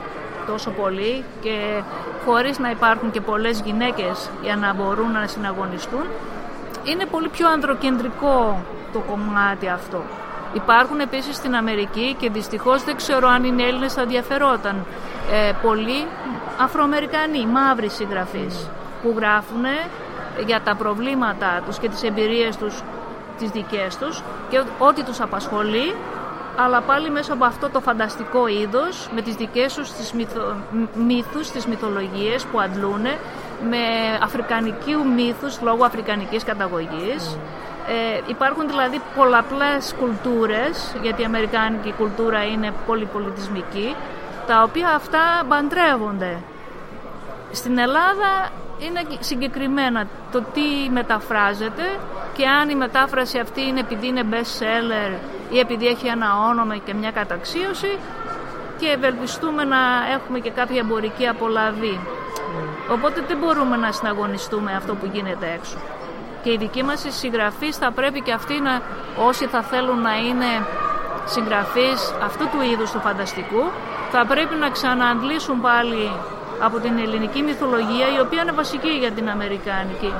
τόσο 0.47 0.69
πολύ 0.69 1.23
και 1.41 1.81
χωρίς 2.25 2.59
να 2.59 2.69
υπάρχουν 2.69 3.11
και 3.11 3.21
πολλές 3.21 3.61
γυναίκες 3.65 4.29
για 4.41 4.55
να 4.55 4.73
μπορούν 4.73 5.11
να 5.11 5.27
συναγωνιστούν 5.27 6.05
είναι 6.83 7.05
πολύ 7.05 7.27
πιο 7.29 7.49
ανδροκεντρικό 7.49 8.63
το 8.93 8.99
κομμάτι 8.99 9.67
αυτό. 9.67 10.03
Υπάρχουν 10.53 10.99
επίσης 10.99 11.35
στην 11.35 11.55
Αμερική 11.55 12.15
και 12.19 12.29
δυστυχώς 12.29 12.83
δεν 12.83 12.95
ξέρω 12.95 13.27
αν 13.27 13.43
είναι 13.43 13.63
Έλληνες 13.63 13.93
θα 13.93 14.01
ενδιαφερόταν 14.01 14.85
ε, 15.31 15.51
πολλοί 15.61 16.05
Αφροαμερικανοί, 16.59 17.45
μαύροι 17.45 17.89
συγγραφείς 17.89 18.69
που 19.01 19.13
γράφουν 19.17 19.63
για 20.45 20.61
τα 20.61 20.75
προβλήματά 20.75 21.61
τους 21.65 21.77
και 21.77 21.89
τις 21.89 22.03
εμπειρίες 22.03 22.57
τους 22.57 22.83
τις 23.37 23.49
δικές 23.49 23.97
τους 23.97 24.23
και 24.49 24.63
ό,τι 24.79 25.03
τους 25.03 25.21
απασχολεί 25.21 25.95
αλλά 26.55 26.81
πάλι 26.81 27.09
μέσα 27.09 27.33
από 27.33 27.45
αυτό 27.45 27.69
το 27.69 27.79
φανταστικό 27.79 28.47
είδος 28.47 29.09
με 29.15 29.21
τις 29.21 29.35
δικές 29.35 29.73
τους 29.73 29.91
τις 29.91 30.13
μυθο... 30.13 30.55
μύθους, 30.93 31.51
τις 31.51 31.65
μυθολογίες 31.65 32.45
που 32.45 32.59
αντλούν 32.59 33.01
με 33.69 33.77
αφρικανικού 34.21 35.05
μύθους 35.15 35.61
λόγω 35.61 35.85
αφρικανικής 35.85 36.43
καταγωγής. 36.43 37.37
Ε, 37.87 38.21
υπάρχουν 38.27 38.67
δηλαδή 38.67 39.01
πολλαπλές 39.15 39.95
κουλτούρες 39.99 40.95
γιατί 41.01 41.21
η 41.21 41.25
αμερικάνικη 41.25 41.93
κουλτούρα 41.97 42.43
είναι 42.43 42.73
πολυπολιτισμική 42.85 43.95
τα 44.47 44.63
οποία 44.63 44.89
αυτά 44.89 45.19
μπαντρεύονται 45.47 46.37
στην 47.51 47.77
Ελλάδα 47.77 48.49
είναι 48.85 49.01
συγκεκριμένα 49.19 50.07
το 50.31 50.41
τι 50.53 50.89
μεταφράζεται 50.91 51.83
και 52.33 52.47
αν 52.47 52.69
η 52.69 52.75
μετάφραση 52.75 53.39
αυτή 53.39 53.61
είναι 53.61 53.79
επειδή 53.79 54.07
είναι 54.07 54.23
best 54.31 54.61
seller 54.61 55.11
ή 55.49 55.59
επειδή 55.59 55.87
έχει 55.87 56.07
ένα 56.07 56.27
όνομα 56.49 56.77
και 56.77 56.93
μια 56.93 57.11
καταξίωση 57.11 57.97
και 58.79 58.87
ευελπιστούμε 58.87 59.63
να 59.63 59.77
έχουμε 60.15 60.39
και 60.39 60.51
κάποια 60.51 60.79
εμπορική 60.79 61.27
απολαβή. 61.27 61.99
Οπότε 62.91 63.23
δεν 63.27 63.37
μπορούμε 63.37 63.77
να 63.77 63.91
συναγωνιστούμε 63.91 64.73
αυτό 64.75 64.95
που 64.95 65.09
γίνεται 65.13 65.51
έξω. 65.57 65.77
Και 66.43 66.51
οι 66.51 66.57
δικοί 66.57 66.83
μας 66.83 67.03
οι 67.03 67.11
συγγραφείς 67.11 67.77
θα 67.77 67.91
πρέπει 67.91 68.21
και 68.21 68.31
αυτοί 68.31 68.59
να, 68.59 68.81
όσοι 69.27 69.45
θα 69.45 69.61
θέλουν 69.61 70.01
να 70.01 70.15
είναι 70.17 70.65
συγγραφείς 71.25 72.13
αυτού 72.23 72.43
του 72.49 72.61
είδους 72.71 72.91
του 72.91 72.99
φανταστικού, 72.99 73.63
θα 74.11 74.25
πρέπει 74.25 74.55
να 74.55 74.69
ξανααντλήσουν 74.69 75.61
πάλι 75.61 76.11
από 76.61 76.79
την 76.79 76.97
ελληνική 76.97 77.41
μυθολογία 77.41 78.07
η 78.15 78.19
οποία 78.19 78.41
είναι 78.41 78.51
βασική 78.51 78.89
για 78.89 79.11
την 79.11 79.29
αμερικανική. 79.29 80.13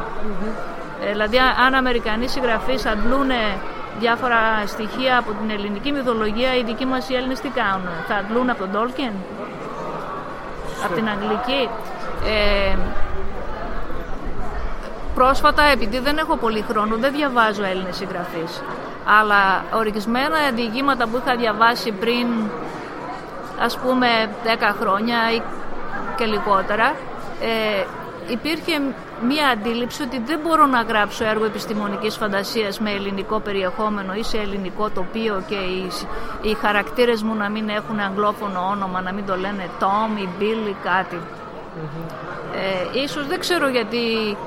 Ε, 1.03 1.11
δηλαδή 1.11 1.37
αν 1.65 1.73
Αμερικανοί 1.73 2.27
συγγραφείς 2.27 2.85
αντλούν 2.85 3.31
διάφορα 3.99 4.39
στοιχεία 4.65 5.17
από 5.17 5.31
την 5.31 5.49
ελληνική 5.49 5.91
μυθολογία 5.91 6.55
οι 6.55 6.63
δικοί 6.63 6.85
μας 6.85 7.09
οι 7.09 7.15
Έλληνες 7.15 7.39
τι 7.39 7.49
κάνουν, 7.49 7.89
θα 8.07 8.15
αντλούν 8.15 8.49
από 8.49 8.59
τον 8.59 8.71
Τόλκεν, 8.71 9.13
από 10.85 10.93
την 10.93 11.09
Αγγλική; 11.09 11.69
Ε, 12.25 12.77
πρόσφατα 15.15 15.63
επειδή 15.63 15.99
δεν 15.99 16.17
έχω 16.17 16.35
πολύ 16.35 16.65
χρόνο 16.69 16.95
δεν 16.95 17.11
διαβάζω 17.11 17.63
Έλληνες 17.63 17.95
συγγραφείς 17.95 18.61
αλλά 19.05 19.63
ορισμένα 19.73 20.37
διηγήματα 20.55 21.07
που 21.07 21.21
είχα 21.25 21.35
διαβάσει 21.35 21.91
πριν 21.91 22.27
ας 23.59 23.77
πούμε 23.77 24.07
10 24.43 24.75
χρόνια 24.79 25.17
ή 25.35 25.41
και 26.21 26.27
λιγότερα 26.27 26.95
ε, 27.41 27.85
υπήρχε 28.31 28.81
μία 29.27 29.47
αντίληψη 29.47 30.01
ότι 30.03 30.21
δεν 30.25 30.39
μπορώ 30.43 30.65
να 30.65 30.81
γράψω 30.81 31.25
έργο 31.25 31.45
επιστημονικής 31.45 32.15
φαντασίας 32.15 32.79
με 32.79 32.91
ελληνικό 32.91 33.39
περιεχόμενο 33.39 34.13
ή 34.13 34.23
σε 34.23 34.37
ελληνικό 34.37 34.89
τοπίο 34.89 35.43
και 35.47 35.55
οι, 35.55 35.91
οι 36.41 36.53
χαρακτήρες 36.53 37.23
μου 37.23 37.35
να 37.35 37.49
μην 37.49 37.69
έχουν 37.69 37.99
αγγλόφωνο 37.99 38.67
όνομα, 38.71 39.01
να 39.01 39.13
μην 39.13 39.25
το 39.25 39.35
λένε 39.37 39.69
Tom 39.79 40.19
ή 40.19 40.27
Bill 40.39 40.69
ή 40.69 40.75
κάτι. 40.83 41.19
Ε, 42.93 42.99
ίσως 42.99 43.27
δεν 43.27 43.39
ξέρω 43.39 43.67
γιατί 43.67 44.37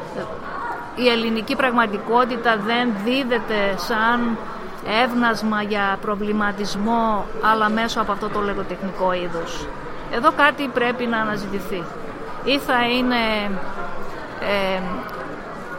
η 0.97 1.09
ελληνική 1.09 1.57
πραγματικότητα 1.57 2.57
δεν 2.57 2.93
δίδεται 3.05 3.75
σαν 3.77 4.39
εύνασμα 5.05 5.63
για 5.63 5.99
προβληματισμό 6.01 7.27
αλλά 7.43 7.69
μέσω 7.69 8.01
από 8.01 8.13
αυτό 8.13 8.29
το 8.29 8.41
λογοτεχνικό 8.41 9.13
είδος. 9.13 9.67
Εδώ 10.13 10.33
κάτι 10.33 10.71
πρέπει 10.75 11.07
να 11.07 11.19
αναζητηθεί. 11.19 11.83
Ή 12.45 12.59
θα 12.59 12.89
είναι 12.89 13.51
ε, 14.41 14.81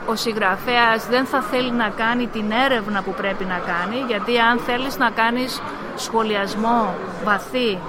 ο 0.06 0.16
συγγραφέας 0.16 1.08
δεν 1.10 1.26
θα 1.26 1.42
θέλει 1.42 1.72
να 1.72 1.90
κάνει 1.90 2.28
την 2.28 2.52
έρευνα 2.66 3.02
που 3.02 3.12
πρέπει 3.12 3.44
να 3.44 3.62
κάνει 3.66 4.04
γιατί 4.08 4.40
αν 4.40 4.60
θέλεις 4.60 4.98
να 4.98 5.10
κάνεις 5.10 5.62
σχολιασμό 5.96 6.96
βαθύ 7.24 7.80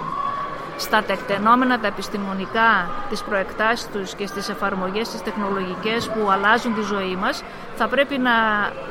στα 0.76 1.02
τεκτενόμενα 1.02 1.78
τα 1.78 1.86
επιστημονικά, 1.86 2.90
τις 3.10 3.22
προεκτάσεις 3.22 3.88
τους 3.92 4.14
και 4.14 4.26
στις 4.26 4.48
εφαρμογές 4.48 5.08
τις 5.08 5.22
τεχνολογικές 5.22 6.08
που 6.08 6.30
αλλάζουν 6.30 6.74
τη 6.74 6.80
ζωή 6.80 7.16
μας 7.16 7.42
θα 7.76 7.88
πρέπει 7.88 8.18
να 8.18 8.30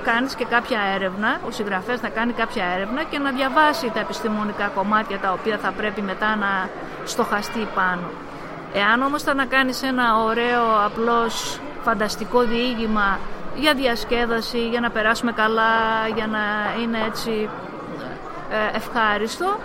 κάνεις 0.03 0.35
και 0.35 0.45
κάποια 0.45 0.79
έρευνα, 0.95 1.39
ο 1.47 1.51
συγγραφέας 1.51 2.01
να 2.01 2.09
κάνει 2.09 2.33
κάποια 2.33 2.65
έρευνα 2.75 3.03
και 3.03 3.19
να 3.19 3.31
διαβάσει 3.31 3.91
τα 3.93 3.99
επιστημονικά 3.99 4.67
κομμάτια 4.67 5.19
τα 5.19 5.31
οποία 5.31 5.57
θα 5.57 5.71
πρέπει 5.71 6.01
μετά 6.01 6.35
να 6.35 6.69
στοχαστεί 7.03 7.67
πάνω. 7.75 8.09
Εάν 8.73 9.01
όμως 9.01 9.23
θα 9.23 9.33
να 9.33 9.45
κάνεις 9.45 9.83
ένα 9.83 10.23
ωραίο 10.23 10.63
απλώς 10.85 11.59
φανταστικό 11.83 12.39
διήγημα 12.41 13.19
για 13.55 13.73
διασκέδαση, 13.73 14.67
για 14.67 14.79
να 14.79 14.89
περάσουμε 14.89 15.31
καλά, 15.31 16.07
για 16.15 16.27
να 16.27 16.39
είναι 16.81 16.97
έτσι 17.07 17.49
ε, 18.49 18.75
ευχάριστο 18.77 19.57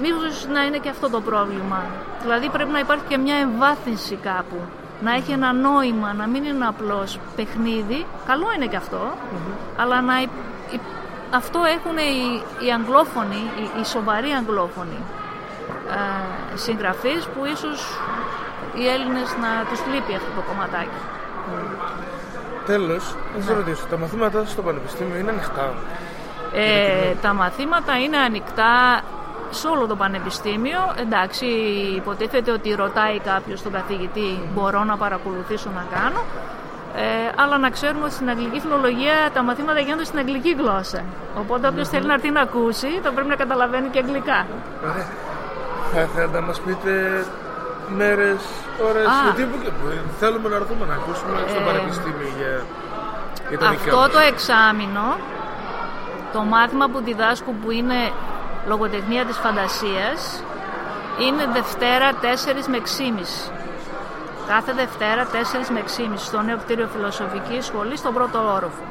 μήπως 0.00 0.46
να 0.52 0.64
είναι 0.64 0.78
και 0.78 0.88
αυτό 0.88 1.10
το 1.10 1.20
πρόβλημα. 1.20 1.80
Δηλαδή 2.22 2.48
πρέπει 2.48 2.70
να 2.70 2.78
υπάρχει 2.78 3.04
και 3.08 3.18
μια 3.18 3.34
εμβάθυνση 3.36 4.14
κάπου. 4.22 4.56
Να 5.00 5.12
έχει 5.14 5.32
ένα 5.32 5.52
νόημα, 5.52 6.12
να 6.12 6.26
μην 6.26 6.44
είναι 6.44 6.66
απλώς 6.66 7.18
παιχνίδι. 7.36 8.06
Καλό 8.26 8.46
είναι 8.56 8.66
και 8.66 8.76
αυτό, 8.76 9.12
αλλά 9.76 10.00
να 10.00 10.20
υ- 10.20 10.28
υ- 10.70 10.80
αυτό 11.34 11.58
έχουν 11.76 11.96
οι, 11.96 12.42
οι 12.66 12.72
αγγλόφωνοι, 12.72 13.40
οι, 13.58 13.80
οι 13.80 13.84
σοβαροί 13.84 14.30
αγγλόφωνοι 14.30 14.98
ε, 15.90 16.56
συγγραφείς 16.56 17.24
που 17.26 17.44
ίσως 17.44 17.98
οι 18.74 18.88
Έλληνες 18.88 19.28
να 19.40 19.50
τους 19.70 19.80
λείπει 19.92 20.14
αυτό 20.14 20.30
το 20.36 20.42
κομματάκι. 20.48 21.00
Τέλος, 22.66 23.14
να 23.36 23.42
σας 23.42 23.56
ρωτήσω, 23.56 23.84
τα 23.90 23.98
μαθήματά 23.98 24.38
σας 24.40 24.50
στο 24.50 24.62
Πανεπιστήμιο 24.62 25.16
είναι 25.16 25.30
ανοιχτά; 25.30 25.74
Ε, 26.52 27.14
τα 27.22 27.32
μαθήματα 27.32 27.98
είναι 27.98 28.16
ανοιχτά 28.16 29.00
σε 29.50 29.68
όλο 29.68 29.86
το 29.86 29.96
πανεπιστήμιο. 29.96 30.80
Εντάξει, 31.00 31.46
υποτίθεται 31.96 32.50
ότι 32.50 32.74
ρωτάει 32.74 33.18
κάποιος 33.20 33.62
τον 33.62 33.72
καθηγητή 33.72 34.38
μπορώ 34.54 34.84
να 34.84 34.96
παρακολουθήσω 34.96 35.70
να 35.74 35.84
κάνω. 35.98 36.20
Ε, 36.96 37.42
αλλά 37.42 37.58
να 37.58 37.70
ξέρουμε 37.70 38.04
ότι 38.04 38.12
στην 38.12 38.28
αγγλική 38.28 38.60
φιλολογία 38.60 39.30
τα 39.34 39.42
μαθήματα 39.42 39.80
γίνονται 39.80 40.04
στην 40.04 40.18
αγγλική 40.18 40.52
γλώσσα. 40.58 41.00
Οπότε 41.38 41.68
όποιος 41.68 41.88
θέλει 41.88 42.06
να 42.06 42.12
έρθει 42.12 42.30
να 42.30 42.40
ακούσει 42.40 42.88
θα 43.02 43.10
πρέπει 43.12 43.28
να 43.28 43.34
καταλαβαίνει 43.36 43.88
και 43.88 43.98
αγγλικά. 43.98 44.46
Ωραία. 44.90 45.06
Θα 45.92 46.00
ήθελα 46.00 46.26
να 46.32 46.40
μας 46.40 46.60
πείτε 46.60 47.24
μέρες, 47.96 48.40
ώρες, 48.88 49.06
Α. 49.06 49.32
τύπου 49.36 49.58
και 49.62 49.70
θέλουμε 50.20 50.48
να 50.48 50.56
έρθουμε 50.56 50.86
να 50.86 50.94
ακούσουμε 50.94 51.32
στο 51.48 51.60
Ε, 51.60 51.64
πανεπιστήμιο 51.64 52.28
για, 52.38 52.52
για 53.48 53.58
τα 53.58 53.68
δικά 53.70 53.82
Αυτό 53.82 53.96
μας. 53.96 54.10
το 54.12 54.18
εξάμεινο, 54.18 55.06
το 56.32 56.40
μάθημα 56.42 56.86
που 56.88 56.98
διδάσκω 57.08 57.50
που 57.62 57.70
είναι 57.70 57.98
λογοτεχνία 58.66 59.24
της 59.24 59.36
φαντασίας, 59.36 60.42
είναι 61.20 61.46
Δευτέρα 61.52 62.12
4 62.12 62.66
με 62.68 62.76
6.30. 62.76 63.50
Κάθε 64.48 64.72
Δευτέρα 64.72 65.26
4 65.32 65.70
με 65.72 65.80
6.30 65.80 66.12
στο 66.16 66.40
νέο 66.40 66.56
κτίριο 66.56 66.86
Φιλοσοφικής 66.86 67.66
Σχολής 67.66 67.98
στον 67.98 68.14
πρώτο 68.14 68.38
όροφο. 68.38 68.82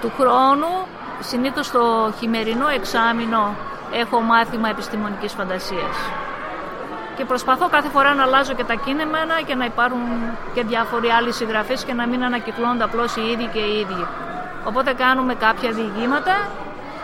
Του 0.00 0.12
χρόνου, 0.18 0.86
συνήθως 1.20 1.70
το 1.70 2.12
χειμερινό 2.18 2.68
εξάμεινο, 2.68 3.54
έχω 3.92 4.20
μάθημα 4.20 4.68
επιστημονικής 4.68 5.32
φαντασίας. 5.32 5.96
Και 7.16 7.24
προσπαθώ 7.24 7.68
κάθε 7.68 7.88
φορά 7.88 8.14
να 8.14 8.22
αλλάζω 8.22 8.52
και 8.54 8.64
τα 8.64 8.74
κείμενα 8.74 9.40
και 9.46 9.54
να 9.54 9.64
υπάρχουν 9.64 10.00
και 10.54 10.62
διάφοροι 10.62 11.08
άλλοι 11.08 11.32
συγγραφείς 11.32 11.84
και 11.84 11.92
να 11.92 12.06
μην 12.06 12.24
ανακυκλώνονται 12.24 12.84
απλώς 12.84 13.16
οι 13.16 13.30
ίδιοι 13.30 13.46
και 13.52 13.58
οι 13.58 13.78
ίδιοι. 13.78 14.06
Οπότε 14.64 14.92
κάνουμε 14.92 15.34
κάποια 15.34 15.70
διηγήματα, 15.70 16.34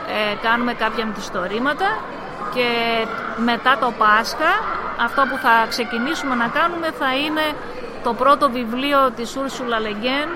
ε, 0.09 0.35
κάνουμε 0.43 0.75
κάποια 0.75 1.07
μυθιστορήματα 1.07 1.99
και 2.55 2.69
μετά 3.45 3.77
το 3.81 3.93
Πάσχα 3.99 4.53
αυτό 5.01 5.23
που 5.31 5.37
θα 5.37 5.67
ξεκινήσουμε 5.69 6.35
να 6.35 6.49
κάνουμε 6.49 6.89
θα 6.99 7.17
είναι 7.17 7.47
το 8.03 8.13
πρώτο 8.15 8.51
βιβλίο 8.51 9.11
της 9.17 9.37
Ούρσουλα 9.37 9.81
Λεγκέν, 9.81 10.29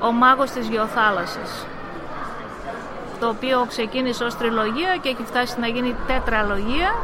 «Ο 0.00 0.12
μάγος 0.12 0.50
της 0.50 0.68
Γεωθάλασσας» 0.68 1.66
το 3.20 3.28
οποίο 3.28 3.66
ξεκίνησε 3.68 4.24
ως 4.24 4.36
τριλογία 4.36 4.96
και 5.00 5.08
έχει 5.08 5.24
φτάσει 5.24 5.60
να 5.60 5.66
γίνει 5.66 5.94
τέτραλογία 6.06 6.94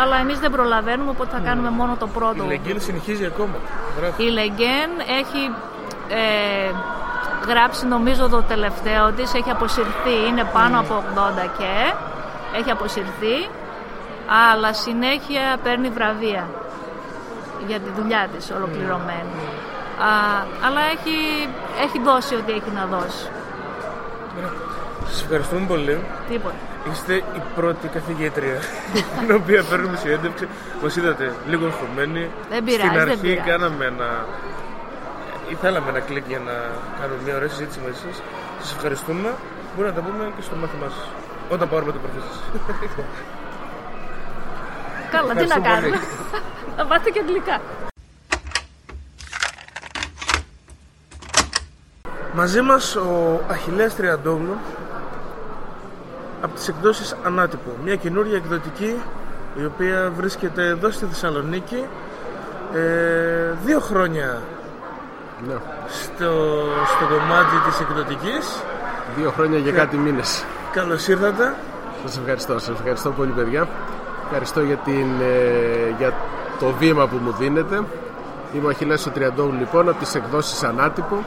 αλλά 0.00 0.16
εμείς 0.16 0.38
δεν 0.38 0.50
προλαβαίνουμε 0.50 1.10
οπότε 1.10 1.30
θα 1.30 1.38
κάνουμε 1.38 1.70
μόνο 1.70 1.96
το 1.98 2.06
πρώτο 2.06 2.44
Η 2.44 2.46
Λεγγύλη 2.46 2.80
συνεχίζει 2.80 3.24
ακόμα. 3.24 3.54
Γράφει. 4.00 4.24
η 4.24 4.30
Λεγκέν 4.30 4.90
έχει 5.20 5.42
ε, 6.08 6.70
γράψει 7.48 7.86
νομίζω 7.86 8.28
το 8.28 8.42
τελευταίο 8.42 9.12
της, 9.12 9.34
έχει 9.34 9.50
αποσυρθεί, 9.50 10.16
είναι 10.28 10.44
πάνω 10.52 10.80
από 10.80 11.02
80 11.14 11.48
και 11.58 11.92
έχει 12.58 12.70
αποσυρθεί, 12.70 13.36
αλλά 14.52 14.72
συνέχεια 14.72 15.56
παίρνει 15.62 15.88
βραβεία 15.88 16.48
για 17.66 17.78
τη 17.80 17.90
δουλειά 17.96 18.28
της 18.36 18.50
ολοκληρωμένη. 18.56 19.34
Α, 20.08 20.10
αλλά 20.66 20.80
έχει, 20.94 21.16
έχει 21.84 21.98
δώσει 22.04 22.34
ό,τι 22.34 22.52
έχει 22.52 22.70
να 22.74 22.84
δώσει. 22.86 23.26
Σας 25.10 25.22
ευχαριστούμε 25.22 25.66
πολύ. 25.66 26.04
Τίποτα. 26.28 26.54
Είστε 26.92 27.14
η 27.14 27.42
πρώτη 27.54 27.88
καθηγήτρια 27.88 28.58
την 29.18 29.34
οποία 29.34 29.62
παίρνουμε 29.70 29.96
συνέντευξη. 29.96 30.48
Μας 30.82 30.96
είδατε 30.96 31.34
λίγο 31.48 31.64
εγχωμένοι. 31.66 32.30
Δεν 32.50 32.64
πειράζει, 32.64 32.86
Στην 32.88 32.98
δεν 32.98 33.08
αρχή 33.08 33.20
πειράζει. 33.20 33.48
κάναμε 33.50 33.84
ένα... 33.84 34.24
ή 35.48 35.54
θέλαμε 35.54 35.88
ένα 35.88 36.00
κλικ 36.00 36.26
για 36.28 36.38
να 36.38 36.52
κάνουμε 37.00 37.20
μια 37.24 37.34
ωραία 37.36 37.48
συζήτηση 37.48 37.80
μαζί 37.84 37.98
σας. 38.06 38.22
Σας 38.60 38.72
ευχαριστούμε. 38.72 39.28
Μπορούμε 39.74 39.94
να 39.94 40.02
τα 40.02 40.08
πούμε 40.08 40.32
και 40.36 40.42
στο 40.42 40.56
μάθημά 40.56 40.88
σας. 40.88 41.08
Όταν 41.50 41.68
πάρουμε 41.68 41.92
το 41.92 41.98
προφή 41.98 42.20
σας. 42.28 42.36
Καλά, 45.14 45.28
τι 45.28 45.34
να 45.34 45.42
Ευχαριστώ 45.42 45.60
κάνουμε. 45.60 45.88
πολύ. 45.88 45.98
Θα 46.76 46.84
μάθετε 46.84 47.10
και 47.10 47.20
αγγλικά. 47.20 47.60
Μαζί 52.34 52.60
μας 52.60 52.96
ο 52.96 53.40
Αχιλέας 53.50 53.94
Τριαντόγλου 53.96 54.56
από 56.42 56.54
τις 56.54 56.68
εκδόσεις 56.68 57.14
Ανάτυπο. 57.24 57.70
Μια 57.84 57.96
καινούργια 57.96 58.36
εκδοτική 58.36 58.94
η 59.60 59.64
οποία 59.64 60.12
βρίσκεται 60.16 60.66
εδώ 60.66 60.90
στη 60.90 61.04
Θεσσαλονίκη 61.04 61.84
ε, 62.74 63.52
δύο 63.64 63.80
χρόνια 63.80 64.42
Ναι. 65.46 65.54
στο, 65.88 66.30
στο 66.96 67.04
κομμάτι 67.14 67.56
της 67.68 67.80
εκδοτικής. 67.80 68.62
Δύο 69.16 69.30
χρόνια 69.30 69.58
για 69.58 69.72
κάτι 69.72 69.96
μήνες. 69.96 70.44
Καλώς 70.72 71.08
ήρθατε. 71.08 71.54
Σας 72.04 72.16
ευχαριστώ, 72.18 72.58
σας 72.58 72.68
ευχαριστώ 72.68 73.10
πολύ 73.10 73.30
παιδιά. 73.30 73.68
Ευχαριστώ 74.24 74.60
για, 74.60 74.76
την, 74.76 75.06
ε, 75.20 75.94
για 75.98 76.12
το 76.60 76.72
βήμα 76.78 77.06
που 77.06 77.16
μου 77.16 77.32
δίνετε. 77.38 77.82
Είμαι 78.52 78.66
ο 78.66 78.68
Αχιλέας 78.68 79.06
ο 79.06 79.10
Τριαντόγλου 79.10 79.58
λοιπόν 79.58 79.88
από 79.88 79.98
τις 79.98 80.14
εκδόσεις 80.14 80.62
Ανάτυπο. 80.62 81.24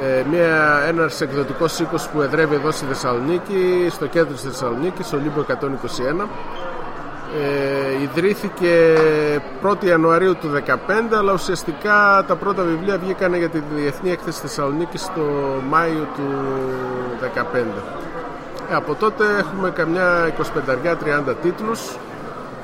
Ε, 0.00 0.22
μια, 0.30 0.82
ένας 0.86 1.20
εκδοτικός 1.20 1.78
οίκος 1.78 2.08
που 2.08 2.22
εδρεύει 2.22 2.54
εδώ 2.54 2.70
στη 2.70 2.84
Θεσσαλονίκη, 2.84 3.88
στο 3.90 4.06
κέντρο 4.06 4.32
της 4.32 4.42
Θεσσαλονίκης, 4.42 5.06
στο 5.06 5.16
Λίμπο 5.16 5.40
121. 5.40 6.28
Ε, 7.40 8.02
ιδρύθηκε 8.02 8.96
1η 9.64 9.84
Ιανουαρίου 9.84 10.36
του 10.36 10.50
2015 10.66 10.76
αλλά 11.18 11.32
ουσιαστικά 11.32 12.24
τα 12.26 12.34
πρώτα 12.36 12.62
βιβλία 12.62 12.98
βγήκαν 12.98 13.34
για 13.34 13.48
τη 13.48 13.62
Διεθνή 13.74 14.10
Έκθεση 14.10 14.40
Θεσσαλονίκη 14.40 14.98
το 14.98 15.22
Μάιο 15.68 16.08
του 16.16 16.22
2015. 17.54 17.56
Ε, 18.70 18.74
από 18.74 18.94
τότε 18.94 19.24
έχουμε 19.38 19.70
καμιά 19.70 20.34
25-30 21.28 21.34
τίτλους 21.42 21.80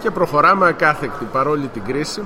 και 0.01 0.11
προχωράμε 0.11 0.69
ακάθεκτη 0.69 1.25
παρόλη 1.33 1.67
την 1.67 1.83
κρίση. 1.85 2.23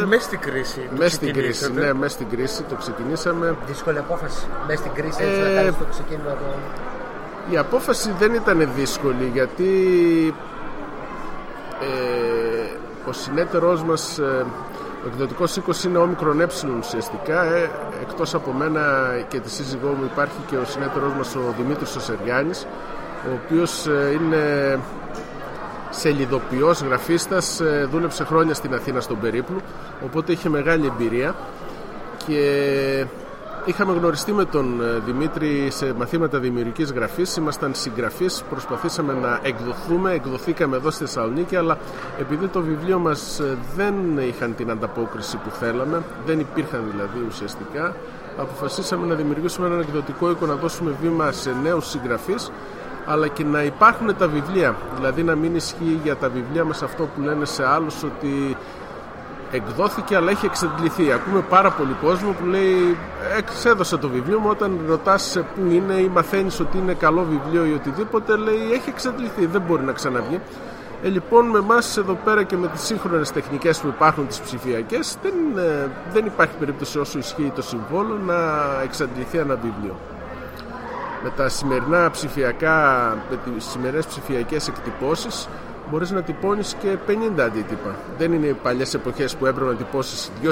Ε, 0.00 0.04
Μέσα 0.04 0.22
στην 0.22 0.38
κρίση. 0.40 0.80
το 0.90 0.96
μέσα 0.98 1.14
στην 1.14 1.32
κρίση, 1.32 1.50
ξεκινήσατε. 1.50 1.86
ναι, 1.86 1.92
μέσα 2.00 2.14
στην 2.14 2.28
κρίση 2.30 2.62
το 2.62 2.74
ξεκινήσαμε. 2.74 3.56
Δύσκολη 3.66 3.98
απόφαση. 3.98 4.46
Μέσα 4.66 4.78
στην 4.80 4.92
κρίση 4.92 5.22
έτσι 5.22 5.40
Ε, 5.40 5.48
να 5.48 5.54
κάνεις 5.60 5.78
το 5.78 5.84
ξεκίνημα 5.90 6.30
το... 6.30 6.44
Η 7.50 7.56
απόφαση 7.56 8.14
δεν 8.18 8.34
ήταν 8.34 8.70
δύσκολη 8.76 9.30
γιατί 9.32 9.74
ε, 11.80 13.08
ο 13.08 13.12
συνέτερός 13.12 13.82
μας 13.82 14.18
ε, 14.18 14.46
ο 15.04 15.06
εκδοτικός 15.06 15.56
οίκος 15.56 15.84
είναι 15.84 15.98
όμικρον 15.98 16.40
ε 16.40 16.46
ουσιαστικά 16.78 17.42
ε, 17.42 17.70
εκτός 18.02 18.34
από 18.34 18.52
μένα 18.52 19.08
και 19.28 19.40
τη 19.40 19.50
σύζυγό 19.50 19.88
μου 19.88 20.04
υπάρχει 20.12 20.38
και 20.46 20.56
ο 20.56 20.64
συνέτερός 20.64 21.12
μας 21.12 21.34
ο 21.34 21.54
Δημήτρης 21.58 21.96
ο 21.96 22.00
Σεργιάνης 22.00 22.66
ο 23.28 23.38
οποίος 23.44 23.86
ε, 23.86 24.10
είναι 24.12 24.78
σελιδοποιός, 25.90 26.80
γραφίστας 26.80 27.60
ε, 27.60 27.88
δούλεψε 27.90 28.24
χρόνια 28.24 28.54
στην 28.54 28.74
Αθήνα 28.74 29.00
στον 29.00 29.20
Περίπλου 29.20 29.60
οπότε 30.04 30.32
είχε 30.32 30.48
μεγάλη 30.48 30.86
εμπειρία 30.86 31.34
και 32.26 33.06
είχαμε 33.64 33.92
γνωριστεί 33.92 34.32
με 34.32 34.44
τον 34.44 34.80
ε, 34.82 34.98
Δημήτρη 35.06 35.70
σε 35.70 35.94
μαθήματα 35.94 36.38
δημιουργικής 36.38 36.92
γραφής. 36.92 37.36
Ήμασταν 37.36 37.74
συγγραφείς, 37.74 38.42
προσπαθήσαμε 38.50 39.12
να 39.12 39.40
εκδοθούμε 39.42 40.12
εκδοθήκαμε 40.12 40.76
εδώ 40.76 40.90
στη 40.90 41.04
Θεσσαλονίκη 41.04 41.56
αλλά 41.56 41.78
επειδή 42.20 42.46
το 42.46 42.60
βιβλίο 42.60 42.98
μας 42.98 43.40
ε, 43.40 43.58
δεν 43.76 43.94
είχαν 44.18 44.54
την 44.54 44.70
ανταπόκριση 44.70 45.36
που 45.36 45.50
θέλαμε 45.50 46.02
δεν 46.26 46.40
υπήρχαν 46.40 46.84
δηλαδή 46.90 47.26
ουσιαστικά 47.28 47.94
αποφασίσαμε 48.36 49.06
να 49.06 49.14
δημιουργήσουμε 49.14 49.66
έναν 49.66 49.80
εκδοτικό 49.80 50.30
οίκο 50.30 50.46
να 50.46 50.54
δώσουμε 50.54 50.94
βήμα 51.02 51.32
σε 51.32 51.56
νέους 51.62 51.88
συγγραφείς. 51.88 52.50
Αλλά 53.06 53.28
και 53.28 53.44
να 53.44 53.62
υπάρχουν 53.62 54.16
τα 54.16 54.28
βιβλία 54.28 54.76
δηλαδή 54.96 55.22
να 55.22 55.34
μην 55.34 55.54
ισχύει 55.54 56.00
για 56.02 56.16
τα 56.16 56.28
βιβλία 56.28 56.64
μας 56.64 56.82
αυτό 56.82 57.04
που 57.04 57.20
λένε 57.20 57.44
σε 57.44 57.66
άλλους 57.66 58.02
ότι 58.02 58.56
εκδόθηκε 59.50 60.16
αλλά 60.16 60.30
έχει 60.30 60.46
εξαντληθεί. 60.46 61.12
Ακούμε 61.12 61.40
πάρα 61.40 61.70
πολύ 61.70 61.96
κόσμο 62.02 62.30
που 62.32 62.46
λέει 62.46 62.96
εξέδωσα 63.38 63.98
το 63.98 64.08
βιβλίο 64.08 64.38
μου 64.38 64.48
όταν 64.50 64.80
ρωτάς 64.88 65.38
πού 65.54 65.70
είναι 65.70 65.94
ή 65.94 66.08
μαθαίνεις 66.08 66.60
ότι 66.60 66.78
είναι 66.78 66.94
καλό 66.94 67.24
βιβλίο 67.30 67.64
ή 67.64 67.72
οτιδήποτε 67.72 68.36
λέει 68.36 68.72
έχει 68.72 68.88
εξαντληθεί, 68.88 69.46
δεν 69.46 69.60
μπορεί 69.60 69.82
να 69.82 69.92
ξαναβγεί. 69.92 70.40
Ε, 71.02 71.08
λοιπόν 71.08 71.46
με 71.46 71.58
εμάς 71.58 71.96
εδώ 71.96 72.18
πέρα 72.24 72.42
και 72.42 72.56
με 72.56 72.68
τις 72.68 72.82
σύγχρονες 72.82 73.30
τεχνικές 73.30 73.78
που 73.78 73.88
υπάρχουν 73.88 74.26
τις 74.26 74.40
ψηφιακές 74.40 75.16
δεν, 75.22 75.64
ε, 75.64 75.90
δεν 76.12 76.26
υπάρχει 76.26 76.54
περίπτωση 76.58 76.98
όσο 76.98 77.18
ισχύει 77.18 77.52
το 77.54 77.62
συμβόλο 77.62 78.18
να 78.26 78.34
εξαντληθεί 78.82 79.38
ένα 79.38 79.54
βιβλίο. 79.54 79.96
Με 81.22 81.30
τα 81.36 81.48
σημερινά 81.48 82.10
ψηφιακά, 82.10 83.16
με 83.30 83.36
τις 83.36 83.64
σημερινές 83.64 84.06
ψηφιακές 84.06 84.68
εκτυπώσεις 84.68 85.48
μπορείς 85.90 86.10
να 86.10 86.22
τυπώνεις 86.22 86.76
και 86.82 86.96
50 87.06 87.40
αντίτυπα. 87.40 87.94
Δεν 88.18 88.32
είναι 88.32 88.46
οι 88.46 88.52
παλιές 88.62 88.94
εποχές 88.94 89.36
που 89.36 89.46
έπρεπε 89.46 89.70
να 89.70 89.76
τυπώσεις 89.76 90.30
2.000 90.42 90.50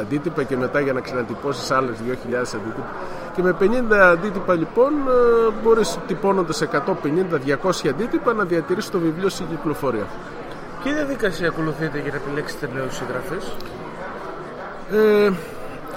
αντίτυπα 0.00 0.42
και 0.42 0.56
μετά 0.56 0.80
για 0.80 0.92
να 0.92 1.00
ξανατυπώσεις 1.00 1.70
άλλες 1.70 1.96
2.000 2.08 2.54
αντίτυπα. 2.54 2.86
Και 3.34 3.42
με 3.42 3.56
50 3.60 3.92
αντίτυπα 3.92 4.54
λοιπόν 4.54 4.92
ε, 4.92 5.52
μπορείς 5.62 5.98
τυπώνοντας 6.06 6.62
150-200 6.62 7.88
αντίτυπα 7.88 8.32
να 8.32 8.44
διατηρήσεις 8.44 8.90
το 8.90 8.98
βιβλίο 8.98 9.28
στην 9.28 9.46
κυκλοφορία. 9.50 10.06
Ποια 10.82 10.92
διαδικασία 10.92 11.48
ακολουθείτε 11.48 11.98
για 11.98 12.10
να 12.10 12.16
επιλέξετε 12.16 12.68
νέους 12.74 12.94
συγγραφείς; 12.96 13.52
Ε, 14.90 15.30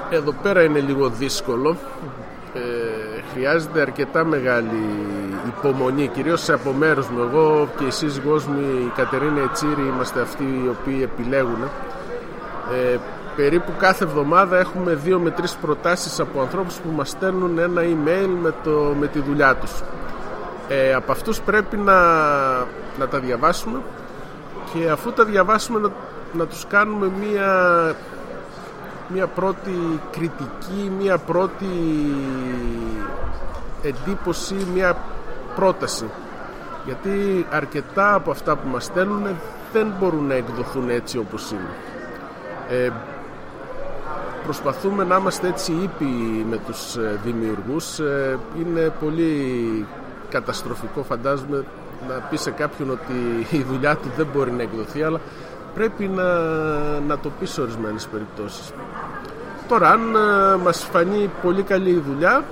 εδώ 0.10 0.32
πέρα 0.44 0.64
είναι 0.64 0.80
λίγο 0.80 1.10
δύσκολο. 1.10 1.78
Ε, 2.54 2.60
χρειάζεται 3.34 3.82
αρκετά 3.82 4.26
μεγάλη 4.26 4.82
υπομονή, 5.58 6.08
κυρίως 6.08 6.50
από 6.50 6.72
μέρους 6.72 7.08
μου. 7.08 7.20
Εγώ 7.22 7.68
και 7.78 7.86
η 7.86 7.92
σύζυγός 7.92 8.46
μου, 8.46 8.60
η 8.60 8.92
Κατερίνα 8.96 9.42
Ετσίρη, 9.42 9.82
είμαστε 9.94 10.22
αυτοί 10.22 10.44
οι 10.44 10.68
οποίοι 10.68 11.00
επιλέγουν. 11.04 11.64
Ε, 12.74 12.98
περίπου 13.36 13.72
κάθε 13.80 14.04
εβδομάδα 14.04 14.58
έχουμε 14.58 14.94
δύο 14.94 15.20
με 15.20 15.30
τρεις 15.30 15.56
προτάσεις 15.56 16.20
από 16.20 16.42
ανθρώπους 16.42 16.76
που 16.76 16.90
μας 16.96 17.10
στέλνουν 17.10 17.58
ένα 17.58 17.82
email 17.82 18.30
με, 18.42 18.54
το, 18.64 18.96
με 19.00 19.08
τη 19.08 19.20
δουλειά 19.20 19.56
τους. 19.56 19.72
Ε, 20.68 20.94
από 20.94 21.12
αυτούς 21.12 21.40
πρέπει 21.40 21.78
να, 21.78 21.94
να 23.00 23.08
τα 23.10 23.20
διαβάσουμε 23.20 23.82
και 24.74 24.90
αφού 24.90 25.12
τα 25.12 25.24
διαβάσουμε 25.24 25.80
να, 25.80 25.90
να 26.34 26.46
τους 26.46 26.66
κάνουμε 26.68 27.12
μία 27.20 27.96
μια 29.08 29.28
πρώτη 29.28 30.00
κριτική, 30.12 30.92
μια 31.00 31.18
πρώτη 31.18 31.66
εντύπωση, 33.82 34.56
μια 34.74 34.98
πρόταση. 35.60 36.10
Γιατί 36.86 37.46
αρκετά 37.52 38.14
από 38.14 38.32
αυτά 38.32 38.56
που 38.56 38.68
μας 38.68 38.84
στέλνουν 38.84 39.28
δεν 39.74 39.94
μπορούν 40.00 40.28
να 40.28 40.34
εκδοθούν 40.34 40.90
έτσι 40.90 41.18
όπως 41.18 41.52
είναι. 41.52 41.74
Ε, 42.70 42.92
προσπαθούμε 44.44 45.04
να 45.04 45.16
είμαστε 45.18 45.48
έτσι 45.48 45.72
ήπιοι 45.72 46.46
με 46.50 46.58
τους 46.66 46.96
ε, 46.96 47.20
δημιουργούς. 47.24 48.00
Ε, 48.00 48.40
είναι 48.60 48.94
πολύ 49.00 49.86
καταστροφικό 50.30 51.04
φαντάζομαι 51.04 51.66
να 52.08 52.14
πεις 52.14 52.42
σε 52.42 52.52
κάποιον 52.52 52.90
ότι 52.90 53.48
η 53.58 53.64
δουλειά 53.64 53.96
του 53.96 54.12
δεν 54.18 54.28
μπορεί 54.34 54.52
να 54.52 54.62
εκδοθεί, 54.62 55.04
αλλά 55.04 55.20
πρέπει 55.74 56.08
να, 56.08 56.24
να 57.00 57.18
το 57.20 57.32
πεις 57.40 57.50
σε 57.50 57.62
ορισμένες 57.62 58.08
περιπτώσεις. 58.08 58.74
Τώρα 59.68 59.90
αν 59.90 60.16
ε, 60.16 60.56
μας 60.56 60.84
φανεί 60.92 61.30
πολύ 61.42 61.62
καλή 61.62 61.90
η 61.90 62.04
δουλειά 62.08 62.44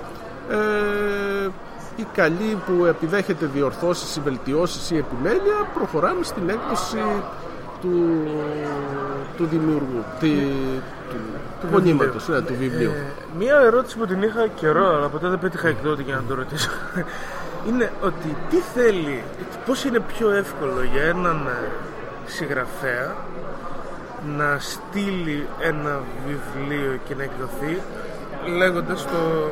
ε, 0.50 1.48
η 1.96 2.06
καλή 2.14 2.58
που 2.66 2.84
επιδέχεται 2.84 3.46
διορθώσεις 3.46 4.16
ή 4.16 4.20
βελτιώσεις 4.20 4.90
ή 4.90 4.96
επιμέλεια 4.96 5.68
προχωράμε 5.74 6.24
στην 6.24 6.48
έκδοση 6.48 6.98
του, 7.80 8.24
του 9.36 9.46
δημιουργού 9.46 10.04
τη, 10.20 10.28
του, 11.10 11.16
του 11.60 11.66
πονήματος, 11.70 12.28
ναι, 12.28 12.40
του 12.40 12.54
βιβλίου. 12.58 12.90
ε, 12.90 13.12
Μία 13.38 13.56
ερώτηση 13.56 13.96
που 13.98 14.06
την 14.06 14.22
είχα 14.22 14.46
καιρό 14.46 14.96
αλλά 14.96 15.08
ποτέ 15.08 15.28
δεν 15.28 15.38
πέτυχα 15.38 15.68
εκδότη 15.68 16.02
για 16.02 16.14
να 16.14 16.22
το 16.28 16.34
ρωτήσω. 16.34 16.70
Είναι 17.68 17.92
ότι 18.02 18.36
τι 18.50 18.56
θέλει, 18.56 19.22
πώς 19.66 19.84
είναι 19.84 20.00
πιο 20.00 20.30
εύκολο 20.30 20.82
για 20.92 21.02
έναν 21.02 21.48
συγγραφέα 22.26 23.14
να 24.36 24.58
στείλει 24.58 25.46
ένα 25.60 26.00
βιβλίο 26.26 26.98
και 27.08 27.14
να 27.14 27.22
εκδοθεί 27.22 27.80
λέγοντας 28.58 29.02
το, 29.04 29.50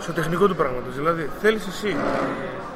στο 0.00 0.12
τεχνικό 0.12 0.46
του 0.46 0.56
πράγματος. 0.56 0.94
Δηλαδή, 0.94 1.30
θέλεις 1.40 1.66
εσύ, 1.66 1.96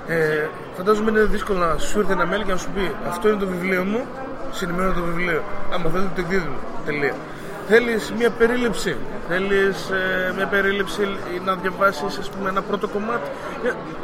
ε, 0.07 0.47
φαντάζομαι 0.77 1.11
είναι 1.11 1.21
δύσκολο 1.21 1.59
να 1.59 1.79
σου 1.79 1.99
έρθει 1.99 2.13
ένα 2.13 2.25
mail 2.25 2.43
και 2.47 2.53
να 2.53 2.59
σου 2.59 2.71
πει 2.75 2.95
αυτό 3.09 3.29
είναι 3.29 3.39
το 3.39 3.47
βιβλίο 3.47 3.85
μου, 3.85 4.07
συνημερώνω 4.53 4.95
το 4.95 5.03
βιβλίο. 5.03 5.43
Άμα 5.73 5.91
θέλετε 5.91 6.11
το 6.15 6.21
εκδίδουμε. 6.21 6.57
Τελεία. 6.85 7.15
Θέλεις 7.69 8.13
μια 8.19 8.31
περίληψη, 8.31 8.97
θέλεις 9.29 9.91
ε, 9.91 10.33
μια 10.37 10.47
περίληψη 10.47 11.09
να 11.45 11.55
διαβάσεις 11.55 12.19
ας 12.19 12.31
πούμε 12.31 12.49
ένα 12.49 12.63
πρώτο 12.63 12.89
κομμάτι, 12.89 13.31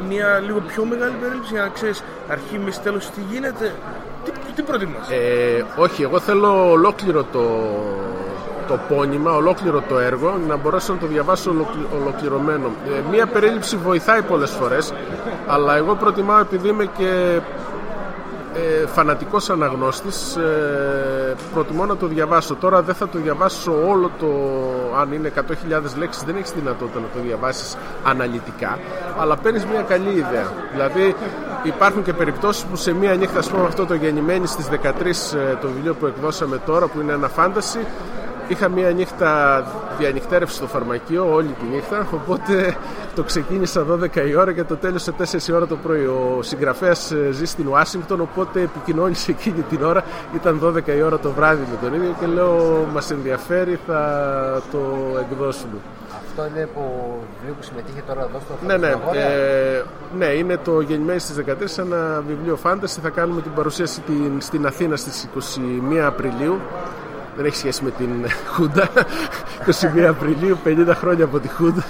μια 0.09 0.39
λίγο 0.47 0.61
πιο 0.61 0.85
μεγάλη 0.85 1.15
περίληψη 1.21 1.53
για 1.53 1.63
να 1.63 1.69
ξέρεις 1.69 2.03
αρχή, 2.29 2.59
μισή, 2.59 2.81
τέλος 2.81 3.11
τι 3.11 3.21
γίνεται. 3.31 3.73
Τι, 4.25 4.31
τι 4.55 4.63
προτιμάς; 4.63 5.11
Ε, 5.11 5.65
όχι, 5.77 6.03
εγώ 6.03 6.21
θέλω 6.21 6.71
ολόκληρο 6.71 7.25
το, 7.33 7.41
το 8.71 8.79
πόνημα, 8.89 9.33
ολόκληρο 9.33 9.83
το 9.89 9.99
έργο, 9.99 10.39
να 10.49 10.57
μπορέσω 10.57 10.93
να 10.93 10.99
το 10.99 11.07
διαβάσω 11.07 11.55
ολοκληρωμένο. 12.01 12.67
Ε, 12.87 13.11
μία 13.11 13.27
περίληψη 13.27 13.77
βοηθάει 13.77 14.23
πολλές 14.23 14.51
φορές, 14.51 14.93
αλλά 15.47 15.77
εγώ 15.77 15.95
προτιμάω 15.95 16.39
επειδή 16.39 16.69
είμαι 16.69 16.85
και 16.99 17.41
ε, 18.55 18.87
φανατικός 18.87 19.51
αναγνώστης 19.51 20.37
ε, 20.37 21.35
προτιμώ 21.55 21.87
να 21.87 21.97
το 21.97 22.07
διαβάσω 22.07 22.55
τώρα 22.55 22.83
δεν 22.83 22.95
θα 22.95 23.09
το 23.09 23.19
διαβάσω 23.19 23.73
όλο 23.89 24.11
το 24.19 24.27
αν 25.01 25.13
είναι 25.13 25.33
100.000 25.37 25.43
λέξεις 25.99 26.23
δεν 26.23 26.37
έχεις 26.37 26.53
δυνατότητα 26.53 26.99
να 26.99 27.07
το 27.15 27.21
διαβάσεις 27.27 27.77
αναλυτικά 28.05 28.79
αλλά 29.19 29.37
παίρνεις 29.37 29.65
μια 29.65 29.83
καλή 29.83 30.11
ιδέα 30.11 30.53
δηλαδή 30.73 31.15
υπάρχουν 31.63 32.03
και 32.03 32.13
περιπτώσεις 32.13 32.65
που 32.65 32.77
σε 32.77 32.93
μια 32.93 33.15
νύχτα 33.15 33.39
ας 33.39 33.49
πούμε 33.49 33.67
αυτό 33.67 33.87
το 33.87 33.95
γεννημένη 33.95 34.47
στις 34.47 34.69
13 34.69 34.77
ε, 34.77 35.57
το 35.61 35.69
βιβλίο 35.69 35.95
που 35.95 36.07
εκδώσαμε 36.07 36.59
τώρα 36.67 36.87
που 36.87 37.01
είναι 37.01 37.13
ένα 37.13 37.29
φάνταση 37.29 37.79
Είχα 38.51 38.69
μία 38.69 38.91
νύχτα 38.91 39.65
διανυκτέρευση 39.99 40.57
στο 40.57 40.67
φαρμακείο 40.67 41.33
όλη 41.33 41.49
τη 41.49 41.75
νύχτα, 41.75 42.07
οπότε 42.15 42.77
το 43.15 43.23
ξεκίνησα 43.23 43.87
12 43.91 44.17
η 44.29 44.37
ώρα 44.37 44.53
και 44.53 44.65
το 44.65 44.77
τέλειωσε 44.77 45.13
4 45.19 45.49
η 45.49 45.53
ώρα 45.53 45.67
το 45.67 45.77
πρωί. 45.77 46.05
Ο 46.05 46.39
συγγραφέας 46.41 47.11
ε, 47.11 47.31
ζει 47.33 47.45
στην 47.45 47.69
Ουάσιγκτον, 47.69 48.21
οπότε 48.21 48.61
επικοινώνησε 48.61 49.31
εκείνη 49.31 49.61
την 49.63 49.83
ώρα. 49.83 50.05
Ήταν 50.35 50.61
12 50.65 50.87
η 50.97 51.03
ώρα 51.03 51.19
το 51.19 51.31
βράδυ 51.31 51.67
με 51.71 51.89
τον 51.89 51.95
ίδιο 51.95 52.15
και 52.21 52.27
λέω: 52.27 52.87
Μας 52.93 53.11
ενδιαφέρει, 53.11 53.79
θα 53.87 54.63
το 54.73 54.79
εκδώσουμε. 55.21 55.77
Αυτό 56.27 56.47
είναι 56.47 56.69
που 56.75 56.83
βιβλίο 57.37 57.55
που 57.55 57.63
συμμετείχε 57.63 58.03
τώρα 58.07 58.21
εδώ 58.21 58.41
στο 58.45 58.67
Ναι, 58.67 58.77
ναι. 58.77 58.89
Ε, 59.13 59.83
ναι, 60.19 60.27
είναι 60.27 60.57
το 60.57 60.81
γεννημένο 60.81 61.19
στις 61.19 61.37
13, 61.79 61.85
ένα 61.85 62.23
βιβλίο 62.29 62.57
φάνταση. 62.57 63.01
Θα 63.01 63.09
κάνουμε 63.09 63.41
την 63.41 63.53
παρουσίαση 63.53 64.03
στην 64.39 64.67
Αθήνα 64.67 64.97
στις 64.97 65.29
21 65.95 65.97
Απριλίου 65.97 66.61
δεν 67.37 67.45
έχει 67.45 67.57
σχέση 67.57 67.85
με 67.85 67.91
την 67.91 68.09
Χούντα. 68.55 68.89
21 69.97 70.01
Απριλίου 70.01 70.59
50 70.65 70.93
χρόνια 70.95 71.25
από 71.25 71.39
τη 71.39 71.49
Χούντα. 71.49 71.85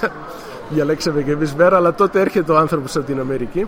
Διαλέξαμε 0.70 1.22
και 1.22 1.30
εμείς 1.30 1.54
μέρα 1.54 1.76
αλλά 1.76 1.94
τότε 1.94 2.20
έρχεται 2.20 2.52
ο 2.52 2.56
άνθρωπος 2.56 2.96
από 2.96 3.06
την 3.06 3.20
Αμερική. 3.20 3.66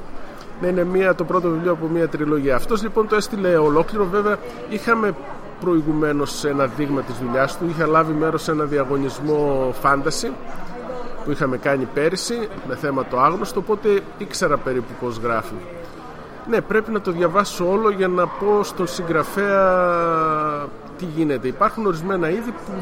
Ναι, 0.60 0.68
είναι 0.68 0.84
μία, 0.84 1.14
το 1.14 1.24
πρώτο 1.24 1.48
βιβλίο 1.48 1.72
από 1.72 1.86
μία 1.86 2.08
τριλογία. 2.08 2.56
Αυτός 2.56 2.82
λοιπόν 2.82 3.08
το 3.08 3.16
έστειλε 3.16 3.56
ολόκληρο. 3.56 4.04
Βέβαια 4.04 4.36
είχαμε 4.68 5.14
προηγουμένως 5.60 6.44
ένα 6.44 6.66
δείγμα 6.66 7.00
της 7.00 7.14
δουλειάς 7.18 7.58
του. 7.58 7.66
Είχα 7.68 7.86
λάβει 7.86 8.12
μέρος 8.12 8.42
σε 8.42 8.50
ένα 8.50 8.64
διαγωνισμό 8.64 9.72
φάνταση 9.80 10.32
που 11.24 11.30
είχαμε 11.30 11.56
κάνει 11.56 11.88
πέρυσι 11.94 12.48
με 12.68 12.76
θέμα 12.76 13.04
το 13.04 13.20
άγνωστο 13.20 13.60
οπότε 13.60 14.00
ήξερα 14.18 14.56
περίπου 14.56 14.92
πως 15.00 15.18
γράφει. 15.18 15.54
Ναι, 16.48 16.60
πρέπει 16.60 16.90
να 16.90 17.00
το 17.00 17.10
διαβάσω 17.10 17.70
όλο 17.70 17.90
για 17.90 18.08
να 18.08 18.26
πω 18.26 18.62
στον 18.62 18.86
συγγραφέα 18.86 19.62
τι 21.02 21.08
γίνεται. 21.16 21.48
Υπάρχουν 21.48 21.86
ορισμένα 21.86 22.30
είδη 22.30 22.50
που 22.50 22.72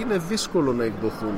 είναι 0.00 0.18
δύσκολο 0.28 0.72
να 0.72 0.84
εκδοθούν. 0.84 1.34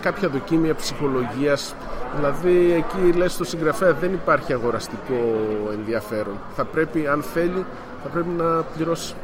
Κάποια 0.00 0.28
δοκίμια 0.28 0.74
ψυχολογίας, 0.74 1.74
δηλαδή 2.16 2.72
εκεί 2.72 3.16
λες 3.18 3.32
στο 3.32 3.44
συγγραφέα 3.44 3.92
δεν 3.92 4.12
υπάρχει 4.12 4.52
αγοραστικό 4.52 5.38
ενδιαφέρον. 5.72 6.38
Θα 6.56 6.64
πρέπει, 6.64 7.06
αν 7.06 7.22
θέλει, 7.22 7.64
θα 8.02 8.08
πρέπει 8.08 8.28
να 8.28 8.62
πληρώσει, 8.62 9.14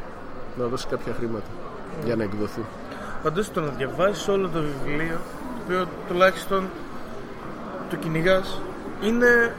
να 0.57 0.65
δώσει 0.65 0.87
κάποια 0.87 1.13
χρήματα 1.17 1.47
για 2.05 2.15
να 2.15 2.23
εκδοθεί. 2.23 2.61
Πάντως 3.23 3.51
το 3.51 3.61
να 3.61 3.67
διαβάσει 3.67 4.31
όλο 4.31 4.49
το 4.49 4.61
βιβλίο, 4.61 5.17
το 5.17 5.61
οποίο 5.63 5.87
τουλάχιστον 6.07 6.63
το 7.89 7.95
κυνηγάς, 7.95 8.61
είναι 9.01 9.55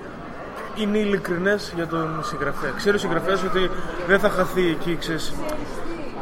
είναι 0.77 0.99
ειλικρινές 0.99 1.73
για 1.75 1.87
τον 1.87 2.21
συγγραφέα. 2.25 2.71
Ξέρει 2.77 2.97
ο 2.97 2.99
συγγραφέας 2.99 3.43
ότι 3.43 3.71
δεν 4.07 4.19
θα 4.19 4.29
χαθεί 4.29 4.69
εκεί, 4.69 4.97
ξέρεις. 4.97 5.33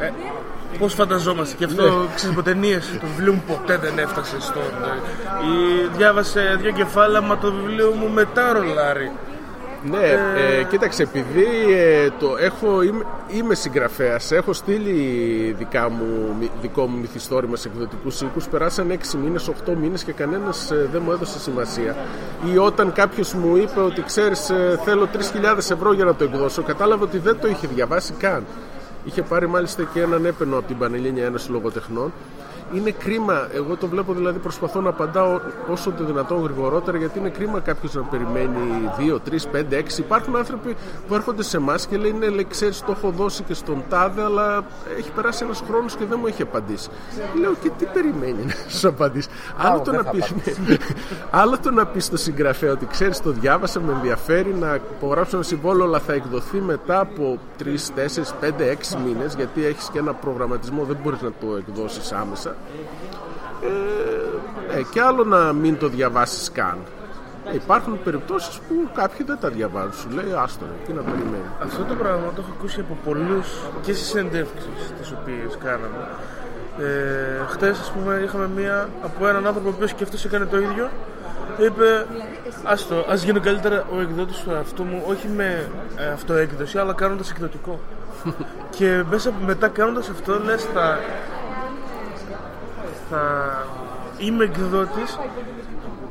Ε, 0.04 0.78
Πώς 0.78 0.94
φανταζόμαστε 0.94 1.56
και 1.58 1.64
αυτό, 1.64 1.82
ναι. 1.82 2.06
ξέρεις 2.14 2.36
από 2.36 2.44
ταινίες. 2.44 2.98
Το 3.00 3.06
βιβλίο 3.06 3.32
μου 3.32 3.42
ποτέ 3.46 3.76
δεν 3.76 3.98
έφτασε 3.98 4.40
στον. 4.40 4.62
Ε, 4.62 5.46
ή 5.46 5.88
διάβασε 5.96 6.58
δύο 6.60 6.70
κεφάλαια, 6.70 7.20
μα 7.20 7.38
το 7.38 7.52
βιβλίο 7.52 7.90
μου 7.90 8.08
μετά 8.08 8.52
ρολάρι. 8.52 9.10
Ναι, 9.90 9.98
ε, 9.98 10.58
ε, 10.58 10.64
κοίταξε, 10.64 11.02
επειδή 11.02 11.46
ε, 11.74 12.10
το 12.18 12.36
έχω, 12.40 12.82
είμαι, 12.82 13.04
είμαι 13.28 13.54
συγγραφέας, 13.54 14.32
έχω 14.32 14.52
στείλει 14.52 15.54
δικά 15.58 15.90
μου, 15.90 16.36
δικό 16.60 16.86
μου 16.86 16.98
μυθιστόρημα 16.98 17.56
σε 17.56 17.68
εκδοτικούς 17.68 18.20
οίκους. 18.20 18.48
Περάσαν 18.48 18.90
6 18.90 19.18
μήνες, 19.22 19.48
8 19.48 19.74
μήνες 19.80 20.04
και 20.04 20.12
κανένας 20.12 20.70
ε, 20.70 20.88
δεν 20.92 21.02
μου 21.04 21.12
έδωσε 21.12 21.38
σημασία. 21.38 21.96
Ή 22.52 22.58
όταν 22.58 22.92
κάποιος 22.92 23.34
μου 23.34 23.56
είπε 23.56 23.80
ότι 23.80 24.02
ξέρεις, 24.02 24.50
ε, 24.50 24.80
θέλω 24.84 25.08
3.000 25.12 25.70
ευρώ 25.70 25.92
για 25.92 26.04
να 26.04 26.14
το 26.14 26.24
εκδώσω, 26.24 26.62
κατάλαβα 26.62 27.04
ότι 27.04 27.18
δεν 27.18 27.38
το 27.40 27.48
είχε 27.48 27.66
διαβάσει 27.74 28.12
καν. 28.12 28.44
Είχε 29.04 29.22
πάρει 29.22 29.46
μάλιστα 29.46 29.82
και 29.92 30.00
έναν 30.00 30.24
έπαινο 30.24 30.58
από 30.58 30.66
την 30.66 30.78
Πανελλήνια 30.78 31.24
Ένωση 31.24 31.50
Λογοτεχνών 31.50 32.12
είναι 32.74 32.90
κρίμα, 32.90 33.48
εγώ 33.54 33.76
το 33.76 33.86
βλέπω 33.86 34.12
δηλαδή 34.12 34.38
προσπαθώ 34.38 34.80
να 34.80 34.88
απαντάω 34.88 35.40
όσο 35.70 35.90
το 35.90 36.04
δυνατόν 36.04 36.42
γρηγορότερα 36.42 36.98
γιατί 36.98 37.18
είναι 37.18 37.28
κρίμα 37.28 37.60
κάποιος 37.60 37.94
να 37.94 38.02
περιμένει 38.02 38.90
2, 38.98 39.18
3, 39.30 39.34
5, 39.52 39.74
6. 39.74 39.98
Υπάρχουν 39.98 40.36
άνθρωποι 40.36 40.76
που 41.08 41.14
έρχονται 41.14 41.42
σε 41.42 41.56
εμάς 41.56 41.86
και 41.86 41.96
λένε 41.96 42.28
λέει, 42.28 42.46
ξέρεις, 42.50 42.80
το 42.80 42.92
έχω 42.96 43.10
δώσει 43.10 43.42
και 43.42 43.54
στον 43.54 43.82
τάδε, 43.88 44.22
αλλά 44.22 44.64
έχει 44.98 45.10
περάσει 45.10 45.44
ένας 45.44 45.62
χρόνος 45.68 45.96
και 45.96 46.04
δεν 46.04 46.18
μου 46.20 46.26
έχει 46.26 46.42
απαντήσει. 46.42 46.88
Λέω 47.40 47.54
και 47.62 47.70
τι 47.78 47.84
περιμένει 47.84 48.44
να 48.44 48.54
σου 48.68 48.88
απαντήσει; 48.88 49.28
Άλλο, 49.56 49.80
το 49.80 49.92
να 49.92 50.04
πεις, 50.04 50.32
άλλο 51.40 51.58
το 51.58 51.70
να 51.70 51.86
πεις 51.86 52.04
στο 52.04 52.16
συγγραφέα 52.16 52.72
ότι 52.72 52.86
ξέρεις, 52.86 53.20
το 53.20 53.30
διάβασα, 53.30 53.80
με 53.80 53.92
ενδιαφέρει 53.92 54.54
να 54.54 54.74
υπογράψω 54.74 55.36
ένα 55.36 55.44
συμβόλαιο, 55.44 55.84
αλλά 55.84 55.98
θα 55.98 56.12
εκδοθεί 56.12 56.60
μετά 56.60 57.00
από 57.00 57.38
3, 57.58 57.64
4, 57.64 57.68
5, 58.40 58.70
6 58.94 58.98
μήνες 59.04 59.34
γιατί 59.34 59.64
έχεις 59.64 59.88
και 59.88 59.98
ένα 59.98 60.12
προγραμματισμό, 60.14 60.84
δεν 60.84 60.96
μπορείς 61.02 61.22
να 61.22 61.30
το 61.40 61.56
εκδώσεις 61.56 62.12
άμεσα 62.12 62.56
ε, 63.62 64.78
ε, 64.78 64.82
και 64.90 65.00
άλλο 65.00 65.24
να 65.24 65.52
μην 65.52 65.78
το 65.78 65.88
διαβάσεις 65.88 66.52
καν 66.52 66.78
Ε, 67.52 67.54
υπάρχουν 67.54 68.02
περιπτώσεις 68.04 68.58
που 68.58 68.74
κάποιοι 68.94 69.26
δεν 69.26 69.38
τα 69.40 69.48
διαβάζουν. 69.48 69.92
Σου 69.92 70.08
λέει 70.10 70.32
άστο, 70.36 70.64
τι 70.86 70.92
να 70.92 71.02
περιμένεις. 71.02 71.50
Αυτό 71.62 71.84
το 71.84 71.94
πράγμα 71.94 72.32
το 72.34 72.40
έχω 72.42 72.50
ακούσει 72.58 72.80
από 72.80 72.96
πολλούς 73.04 73.48
και 73.82 73.92
στις 73.92 74.08
συνεντεύξει 74.08 74.68
τις 75.00 75.12
οποίες 75.12 75.58
κάναμε. 75.64 76.08
Ε, 76.78 77.44
Χθε, 77.46 77.68
ας 77.68 77.92
πούμε, 77.94 78.20
είχαμε 78.24 78.48
μία 78.56 78.88
από 79.02 79.26
έναν 79.26 79.46
άνθρωπο 79.46 79.68
ο 79.68 79.72
οποίο 79.74 79.86
και 79.86 80.02
αυτός 80.02 80.24
έκανε 80.24 80.44
το 80.44 80.58
ίδιο. 80.58 80.90
Είπε, 81.58 82.06
άστο, 82.62 83.04
ας 83.08 83.22
γίνω 83.22 83.40
καλύτερα 83.40 83.84
ο 83.96 84.00
εκδότης 84.00 84.38
του 84.38 84.50
εαυτού 84.50 84.84
μου, 84.84 85.02
όχι 85.06 85.28
με 85.28 85.68
ε, 85.96 86.06
αυτοέκδοση, 86.06 86.78
αλλά 86.78 86.92
κάνοντας 86.92 87.30
εκδοτικό. 87.30 87.80
και 88.76 89.02
μέσα, 89.10 89.32
μετά 89.46 89.68
κάνοντας 89.68 90.08
αυτό, 90.08 90.40
λες, 90.44 90.62
θα, 90.62 90.98
θα 93.10 93.22
είμαι 94.18 94.44
εκδότης, 94.44 95.18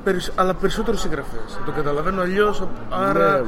περισ- 0.04 0.32
αλλά 0.36 0.54
περισσότερος 0.54 1.00
συγγραφέας. 1.02 1.54
Θα 1.58 1.64
το 1.66 1.72
καταλαβαίνω 1.72 2.22
αλλιώς, 2.22 2.68
άρα 2.90 3.40
Ναι. 3.40 3.46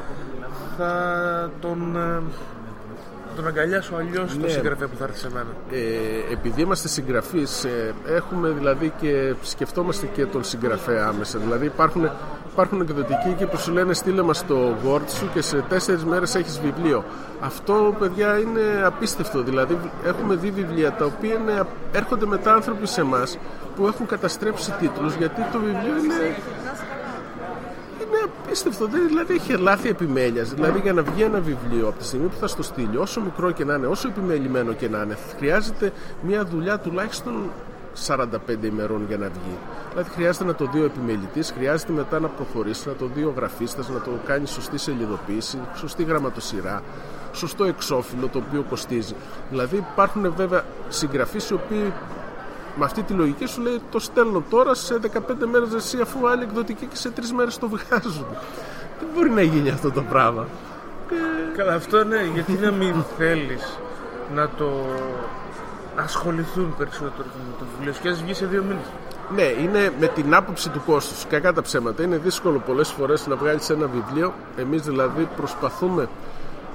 θα 0.78 1.50
τον, 1.62 1.96
ε, 1.96 2.22
τον 3.36 3.48
αγκαλιάσω 3.48 3.96
αλλιώς 3.96 4.32
τον 4.32 4.42
Ναι. 4.42 4.48
συγγραφέα 4.48 4.88
που 4.88 4.96
θα 4.98 5.04
έρθει 5.04 5.18
σε 5.20 5.28
μένα. 5.34 5.46
Ε, 5.72 6.34
επειδή 6.34 6.62
είμαστε 6.62 6.88
συγγραφείς 6.88 7.64
ε, 7.64 7.94
έχουμε 8.08 8.50
δηλαδή 8.50 8.94
και 9.02 9.34
σκεφτόμαστε 9.42 10.06
και 10.06 10.26
τον 10.26 10.44
συγγραφέα 10.44 11.06
άμεσα 11.08 11.40
δηλαδή 11.40 11.66
υπάρχουν, 11.66 12.10
υπάρχουν 12.56 12.82
εκδοτικοί 12.82 13.30
εκεί 13.30 13.46
που 13.46 13.58
σου 13.58 13.72
λένε 13.72 13.94
στείλε 13.94 14.22
μας 14.22 14.46
το 14.48 14.76
Word 14.86 15.10
σου 15.10 15.30
και 15.34 15.42
σε 15.42 15.64
τέσσερις 15.70 16.04
μέρες 16.06 16.36
έχεις 16.36 16.60
βιβλίο 16.60 17.04
αυτό 17.40 17.96
παιδιά 18.00 18.40
είναι 18.40 18.62
απίστευτο 18.86 19.42
δηλαδή 19.42 19.80
έχουμε 20.06 20.36
δει 20.36 20.52
βιβλία 20.52 20.92
τα 20.92 21.06
οποία 21.06 21.34
είναι, 21.34 21.64
έρχονται 21.92 22.26
μετά 22.26 22.54
άνθρωποι 22.54 22.88
σε 22.88 23.02
εμάς 23.02 23.38
που 23.76 23.88
έχουν 23.88 24.06
καταστρέψει 24.06 24.72
τίτλους 24.72 25.16
γιατί 25.16 25.42
το 25.52 25.60
βιβλίο 25.60 25.98
είναι 25.98 26.36
είναι 28.02 28.32
απίστευτο. 28.44 28.88
Δεν, 28.88 29.08
δηλαδή 29.08 29.34
έχει 29.34 29.58
λάθη 29.58 29.90
επιμέλειας. 29.90 30.54
Δηλαδή 30.54 30.80
για 30.80 30.94
να 30.94 31.02
βγει 31.02 31.24
ένα 31.24 31.40
βιβλίο 31.40 31.88
από 31.88 31.98
τη 31.98 32.06
στιγμή 32.06 32.28
που 32.28 32.38
θα 32.40 32.48
στο 32.48 32.64
στείλει, 32.64 32.98
όσο 32.98 33.22
μικρό 33.22 33.52
και 33.52 33.66
να 33.66 33.74
είναι, 33.74 33.88
όσο 33.88 34.08
επιμελημένο 34.08 34.74
και 34.74 34.90
να 34.90 35.02
είναι, 35.02 35.18
χρειάζεται 35.38 35.92
μια 36.22 36.46
δουλειά 36.46 36.80
τουλάχιστον 36.80 37.34
45 38.08 38.64
ημερών 38.64 39.06
για 39.08 39.18
να 39.18 39.28
βγει. 39.28 39.58
Δηλαδή 39.90 40.10
χρειάζεται 40.10 40.46
να 40.46 40.56
το 40.56 40.70
δει 40.74 40.80
ο 40.80 40.86
επιμελητής, 40.86 41.52
χρειάζεται 41.52 41.92
μετά 41.92 42.20
να 42.20 42.28
προχωρήσει, 42.28 42.88
να 42.88 42.94
το 42.94 43.10
δει 43.16 43.24
ο 43.24 43.34
γραφίστας, 43.36 43.90
να 43.90 44.00
το 44.00 44.12
κάνει 44.26 44.48
σωστή 44.48 44.78
σελιδοποίηση, 44.78 45.60
σωστή 45.76 46.04
γραμματοσυρά, 46.04 46.84
σωστό 47.34 47.64
εξώφυλλο 47.64 48.28
το 48.28 48.44
οποίο 48.48 48.66
κοστίζει. 48.70 49.16
Δηλαδή 49.50 49.76
υπάρχουν 49.76 50.34
βέβαια 50.36 50.64
συγγραφείς 50.90 51.50
οι 51.50 51.54
οποίοι 51.54 51.94
με 52.76 52.86
αυτή 52.86 53.04
τη 53.04 53.14
λογική 53.14 53.46
σου 53.46 53.62
λέει 53.62 53.82
το 53.92 54.00
στέλνω 54.00 54.44
τώρα 54.50 54.74
σε 54.74 55.00
15 55.14 55.20
μέρες 55.52 55.74
εσύ 55.74 56.00
αφού 56.02 56.28
άλλοι 56.28 56.44
εκδοτικοί 56.44 56.86
και 56.86 56.96
σε 56.96 57.12
3 57.16 57.20
μέρες 57.36 57.58
το 57.58 57.68
βγάζουν. 57.68 58.26
Δεν 59.00 59.08
μπορεί 59.14 59.30
να 59.30 59.42
γίνει 59.42 59.70
αυτό 59.70 59.92
το 59.92 60.02
πράγμα. 60.02 60.48
Καλά, 61.58 61.74
αυτό 61.74 62.04
ναι, 62.04 62.24
γιατί 62.34 62.52
να 62.52 62.72
μην 62.72 63.04
θέλεις 63.18 63.80
να 64.36 64.50
το 64.50 64.86
ασχοληθούν 65.96 66.76
περισσότερο 66.78 67.28
με 67.38 67.54
το 67.60 67.66
βιβλίο 67.76 67.94
σου 67.94 68.02
και 68.02 68.10
ας 68.10 68.22
βγει 68.22 68.34
σε 68.34 68.46
δύο 68.46 68.64
μήνες. 68.64 68.86
Ναι, 69.36 69.44
είναι 69.44 69.92
με 70.00 70.08
την 70.08 70.34
άποψη 70.34 70.70
του 70.70 70.82
κόστους. 70.86 71.26
Κακά 71.28 71.54
τα 71.54 71.62
ψέματα. 71.62 72.04
Είναι 72.04 72.18
δύσκολο 72.18 72.60
πολλές 72.60 72.90
φορές 72.90 73.28
να 73.28 73.36
βγάλεις 73.36 73.70
ένα 73.70 73.88
βιβλίο. 73.88 74.34
Εμείς 74.58 74.82
δηλαδή 74.82 75.28
προσπαθούμε 75.36 76.08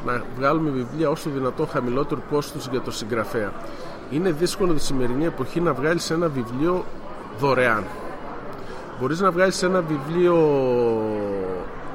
να 0.06 0.22
βγάλουμε 0.36 0.70
βιβλία 0.70 1.10
όσο 1.10 1.30
δυνατόν 1.30 1.68
χαμηλότερο 1.68 2.22
κόστος 2.30 2.68
για 2.70 2.80
το 2.80 2.90
συγγραφέα. 2.90 3.52
Είναι 4.10 4.30
δύσκολο 4.30 4.72
τη 4.72 4.80
σημερινή 4.80 5.24
εποχή 5.24 5.60
να 5.60 5.72
βγάλεις 5.72 6.10
ένα 6.10 6.28
βιβλίο 6.28 6.84
δωρεάν. 7.38 7.84
Μπορείς 9.00 9.20
να 9.20 9.30
βγάλεις 9.30 9.62
ένα 9.62 9.80
βιβλίο 9.80 10.36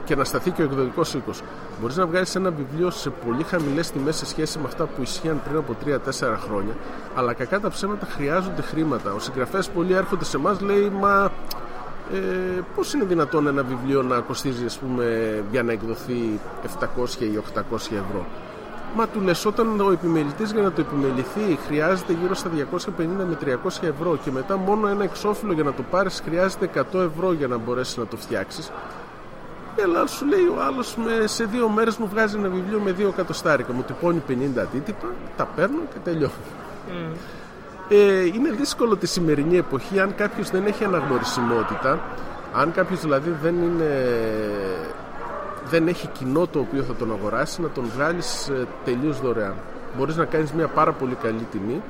και 0.06 0.16
να 0.16 0.24
σταθεί 0.24 0.52
και 0.52 0.62
ο 0.62 0.66
εκδοτικός 0.66 1.14
οίκος. 1.14 1.42
Μπορείς 1.82 1.96
να 1.96 2.06
βγάλεις 2.06 2.36
ένα 2.36 2.52
βιβλίο 2.52 2.90
σε 2.90 3.10
πολύ 3.10 3.44
χαμηλές 3.44 3.92
τιμές 3.92 4.16
σε 4.16 4.26
σχέση 4.26 4.60
με 4.60 4.64
αυτά 4.68 4.86
που 4.86 5.02
ισχύαν 5.02 5.42
πριν 5.44 5.58
από 5.58 5.76
3-4 5.86 6.38
χρόνια. 6.48 6.74
Αλλά 7.16 7.34
κακά 7.34 7.60
τα 7.60 7.70
ψέματα 7.70 8.06
χρειάζονται 8.06 8.62
χρήματα. 8.62 9.14
Ο 9.14 9.20
συγγραφέας 9.20 9.70
πολλοί 9.70 9.94
έρχονται 9.94 10.26
σε 10.26 10.38
εμάς, 10.38 10.60
λέει, 10.62 10.90
Μα 10.90 11.32
ε, 12.14 12.62
πώς 12.76 12.94
είναι 12.94 13.06
δυνατόν 13.06 13.48
ένα 13.48 13.64
βιβλίο 13.64 14.04
να 14.04 14.20
κοστίζει, 14.20 14.66
ας 14.66 14.78
πούμε, 14.78 15.06
για 15.52 15.64
να 15.64 15.72
εκδοθεί 15.72 16.40
700 16.64 17.22
ή 17.22 17.38
800 17.38 17.62
ευρώ; 17.74 18.26
Μα 18.96 19.08
του 19.08 19.22
λες 19.22 19.46
όταν 19.46 19.80
ο 19.80 19.92
επιμελητής 19.92 20.52
για 20.52 20.62
να 20.62 20.72
το 20.72 20.82
επιμεληθεί 20.82 21.60
χρειάζεται 21.68 22.14
γύρω 22.22 22.34
στα 22.36 22.50
250 22.50 23.26
με 23.28 23.38
300 23.46 23.88
ευρώ 23.88 24.18
και 24.24 24.32
μετά 24.32 24.58
μόνο 24.58 24.88
ένα 24.88 25.04
εξώφυλλο 25.04 25.54
για 25.54 25.64
να 25.64 25.74
το 25.74 25.84
πάρεις 25.92 26.22
χρειάζεται 26.26 26.70
100 26.94 27.00
ευρώ 27.00 27.34
για 27.34 27.48
να 27.48 27.58
μπορέσεις 27.58 27.98
να 27.98 28.06
το 28.06 28.18
φτιάξεις 28.18 28.72
αλλά 29.84 30.08
σου 30.08 30.26
λέει 30.26 30.46
ο 30.58 30.62
άλλος 30.62 30.96
με, 30.96 31.28
σε 31.28 31.44
δύο 31.44 31.70
μέρες 31.70 31.98
μου 31.98 32.08
βγάζει 32.08 32.38
ένα 32.38 32.50
βιβλίο 32.50 32.80
με 32.80 32.92
δύο 32.92 33.08
εκατοστάρικα. 33.08 33.74
Μου 33.74 33.82
τυπώνει 33.82 34.24
50 34.30 34.34
αντίτυπα 34.58 35.08
τα 35.38 35.46
παίρνω 35.46 35.80
και 35.94 36.00
τελειώνω. 36.04 36.34
Ε, 37.90 38.26
είναι 38.26 38.50
δύσκολο 38.50 38.96
τη 38.96 39.08
σημερινή 39.08 39.58
εποχή 39.58 40.00
αν 40.00 40.16
κάποιος 40.16 40.50
δεν 40.50 40.66
έχει 40.66 40.84
αναγνωρισιμότητα 40.84 42.00
αν 42.54 42.72
κάποιος 42.72 43.02
δηλαδή 43.02 43.36
δεν 43.42 43.56
είναι 43.56 44.10
δεν 45.70 45.88
έχει 45.88 46.08
κοινό 46.08 46.48
το 46.48 46.60
οποίο 46.60 46.84
θα 46.84 46.94
τον 46.94 47.12
αγοράσει 47.12 47.62
να 47.62 47.70
τον 47.70 47.86
βγάλεις 47.96 48.50
ε, 48.50 48.68
τελείως 48.86 49.22
δωρεάν. 49.22 49.54
Μπορείς 49.98 50.16
να 50.16 50.26
κάνεις 50.26 50.52
μια 50.52 50.68
πάρα 50.68 50.92
πολύ 50.92 51.16
καλή 51.16 51.48
τιμή 51.52 51.82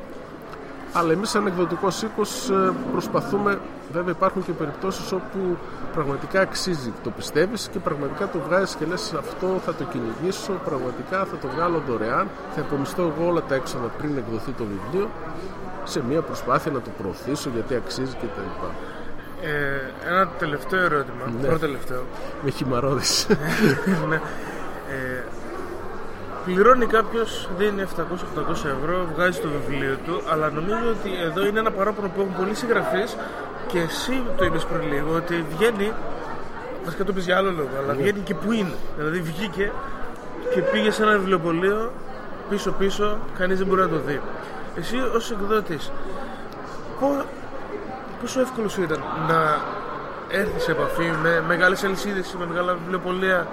αλλά 0.93 1.11
εμείς 1.11 1.29
σαν 1.29 1.47
εκδοτικός 1.47 2.01
οίκος 2.01 2.49
ε, 2.49 2.73
προσπαθούμε 2.91 3.59
βέβαια 3.91 4.11
υπάρχουν 4.11 4.43
και 4.43 4.51
περιπτώσεις 4.51 5.11
όπου 5.11 5.57
πραγματικά 5.93 6.41
αξίζει 6.41 6.93
το 7.03 7.09
πιστεύεις 7.09 7.69
και 7.71 7.79
πραγματικά 7.79 8.29
το 8.29 8.39
βγάζεις 8.47 8.75
και 8.75 8.85
λες 8.85 9.13
αυτό 9.13 9.61
θα 9.65 9.73
το 9.73 9.83
κυνηγήσω 9.83 10.53
πραγματικά 10.65 11.25
θα 11.25 11.37
το 11.41 11.47
βγάλω 11.47 11.81
δωρεάν 11.87 12.27
θα 12.55 12.61
υπομισθώ 12.61 13.13
εγώ 13.17 13.27
όλα 13.29 13.41
τα 13.41 13.55
έξοδα 13.55 13.87
πριν 13.97 14.17
εκδοθεί 14.17 14.51
το 14.51 14.63
βιβλίο 14.63 15.09
σε 15.83 16.03
μια 16.03 16.21
προσπάθεια 16.21 16.71
να 16.71 16.81
το 16.81 16.89
προωθήσω 16.97 17.49
γιατί 17.53 17.75
αξίζει 17.75 18.15
κτλ. 18.15 18.65
Ε, 19.41 20.09
ένα 20.09 20.27
τελευταίο 20.27 20.83
ερώτημα. 20.83 21.25
Ναι. 21.25 21.47
Πρώτο 21.47 21.59
τελευταίο. 21.59 22.03
Με 22.43 22.49
χυμαρόδεις. 22.49 23.27
ναι. 24.09 24.15
Ε, 24.15 25.23
πληρώνει 26.45 26.85
κάποιος, 26.85 27.49
δίνει 27.57 27.83
700-800 27.97 28.51
ευρώ, 28.51 29.07
βγάζει 29.15 29.39
το 29.39 29.49
βιβλίο 29.49 29.97
του, 30.05 30.21
αλλά 30.31 30.49
νομίζω 30.49 30.89
ότι 30.89 31.21
εδώ 31.21 31.45
είναι 31.45 31.59
ένα 31.59 31.71
παράπονο 31.71 32.07
που 32.07 32.21
έχουν 32.21 32.35
πολλοί 32.35 32.55
συγγραφείς 32.55 33.15
και 33.67 33.79
εσύ 33.79 34.23
το 34.37 34.45
είπες 34.45 34.63
πριν 34.65 34.81
λίγο, 34.93 35.15
ότι 35.15 35.45
βγαίνει. 35.57 35.91
Βασικά 36.83 37.03
το 37.03 37.13
πεις 37.13 37.25
για 37.25 37.37
άλλο 37.37 37.51
λόγο, 37.51 37.69
αλλά 37.83 37.93
Ναι. 37.93 38.01
βγαίνει 38.01 38.19
και 38.19 38.35
που 38.35 38.51
είναι. 38.51 38.75
Δηλαδή 38.97 39.21
βγήκε 39.21 39.71
και 40.53 40.61
πήγε 40.61 40.91
σε 40.91 41.03
ένα 41.03 41.11
βιβλιοπωλείο 41.11 41.91
πίσω-πίσω, 42.49 43.17
κανείς 43.37 43.57
δεν 43.57 43.67
μπορεί 43.67 43.81
να 43.81 43.89
το 43.89 43.99
δει. 43.99 44.21
Εσύ 44.75 44.95
ως 45.15 45.31
εκδότης, 45.31 45.91
πόσο 48.21 48.39
εύκολο 48.39 48.69
σου 48.69 48.81
ήταν 48.81 49.03
να 49.27 49.57
έρθεις 50.29 50.63
σε 50.63 50.71
επαφή 50.71 51.11
με 51.23 51.43
μεγάλες 51.47 51.83
αλυσίδες 51.83 52.31
ή 52.31 52.37
με 52.37 52.45
μεγάλα 52.45 52.73
βιβλιοπωλεία 52.73 53.47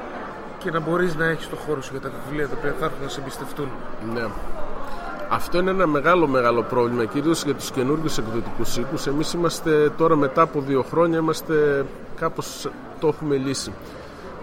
και 0.59 0.71
να 0.71 0.81
μπορείς 0.81 1.15
να 1.15 1.25
έχεις 1.25 1.49
το 1.49 1.57
χώρο 1.57 1.83
σου 1.83 1.91
για 1.93 2.01
τα 2.01 2.11
βιβλία 2.25 2.49
τα 2.49 2.55
οποία 2.59 2.75
θα 2.79 2.85
έρθουν 2.85 3.03
να 3.03 3.09
σε 3.09 3.21
εμπιστευτούν; 3.21 3.69
Ναι. 4.15 4.25
Αυτό 5.35 5.59
είναι 5.59 5.71
ένα 5.71 5.87
μεγάλο 5.87 6.27
μεγάλο 6.27 6.63
πρόβλημα 6.63 7.05
κυρίως 7.05 7.45
για 7.45 7.55
τους 7.55 7.71
καινούργιους 7.71 8.19
εκδοτικούς 8.19 8.77
οίκους. 8.77 9.07
Εμείς 9.07 9.33
είμαστε 9.33 9.91
τώρα 9.97 10.17
μετά 10.17 10.43
από 10.43 10.61
δύο 10.61 10.83
χρόνια 10.83 11.19
είμαστε 11.19 11.85
κάπως 12.21 12.69
το 13.01 13.09
έχουμε 13.09 13.37
λύσει. 13.37 13.73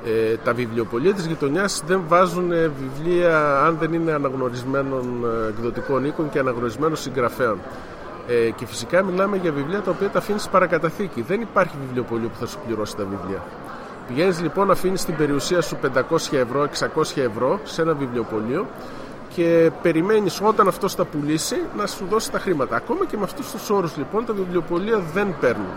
Ε, 0.06 0.36
τα 0.44 0.54
βιβλιοπωλεία 0.54 1.14
της 1.14 1.26
γειτονιάς 1.26 1.84
δεν 1.88 2.02
βάζουν 2.08 2.52
ε, 2.52 2.72
βιβλία 2.80 3.62
αν 3.66 3.78
δεν 3.80 3.94
είναι 3.94 4.12
αναγνωρισμένων 4.12 5.26
ε, 5.46 5.48
εκδοτικών 5.50 6.06
οίκων 6.06 6.30
και 6.30 6.40
αναγνωρισμένων 6.40 6.96
συγγραφέων. 6.96 7.60
Ε, 8.28 8.50
και 8.50 8.66
φυσικά 8.66 9.04
μιλάμε 9.04 9.38
για 9.38 9.52
βιβλία 9.52 9.82
τα 9.82 9.92
οποία 9.92 10.10
τα 10.10 10.18
αφήνεις 10.18 10.48
παρακαταθήκη. 10.48 11.22
Δεν 11.22 11.42
υπάρχει 11.42 11.76
βιβλιοπωλείο 11.86 12.30
που 12.30 12.38
θα 12.40 12.46
σου 12.46 12.60
πληρώσει 12.66 12.96
τα 12.96 13.04
βιβλία. 13.04 13.44
Πηγαίνεις 14.08 14.42
λοιπόν, 14.42 14.72
αφήνεις 14.72 15.06
την 15.06 15.16
περιουσία 15.16 15.62
σου 15.62 15.78
500 16.12 16.16
ευρώ, 16.32 16.68
600 16.96 17.02
ευρώ 17.16 17.60
σε 17.64 17.82
ένα 17.82 17.94
βιβλιοπωλείο 17.94 18.66
και 19.34 19.72
περιμένεις 19.82 20.42
όταν 20.42 20.68
αυτό 20.68 20.96
τα 20.96 21.06
πουλήσει 21.06 21.62
να 21.78 21.88
σου 21.88 22.06
δώσει 22.10 22.32
τα 22.32 22.40
χρήματα. 22.40 22.76
Ακόμα 22.76 23.06
και 23.06 23.18
με 23.18 23.24
αυτούς 23.24 23.52
τους 23.52 23.70
όρους 23.70 23.98
λοιπόν 23.98 24.26
τα 24.26 24.34
βιβλιοπωλεία 24.34 25.00
δεν 25.14 25.36
παίρνουν. 25.40 25.72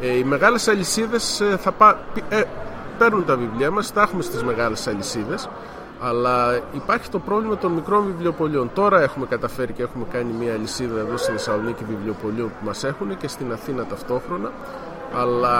Ε, 0.00 0.16
οι 0.16 0.24
μεγάλες 0.24 0.68
αλυσίδες 0.68 1.40
ε, 1.40 1.56
θα 1.56 1.72
πά, 1.72 1.98
ε, 2.28 2.42
παίρνουν 2.98 3.24
τα 3.24 3.36
βιβλία 3.36 3.70
μας, 3.70 3.92
τα 3.92 4.02
έχουμε 4.02 4.22
στις 4.22 4.42
μεγάλες 4.44 4.86
αλυσίδες 4.86 5.48
αλλά 6.00 6.60
υπάρχει 6.72 7.08
το 7.08 7.18
πρόβλημα 7.18 7.56
των 7.56 7.72
μικρών 7.72 8.04
βιβλιοπωλείων. 8.04 8.70
Τώρα 8.74 9.02
έχουμε 9.02 9.26
καταφέρει 9.26 9.72
και 9.72 9.82
έχουμε 9.82 10.04
κάνει 10.12 10.32
μια 10.32 10.52
αλυσίδα 10.52 11.00
εδώ 11.00 11.16
στη 11.16 11.30
Θεσσαλονίκη 11.30 11.84
βιβλιοπωλείων 11.84 12.48
που 12.48 12.66
μας 12.66 12.84
έχουν 12.84 13.16
και 13.16 13.28
στην 13.28 13.52
Αθήνα 13.52 13.84
ταυτόχρονα 13.84 14.52
αλλά 15.14 15.58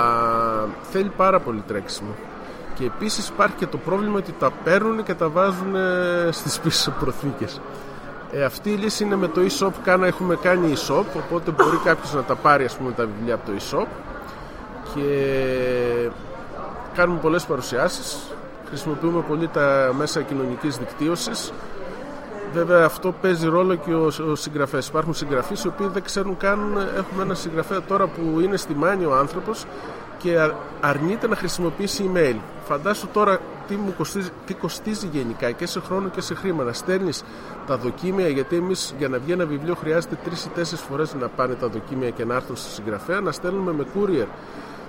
θέλει 0.82 1.12
πάρα 1.16 1.40
πολύ 1.40 1.62
τρέξιμο. 1.66 2.14
Και 2.78 2.84
επίσης 2.84 3.28
υπάρχει 3.28 3.56
και 3.56 3.66
το 3.66 3.76
πρόβλημα 3.78 4.18
ότι 4.18 4.34
τα 4.38 4.50
παίρνουν 4.64 5.02
και 5.02 5.14
τα 5.14 5.28
βάζουν 5.28 5.74
ε, 5.74 6.28
στις 6.32 6.58
πίσω 6.58 6.90
προθήκες. 7.00 7.60
Ε, 8.32 8.44
αυτή 8.44 8.70
η 8.70 8.76
λύση 8.76 9.04
είναι 9.04 9.16
με 9.16 9.28
το 9.28 9.40
e-shop. 9.40 9.70
Κάνα 9.84 10.06
έχουμε 10.06 10.36
κάνει 10.36 10.72
e-shop, 10.76 11.04
οπότε 11.16 11.50
μπορεί 11.50 11.76
κάποιος 11.84 12.14
να 12.14 12.22
τα 12.22 12.34
πάρει 12.34 12.64
ας 12.64 12.76
πούμε, 12.76 12.92
τα 12.92 13.06
βιβλία 13.06 13.34
από 13.34 13.46
το 13.46 13.52
e-shop 13.58 13.86
και 14.94 16.10
κάνουμε 16.94 17.18
πολλές 17.20 17.44
παρουσιάσεις, 17.44 18.18
χρησιμοποιούμε 18.68 19.20
πολύ 19.28 19.48
τα 19.48 19.94
μέσα 19.96 20.22
κοινωνικής 20.22 20.76
δικτύωσης. 20.76 21.52
Βέβαια 22.52 22.84
αυτό 22.84 23.14
παίζει 23.20 23.48
ρόλο 23.48 23.74
και 23.74 23.94
ο, 23.94 24.04
ο 24.30 24.34
συγγραφέας. 24.34 24.88
Υπάρχουν 24.88 25.14
συγγραφείς 25.14 25.64
οι 25.64 25.68
οποίοι 25.68 25.86
δεν 25.86 26.02
ξέρουν 26.02 26.36
καν, 26.36 26.88
έχουμε 26.96 27.22
ένα 27.22 27.34
συγγραφέα 27.34 27.82
τώρα 27.82 28.06
που 28.06 28.40
είναι 28.40 28.56
στη 28.56 28.74
Μάνη 28.74 29.04
ο 29.04 29.16
άνθρωπος 29.16 29.64
και 30.18 30.40
α- 30.40 30.54
αρνείται 30.80 31.28
να 31.28 31.36
χρησιμοποιήσει 31.36 32.10
email. 32.14 32.36
Φαντάσου 32.64 33.08
τώρα 33.12 33.40
τι, 33.68 33.76
μου 33.76 33.94
κοστίζει, 33.96 34.28
τι 34.46 34.54
κοστίζει 34.54 35.06
γενικά 35.12 35.50
και 35.50 35.66
σε 35.66 35.80
χρόνο 35.80 36.08
και 36.08 36.20
σε 36.20 36.34
χρήμα. 36.34 36.64
Να 36.64 36.72
στέλνεις 36.72 37.24
τα 37.66 37.76
δοκίμια, 37.76 38.28
γιατί 38.28 38.56
εμείς 38.56 38.94
για 38.98 39.08
να 39.08 39.18
βγει 39.18 39.32
ένα 39.32 39.46
βιβλίο 39.46 39.74
χρειάζεται 39.74 40.18
τρεις 40.24 40.44
ή 40.44 40.48
τέσσερις 40.48 40.84
φορές 40.84 41.14
να 41.14 41.28
πάνε 41.28 41.54
τα 41.54 41.68
δοκίμια 41.68 42.10
και 42.10 42.24
να 42.24 42.34
έρθουν 42.34 42.56
στη 42.56 42.70
συγγραφέα. 42.70 43.20
Να 43.20 43.32
στέλνουμε 43.32 43.72
με 43.72 43.86
courier 43.94 44.26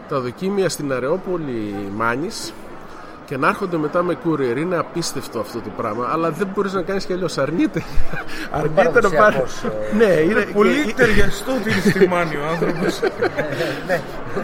τα 0.10 0.20
δοκίμια 0.20 0.70
στην 0.70 0.94
Αρεόπολη 0.94 1.76
Μάνης 1.96 2.54
και 3.28 3.38
να 3.38 3.48
έρχονται 3.48 3.78
μετά 3.78 4.04
με 4.04 4.18
courier. 4.26 4.58
Είναι 4.58 4.78
απίστευτο 4.78 5.40
αυτό 5.40 5.60
το 5.60 5.70
πράγμα, 5.78 6.10
αλλά 6.12 6.32
δεν 6.32 6.48
μπορείς 6.54 6.74
να 6.74 6.82
κάνεις 6.82 7.06
κι 7.06 7.14
αλλιώς. 7.14 7.38
Αρνείται. 7.38 7.84
Αρνείται 8.52 8.84
να 8.84 8.92
πάρει. 8.92 9.16
παραδοσιακός, 9.18 9.64
ε, 9.92 9.96
Ναι, 9.96 10.06
είναι 10.06 10.42
Πολύ 10.54 10.94
ταιριαστό 10.96 11.52
ότι 11.52 11.72
είναι 11.72 11.80
στη 11.80 12.08
Μάνη 12.08 12.36
ο 12.36 12.46
άνθρωπος. 12.52 13.00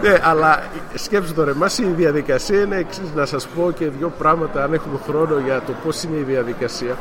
Ναι, 0.02 0.18
αλλά 0.22 0.62
σκέψτε 0.94 1.34
τώρα, 1.34 1.50
εμάς 1.50 1.78
η 1.78 1.84
διαδικασία 1.84 2.60
είναι 2.60 2.76
εξής. 2.76 3.12
Να 3.14 3.26
σας 3.26 3.46
πω 3.46 3.70
και 3.70 3.88
δύο 3.88 4.12
πράγματα, 4.18 4.64
αν 4.64 4.72
έχουμε 4.72 4.98
χρόνο, 5.06 5.38
για 5.38 5.62
το 5.66 5.72
πώς 5.84 6.02
είναι 6.02 6.16
η 6.16 6.22
διαδικασία. 6.22 6.96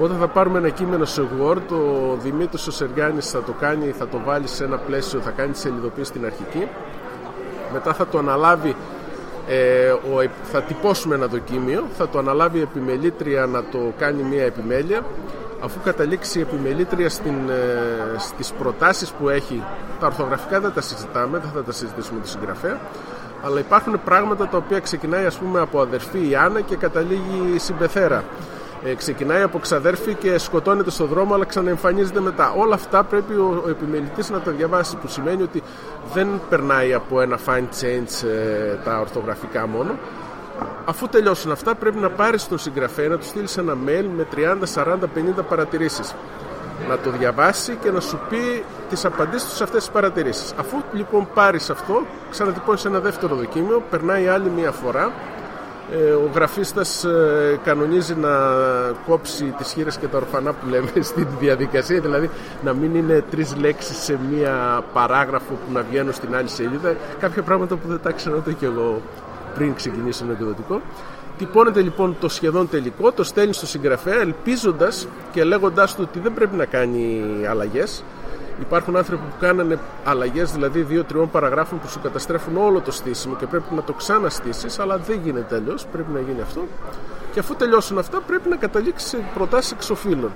Όταν 0.00 0.16
θα 0.18 0.28
πάρουμε 0.28 0.58
ένα 0.58 0.68
κείμενο 0.68 1.04
σε 1.04 1.22
Word, 1.40 1.70
ο 1.70 2.16
Δημήτρης 2.22 2.66
ο 2.66 2.70
Σεργιάννης 2.70 3.30
θα 3.30 3.42
το 3.42 3.52
κάνει, 3.60 3.94
θα 3.98 4.08
το 4.08 4.20
βάλει 4.24 4.48
σε 4.48 4.64
ένα 4.64 4.76
πλαίσιο, 4.76 5.20
θα 5.20 5.30
κάνει 5.30 5.52
τη 5.52 5.58
σελιδοποίηση 5.58 6.08
στην 6.08 6.24
αρχική. 6.24 6.68
Μετά 7.72 7.94
θα 7.94 8.06
το 8.06 8.18
αναλάβει, 8.18 8.76
ε, 9.48 9.90
ο, 9.90 10.30
θα 10.42 10.62
τυπώσουμε 10.62 11.14
ένα 11.14 11.26
δοκίμιο, 11.26 11.84
θα 11.96 12.08
το 12.08 12.18
αναλάβει 12.18 12.58
η 12.58 12.62
επιμελήτρια 12.62 13.46
να 13.46 13.64
το 13.64 13.92
κάνει 13.98 14.22
μια 14.22 14.44
επιμέλεια. 14.44 15.04
Αφού 15.64 15.80
καταλήξει 15.84 16.38
η 16.38 16.42
επιμελήτρια 16.42 17.08
στην, 17.08 17.34
ε, 17.48 18.18
στις 18.18 18.52
προτάσεις 18.52 19.10
που 19.10 19.28
έχει, 19.28 19.64
τα 20.00 20.06
ορθογραφικά 20.06 20.60
δεν 20.60 20.72
τα 20.72 20.80
συζητάμε, 20.80 21.38
δεν 21.38 21.50
θα 21.54 21.62
τα 21.62 21.72
συζητήσουμε 21.72 22.18
με 22.18 22.24
τη 22.24 22.28
συγγραφέα, 22.28 22.80
αλλά 23.42 23.58
υπάρχουν 23.58 24.00
πράγματα 24.04 24.48
τα 24.48 24.56
οποία 24.56 24.80
ξεκινάει 24.80 25.24
ας 25.24 25.36
πούμε 25.36 25.60
από 25.60 25.80
αδερφή 25.80 26.28
η 26.28 26.34
Άννα 26.34 26.60
και 26.60 26.76
καταλήγει 26.76 27.52
η 27.54 27.58
συμπεθέρα. 27.58 28.24
Ε, 28.84 28.94
ξεκινάει 28.94 29.42
από 29.42 29.58
ξαδέρφη 29.58 30.14
και 30.14 30.38
σκοτώνεται 30.38 30.90
στο 30.90 31.06
δρόμο 31.06 31.34
αλλά 31.34 31.44
ξαναεμφανίζεται 31.44 32.20
μετά. 32.20 32.52
Όλα 32.56 32.74
αυτά 32.74 33.04
πρέπει 33.04 33.32
ο, 33.34 33.62
ο 33.66 33.68
επιμελητής 33.68 34.30
να 34.30 34.40
τα 34.40 34.50
διαβάσει 34.50 34.96
που 34.96 35.08
σημαίνει 35.08 35.42
ότι 35.42 35.62
δεν 36.12 36.40
περνάει 36.48 36.92
από 36.92 37.20
ένα 37.20 37.38
fine 37.46 37.82
change 37.82 38.26
ε, 38.28 38.74
τα 38.84 39.00
ορθογραφικά 39.00 39.66
μόνο. 39.66 39.98
Αφού 40.84 41.08
τελειώσουν 41.08 41.50
αυτά 41.52 41.74
πρέπει 41.74 41.98
να 41.98 42.10
πάρεις 42.10 42.48
τον 42.48 42.58
συγγραφέα 42.58 43.08
να 43.08 43.18
του 43.18 43.24
στείλει 43.24 43.48
ένα 43.58 43.76
mail 43.86 44.04
με 44.16 44.26
30, 44.74 44.84
40, 44.84 44.96
50 45.40 45.44
παρατηρήσεις 45.48 46.14
να 46.88 46.98
το 46.98 47.10
διαβάσει 47.10 47.78
και 47.82 47.90
να 47.90 48.00
σου 48.00 48.20
πει 48.28 48.64
τις 48.88 49.04
απαντήσεις 49.04 49.48
του 49.48 49.54
σε 49.54 49.62
αυτές 49.62 49.82
τις 49.84 49.92
παρατηρήσεις. 49.92 50.54
Αφού 50.56 50.76
λοιπόν 50.92 51.28
πάρεις 51.34 51.70
αυτό, 51.70 52.02
ξανατυπώνεις 52.30 52.84
ένα 52.84 53.00
δεύτερο 53.00 53.34
δοκίμιο, 53.34 53.82
περνάει 53.90 54.28
άλλη 54.28 54.50
μία 54.50 54.70
φορά 54.70 55.04
ε, 55.04 55.41
ο 55.94 56.30
γραφίστας 56.34 57.04
ε, 57.04 57.60
κανονίζει 57.64 58.14
να 58.14 58.30
κόψει 59.06 59.44
τις 59.44 59.72
χείρες 59.72 59.96
και 59.96 60.06
τα 60.06 60.16
ορφανά 60.16 60.52
που 60.52 60.68
λέμε 60.68 60.90
στην 61.10 61.26
διαδικασία 61.40 62.00
δηλαδή 62.00 62.30
να 62.64 62.72
μην 62.72 62.94
είναι 62.94 63.24
τρεις 63.30 63.56
λέξεις 63.56 63.96
σε 63.96 64.18
μία 64.30 64.84
παράγραφο 64.92 65.52
που 65.52 65.72
να 65.72 65.82
βγαίνουν 65.90 66.12
στην 66.12 66.36
άλλη 66.36 66.48
σελίδα 66.48 66.94
κάποια 67.20 67.42
πράγματα 67.42 67.76
που 67.76 67.88
δεν 67.88 68.00
τα 68.02 68.12
ξέρω 68.12 68.36
ούτε 68.36 68.52
και 68.52 68.66
εγώ 68.66 69.02
πριν 69.54 69.74
ξεκινήσω 69.74 70.24
ένα 70.24 70.32
εκδοτικό 70.32 70.80
Τυπώνεται 71.38 71.80
λοιπόν 71.80 72.16
το 72.20 72.28
σχεδόν 72.28 72.68
τελικό, 72.68 73.12
το 73.12 73.24
στέλνει 73.24 73.52
στο 73.52 73.66
συγγραφέα 73.66 74.20
ελπίζοντας 74.20 75.08
και 75.32 75.44
λέγοντάς 75.44 75.94
του 75.94 76.04
ότι 76.08 76.18
δεν 76.18 76.34
πρέπει 76.34 76.56
να 76.56 76.64
κάνει 76.64 77.22
αλλαγές. 77.48 78.04
Υπάρχουν 78.60 78.96
άνθρωποι 78.96 79.22
που 79.22 79.36
κάνανε 79.40 79.78
αλλαγές, 80.04 80.52
δηλαδή 80.52 80.82
δύο-τριών 80.82 81.30
παραγράφων 81.30 81.80
που 81.80 81.88
σου 81.88 82.00
καταστρέφουν 82.00 82.56
όλο 82.56 82.80
το 82.80 82.90
στήσιμο 82.90 83.36
και 83.36 83.46
πρέπει 83.46 83.74
να 83.74 83.82
το 83.82 83.92
ξαναστήσεις, 83.92 84.78
αλλά 84.78 84.96
δεν 84.96 85.20
γίνεται 85.24 85.54
αλλιώς. 85.54 85.86
Πρέπει 85.92 86.12
να 86.12 86.20
γίνει 86.20 86.40
αυτό. 86.40 86.66
Και 87.32 87.38
αφού 87.38 87.54
τελειώσουν 87.54 87.98
αυτά, 87.98 88.20
πρέπει 88.20 88.48
να 88.48 88.56
καταλήξεις 88.56 89.08
σε 89.08 89.18
προτάσεις 89.34 89.72
εξοφύλων. 89.72 90.30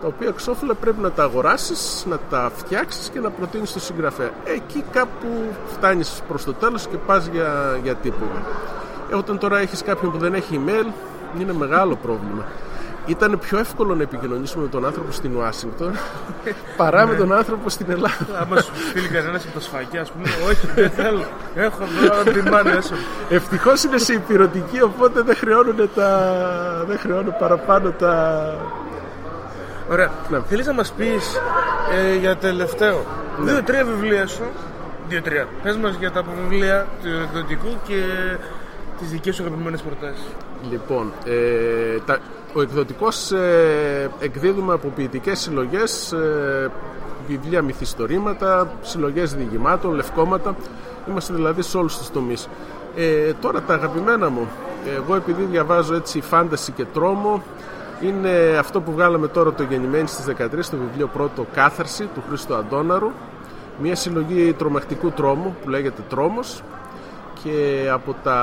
Τα 0.00 0.06
οποία 0.06 0.28
εξώφυλλα 0.28 0.74
πρέπει 0.74 1.00
να 1.00 1.10
τα 1.10 1.22
αγοράσεις, 1.22 2.04
να 2.08 2.18
τα 2.30 2.50
φτιάξεις 2.56 3.08
και 3.08 3.20
να 3.20 3.30
προτείνεις 3.30 3.68
στο 3.70 3.80
συγγραφέα. 3.80 4.30
Εκεί 4.44 4.84
κάπου 4.92 5.26
φτάνεις 5.66 6.22
προς 6.28 6.44
το 6.44 6.52
τέλος 6.52 6.86
και 6.86 6.96
πας 6.96 7.26
για, 7.26 7.78
για 7.82 7.94
τύπημα. 7.94 8.42
Ε, 9.10 9.14
όταν 9.14 9.38
τώρα 9.38 9.58
έχεις 9.58 9.82
κάποιον 9.82 10.12
που 10.12 10.18
δεν 10.18 10.34
έχει 10.34 10.60
email, 10.66 10.92
είναι 11.40 11.52
μεγάλο 11.52 11.96
πρόβλημα. 11.96 12.44
Ήταν 13.08 13.38
πιο 13.38 13.58
εύκολο 13.58 13.94
να 13.94 14.02
επικοινωνήσουμε 14.02 14.62
με 14.62 14.68
τον 14.68 14.86
άνθρωπο 14.86 15.12
στην 15.12 15.36
Ουάσιγκτον 15.36 15.92
παρά 16.76 17.06
με 17.06 17.14
τον 17.14 17.32
άνθρωπο 17.32 17.68
στην 17.68 17.90
Ελλάδα. 17.90 18.26
Άμα 18.40 18.60
σου 18.60 18.72
στείλει 18.88 19.08
κανένας 19.08 19.44
από 19.44 19.54
τα 19.54 19.60
σφακιά, 19.60 20.00
ας 20.00 20.10
πούμε, 20.10 20.28
όχι, 20.48 20.66
δεν 20.74 20.90
θέλω. 20.90 21.24
Έχω 21.54 21.82
εδώ 22.04 22.32
την 22.32 22.48
μάνη 22.48 22.70
έσω. 22.70 22.94
Ευτυχώς 23.28 23.82
είναι 23.84 23.98
σε 23.98 24.12
υπηρετική, 24.12 24.82
οπότε 24.82 25.22
δεν 25.22 25.36
χρεώνουν, 25.36 25.90
τα... 25.94 26.34
δεν 26.88 26.98
χρεώνουν 26.98 27.34
παραπάνω 27.38 27.90
τα. 27.90 28.54
Ωραία. 29.90 30.10
Ναι. 30.28 30.40
Θέλεις 30.48 30.66
να 30.66 30.72
μας 30.72 30.92
πεις 30.92 31.40
ε, 31.96 32.14
για 32.14 32.36
τελευταίο 32.36 33.04
δύο-τρία 33.40 33.84
βιβλία 33.84 34.26
σου. 34.26 34.42
Δύο-τρία. 35.08 35.46
Πες 35.62 35.76
μας 35.76 35.94
για 35.94 36.10
τα 36.10 36.22
βιβλία 36.22 36.86
του 37.02 37.08
εκδοτικού 37.22 37.76
και 37.86 38.02
τις 38.98 39.08
δικές 39.08 39.34
σου 39.34 39.42
αγαπημένες 39.42 39.80
προτάσεις. 39.80 40.26
Λοιπόν, 40.70 41.12
ε, 41.24 41.98
τα, 42.06 42.18
ο 42.54 42.62
εκδοτικός 42.62 43.32
ε, 43.32 44.10
εκδίδουμε 44.20 44.72
από 44.72 44.88
ποιητικές 44.88 45.38
συλλογές, 45.38 46.12
ε, 46.12 46.70
βιβλία 47.28 47.62
μυθιστορήματα, 47.62 48.72
συλλογές 48.82 49.34
διηγημάτων, 49.34 49.94
λευκόματα. 49.94 50.56
Είμαστε 51.08 51.34
δηλαδή 51.34 51.62
σε 51.62 51.76
όλους 51.76 51.98
τους 51.98 52.10
τομείς. 52.10 52.48
Ε, 52.96 53.32
τώρα 53.40 53.62
τα 53.62 53.74
αγαπημένα 53.74 54.30
μου, 54.30 54.48
εγώ 54.96 55.14
επειδή 55.14 55.42
διαβάζω 55.42 55.94
έτσι 55.94 56.20
φάνταση 56.20 56.72
και 56.72 56.84
τρόμο, 56.84 57.42
είναι 58.00 58.56
αυτό 58.58 58.80
που 58.80 58.92
βγάλαμε 58.92 59.28
τώρα 59.28 59.52
το 59.52 59.62
γεννημένη 59.62 60.08
στις 60.08 60.24
13, 60.24 60.70
το 60.70 60.76
βιβλίο 60.76 61.06
πρώτο 61.06 61.46
«Κάθαρση» 61.52 62.08
του 62.14 62.22
Χρήστο 62.28 62.54
Αντώναρου. 62.54 63.10
Μια 63.82 63.94
συλλογή 63.94 64.52
τρομακτικού 64.52 65.10
τρόμου 65.10 65.56
που 65.62 65.68
λέγεται 65.68 66.02
«Τρόμος» 66.08 66.62
και 67.42 67.88
από 67.92 68.14
τα 68.22 68.38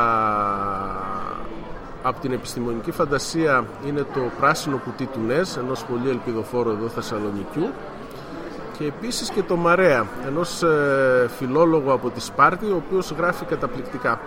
από 2.08 2.20
την 2.20 2.32
επιστημονική 2.32 2.92
φαντασία 2.92 3.66
είναι 3.88 4.06
το 4.14 4.22
πράσινο 4.40 4.78
κουτί 4.78 5.06
του 5.06 5.20
ΝΕΣ, 5.28 5.58
ενός 5.58 5.84
πολύ 5.84 6.10
ελπιδοφόρου 6.10 6.70
εδώ 6.70 6.88
Θεσσαλονικιού 6.88 7.70
και 8.78 8.86
επίσης 8.86 9.30
και 9.30 9.44
το 9.44 9.56
Μαρέα, 9.56 10.06
ενός 10.28 10.64
ε, 10.64 11.30
φιλόλογου 11.38 11.92
από 11.92 12.10
τη 12.10 12.22
Σπάρτη, 12.22 12.66
ο 12.66 12.84
οποίος 12.86 13.14
γράφει 13.18 13.46
καταπληκτικά. 13.46 14.20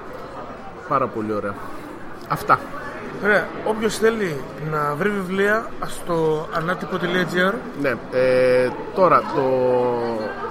Πάρα 0.89 1.07
πολύ 1.07 1.33
ωραία. 1.33 1.55
Αυτά. 2.29 2.59
Ωραία. 3.25 3.47
Όποιος 3.65 3.97
θέλει 3.97 4.41
να 4.71 4.95
βρει 4.95 5.11
βιβλία 5.11 5.67
στο 5.87 6.47
ανάτυπο.gr 6.53 7.53
Ναι, 7.81 7.95
ε, 8.13 8.69
τώρα 8.95 9.23
το... 9.35 9.43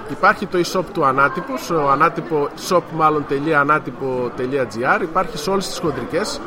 υπάρχει 0.10 0.45
το 0.45 0.60
e-shop 0.66 0.84
του 0.94 1.06
Ανάτυπος, 1.06 1.70
ο 1.70 1.90
ανάτυπο 1.90 2.49
shop 2.70 2.82
μάλλον 2.94 3.26
τελεία 3.28 3.60
ανάτυπο.gr, 3.60 5.02
υπάρχει 5.02 5.38
σε 5.38 5.49
όλες 5.49 5.68
τις 5.68 5.78
χοντρικές. 5.80 6.40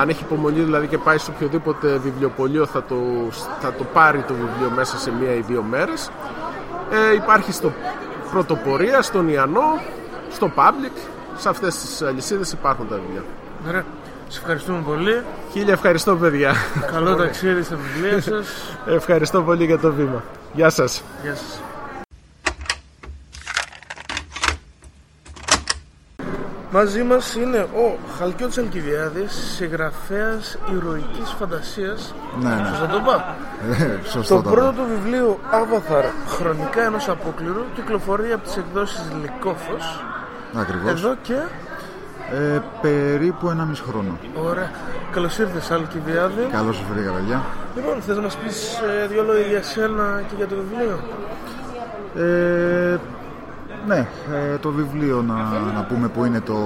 Αν 0.00 0.08
έχει 0.08 0.22
υπομονή 0.22 0.60
δηλαδή 0.60 0.86
και 0.86 0.98
πάει 0.98 1.18
σε 1.18 1.30
οποιοδήποτε 1.30 1.96
βιβλιοπωλείο 1.96 2.66
θα 2.66 2.82
το, 2.82 2.96
θα 3.60 3.72
το 3.72 3.84
πάρει 3.84 4.22
το 4.22 4.34
βιβλίο 4.34 4.70
μέσα 4.76 4.98
σε 4.98 5.12
μία 5.12 5.34
ή 5.34 5.40
δύο 5.40 5.62
μέρες. 5.62 6.10
Ε, 6.90 7.14
υπάρχει 7.14 7.52
στο 7.52 7.72
Πρωτοπορία, 8.30 9.02
στον 9.02 9.28
Ιαννό, 9.28 9.80
στο 10.30 10.52
Public, 10.56 10.96
σε 11.36 11.48
αυτές 11.48 11.78
τις 11.78 12.02
αλυσίδες 12.02 12.52
υπάρχουν 12.52 12.88
τα 12.88 12.96
βιβλία. 12.96 13.24
Ωραία. 13.68 13.84
Σε 14.28 14.38
ευχαριστούμε 14.38 14.82
πολύ. 14.84 15.22
Χίλια 15.52 15.72
ευχαριστώ 15.72 16.16
παιδιά. 16.16 16.54
Καλό 16.92 17.14
ταξίδι 17.14 17.62
στα 17.62 17.76
βιβλία 17.76 18.20
σας. 18.20 18.76
Ευχαριστώ 18.86 19.42
πολύ 19.42 19.64
για 19.64 19.78
το 19.78 19.92
βήμα. 19.92 20.22
Γεια 20.52 20.70
σας. 20.70 21.02
Γεια 21.22 21.34
σας. 21.34 21.60
Μαζί 26.70 27.02
μας 27.02 27.34
είναι 27.34 27.58
ο 27.58 27.98
Χαλκιώτης 28.18 28.58
Αλκιβιάδης, 28.58 29.32
συγγραφέας 29.56 30.58
ηρωικής 30.74 31.30
φαντασίας. 31.38 32.14
Ναι, 32.40 32.48
ναι. 32.48 32.68
Σωστά 32.68 32.86
το 32.86 32.96
είπα. 32.96 33.36
Ε, 33.78 33.98
Σωστό 34.12 34.34
Το 34.34 34.42
το 34.42 34.50
πρώτο 34.50 34.70
του 34.70 34.86
βιβλίο 34.88 35.38
Avatar, 35.52 36.04
χρονικά 36.26 36.82
ενός 36.84 37.08
απόκληρου, 37.08 37.64
κυκλοφορεί 37.74 38.32
από 38.32 38.44
τις 38.44 38.56
εκδόσεις 38.56 39.02
Λυκόφος. 39.22 40.04
Ακριβώς. 40.54 40.90
Εδώ 40.90 41.14
και... 41.22 41.36
Ε, 42.32 42.60
περίπου 42.80 43.48
ένα 43.50 43.64
μισό 43.64 43.84
χρόνο. 43.88 44.18
Ωραία. 44.44 44.70
Καλώς 45.12 45.38
ήρθες 45.38 45.70
Αλκιβιάδη. 45.70 46.48
Καλώς 46.52 46.76
σας 46.76 46.84
βρήκα, 46.92 47.12
παιδιά. 47.12 47.42
Λοιπόν, 47.76 48.00
θες 48.00 48.16
να 48.16 48.22
μας 48.22 48.36
πεις 48.36 48.80
ε, 49.02 49.06
δύο 49.06 49.22
λόγια 49.22 49.46
για 49.46 49.62
σένα 49.62 50.22
και 50.28 50.34
για 50.36 50.46
το 50.46 50.54
βιβλίο; 50.54 50.98
Ε, 52.16 52.98
Ναι, 53.86 54.06
ε, 54.32 54.56
το 54.60 54.70
βιβλίο 54.70 55.22
να, 55.22 55.34
να 55.74 55.84
πούμε 55.88 56.08
που 56.08 56.24
είναι 56.24 56.40
το, 56.40 56.58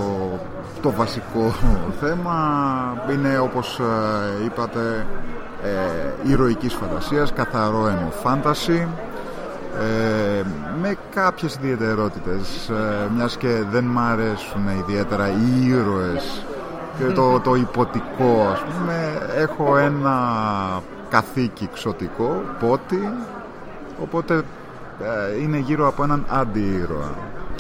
το 0.82 0.90
βασικό 0.90 1.55
θέμα. 2.01 2.34
Είναι 3.12 3.39
όπως 3.39 3.78
ε, 3.78 4.44
είπατε 4.44 5.06
ε, 5.62 6.30
ηρωικής 6.30 6.74
φαντασίας, 6.74 7.32
καθαρό 7.32 7.89
έμο 7.89 8.10
φάνταση 8.22 8.89
ε, 9.78 10.43
με 10.80 10.97
κάποιες 11.14 11.55
ιδιαιτερότητες 11.55 12.68
ε, 12.68 13.10
μιας 13.16 13.36
και 13.36 13.62
δεν 13.70 13.84
μ' 13.84 13.98
αρέσουν 13.98 14.68
ιδιαίτερα 14.78 15.28
οι 15.28 15.66
ήρωες 15.68 16.44
και 16.98 17.05
το, 17.05 17.40
το 17.40 17.55
υποτικό 17.55 18.48
ας 18.52 18.60
πούμε. 18.60 19.18
Έχω 19.36 19.76
ένα 19.76 20.18
καθήκη 21.09 21.68
ξωτικό, 21.72 22.43
πότη 22.60 23.12
οπότε 24.02 24.34
ε, 24.34 24.40
είναι 25.43 25.59
γύρω 25.59 25.89
από 25.89 26.03
έναν 26.03 26.24
αντιήρωα 26.29 27.15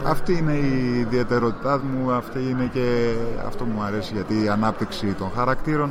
αυτή 0.04 0.38
είναι 0.38 0.52
η 0.52 0.98
ιδιαιτερότητά 0.98 1.80
μου 1.84 2.12
αυτή 2.12 2.38
είναι 2.38 2.70
και 2.72 3.14
αυτό 3.46 3.64
που 3.64 3.70
μου 3.74 3.82
αρέσει 3.82 4.14
γιατί 4.14 4.44
η 4.44 4.48
ανάπτυξη 4.48 5.06
των 5.06 5.30
χαρακτήρων 5.36 5.90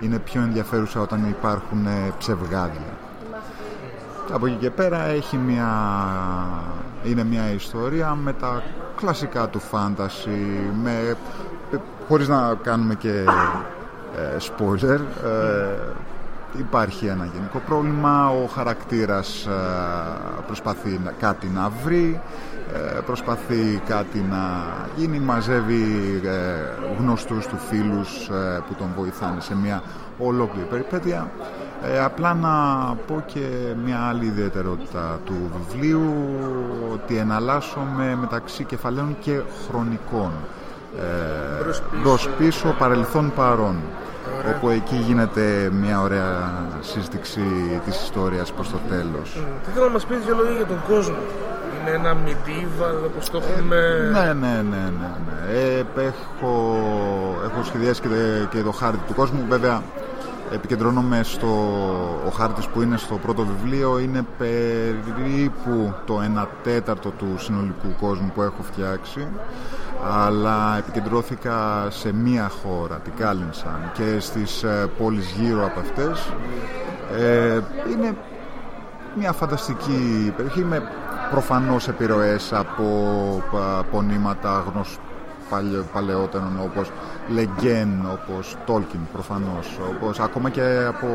είναι 0.00 0.18
πιο 0.18 0.40
ενδιαφέρουσα 0.40 1.00
όταν 1.00 1.28
υπάρχουν 1.28 1.86
ε, 1.86 2.12
ψευγάδια. 2.18 2.96
Από 4.32 4.46
εκεί 4.46 4.54
και 4.54 4.70
πέρα 4.70 5.04
έχει 5.04 5.36
μια, 5.36 5.70
είναι 7.04 7.24
μια 7.24 7.52
ιστορία 7.52 8.14
με 8.14 8.32
τα 8.32 8.62
κλασικά 8.96 9.48
του 9.48 9.58
φάνταση 9.58 10.70
με, 10.82 11.16
χωρίς 12.08 12.28
να 12.28 12.54
κάνουμε 12.62 12.94
και 12.94 13.24
ε, 14.16 14.36
spoiler 14.40 15.00
ε, 15.24 15.78
υπάρχει 16.58 17.06
ένα 17.06 17.24
γενικό 17.34 17.58
πρόβλημα. 17.66 18.28
Ο 18.28 18.46
χαρακτήρας 18.46 19.46
ε, 19.46 19.50
προσπαθεί 20.46 21.00
να- 21.04 21.10
κάτι 21.10 21.46
να 21.46 21.70
βρει 21.84 22.20
ε, 22.74 23.00
προσπαθεί 23.06 23.82
κάτι 23.86 24.24
να 24.30 24.64
γίνει 24.96 25.18
μαζεύει 25.20 25.84
ε, 26.24 26.30
γνωστούς 26.98 27.46
του 27.46 27.56
φίλους 27.68 28.28
ε, 28.28 28.62
που 28.68 28.74
τον 28.74 28.86
βοηθάνε 28.96 29.40
σε 29.40 29.56
μια 29.56 29.82
ολόκληρη 30.18 30.66
περιπέτεια. 30.66 31.30
Ε, 31.82 32.00
απλά 32.04 32.34
να 32.34 32.48
πω 33.06 33.22
και 33.26 33.40
μια 33.84 33.98
άλλη 34.00 34.24
ιδιαιτερότητα 34.26 35.18
του 35.24 35.34
βιβλίου 35.58 36.12
ότι 36.92 37.16
εναλλάσσομαι 37.16 38.16
μεταξύ 38.20 38.64
κεφαλαίων 38.64 39.16
και 39.20 39.40
χρονικών. 39.68 40.30
Ε, 40.98 41.62
Μπρος-πίσω. 41.62 42.02
μπρος-πίσω, 42.02 42.74
παρελθόν 42.78 43.32
παρόν 44.36 44.54
όπου 44.56 44.68
εκεί 44.68 44.96
γίνεται 44.96 45.70
μια 45.72 46.00
ωραία 46.00 46.52
σύστηξη 46.80 47.40
της 47.84 48.02
ιστορίας 48.02 48.52
προς 48.52 48.70
το 48.70 48.78
τέλος 48.88 49.32
Τι 49.64 49.70
θέλω 49.70 49.84
να 49.86 49.92
μας 49.92 50.04
πεις 50.06 50.18
δύο 50.24 50.34
λόγια 50.36 50.52
για 50.56 50.66
τον 50.66 50.80
κόσμο. 50.88 51.16
Είναι 51.80 51.90
ένα 51.90 52.16
medieval 52.26 53.04
όπως 53.06 53.30
το 53.30 53.40
έχουμε... 53.50 53.76
Ναι, 54.12 54.32
ναι, 54.32 54.62
ναι, 54.62 54.76
ναι. 55.00 55.10
ναι. 55.26 55.52
Ε, 55.58 55.78
έχω, 56.02 56.76
έχω 57.44 57.62
σχεδιάσει 57.64 58.00
και, 58.00 58.08
το- 58.08 58.46
και 58.56 58.62
το 58.62 58.72
χάρτη 58.72 58.98
του 59.06 59.14
κόσμου. 59.14 59.44
Βέβαια, 59.48 59.82
επικεντρώνομαι 60.52 61.20
στο 61.22 61.46
ο 62.26 62.30
χάρτης 62.30 62.66
που 62.66 62.82
είναι 62.82 62.96
στο 62.96 63.14
πρώτο 63.14 63.46
βιβλίο 63.46 63.98
είναι 63.98 64.26
περίπου 64.38 65.94
το 66.06 66.20
1 66.42 66.46
τέταρτο 66.62 67.08
του 67.10 67.34
συνολικού 67.38 67.94
κόσμου 68.00 68.32
που 68.34 68.42
έχω 68.42 68.62
φτιάξει 68.72 69.26
αλλά 70.04 70.76
επικεντρώθηκα 70.78 71.86
σε 71.90 72.12
μία 72.12 72.50
χώρα, 72.62 72.94
την 72.96 73.12
Κάλινσαν 73.18 73.90
και 73.92 74.20
στις 74.20 74.62
ε, 74.62 74.88
πόλεις 74.98 75.30
γύρω 75.30 75.64
από 75.64 75.80
αυτές. 75.80 76.32
Ε, 77.18 77.60
είναι 77.92 78.16
μια 79.18 79.32
φανταστική 79.32 80.32
περιοχή 80.36 80.60
με 80.64 80.82
προφανώς 81.30 81.88
επιρροές 81.88 82.52
από 82.52 82.84
πα- 83.52 83.84
πονήματα 83.90 84.64
γνωσ... 84.72 84.98
παλαιο- 85.50 85.84
παλαιότερων 85.92 86.58
όπως 86.62 86.90
Λεγκέν, 87.28 88.06
όπως 88.12 88.56
Tolkien 88.66 89.06
προφανώς 89.12 89.78
όπως 89.96 90.20
ακόμα 90.20 90.50
και 90.50 90.84
από 90.88 91.06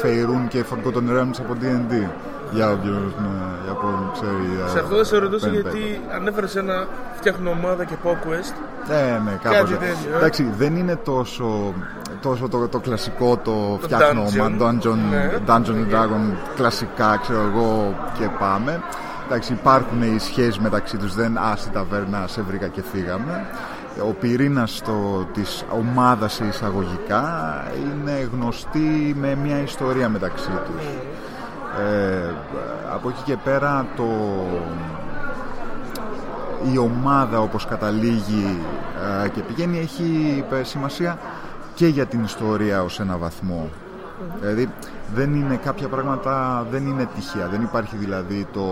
Φεϊρούν 0.00 0.48
και 0.48 0.64
Forgotten 0.70 1.10
Realms 1.18 1.38
από 1.40 1.54
D&D 1.62 2.08
για 2.52 2.70
όποιον, 2.70 3.02
ναι, 3.18 3.28
για 3.62 3.72
όποιον 3.72 4.10
ξέρει 4.12 4.68
Σε 4.70 4.78
ε, 4.78 4.80
αυτό 4.80 4.96
θα 4.96 5.04
σε 5.04 5.18
ρωτήσω 5.18 5.46
pen 5.46 5.50
and 5.50 5.52
γιατί 5.52 6.00
ανέφερες 6.14 6.56
ένα 6.56 6.86
φτιάχνω 7.14 7.50
ομάδα 7.50 7.84
και 7.84 7.94
πάω 8.02 8.12
quest. 8.24 8.54
ναι, 8.88 9.20
ναι, 9.24 9.38
κάπως. 9.42 9.58
Κάτι 9.70 9.72
έτσι. 9.72 9.76
τέτοιο, 9.86 10.14
ε. 10.14 10.16
Εντάξει, 10.16 10.52
δεν 10.58 10.76
είναι 10.76 10.96
τόσο, 10.96 11.72
τόσο 12.22 12.48
το, 12.48 12.68
το 12.68 12.78
κλασικό 12.78 13.36
το 13.36 13.50
Το 13.52 13.78
φτιάχνω 13.82 14.24
dungeon. 14.24 14.36
μα- 14.58 14.70
dungeon, 14.70 14.98
Ναι. 15.10 15.30
dungeon 15.46 15.70
and 15.74 15.94
Dragon 15.94 16.36
κλασικά, 16.56 17.18
ξέρω 17.22 17.40
εγώ 17.40 17.94
και 18.18 18.28
πάμε. 18.38 18.82
Εντάξει, 19.26 19.52
υπάρχουν 19.52 20.02
οι 20.02 20.18
σχέσεις 20.18 20.58
μεταξύ 20.58 20.96
τους, 20.96 21.14
δεν 21.14 21.38
α, 21.38 21.54
στην 21.56 21.72
ταβέρνα 21.72 22.24
σε 22.26 22.42
βρήκα 22.42 22.66
και 22.68 22.82
φύγαμε. 22.92 23.46
Ο 24.02 24.12
πυρήνας 24.20 24.82
το, 24.84 25.26
της 25.32 25.64
ομάδας 25.70 26.32
σε 26.32 26.44
εισαγωγικά 26.44 27.24
είναι 27.74 28.28
γνωστή 28.32 29.16
με 29.20 29.34
μια 29.42 29.62
ιστορία 29.62 30.08
μεταξύ 30.08 30.48
τους. 30.48 30.84
Ε, 32.98 33.00
από 33.00 33.08
εκεί 33.08 33.22
και 33.24 33.36
πέρα 33.36 33.86
το, 33.96 34.04
η 36.72 36.78
ομάδα 36.78 37.40
όπως 37.40 37.66
καταλήγει 37.66 38.58
ε, 39.24 39.28
και 39.28 39.40
πηγαίνει 39.40 39.78
έχει 39.78 40.44
ε, 40.50 40.62
σημασία 40.62 41.18
και 41.74 41.86
για 41.86 42.06
την 42.06 42.24
ιστορία 42.24 42.82
ως 42.82 43.00
ένα 43.00 43.16
βαθμό. 43.16 43.68
Δηλαδή 44.40 44.70
δεν 45.14 45.34
είναι 45.34 45.56
κάποια 45.56 45.88
πράγματα, 45.88 46.66
δεν 46.70 46.86
είναι 46.86 47.08
τυχαία. 47.14 47.48
Δεν 47.48 47.62
υπάρχει 47.62 47.96
δηλαδή 47.96 48.46
το... 48.52 48.64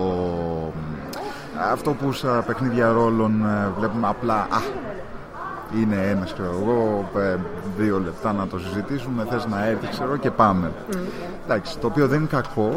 Αυτό 1.71 1.91
που 1.91 2.11
στα 2.11 2.43
παιχνίδια 2.47 2.91
ρόλων 2.91 3.45
ε, 3.45 3.71
βλέπουμε 3.79 4.07
απλά 4.07 4.35
«Α, 4.35 4.61
είναι 5.75 5.95
ένας 6.09 6.33
ξέρω 6.33 6.49
εγώ, 6.61 7.09
ε, 7.21 7.35
δύο 7.77 7.99
λεπτά 7.99 8.33
να 8.33 8.47
το 8.47 8.59
συζητήσουμε, 8.59 9.25
θες 9.29 9.45
να 9.45 9.65
έρθεις 9.65 9.89
ξέρω 9.89 10.17
και 10.17 10.31
πάμε. 10.31 10.71
Εντάξει, 11.45 11.77
το 11.77 11.87
οποίο 11.87 12.07
δεν 12.07 12.19
είναι 12.19 12.27
κακό. 12.31 12.69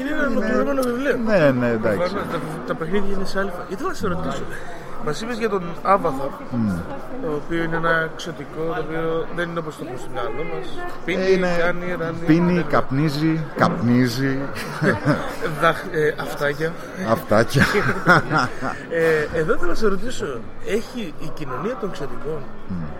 Είναι 0.00 0.10
ένα 0.12 0.26
ολοκληρωμένο 0.28 0.82
βιβλίο. 0.82 1.16
Ναι, 1.16 1.50
ναι, 1.50 1.68
εντάξει. 1.68 1.98
Προφανώς, 1.98 2.26
Τα, 2.32 2.38
τα 2.66 2.74
παιχνίδια 2.74 3.14
είναι 3.14 3.24
σε 3.24 3.38
αλφα. 3.38 3.64
Ήθελα 3.68 3.88
να 3.88 3.94
σε 3.94 4.06
ρωτήσω. 4.06 4.42
Μας 5.04 5.20
είπες 5.20 5.38
για 5.38 5.48
τον 5.48 5.62
Avatar, 5.86 6.30
το 7.22 7.28
οποίο 7.44 7.62
είναι 7.62 7.76
ένα 7.76 8.08
εξωτικό, 8.12 8.62
το 8.74 8.84
οποίο 8.88 9.26
δεν 9.36 9.48
είναι 9.48 9.58
όπως 9.58 9.76
το 9.76 9.84
προς 9.84 10.00
το 10.02 10.08
μυαλό 10.12 10.44
μας. 10.54 10.78
Πίνει, 11.04 11.22
Ε, 11.22 11.32
είναι- 11.32 11.56
κάνει, 11.58 11.96
ράνει. 11.98 12.16
Πίνει, 12.26 12.54
δεν- 12.54 12.66
καπνίζει, 12.66 13.44
καπνίζει, 13.56 14.38
Δαχ- 15.60 15.86
ε, 15.92 16.14
αυτάκια. 16.20 16.72
αυτάκια. 17.10 17.64
Ε, 18.90 19.38
εδώ 19.38 19.56
θέλω 19.56 19.70
να 19.70 19.74
σε 19.74 19.86
ρωτήσω, 19.88 20.26
έχει 20.66 21.14
η 21.20 21.30
κοινωνία 21.34 21.76
των 21.80 21.90
ξωτικών 21.90 22.38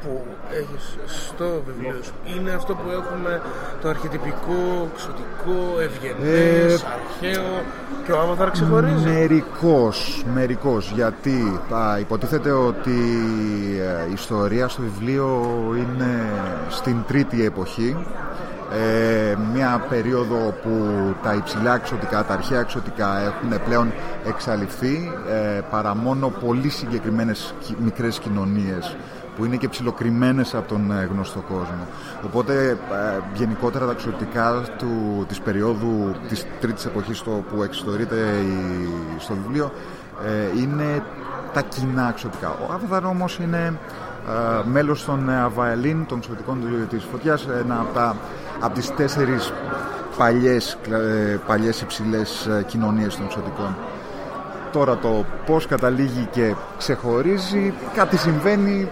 που 0.02 0.26
έχεις 0.52 0.96
στο 1.06 1.62
βιβλίο 1.66 1.96
σου, 2.02 2.12
είναι 2.36 2.50
αυτό 2.50 2.74
που 2.74 2.90
έχουμε 2.90 3.40
το 3.82 3.88
αρχιτυπικό, 3.88 4.88
ξωτικό, 4.96 5.80
ευγενές, 5.80 6.82
Ε, 6.82 6.86
αρχαίο 6.98 7.62
και 8.06 8.12
ο 8.12 8.18
Avatar 8.38 8.48
ξεχωρίζει; 8.52 9.08
Μερικώς, 9.08 10.24
μερικώς, 10.34 10.92
γιατί 10.94 11.60
α, 11.90 11.98
υποτίθεται 11.98 12.50
ότι 12.50 12.96
ε, 13.80 14.08
η 14.08 14.12
ιστορία 14.12 14.68
στο 14.68 14.82
βιβλίο 14.82 15.46
είναι 15.74 16.24
στην 16.68 16.96
τρίτη 17.06 17.44
εποχή 17.44 17.96
ε, 18.72 19.34
μια 19.54 19.86
περίοδο 19.88 20.54
που 20.62 20.70
τα 21.22 21.34
υψηλά 21.34 21.74
εξωτικά, 21.74 22.24
τα 22.24 22.32
αρχαία 22.32 22.60
εξωτικά 22.60 23.20
έχουν 23.20 23.64
πλέον 23.64 23.92
εξαλειφθεί 24.26 25.12
ε, 25.28 25.60
παρά 25.70 25.94
μόνο 25.94 26.28
πολύ 26.28 26.68
συγκεκριμένες 26.68 27.54
κι- 27.60 27.76
μικρές 27.78 28.18
κοινωνίες 28.18 28.96
που 29.36 29.44
είναι 29.44 29.56
και 29.56 29.68
ψιλοκριμμένες 29.68 30.54
από 30.54 30.68
τον 30.68 30.90
ε, 30.90 31.08
γνωστό 31.12 31.40
κόσμο. 31.48 31.86
Οπότε 32.24 32.68
ε, 32.70 33.20
γενικότερα 33.34 33.84
τα 33.86 33.90
εξωτικά 33.92 34.62
του, 34.78 35.24
της 35.28 35.40
περίοδου 35.40 36.14
της 36.28 36.46
τρίτης 36.60 36.84
εποχής 36.84 37.18
στο, 37.18 37.44
που 37.54 37.62
εξιστορείται 37.62 38.16
η, 38.16 38.88
στο 39.18 39.34
βιβλίο 39.34 39.72
ε, 40.26 40.58
είναι 40.60 41.02
τα 41.52 41.62
κοινά 41.62 42.08
εξωτικά. 42.08 42.48
Ο 42.48 42.74
Avatar 42.74 43.02
όμως 43.04 43.38
είναι 43.38 43.78
ε, 44.28 44.68
μέλος 44.68 45.04
των 45.04 45.28
ε, 45.28 45.40
Αβαελίν, 45.40 46.06
των 46.06 46.18
εξωτικών 46.18 46.60
του 46.60 46.86
της 46.96 47.04
φωτιάς, 47.10 47.46
ένα 47.64 47.74
από, 47.80 47.94
τα, 47.94 48.16
από 48.60 48.74
τις 48.74 48.94
τέσσερις 48.94 49.52
παλιές, 50.16 50.76
κλα- 50.82 50.98
ε, 50.98 51.40
παλιές 51.46 51.80
υψηλές 51.80 52.46
ε, 52.46 52.62
κοινωνίες 52.66 53.16
των 53.16 53.24
εξωτικών. 53.24 53.76
Τώρα 54.72 54.96
το 54.96 55.24
πώς 55.46 55.66
καταλήγει 55.66 56.28
και 56.30 56.54
ξεχωρίζει, 56.78 57.74
κάτι 57.94 58.16
συμβαίνει 58.16 58.88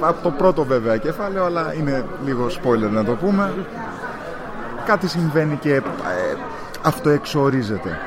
από 0.00 0.22
το 0.22 0.30
πρώτο 0.30 0.64
βέβαια 0.64 0.96
κεφάλαιο, 0.96 1.44
αλλά 1.44 1.74
είναι 1.74 2.04
λίγο 2.24 2.46
spoiler 2.46 2.90
να 2.90 3.04
το 3.04 3.12
πούμε. 3.12 3.54
Κάτι 4.86 5.08
συμβαίνει 5.08 5.56
και 5.56 5.74
ε, 5.74 5.82
αυτοεξορίζεται. 6.82 7.98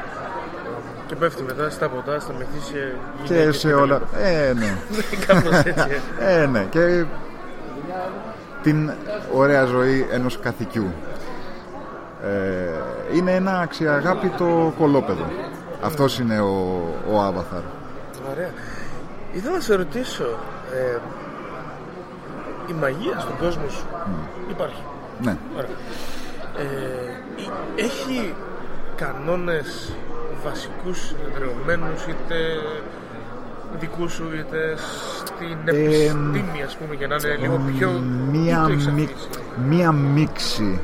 Και 1.14 1.20
πέφτει 1.20 1.44
μετά 1.44 1.70
στα 1.70 1.90
ποτά, 1.90 2.20
στα 2.20 2.34
μεθύσια. 2.34 2.80
Και 3.24 3.34
γυναίκες 3.34 3.58
σε 3.60 3.70
τα 3.70 3.78
όλα. 3.78 4.00
λοιπά. 4.00 4.20
Ε, 4.20 4.54
ναι. 4.60 4.78
Κάπως 5.26 5.52
έτσι. 5.64 6.02
ε. 6.20 6.42
Ε, 6.42 6.46
ναι. 6.46 6.68
Και 6.70 7.06
την 8.64 8.92
ωραία 9.34 9.66
ζωή 9.66 10.08
ενός 10.12 10.40
καθηκιού. 10.40 10.94
Ε, 12.24 13.18
είναι 13.18 13.32
ένα 13.32 13.60
αξιαγάπητο 13.60 14.74
κολόπεδο. 14.78 15.26
Αυτός 15.84 16.20
είναι 16.20 16.40
ο, 16.40 16.82
ο 17.12 17.28
Avatar. 17.28 17.62
Ωραία. 18.32 18.50
Ήθελα 19.34 19.54
να 19.54 19.62
σε 19.62 19.76
ρωτήσω, 19.76 20.26
ε, 20.74 20.98
η 22.70 22.74
μαγεία 22.74 23.20
στον 23.20 23.38
κόσμο 23.38 23.70
σου 23.70 23.86
υπάρχει; 24.50 24.84
Ναι. 25.22 25.38
Ωραία. 25.58 25.70
Ε, 26.58 26.64
ε, 27.78 27.84
έχει 27.84 28.34
κανόνες 28.96 29.96
βασικούς 30.44 31.00
συνεδριωμένους 31.08 32.04
είτε 32.08 32.36
δικούς 33.80 34.14
σου 34.14 34.24
είτε 34.40 34.76
στην 35.26 35.58
επιστήμη 35.66 36.64
ας 36.66 36.76
πούμε 36.76 36.96
για 36.96 37.08
να 37.08 37.16
είναι 37.16 37.36
λίγο 37.36 37.62
πιο 37.78 37.92
μία, 38.32 38.62
ή 38.62 38.66
το 38.66 38.72
έχεις 38.72 38.88
μι- 38.88 39.04
αφήσει; 39.10 39.28
μία 39.68 39.92
μίξη 39.92 40.80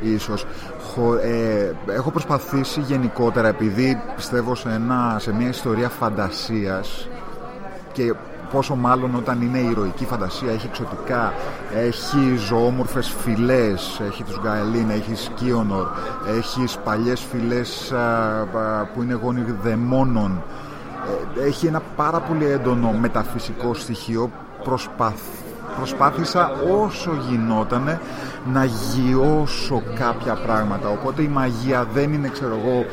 ίσως. 0.00 0.46
Χω- 0.94 1.14
ε, 1.22 1.74
έχω 1.88 2.10
προσπαθήσει 2.10 2.80
γενικότερα 2.80 3.48
επειδή 3.48 4.02
πιστεύω 4.16 4.54
σε, 4.54 4.68
ένα, 4.68 5.16
σε 5.20 5.32
μια 5.34 5.48
ιστορία 5.48 5.88
φαντασίας 5.88 7.08
και 7.92 8.14
πόσο 8.54 8.74
μάλλον 8.74 9.14
όταν 9.14 9.42
είναι 9.42 9.58
ηρωική 9.58 10.04
φαντασία 10.04 10.52
έχει 10.52 10.66
εξωτικά 10.66 11.32
έχει 11.74 12.36
ζωόμορφες 12.36 13.14
φυλές 13.22 14.00
έχει 14.08 14.22
τους 14.22 14.40
Γκαελίν, 14.40 14.90
έχει 14.90 15.14
Σκίονορ 15.14 15.86
έχει 16.28 16.78
παλιές 16.84 17.20
φυλές 17.20 17.92
α, 17.92 17.98
α, 17.98 18.86
που 18.94 19.02
είναι 19.02 19.14
γόνοι 19.14 19.44
δαιμόνων. 19.62 20.42
Ε, 21.36 21.46
έχει 21.46 21.66
ένα 21.66 21.82
πάρα 21.96 22.20
πολύ 22.20 22.44
έντονο 22.44 22.92
μεταφυσικό 22.92 23.74
στοιχείο. 23.74 24.30
Προσπαθ, 24.64 25.20
προσπάθησα 25.76 26.50
όσο 26.82 27.10
γινότανε 27.28 28.00
να 28.52 28.64
γιώσω 28.64 29.82
κάποια 29.98 30.34
πράγματα. 30.34 30.88
Οπότε 30.88 31.22
η 31.22 31.28
μαγεία 31.28 31.86
δεν 31.94 32.12
είναι 32.12 32.28
ξέρω 32.28 32.58
εγώ 32.64 32.84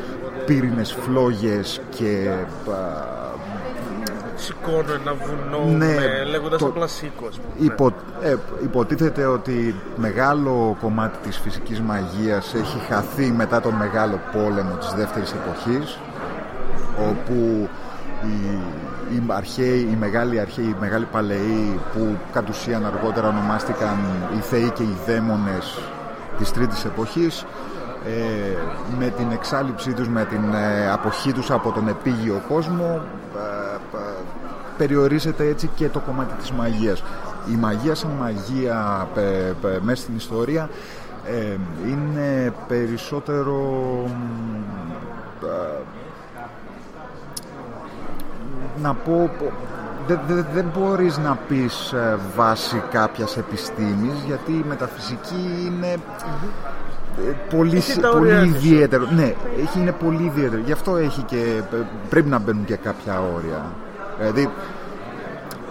πύρινες 0.46 0.92
φλόγες 0.92 1.80
και 1.90 2.34
α, 2.70 3.21
Σηκώνω 4.42 4.92
ένα 4.92 5.14
βουνό 5.14 5.76
Ναι, 5.76 5.94
με, 5.94 6.24
λέγοντας 6.30 6.60
το- 6.60 6.66
απλά 6.66 6.86
σήκω 6.86 7.26
ας 7.28 7.36
πούμε. 7.40 7.66
Υπο, 7.66 7.92
ε, 8.22 8.36
υποτίθεται 8.62 9.24
ότι 9.24 9.74
μεγάλο 9.96 10.76
κομμάτι 10.80 11.18
της 11.22 11.38
φυσικής 11.38 11.80
μαγείας 11.80 12.54
έχει 12.54 12.78
χαθεί 12.88 13.30
μετά 13.36 13.60
τον 13.60 13.74
μεγάλο 13.74 14.20
πόλεμο 14.32 14.74
της 14.76 14.92
δεύτερης 14.92 15.32
εποχής 15.32 15.98
όπου 17.10 17.68
οι, 18.24 18.58
οι 19.14 19.22
αρχαίοι, 19.28 19.80
οι 19.92 19.96
μεγάλοι 20.00 20.40
αρχαίοι, 20.40 20.64
οι 20.64 20.76
μεγάλοι 20.80 21.04
παλαιοί 21.12 21.80
που 21.94 22.16
κατ' 22.32 22.48
ουσίαν 22.48 22.86
αργότερα 22.86 23.28
ονομάστηκαν 23.28 23.96
οι 24.36 24.40
θεοί 24.40 24.70
και 24.70 24.82
οι 24.82 24.96
δαίμονες 25.06 25.78
της 26.38 26.50
τρίτης 26.52 26.84
εποχής 26.84 27.44
ε, 28.06 28.56
με 28.98 29.08
την 29.16 29.26
εξάλληψή 29.32 29.92
τους, 29.92 30.08
με 30.08 30.24
την 30.24 30.54
ε, 30.54 30.90
αποχή 30.90 31.32
τους 31.32 31.50
από 31.50 31.70
τον 31.72 31.88
επίγειο 31.88 32.42
κόσμο 32.48 33.00
ε, 33.36 33.38
ε, 33.38 33.71
περιορίζεται 34.86 35.46
έτσι 35.46 35.70
και 35.74 35.88
το 35.88 35.98
κομμάτι 35.98 36.34
της 36.40 36.50
μαγείας. 36.50 37.02
Η 37.52 37.54
μαγεία 37.60 37.94
σαν 37.94 38.10
μαγεία 38.20 39.08
πε- 39.14 39.52
πε- 39.60 39.80
μέσα 39.82 40.02
στην 40.02 40.16
ιστορία 40.16 40.68
ε, 41.26 41.56
είναι 41.88 42.52
περισσότερο 42.68 43.56
μ, 44.06 45.44
ε, 45.44 45.80
να 48.82 48.94
πω 48.94 49.30
δεν 50.06 50.20
δεν- 50.28 50.46
δεν 50.54 50.64
μπορείς 50.78 51.18
να 51.18 51.38
πεις 51.48 51.92
ε, 51.92 52.18
βάση 52.36 52.82
κάποιας 52.90 53.36
επιστήμης 53.36 54.14
γιατί 54.26 54.52
η 54.52 54.64
μεταφυσική 54.68 55.66
είναι 55.66 55.86
ε, 57.28 57.32
πολύ, 57.56 57.76
Έχει 57.76 57.92
σι- 57.92 58.00
τα 58.00 58.08
πολύ 58.08 58.26
όρια 58.26 58.40
της. 58.42 58.50
ιδιαίτερο 58.50 59.06
ναι, 59.14 59.34
έχει, 59.62 59.78
είναι 59.80 59.92
πολύ 59.92 60.24
ιδιαίτερο 60.24 60.62
γι' 60.64 60.72
αυτό 60.72 60.96
έχει 60.96 61.22
και, 61.22 61.62
ε, 61.72 61.76
πρέπει 62.08 62.28
να 62.28 62.38
μπαίνουν 62.38 62.64
και 62.64 62.76
κάποια 62.76 63.20
όρια 63.36 63.64
δηλαδή 64.22 64.50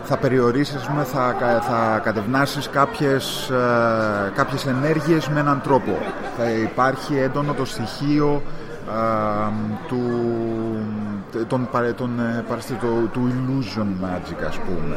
θα 0.03 0.17
περιορίσεις, 0.17 0.75
ας 0.75 0.87
πούμε, 0.87 1.03
θα, 1.03 1.35
κα- 1.39 1.61
θα 1.61 1.99
κατευνάσεις 2.03 2.69
κάποιες, 2.69 3.49
ε, 3.49 4.31
κάποιες 4.35 4.65
ενέργειες 4.65 5.27
με 5.27 5.39
έναν 5.39 5.61
τρόπο. 5.63 5.97
Θα 6.37 6.49
υπάρχει 6.49 7.17
έντονο 7.17 7.53
το 7.53 7.65
στοιχείο 7.65 8.41
α, 8.87 9.49
του, 9.87 10.01
των, 11.47 11.67
παρε- 11.71 11.95
των, 11.95 12.19
ε, 12.19 12.43
παραστη- 12.49 12.79
του, 12.79 13.09
του 13.13 13.31
illusion 13.31 14.05
magic, 14.05 14.43
ας 14.47 14.57
πούμε. 14.57 14.95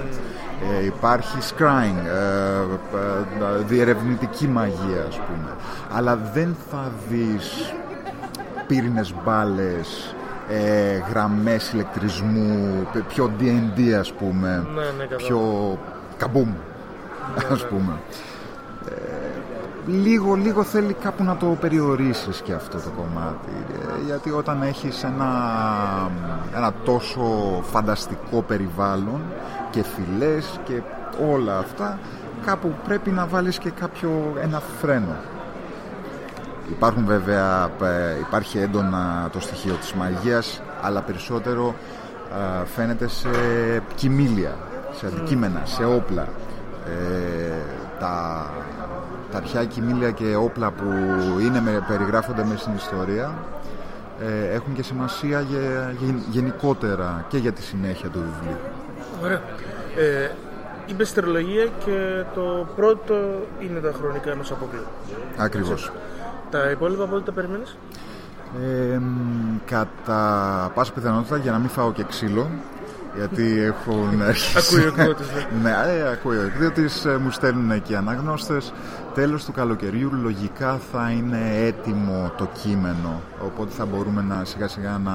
Ε, 0.81 0.85
υπάρχει 0.85 1.37
scrying, 1.41 2.07
ε, 2.07 2.61
ε, 2.97 3.63
διερευνητική 3.67 4.47
μαγεία, 4.49 5.05
ας 5.09 5.17
πούμε. 5.17 5.51
Αλλά 5.97 6.19
δεν 6.35 6.57
θα 6.71 6.91
δεις 7.09 7.75
πύρινες 8.67 9.15
μπάλες, 9.25 10.14
ε, 10.49 10.99
γραμμές 11.11 11.73
ηλεκτρισμού, 11.73 12.73
π- 12.93 13.03
πιο 13.09 13.31
D&D 13.41 13.93
ας 14.01 14.13
πούμε, 14.13 14.67
Ναι, 14.75 14.81
ναι, 14.81 15.05
κατάλαβα. 15.05 15.17
πιο 15.17 15.79
καμπούμ 16.17 16.49
ας 17.53 17.67
πούμε. 17.67 17.93
Ε, 18.89 19.91
λίγο, 19.91 20.35
λίγο 20.35 20.63
θέλει 20.63 20.93
κάπου 20.93 21.25
να 21.25 21.37
το 21.37 21.47
περιορίσεις 21.47 22.41
και 22.41 22.53
αυτό 22.53 22.77
το 22.79 22.91
κομμάτι 22.97 23.53
ε, 24.01 24.05
γιατί 24.07 24.31
όταν 24.31 24.63
έχεις 24.63 25.05
ένα, 25.05 25.31
ένα 26.57 26.73
τόσο 26.85 27.23
φανταστικό 27.63 28.43
περιβάλλον 28.43 29.21
και 29.71 29.83
φυλές 29.83 30.61
και 30.65 30.81
όλα 31.33 31.59
αυτά 31.59 31.99
κάπου 32.47 32.73
πρέπει 32.85 33.11
να 33.11 33.27
βάλεις 33.27 33.59
και 33.59 33.71
κάποιο 33.71 34.11
ένα 34.43 34.63
φρένο 34.81 35.17
Υπάρχουν 36.71 37.05
βέβαια, 37.07 37.71
ε, 37.83 38.19
υπάρχει 38.21 38.59
έντονα 38.59 39.29
το 39.33 39.41
στοιχείο 39.41 39.75
της 39.75 39.93
μαγείας, 39.93 40.63
αλλά 40.83 41.01
περισσότερο 41.03 41.75
ε, 42.63 42.67
φαίνεται 42.67 43.09
σε 43.09 43.29
κοιμήλια, 43.95 44.57
σε 44.93 45.07
αντικείμενα, 45.07 45.61
σε 45.65 45.85
όπλα. 45.85 46.29
Ε, 46.87 47.53
τα, 47.99 48.47
τα 49.33 49.37
αρχαία 49.39 49.65
κοιμήλια 49.65 50.11
και 50.11 50.35
όπλα 50.37 50.71
που 50.71 50.85
είναι, 51.41 51.61
με, 51.61 51.85
περιγράφονται 51.89 52.45
μέσα 52.45 52.59
στην 52.59 52.75
ιστορία 52.75 53.35
ε, 54.21 54.55
έχουν 54.55 54.75
και 54.75 54.83
σημασία 54.83 55.41
για, 55.41 55.95
για- 56.01 56.23
γενικότερα 56.31 57.25
και 57.29 57.39
για 57.39 57.53
τη 57.53 57.63
συνέχεια 57.63 58.09
του 58.09 58.19
βιβλίου. 58.19 58.59
Ωραία. 59.23 59.41
Ε, 59.97 60.31
είπε 60.87 61.03
αστρολογία 61.03 61.65
και 61.85 62.25
το 62.35 62.67
πρώτο 62.77 63.15
είναι 63.61 63.81
τα 63.81 63.93
χρονικά 64.01 64.31
ενός 64.31 64.51
αποκλείου. 64.51 64.85
Ακριβώς. 65.37 65.93
Τα 66.55 66.71
υπόλοιπα 66.71 67.05
από 67.05 67.17
ό,τι 67.17 67.25
τα 67.25 67.33
περιμένεις; 67.33 67.77
Ε, 68.93 68.99
μ, 68.99 69.59
κατά 69.67 70.71
πάσα 70.75 70.93
πιθανότητα 70.93 71.37
για 71.37 71.53
να 71.53 71.59
μην 71.59 71.69
φάω 71.69 71.93
και 71.93 72.05
ξύλο 72.05 72.51
γιατί 73.17 73.61
έχουν 73.71 74.23
αρχίσει 74.23 74.77
Ακούει 74.77 74.85
ο 74.85 74.87
εκδότης, 74.87 75.27
ναι. 75.63 75.71
ναι, 75.71 75.93
ε, 75.93 76.11
ακούει 76.11 76.37
ο 76.37 76.43
εκδότης 76.43 77.05
ε, 77.05 77.17
μου 77.17 77.31
στέλνουν 77.31 77.83
και 77.83 77.93
οι 77.93 77.97
αναγνώστες 77.97 78.73
τέλος 79.15 79.45
του 79.45 79.53
καλοκαιριού 79.53 80.11
λογικά 80.23 80.79
θα 80.93 81.11
είναι 81.11 81.39
έτοιμο 81.67 82.33
το 82.37 82.49
κείμενο 82.63 83.21
οπότε 83.45 83.71
θα 83.73 83.87
μπορούμε 83.87 84.23
να 84.23 84.45
σιγά 84.45 84.69
σιγά 84.69 84.99
να 85.05 85.13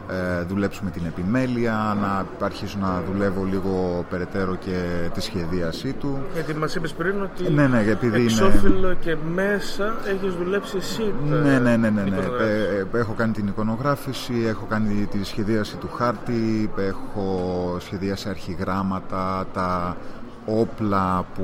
δουλέψουμε 0.47 0.89
την 0.89 1.01
επιμέλεια 1.05 1.97
να 2.01 2.25
αρχίσω 2.45 2.77
να 2.81 3.01
δουλεύω 3.11 3.43
λίγο 3.43 4.05
περαιτέρω 4.09 4.55
και 4.55 4.77
τη 5.13 5.21
σχεδίασή 5.21 5.93
του 5.93 6.19
Γιατί 6.33 6.55
μας 6.55 6.75
είπες 6.75 6.93
πριν 6.93 7.21
ότι 7.21 7.49
Ναι, 7.51 7.67
ναι, 7.67 7.79
επειδή 7.79 8.15
είναι- 8.21 8.23
εξώφυλλο 8.31 8.93
και 8.93 9.15
μέσα 9.33 9.93
έχεις 10.07 10.33
δουλέψει 10.35 10.77
εσύ. 10.77 11.13
τα- 11.29 11.35
Ναι, 11.35 11.59
ναι, 11.59 11.77
ναι, 11.77 11.89
ναι, 11.89 12.03
την 12.03 12.13
ναι. 12.13 12.17
εικονογράφηση. 12.19 12.49
Ε, 12.93 12.97
ε, 12.97 12.99
Έχω 12.99 13.13
κάνει 13.13 13.31
την 13.33 13.47
εικονογράφηση, 13.47 14.33
έχω 14.47 14.65
κάνει 14.69 15.05
τη 15.11 15.23
σχεδίαση 15.25 15.75
του 15.77 15.89
χάρτη, 15.95 16.71
έχω 16.77 17.75
σχεδιάσει 17.79 18.29
αρχιγράμματα, 18.29 19.45
τα 19.53 19.97
όπλα 20.45 21.25
που 21.35 21.43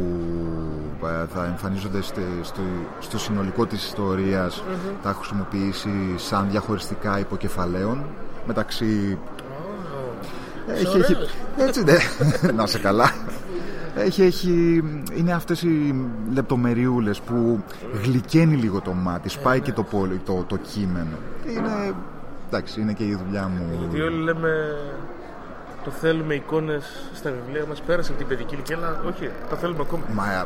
ε, 1.05 1.25
θα 1.33 1.45
εμφανίζονται 1.45 2.01
στη- 2.01 2.21
στο, 2.41 2.61
στο 2.99 3.19
συνολικό 3.19 3.65
της 3.65 3.85
ιστορίας 3.85 4.63
τα 5.03 5.09
έχω 5.09 5.19
χρησιμοποιήσει 5.19 5.89
σαν 6.15 6.47
διαχωριστικά 6.49 7.19
υποκεφαλαίων 7.19 8.03
μεταξύ 8.47 9.17
έχει, 10.67 10.97
έχει, 10.97 11.17
έτσι 11.57 11.83
ναι, 11.83 11.97
να 12.57 12.65
σε 12.67 12.79
καλά. 12.79 13.11
Έχει, 13.95 14.21
έχει, 14.23 14.83
είναι 15.15 15.33
αυτές 15.33 15.61
οι 15.61 15.95
λεπτομεριούλες 16.33 17.19
που 17.21 17.63
γλυκαίνει 18.03 18.55
λίγο 18.55 18.81
το 18.81 18.91
μάτι, 18.91 19.29
σπάει 19.29 19.59
και 19.59 19.71
το, 19.71 19.83
πόλι- 19.83 20.25
το, 20.25 20.45
το 20.47 20.57
κείμενο. 20.57 21.17
Είναι, 21.47 21.93
εντάξει, 22.47 22.81
είναι 22.81 22.93
και 22.93 23.03
η 23.03 23.19
δουλειά 23.25 23.47
μου. 23.47 23.77
Γιατί 23.79 24.01
όλοι 24.01 24.23
λέμε 24.23 24.75
το 25.83 25.91
θέλουμε 25.91 26.33
εικόνες 26.33 27.09
στα 27.13 27.31
βιβλία 27.31 27.65
μας 27.65 27.81
πέρασε 27.81 28.09
από 28.09 28.19
την 28.19 28.27
παιδική 28.27 28.53
ηλικία, 28.53 28.77
αλλά 28.77 29.01
όχι, 29.07 29.29
τα 29.49 29.55
θέλουμε 29.55 29.79
ακόμα. 29.81 30.03
Μα, 30.13 30.45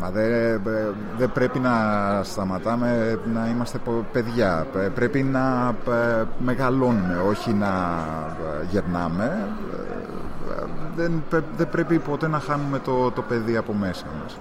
μα 0.00 0.10
δεν 0.10 0.62
δεν 1.18 1.32
πρέπει 1.32 1.58
να 1.58 1.70
σταματάμε 2.22 3.18
να 3.34 3.48
είμαστε 3.48 3.78
πο- 3.78 4.04
παιδιά. 4.12 4.66
Πε- 4.72 4.90
Πρέπει 4.90 5.22
να 5.22 5.74
ε, 5.88 6.24
μεγαλώνουμε, 6.38 7.20
όχι 7.28 7.52
να 7.52 7.66
ε, 8.60 8.64
γερνάμε. 8.70 9.48
Ε, 9.72 10.64
Δεν, 10.96 11.22
πρέ- 11.30 11.42
δεν 11.56 11.68
πρέπει 11.70 11.98
ποτέ 11.98 12.28
να 12.28 12.38
χάνουμε 12.38 12.78
το, 12.78 13.10
το 13.10 13.22
παιδί 13.22 13.56
από 13.56 13.72
μέσα 13.74 14.04
μας. 14.22 14.38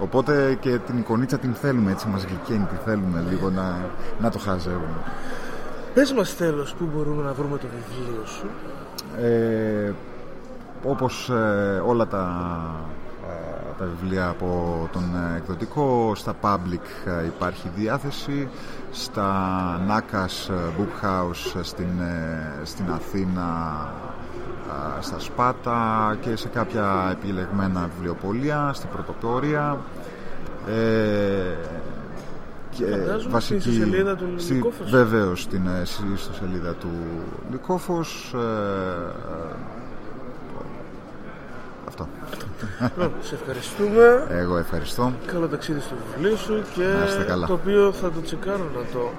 Οπότε 0.00 0.56
και 0.60 0.78
την 0.86 0.98
εικονίτσα 0.98 1.38
την 1.38 1.54
θέλουμε, 1.54 1.90
έτσι 1.90 2.08
μας 2.08 2.24
γλυκαίνει, 2.24 2.64
τη 2.70 2.76
θέλουμε 2.84 3.24
λίγο 3.30 3.50
να, 3.50 3.76
να 4.20 4.30
το 4.30 4.38
χαζεύουμε. 4.38 4.96
Πες 5.94 6.12
μας 6.12 6.36
τέλος 6.36 6.74
πού 6.74 6.88
μπορούμε 6.94 7.22
να 7.22 7.32
βρούμε 7.32 7.58
το 7.58 7.66
βιβλίο 7.66 8.24
σου; 8.26 8.46
Ε, 9.22 9.92
όπως 10.84 11.30
ε, 11.30 11.82
όλα 11.86 12.06
τα, 12.06 12.24
ε, 13.04 13.05
τα 13.78 13.86
βιβλία 14.00 14.28
από 14.28 14.88
τον 14.92 15.02
ε, 15.02 15.36
εκδοτικό. 15.36 16.12
Στα 16.14 16.34
public 16.40 17.08
ε, 17.22 17.26
υπάρχει 17.26 17.70
διάθεση. 17.76 18.48
Στα 18.90 19.30
Nakas 19.88 20.50
Book 20.50 21.04
House 21.06 21.58
στην, 21.62 22.00
ε, 22.00 22.60
στην 22.64 22.84
Αθήνα 22.90 23.48
ε, 24.98 25.02
στα 25.02 25.18
Σπάτα 25.18 26.16
και 26.20 26.36
σε 26.36 26.48
κάποια 26.48 27.08
επιλεγμένα 27.12 27.90
βιβλιοπολία 27.94 28.70
στην 28.74 28.88
Πρωτοπόρια 28.92 29.78
ε, 30.68 31.54
και 32.70 32.84
Φαντάζομαι 32.86 33.40
στη 33.40 33.54
ιστοσελίδα 33.54 34.16
του 34.16 34.26
στη- 34.36 34.52
Λυκόφος. 34.52 34.90
Βεβαίως 34.90 35.42
στην 35.42 35.66
ε, 35.66 35.84
στη 35.84 36.02
ιστοσελίδα 36.14 36.72
του 36.74 36.90
Λυκόφος 37.50 38.34
ε, 38.34 38.38
ε, 38.38 39.54
αυτό 42.02 42.08
Λοιπόν, 42.82 43.12
σε 43.22 43.34
ευχαριστούμε. 43.34 44.26
εγώ 44.28 44.56
ευχαριστώ 44.56 45.12
Καλό 45.26 45.48
ταξίδι 45.48 45.80
στο 45.80 45.94
βιβλίο 46.14 46.36
σου 46.36 46.62
και 46.74 46.82
Να 46.98 47.04
είστε 47.04 47.22
καλά. 47.24 47.46
το 47.46 47.52
οποίο 47.52 47.92
θα 47.92 48.10
το 48.10 48.20
τσεκάρω 48.22 48.64
να 48.76 48.82
το 48.92 49.10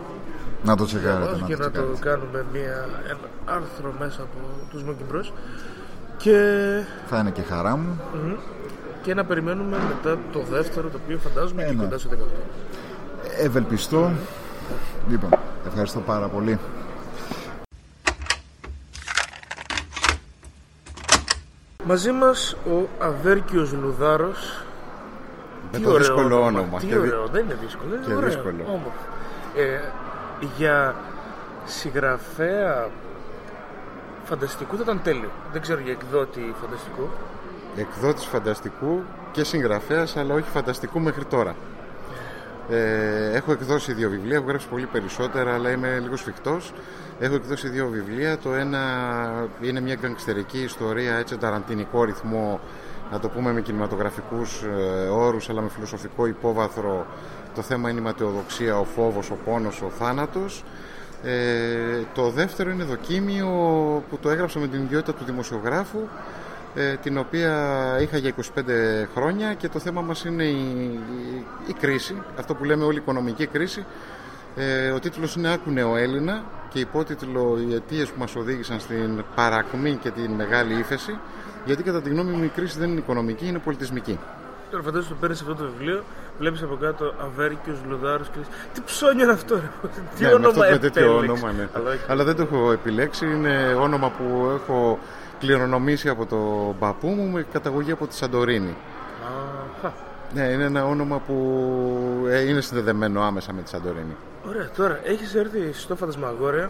να 0.63 0.75
το 0.75 0.85
τσεκάρετε 0.85 1.19
διαβάσω 1.19 1.41
να 1.41 1.47
και 1.47 1.55
το 1.55 1.63
να 1.63 1.71
το 1.71 1.93
τσεκάρετε. 1.93 2.09
κάνουμε 2.09 2.45
μια, 2.53 2.85
ένα 3.09 3.17
άρθρο 3.45 3.93
μέσα 3.99 4.21
από 4.21 4.37
τους 4.69 4.81
Smoking 4.81 5.15
Bros. 5.15 5.31
Και, 6.17 6.39
θα 7.07 7.17
είναι 7.19 7.31
και 7.31 7.41
χαρά 7.41 7.75
μου 7.77 7.99
μμμ, 8.13 8.33
και 9.03 9.13
να 9.13 9.25
περιμένουμε 9.25 9.77
μετά 9.87 10.17
το 10.31 10.39
δεύτερο 10.51 10.89
το 10.89 10.99
οποίο 11.03 11.17
φαντάζομαι 11.17 11.63
Ε, 11.63 11.65
και 11.65 11.73
ναι. 11.73 11.83
κοντά 11.83 11.97
στο 11.97 12.09
18. 12.09 12.15
ευελπιστώ 13.43 14.11
λοιπόν 15.09 15.29
ευχαριστώ 15.67 15.99
πάρα 15.99 16.27
πολύ 16.27 16.59
Μαζί 21.87 22.11
μας 22.11 22.53
ο 22.53 22.87
Αβέρκιος 22.99 23.71
Λουδάρος 23.73 24.61
Με 25.71 25.77
Τι 25.77 25.83
το 25.83 25.89
ωραίο 25.89 25.99
δύσκολο 25.99 26.41
όνομα. 26.43 26.79
Τι 26.79 26.85
Και 26.85 26.95
δυ- 26.97 27.13
ωραίο, 27.13 27.27
δεν 27.27 27.43
είναι 27.45 27.57
δύσκολο. 27.61 27.95
Είναι 27.95 28.05
και 28.05 28.13
ωραίο, 28.13 28.29
δύσκολο. 28.29 28.63
όμορφο. 28.67 28.91
Ε, 29.55 29.79
για 30.57 30.95
συγγραφέα 31.65 32.89
φανταστικού 34.23 34.75
θα 34.75 34.81
ήταν 34.83 35.01
τέλειο. 35.03 35.29
Δεν 35.51 35.61
ξέρω 35.61 35.79
για 35.79 35.91
εκδότη 35.91 36.53
φανταστικού. 36.61 37.09
εκδότης 37.77 38.25
φανταστικού 38.25 39.01
και 39.31 39.43
συγγραφέας 39.43 40.17
αλλά 40.17 40.33
όχι 40.33 40.49
φανταστικού 40.49 40.99
μέχρι 40.99 41.25
τώρα. 41.25 41.55
Ε, 42.69 43.31
έχω 43.35 43.51
εκδώσει 43.51 43.93
δύο 43.93 44.09
βιβλία, 44.09 44.35
έχω 44.35 44.45
γράψει 44.47 44.67
πολύ 44.67 44.85
περισσότερα 44.85 45.53
αλλά 45.53 45.71
είμαι 45.71 45.99
λίγο 46.01 46.15
σφιχτός. 46.15 46.73
Έχω 47.19 47.35
εκδώσει 47.35 47.69
δύο 47.69 47.87
βιβλία. 47.87 48.37
Το 48.37 48.53
ένα 48.53 48.79
είναι 49.61 49.79
μια 49.79 49.95
γκαγκστερική 49.95 50.59
ιστορία, 50.59 51.15
έτσι 51.15 51.37
ταραντινικό 51.37 52.03
ρυθμό, 52.03 52.59
να 53.11 53.19
το 53.19 53.29
πούμε 53.29 53.53
με 53.53 53.61
κινηματογραφικούς 53.61 54.63
ε, 54.63 55.07
όρους 55.07 55.49
αλλά 55.49 55.61
με 55.61 55.69
φιλοσοφικό 55.69 56.25
υπόβαθρο. 56.25 57.05
Το 57.55 57.61
θέμα 57.61 57.89
είναι 57.89 57.99
η 57.99 58.03
ματαιοδοξία, 58.03 58.79
ο 58.79 58.83
φόβος, 58.83 59.31
ο 59.31 59.37
πόνος, 59.45 59.81
ο 59.81 59.89
θάνατος. 59.89 60.63
Ε, 61.23 62.03
το 62.13 62.29
δεύτερο 62.29 62.69
είναι 62.69 62.83
δοκίμιο 62.83 63.47
που 64.09 64.17
το 64.17 64.29
έγραψα 64.29 64.59
με 64.59 64.67
την 64.67 64.81
ιδιότητα 64.81 65.13
του 65.13 65.23
δημοσιογράφου 65.23 65.99
ε, 65.99 66.07
την 67.01 67.17
οποία 67.17 67.53
είχα 68.01 68.17
για 68.17 68.33
25 68.35 68.41
χρόνια 69.15 69.53
και 69.53 69.69
το 69.69 69.79
θέμα 69.79 70.01
μας 70.01 70.25
είναι 70.25 70.43
η, 70.43 70.83
η, 70.83 71.45
η 71.67 71.73
κρίση, 71.73 72.21
αυτό 72.39 72.55
που 72.55 72.63
λέμε 72.63 72.83
όλη 72.83 72.95
η 72.97 73.01
οικονομική 73.01 73.45
κρίση. 73.45 73.85
Ε, 74.55 74.89
ο 74.89 74.99
τίτλος 74.99 75.35
είναι 75.35 75.51
«Άκουνε 75.53 75.83
ο 75.83 75.95
Έλληνα» 75.95 76.43
και 76.69 76.79
υπότιτλο 76.79 77.57
«Οι 77.67 77.73
αιτίες 77.73 78.09
που 78.09 78.19
μας 78.19 78.35
οδήγησαν 78.35 78.79
στην 78.79 79.23
παρακμή 79.35 79.95
και 80.01 80.09
την 80.09 80.31
μεγάλη 80.31 80.73
ύφεση» 80.79 81.19
γιατί 81.67 81.83
κατά 81.83 82.01
τη 82.01 82.09
γνώμη 82.09 82.31
μου 82.31 82.43
η 82.43 82.51
κρίση 82.55 82.79
δεν 82.79 82.89
είναι 82.89 82.99
οικονομική, 82.99 83.47
είναι 83.47 83.59
πολιτισμική. 83.59 84.19
Τώρα 84.71 84.83
φαντάζομαι 84.83 85.09
το 85.09 85.17
παίρνεις 85.19 85.41
αυτό 85.41 85.55
το 85.55 85.63
βιβλίο, 85.63 86.03
βλέπεις 86.39 86.61
από 86.61 86.75
κάτω 86.75 87.13
Αβέρκιος 87.21 87.77
Λουδάρος 87.87 88.27
και 88.27 88.37
λες 88.37 88.47
Τι 88.73 88.81
ψώνια 88.85 89.23
είναι 89.23 89.33
αυτό, 89.33 89.55
ρε. 89.55 89.69
Τι 90.15 90.23
Ναι, 90.23 90.27
με 90.27 90.33
όνομα 90.33 90.49
αυτό, 90.49 90.71
με 90.71 90.77
τέτοιο 90.77 91.03
επέλεξες». 91.03 91.43
όνομα, 91.43 91.51
ναι. 91.51 91.67
Αλλά 91.73 91.89
όχι. 91.89 91.99
Αλλά 92.07 92.23
δεν 92.23 92.35
το 92.35 92.41
έχω 92.41 92.71
επιλέξει. 92.71 93.25
Είναι 93.25 93.73
όνομα 93.79 94.09
που 94.09 94.51
έχω 94.55 94.99
κληρονομήσει 95.39 96.09
από 96.09 96.25
τον 96.25 96.77
παππού 96.79 97.07
μου 97.07 97.27
με 97.31 97.45
καταγωγή 97.51 97.91
από 97.91 98.07
τη 98.07 98.15
Σαντορίνη. 98.15 98.75
Αχα. 99.77 99.93
Ναι, 100.33 100.43
είναι 100.43 100.63
ένα 100.63 100.85
όνομα 100.85 101.19
που 101.27 101.35
ε, 102.29 102.49
είναι 102.49 102.61
συνδεδεμένο 102.61 103.21
άμεσα 103.21 103.53
με 103.53 103.61
τη 103.61 103.69
Σαντορίνη. 103.69 104.15
Ωραία, 104.47 104.69
τώρα 104.77 104.99
έχεις 105.03 105.35
έρθει 105.35 105.73
στο 105.73 105.95
Φαντασμαγόρια 105.95 106.69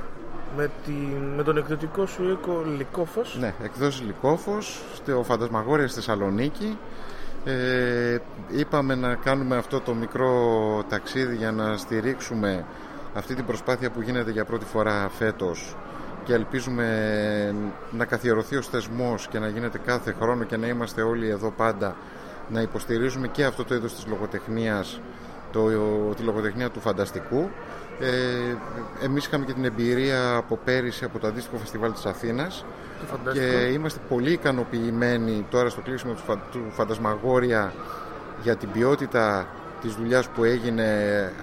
με, 0.57 0.69
την, 0.85 1.33
με 1.35 1.43
τον 1.43 1.57
εκδοτικό 1.57 2.05
σου 2.05 2.29
οίκο 2.29 2.63
Λυκόφος. 2.77 3.37
Ναι, 3.39 3.53
εκδόσεις 3.63 4.01
Λυκόφος, 4.01 4.81
στο 4.93 5.23
Φαντασμαγόρια 5.23 5.87
στη 5.87 5.95
Θεσσαλονίκη. 5.95 6.77
Ε, 7.45 8.17
είπαμε 8.47 8.95
να 8.95 9.15
κάνουμε 9.15 9.57
αυτό 9.57 9.79
το 9.79 9.93
μικρό 9.93 10.31
ταξίδι 10.89 11.35
για 11.35 11.51
να 11.51 11.77
στηρίξουμε 11.77 12.65
αυτή 13.13 13.35
την 13.35 13.45
προσπάθεια 13.45 13.91
που 13.91 14.01
γίνεται 14.01 14.31
για 14.31 14.45
πρώτη 14.45 14.65
φορά 14.65 15.09
φέτος 15.17 15.75
και 16.27 16.33
ελπίζουμε 16.33 17.55
να 17.91 18.05
καθιερωθεί 18.05 18.55
ο 18.55 18.61
θεσμός 18.61 19.27
και 19.27 19.39
να 19.39 19.47
γίνεται 19.47 19.77
κάθε 19.85 20.15
χρόνο 20.21 20.43
και 20.43 20.57
να 20.57 20.67
είμαστε 20.67 21.01
όλοι 21.01 21.29
εδώ 21.29 21.51
πάντα 21.57 21.95
να 22.49 22.61
υποστηρίζουμε 22.61 23.27
και 23.27 23.45
αυτό 23.45 23.63
το 23.63 23.75
είδος 23.75 23.93
της 23.95 24.05
λογοτεχνίας 24.07 25.01
το, 25.51 25.69
τη 26.15 26.23
λογοτεχνία 26.23 26.69
του 26.69 26.79
φανταστικού 26.79 27.49
ε, 27.99 28.55
εμείς 29.05 29.25
είχαμε 29.25 29.45
και 29.45 29.53
την 29.53 29.65
εμπειρία 29.65 30.35
από 30.35 30.59
πέρυσι 30.63 31.03
από 31.05 31.19
το 31.19 31.27
αντίστοιχο 31.27 31.57
φεστιβάλ 31.57 31.93
της 31.93 32.05
Αθήνας 32.05 32.65
Το 32.99 33.05
φανταστικό. 33.05 33.45
και 33.45 33.65
είμαστε 33.65 33.99
πολύ 34.09 34.31
ικανοποιημένοι 34.31 35.45
τώρα 35.49 35.69
στο 35.69 35.81
κλείσιμο 35.81 36.13
του, 36.13 36.21
φα- 36.25 36.41
του 36.51 36.65
Φαντασμαγόρια 36.71 37.73
για 38.43 38.55
την 38.55 38.71
ποιότητα 38.71 39.47
της 39.87 39.95
δουλειάς 39.95 40.27
που 40.27 40.43
έγινε 40.43 40.85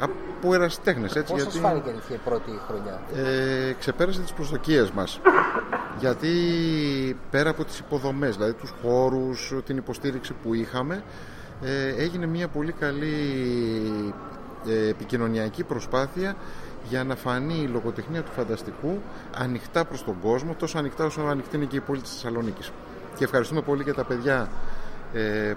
από 0.01 0.55
ερασιτέχνες 0.55 1.17
έτσι, 1.17 1.33
Πώς 1.33 1.43
γιατί 1.43 1.59
σας 1.59 1.69
φάνηκε 1.69 1.91
η 2.09 2.21
πρώτη 2.25 2.51
χρονιά; 2.69 3.01
ε, 3.15 3.73
ξεπέρασε 3.73 4.21
τις 4.21 4.33
προσδοκίες 4.33 4.91
μας 4.91 5.21
γιατί 5.99 6.29
πέρα 7.31 7.51
από 7.51 7.65
τις 7.65 7.79
υποδομές 7.79 8.37
δηλαδή 8.37 8.53
τους 8.53 8.75
χώρους, 8.83 9.55
την 9.65 9.77
υποστήριξη 9.77 10.35
που 10.43 10.55
είχαμε 10.55 11.03
ε, 11.63 12.03
έγινε 12.03 12.27
μια 12.27 12.49
πολύ 12.49 12.73
καλή 12.73 13.15
ε, 14.69 14.89
επικοινωνιακή 14.89 15.65
προσπάθεια 15.65 16.37
για 16.89 17.05
να 17.05 17.17
φανεί 17.17 17.63
η 17.63 17.67
λογοτεχνία 17.67 18.23
του 18.23 18.31
φανταστικού 18.33 19.01
ανοιχτά 19.39 19.85
προς 19.85 20.05
τον 20.05 20.17
κόσμο 20.23 20.55
τόσο 20.59 20.79
ανοιχτά 20.79 21.05
όσο 21.05 21.21
ανοιχτή 21.21 21.57
είναι 21.57 21.65
και 21.65 21.77
η 21.77 21.81
πόλη 21.81 22.01
της 22.01 22.11
Θεσσαλονίκης 22.11 22.71
και 23.17 23.25
ευχαριστούμε 23.25 23.61
πολύ 23.61 23.85
και 23.85 23.93
τα 23.93 24.05
παιδιά 24.05 24.41
ε, 24.41 24.47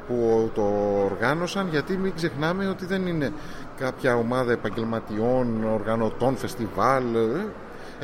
που 0.08 0.50
το 0.56 0.62
οργάνωσαν 1.12 1.68
γιατί 1.68 1.98
μην 1.98 2.14
ξεχνάμε 2.16 2.68
ότι 2.68 2.86
δεν 2.86 3.08
είναι 3.08 3.32
κάποια 3.78 4.16
ομάδα 4.16 4.52
επαγγελματιών, 4.52 5.64
οργανωτών, 5.74 6.38
φεστιβάλ 6.38 7.04
ε, 7.16 7.46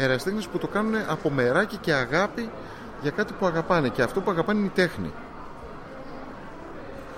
εραστέχνες 0.03 0.47
που 0.47 0.57
το 0.57 0.67
κάνουν 0.67 0.93
από 1.07 1.29
μεράκι 1.29 1.77
και 1.77 1.93
αγάπη 1.93 2.49
για 3.01 3.11
κάτι 3.11 3.33
που 3.39 3.45
αγαπάνε 3.45 3.87
και 3.87 4.01
αυτό 4.01 4.21
που 4.21 4.31
αγαπάνε 4.31 4.59
είναι 4.59 4.67
η 4.67 4.71
τέχνη 4.75 5.11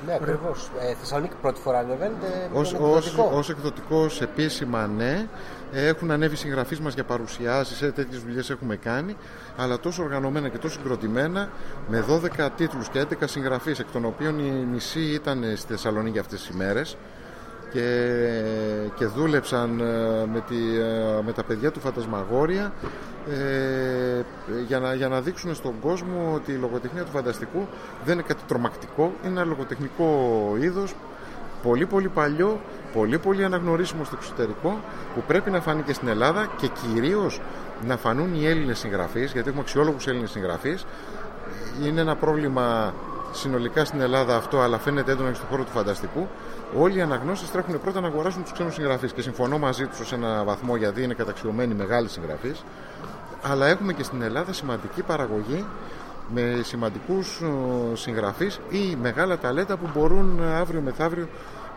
Ναι, 0.08 0.14
ακριβώς. 0.14 0.70
Ε, 0.80 0.94
Θεσσαλονίκη 0.94 1.34
πρώτη 1.42 1.60
φορά 1.62 1.78
ανεβαίνετε. 1.80 2.50
με 2.54 2.60
Ως, 2.60 2.72
τον 2.72 2.82
ως, 2.84 3.08
εκδοτικό. 3.08 3.38
ως 3.38 3.50
εκδοτικός 3.50 4.22
επίσημα 4.22 4.88
ναι 4.88 5.28
έχουν 5.74 6.12
ανέβει 6.12 6.36
συγγραφείς 6.36 6.80
μας 6.80 6.94
για 6.94 7.04
παρουσιάσεις 7.04 7.82
ε, 7.82 7.92
τέτοιες 7.92 8.22
δουλειές 8.22 8.50
έχουμε 8.50 8.76
κάνει 8.76 9.16
αλλά 9.58 9.80
τόσο 9.80 10.04
οργανωμένα 10.04 10.50
και 10.50 10.58
τόσο 10.58 10.80
συγκροτημένα 10.80 11.50
με 11.88 12.06
12 12.40 12.50
τίτλους 12.56 12.90
και 12.90 13.06
11 13.10 13.24
συγγραφείς 13.26 13.80
εκ 13.80 13.92
των 13.92 14.06
οποίων 14.06 14.40
η 14.40 14.68
μισή 14.72 15.00
ήταν 15.00 15.44
στη 15.56 15.72
Θεσσαλονίκη 15.72 16.20
αυτές 16.20 16.40
τις 16.40 16.50
ημέρες 16.50 16.98
και, 17.76 18.90
και 18.96 19.06
δούλεψαν 19.06 19.80
ε, 19.80 19.84
με, 20.34 20.44
τη, 20.48 20.56
ε, 20.56 21.22
με 21.26 21.32
τα 21.32 21.44
παιδιά 21.44 21.72
του 21.72 21.80
Φαντασμαγόρια 21.80 22.74
ε, 23.30 24.24
για, 24.68 24.80
να, 24.80 24.94
για 24.94 25.08
να 25.08 25.22
δείξουν 25.22 25.56
στον 25.56 25.80
κόσμο 25.80 26.32
ότι 26.34 26.52
η 26.52 26.56
λογοτεχνία 26.56 27.04
του 27.04 27.12
φανταστικού 27.12 27.68
δεν 28.06 28.14
είναι 28.14 28.24
κάτι 28.28 28.42
τρομακτικό, 28.48 29.14
είναι 29.24 29.32
ένα 29.32 29.44
λογοτεχνικό 29.44 30.08
είδος 30.60 30.94
πολύ 31.68 31.86
πολύ 31.86 32.08
παλιό, 32.08 32.60
πολύ 32.94 33.18
πολύ 33.20 33.44
αναγνωρίσιμο 33.44 34.04
στο 34.04 34.16
εξωτερικό 34.20 34.80
που 35.16 35.22
πρέπει 35.28 35.50
να 35.52 35.62
φανεί 35.62 35.82
και 35.82 35.94
στην 35.94 36.08
Ελλάδα 36.08 36.48
και 36.58 36.68
κυρίως 36.68 37.42
να 37.88 37.98
φανούν 37.98 38.34
οι 38.34 38.46
Έλληνες 38.46 38.80
συγγραφείς 38.80 39.32
γιατί 39.32 39.48
έχουμε 39.48 39.62
αξιόλογους 39.62 40.08
Έλληνες 40.08 40.30
συγγραφείς 40.30 40.86
είναι 41.84 42.02
ένα 42.02 42.16
πρόβλημα 42.16 42.94
συνολικά 43.32 43.86
στην 43.86 44.02
Ελλάδα 44.02 44.36
αυτό, 44.36 44.60
αλλά 44.60 44.78
φαίνεται 44.78 45.12
έντονα 45.12 45.30
και 45.30 45.36
στον 45.36 45.48
χώρο 45.48 45.64
του 45.64 45.72
φανταστικού. 45.72 46.28
Όλοι 46.78 46.98
οι 46.98 47.02
αναγνώστε 47.02 47.48
τρέχουν 47.52 47.82
πρώτα 47.82 48.02
να 48.02 48.08
αγοράσουν 48.08 48.44
τους 48.44 48.52
ξένους 48.52 48.74
συγγραφείς 48.74 49.12
και 49.12 49.22
συμφωνώ 49.22 49.58
μαζί 49.58 49.86
τους 49.86 50.08
σε 50.08 50.16
ένα 50.16 50.44
βαθμό 50.44 50.76
γιατί 50.76 51.04
είναι 51.04 51.14
καταξιωμένοι 51.14 51.74
μεγάλοι 51.74 52.10
συγγραφείς. 52.10 52.64
Αλλά 53.42 53.68
έχουμε 53.68 53.94
και 53.94 54.04
στην 54.04 54.22
Ελλάδα 54.22 54.54
σημαντική 54.54 55.02
παραγωγή 55.02 55.66
με 56.34 56.62
σημαντικούς 56.64 57.42
ε, 57.42 57.96
συγγραφείς 57.96 58.60
ή 58.70 58.98
μεγάλα 59.02 59.38
ταλέντα 59.38 59.78
που 59.78 59.90
μπορούν 59.94 60.40
ε, 60.44 60.56
αύριο 60.56 60.82
μεθαύριο 60.82 61.28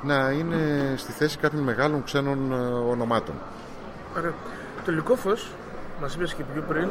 να 0.02 0.30
είναι 0.30 0.94
στη 0.96 1.12
θέση 1.12 1.38
κάποιων 1.38 1.62
μεγάλων 1.62 2.04
ξένων 2.04 2.52
ε, 2.52 2.56
ονομάτων. 2.90 3.34
Ωραία. 4.16 4.32
Το 4.84 4.92
Λυκόφος 4.92 5.50
μας 6.00 6.14
είπες 6.14 6.34
και 6.34 6.42
πιο 6.52 6.62
πριν, 6.68 6.88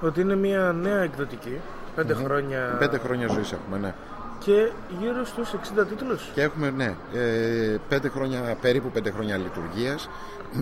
ότι 0.00 0.20
είναι 0.20 0.36
μια 0.36 0.72
νέα 0.72 1.02
εκδοτική, 1.02 1.60
πέντε 1.94 2.14
χρόνια 2.14 2.76
Πέντε 2.78 2.98
χρόνια 2.98 3.28
ζωής 3.28 3.52
έχουμε, 3.52 3.78
ναι. 3.78 3.94
και 4.38 4.70
γύρω 5.00 5.24
στους 5.24 5.54
60 5.80 5.86
τίτλους. 5.88 6.30
Και 6.34 6.42
έχουμε, 6.42 6.70
ναι, 6.70 6.94
ε, 7.14 7.76
πέντε 7.88 8.08
χρόνια, 8.08 8.56
περίπου 8.60 8.90
πέντε 8.90 9.10
χρόνια 9.10 9.36
λειτουργίας, 9.36 10.08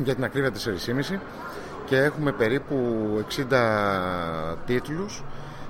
για 0.05 0.15
την 0.15 0.25
ακρίβεια 0.25 0.53
4,5 0.53 1.21
και 1.87 1.97
έχουμε 1.97 2.33
περίπου 2.33 2.77
60 3.29 4.57
τίτλους. 4.67 5.23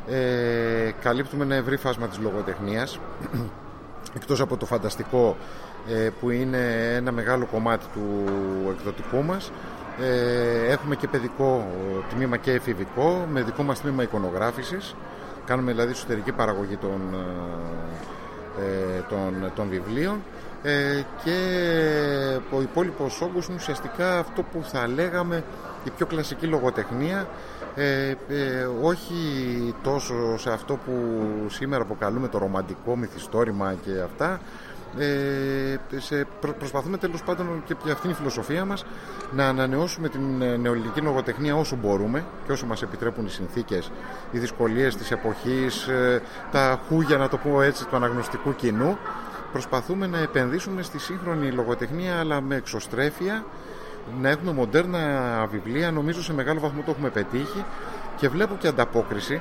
Ε, 0.09 0.91
καλύπτουμε 1.01 1.45
ένα 1.45 1.55
ευρύ 1.55 1.77
φάσμα 1.77 2.07
της 2.07 2.19
λογοτεχνίας, 2.19 2.99
εκτός 4.17 4.41
από 4.41 4.57
το 4.57 4.67
φανταστικό 4.67 5.37
ε, 5.39 5.66
που 6.21 6.31
είναι 6.31 6.93
ένα 6.95 7.13
μεγάλο 7.13 7.47
κομμάτι 7.47 7.87
του 7.93 8.25
εκδοτικού 8.71 9.23
μας. 9.23 9.51
Ε, 10.01 10.73
έχουμε 10.73 10.97
και 10.97 11.09
παιδικό 11.09 11.67
τμήμα 12.11 12.37
και 12.37 12.53
εφηβικό, 12.53 13.27
με 13.33 13.43
δικό 13.43 13.63
μας 13.63 13.81
τμήμα 13.81 14.03
εικονογράφησης. 14.03 14.95
Κάνουμε 15.45 15.73
δηλαδή 15.73 15.91
εσωτερική 15.91 16.33
παραγωγή 16.33 16.77
των, 16.77 17.01
ε, 18.59 19.01
των, 19.09 19.53
των 19.55 19.69
βιβλίων 19.69 20.23
ε, 20.63 21.03
και 21.25 21.39
ο 22.51 22.61
υπόλοιπος 22.61 23.21
όγκος 23.21 23.47
είναι 23.47 23.57
ουσιαστικά 23.57 24.19
αυτό 24.19 24.43
που 24.43 24.63
θα 24.63 24.89
λέγαμε 24.89 25.45
η 25.85 25.91
πιο 25.91 26.07
κλασική 26.07 26.47
λογοτεχνία 26.47 27.27
ε, 27.79 28.09
ε, 28.11 28.15
όχι 28.83 29.15
τόσο 29.83 30.39
σε 30.39 30.51
αυτό 30.51 30.75
που 30.75 30.93
σήμερα 31.49 31.83
αποκαλούμε 31.83 32.29
το 32.29 32.39
ρομαντικό 32.39 32.97
μυθιστόρημα 32.97 33.75
και 33.85 33.91
αυτά 34.05 34.33
ε, 34.33 34.39
σε, 35.97 36.27
προ, 36.41 36.53
προσπαθούμε 36.53 36.97
τέλος 36.97 37.23
πάντων 37.23 37.63
και 37.67 37.75
για 37.85 37.93
αυτήν 37.93 38.11
η 38.11 38.15
φιλοσοφία 38.15 38.65
μας 38.65 38.85
να 39.33 39.49
ανανεώσουμε 39.49 40.09
την 40.09 40.43
ε, 40.43 40.57
νεοελληνική 40.57 41.01
λογοτεχνία 41.01 41.57
όσο 41.57 41.77
μπορούμε 41.77 42.25
και 42.47 42.53
όσο 42.53 42.67
μας 42.67 42.83
επιτρέπουν 42.83 43.27
οι 43.27 43.31
συνθήκες, 43.31 43.91
οι 44.31 44.39
δυσκολίες 44.39 44.97
της 44.97 45.11
εποχής, 45.11 45.87
ε, 45.87 46.23
τα 46.51 46.81
χούγια 46.89 47.17
να 47.17 47.29
το 47.29 47.37
πω 47.37 47.63
έτσι 47.63 47.87
του 47.87 47.97
αναγνωστικού 47.97 48.55
κοινού. 48.55 48.99
Προσπαθούμε 49.53 50.07
να 50.07 50.19
επενδύσουμε 50.19 50.83
στη 50.83 50.99
σύγχρονη 50.99 51.51
λογοτεχνία 51.51 52.19
αλλά 52.19 52.41
με 52.41 52.57
εξωστρέφεια 52.57 53.45
να 54.21 54.29
έχουμε 54.29 54.53
μοντέρνα 54.53 55.47
βιβλία 55.51 55.91
νομίζω 55.91 56.23
σε 56.23 56.33
μεγάλο 56.33 56.61
βαθμό 56.61 56.83
το 56.83 56.91
έχουμε 56.91 57.11
πετύχει 57.11 57.65
και 58.17 58.29
βλέπω 58.29 58.57
και 58.59 58.69
ανταπόκριση 58.69 59.41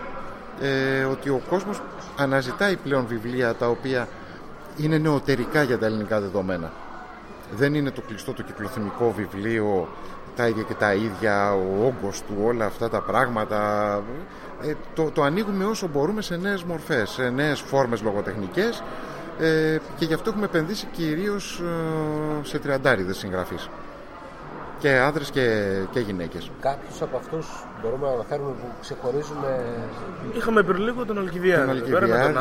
ε, 0.61 1.03
ότι 1.03 1.29
ο 1.29 1.41
κόσμος 1.49 1.81
αναζητάει 2.17 2.75
πλέον 2.75 3.05
βιβλία 3.07 3.55
τα 3.55 3.67
οποία 3.67 4.07
είναι 4.77 4.97
νεωτερικά 4.97 5.63
για 5.63 5.77
τα 5.77 5.85
ελληνικά 5.85 6.19
δεδομένα. 6.19 6.71
Δεν 7.55 7.73
είναι 7.73 7.91
το 7.91 8.01
κλειστό 8.01 8.33
το 8.33 8.43
κυκλοθυμικό 8.43 9.13
βιβλίο 9.17 9.87
τα 10.35 10.47
ίδια 10.47 10.63
και 10.63 10.73
τα 10.73 10.93
ίδια 10.93 11.53
ο 11.53 11.85
όγκος 11.85 12.21
του 12.21 12.35
όλα 12.43 12.65
αυτά 12.65 12.89
τα 12.89 13.01
πράγματα. 13.01 14.01
Ε, 14.61 14.73
το, 14.93 15.11
το 15.11 15.23
ανοίγουμε 15.23 15.65
όσο 15.65 15.87
μπορούμε 15.87 16.21
σε 16.21 16.35
νέες 16.35 16.63
μορφές 16.63 17.09
σε 17.09 17.29
νέες 17.29 17.59
φόρμες 17.59 18.01
λογοτεχνικές 18.01 18.83
ε, 19.39 19.77
και 19.97 20.05
γι' 20.05 20.13
αυτό 20.13 20.29
έχουμε 20.29 20.45
επενδύσει 20.45 20.87
κυρίως 20.91 21.59
ε, 21.59 22.45
σε 22.47 22.59
τριαντάριδες 22.59 23.17
συγγραφείς. 23.17 23.69
Και 24.79 24.89
άνδρες 24.89 25.29
και, 25.31 25.75
και 25.91 25.99
γυναίκες. 25.99 26.51
Κάποιους 26.59 27.01
από 27.01 27.17
αυτούς 27.17 27.64
μπορούμε 27.81 28.07
να 28.07 28.13
αναφέρουμε 28.13 28.49
που 28.49 28.67
ξεχωρίζουν. 28.81 29.37
Είχαμε 30.37 30.63
πριν 30.63 30.83
λίγο 30.83 31.05
τον 31.05 31.17
Αλκιβιάδη. 31.17 31.61
Τον 31.61 31.69
Αλκιβιάδη, 31.69 32.33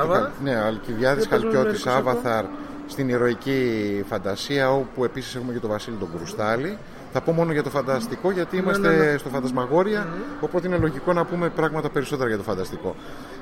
ναι, 0.43 0.57
Αλκιβιάδης, 0.57 1.27
Χαλκιώτης, 1.27 1.87
Άβαθαρ 1.87 2.45
στην 2.87 3.09
ηρωική 3.09 4.05
φαντασία 4.09 4.73
όπου 4.73 5.05
επίσης 5.05 5.35
έχουμε 5.35 5.53
και 5.53 5.59
τον 5.59 5.71
Βασίλη 5.71 5.97
τον 5.97 6.09
Κρουστάλη. 6.17 6.79
Θα 7.13 7.21
πω 7.21 7.33
μόνο 7.33 7.53
για 7.53 7.63
το 7.63 7.71
φανταστικό 7.71 8.31
γιατί 8.31 8.57
είμαστε 8.57 8.89
ναι, 8.89 9.11
ναι. 9.11 9.17
στο 9.19 9.29
φαντασμαγόρια 9.29 10.09
οπότε 10.41 10.67
είναι 10.67 10.77
λογικό 10.77 11.13
να 11.13 11.25
πούμε 11.25 11.49
πράγματα 11.49 11.91
περισσότερα 11.91 12.29
για 12.29 12.37
το 12.37 12.43
φανταστικό. 12.43 12.95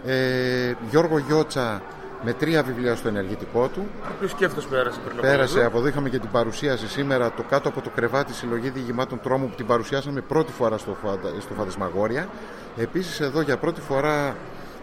Ε, 0.04 0.72
Γιώργο 0.90 1.18
Γιώτσα 1.18 1.82
με 2.24 2.32
τρία 2.32 2.62
βιβλία 2.62 2.96
στο 2.96 3.08
ενεργητικό 3.08 3.68
του. 3.68 3.86
Ποιος 4.18 4.34
και 4.34 4.44
αυτός 4.44 4.66
πέρασε 4.66 5.00
πριν 5.04 5.18
από 5.18 5.26
Πέρασε, 5.26 5.54
λίγο; 5.54 5.66
από 5.66 5.78
εδώ 5.78 5.86
είχαμε 5.86 6.08
και 6.08 6.18
την 6.18 6.30
παρουσίαση 6.30 6.88
σήμερα 6.88 7.32
το 7.32 7.42
κάτω 7.42 7.68
από 7.68 7.80
το 7.80 7.90
κρεβάτι 7.94 8.32
συλλογή 8.34 8.70
διηγημάτων 8.70 9.20
τρόμου 9.20 9.48
που 9.48 9.54
την 9.54 9.66
παρουσιάσαμε 9.66 10.20
πρώτη 10.20 10.52
φορά 10.52 10.78
στο, 10.78 10.96
φαντα- 11.04 11.40
στο 11.40 11.54
Φαντασμαγόρια. 11.54 12.28
Επίσης 12.76 13.20
εδώ 13.20 13.40
για 13.40 13.56
πρώτη 13.56 13.80
φορά 13.80 14.36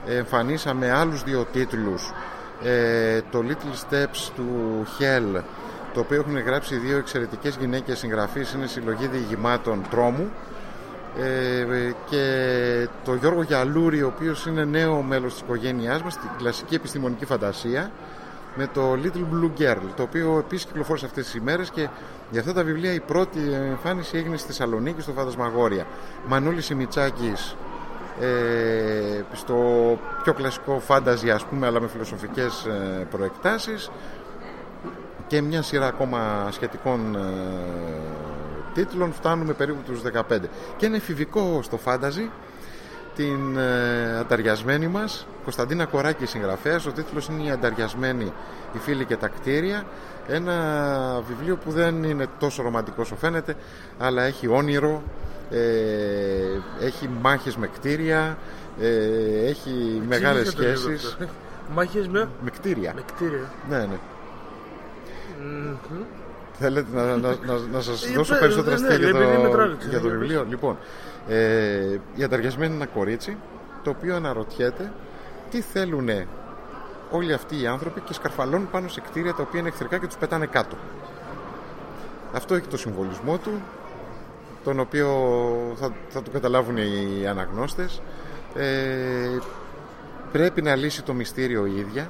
εμφανίσαμε 0.07 0.91
άλλους 0.91 1.23
δύο 1.23 1.45
τίτλους 1.51 2.11
ε, 2.63 3.21
το 3.31 3.43
Little 3.47 3.93
Steps 3.93 4.31
του 4.35 4.47
Hell 4.99 5.41
το 5.93 5.99
οποίο 5.99 6.17
έχουν 6.19 6.39
γράψει 6.39 6.75
δύο 6.75 6.97
εξαιρετικές 6.97 7.55
γυναίκες 7.59 7.99
συγγραφείς 7.99 8.53
είναι 8.53 8.67
συλλογή 8.67 9.07
διηγημάτων 9.07 9.85
τρόμου 9.89 10.29
ε, 11.17 11.93
και 12.09 12.87
το 13.03 13.13
Γιώργο 13.13 13.41
Γιαλούρη 13.41 14.01
ο 14.01 14.13
οποίος 14.15 14.45
είναι 14.45 14.63
νέο 14.63 15.01
μέλος 15.01 15.33
της 15.33 15.41
οικογένειάς 15.41 16.01
μας 16.03 16.13
στην 16.13 16.29
κλασική 16.37 16.75
επιστημονική 16.75 17.25
φαντασία 17.25 17.91
με 18.55 18.67
το 18.73 18.93
Little 19.03 19.33
Blue 19.33 19.61
Girl 19.61 19.81
το 19.95 20.03
οποίο 20.03 20.37
επίσης 20.37 20.65
κυκλοφόρησε 20.65 21.05
αυτές 21.05 21.23
τις 21.23 21.35
ημέρες 21.35 21.69
και 21.69 21.87
για 22.31 22.39
αυτά 22.39 22.53
τα 22.53 22.63
βιβλία 22.63 22.93
η 22.93 22.99
πρώτη 22.99 23.39
εμφάνιση 23.69 24.17
έγινε 24.17 24.37
στη 24.37 24.47
Θεσσαλονίκη 24.47 25.01
στο 25.01 25.11
Φαντασμαγόρια. 25.11 25.85
Μανούλης 26.27 26.65
Σιμιτσάκης 26.65 27.55
ε, 28.21 29.23
στο 29.33 29.55
πιο 30.23 30.33
κλασικό 30.33 30.79
φάνταζι 30.79 31.31
ας 31.31 31.45
πούμε 31.45 31.67
αλλά 31.67 31.81
με 31.81 31.87
φιλοσοφικές 31.87 32.65
ε, 32.65 33.07
προεκτάσεις 33.09 33.91
και 35.27 35.41
μια 35.41 35.61
σειρά 35.61 35.87
ακόμα 35.87 36.47
σχετικών 36.51 37.15
ε, 37.15 37.19
τίτλων 38.79 39.13
φτάνουμε 39.13 39.53
περίπου 39.53 39.81
τους 39.85 40.01
15 40.29 40.39
και 40.77 40.85
ένα 40.85 40.95
εφηβικό 40.95 41.59
στο 41.63 41.77
φάνταζι 41.77 42.29
την 43.15 43.57
ε, 43.57 44.17
ανταριασμένη 44.19 44.87
μας. 44.87 45.27
Κωνσταντίνα 45.43 45.85
Κοράκη 45.85 46.25
συγγραφέας. 46.25 46.85
Ο 46.85 46.91
τίτλος 46.91 47.27
είναι 47.27 47.43
η 47.43 47.49
ανταριασμένη 47.51 48.33
η 48.73 48.77
φίλη 48.77 49.05
και 49.05 49.15
τα 49.15 49.27
κτίρια 49.27 49.85
ένα 50.27 51.23
βιβλίο 51.27 51.55
που 51.55 51.71
δεν 51.71 52.03
είναι 52.03 52.27
τόσο 52.39 52.63
ρομαντικό 52.63 53.01
όσο 53.01 53.15
φαίνεται 53.15 53.55
αλλά 53.99 54.23
έχει 54.23 54.47
όνειρο 54.47 55.03
ε, 55.49 55.59
έχει 56.79 57.09
μάχες 57.21 57.55
με 57.55 57.67
κτίρια 57.67 58.37
ε, 58.81 59.47
έχει 59.47 60.01
μεγάλες 60.07 60.47
Εξήγησε 60.47 60.73
το 60.73 60.87
λίγο 60.87 60.97
σχέσεις 60.97 61.13
αυτό. 61.13 61.33
Μάχες 61.73 62.07
με... 62.07 62.29
με 62.41 62.49
κτίρια. 62.49 62.93
Με 62.95 63.01
κτίρια. 63.13 63.51
ναι 63.69 63.77
ναι. 63.77 63.97
Μμμ. 65.41 66.18
Θέλετε 66.59 66.87
να, 66.95 67.03
να, 67.03 67.35
να, 67.45 67.57
να 67.71 67.81
σας 67.81 68.05
Ε, 68.05 68.13
δώσω 68.13 68.31
πέ- 68.31 68.41
περισσότερα 68.41 68.79
ναι, 68.79 68.87
στοιχεία 68.89 69.11
ναι, 69.11 69.17
για, 69.17 69.27
επειδή 69.27 69.41
με 69.41 69.47
το, 69.47 69.55
τράβηξε, 69.55 69.89
για 69.89 69.99
το 69.99 70.07
ναι, 70.07 70.13
βιβλίο. 70.13 70.45
Λοιπόν, 70.49 70.77
ε, 71.27 71.97
η 72.15 72.23
ανταριασμένη 72.23 72.73
είναι 72.73 72.83
ένα 72.83 72.91
κορίτσι 72.93 73.37
το 73.83 73.89
οποίο 73.89 74.15
αναρωτιέται 74.15 74.91
τι 75.49 75.61
θέλουν 75.61 76.09
όλοι 77.11 77.33
αυτοί 77.33 77.61
οι 77.61 77.67
άνθρωποι 77.67 78.01
και 78.01 78.13
σκαρφαλώνουν 78.13 78.69
πάνω 78.71 78.87
σε 78.87 79.01
κτίρια 79.01 79.33
τα 79.33 79.41
οποία 79.41 79.59
είναι 79.59 79.69
εχθρικά 79.69 79.97
και 79.97 80.07
τους 80.07 80.17
πετάνε 80.17 80.45
κάτω. 80.45 80.75
Αυτό 82.33 82.55
έχει 82.55 82.67
το 82.67 82.77
συμβολισμό 82.77 83.37
του, 83.37 83.61
τον 84.63 84.79
οποίο 84.79 85.07
θα, 85.79 85.93
θα 86.09 86.21
το 86.21 86.31
καταλάβουν 86.31 86.77
οι 86.77 87.27
αναγνώστες. 87.27 88.01
Ε, 88.55 89.37
πρέπει 90.31 90.61
να 90.61 90.75
λύσει 90.75 91.03
το 91.03 91.13
μυστήριο 91.13 91.65
η 91.65 91.77
ίδια. 91.77 92.07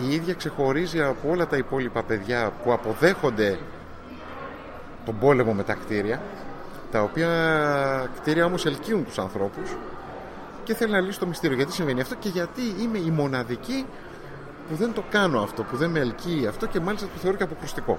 Η 0.00 0.14
ίδια 0.14 0.34
ξεχωρίζει 0.34 1.02
από 1.02 1.30
όλα 1.30 1.46
τα 1.46 1.56
υπόλοιπα 1.56 2.02
παιδιά 2.02 2.52
που 2.64 2.72
αποδέχονται 2.72 3.58
τον 5.04 5.18
πόλεμο 5.18 5.52
με 5.52 5.62
τα 5.62 5.74
κτίρια, 5.74 6.20
τα 6.90 7.02
οποία 7.02 7.30
κτίρια 8.16 8.44
όμως 8.44 8.66
ελκύουν 8.66 9.04
τους 9.04 9.18
ανθρώπους 9.18 9.76
και 10.64 10.74
θέλει 10.74 10.92
να 10.92 11.00
λύσει 11.00 11.18
το 11.18 11.26
μυστήριο. 11.26 11.56
Γιατί 11.56 11.72
συμβαίνει 11.72 12.00
αυτό 12.00 12.14
και 12.14 12.28
γιατί 12.28 12.62
είμαι 12.80 12.98
η 12.98 13.10
μοναδική 13.10 13.86
που 14.68 14.74
δεν 14.74 14.92
το 14.92 15.02
κάνω 15.10 15.40
αυτό, 15.40 15.62
που 15.62 15.76
δεν 15.76 15.90
με 15.90 16.00
ελκύει 16.00 16.46
αυτό 16.46 16.66
και 16.66 16.80
μάλιστα 16.80 17.06
το 17.06 17.18
θεωρώ 17.20 17.36
και 17.36 17.42
αποκρουστικό. 17.42 17.98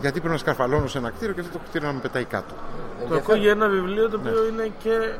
Γιατί 0.00 0.18
πρέπει 0.18 0.32
να 0.32 0.38
σκαρφαλώνω 0.38 0.86
σε 0.86 0.98
ένα 0.98 1.10
κτίριο 1.10 1.34
και 1.34 1.40
αυτό 1.40 1.52
το 1.58 1.64
κτίριο 1.68 1.86
να 1.86 1.94
με 1.94 2.00
πετάει 2.00 2.24
κάτω. 2.24 2.54
Το 3.08 3.14
ακούω 3.14 3.34
για 3.34 3.50
ένα 3.50 3.68
βιβλίο 3.68 4.08
το 4.08 4.16
οποίο 4.16 4.46
είναι 4.46 4.72
και 4.78 5.14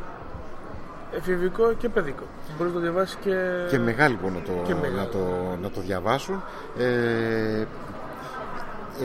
εφηβικό 1.12 1.72
και 1.72 1.89
παιδικό. 1.89 2.22
Μπορείς 2.59 2.72
να 2.72 2.78
το 2.78 2.85
διαβάσεις 2.85 3.16
και. 3.20 3.35
και 3.68 3.78
μεγάλοι 3.78 4.18
μπορούν 4.22 4.36
να 4.36 4.43
το, 4.43 4.52
Και 4.66 4.74
μεγάλοι. 4.74 4.94
να 4.94 5.06
το, 5.06 5.18
να 5.62 5.70
το 5.70 5.80
διαβάσουν. 5.80 6.43
Ε, 6.78 7.64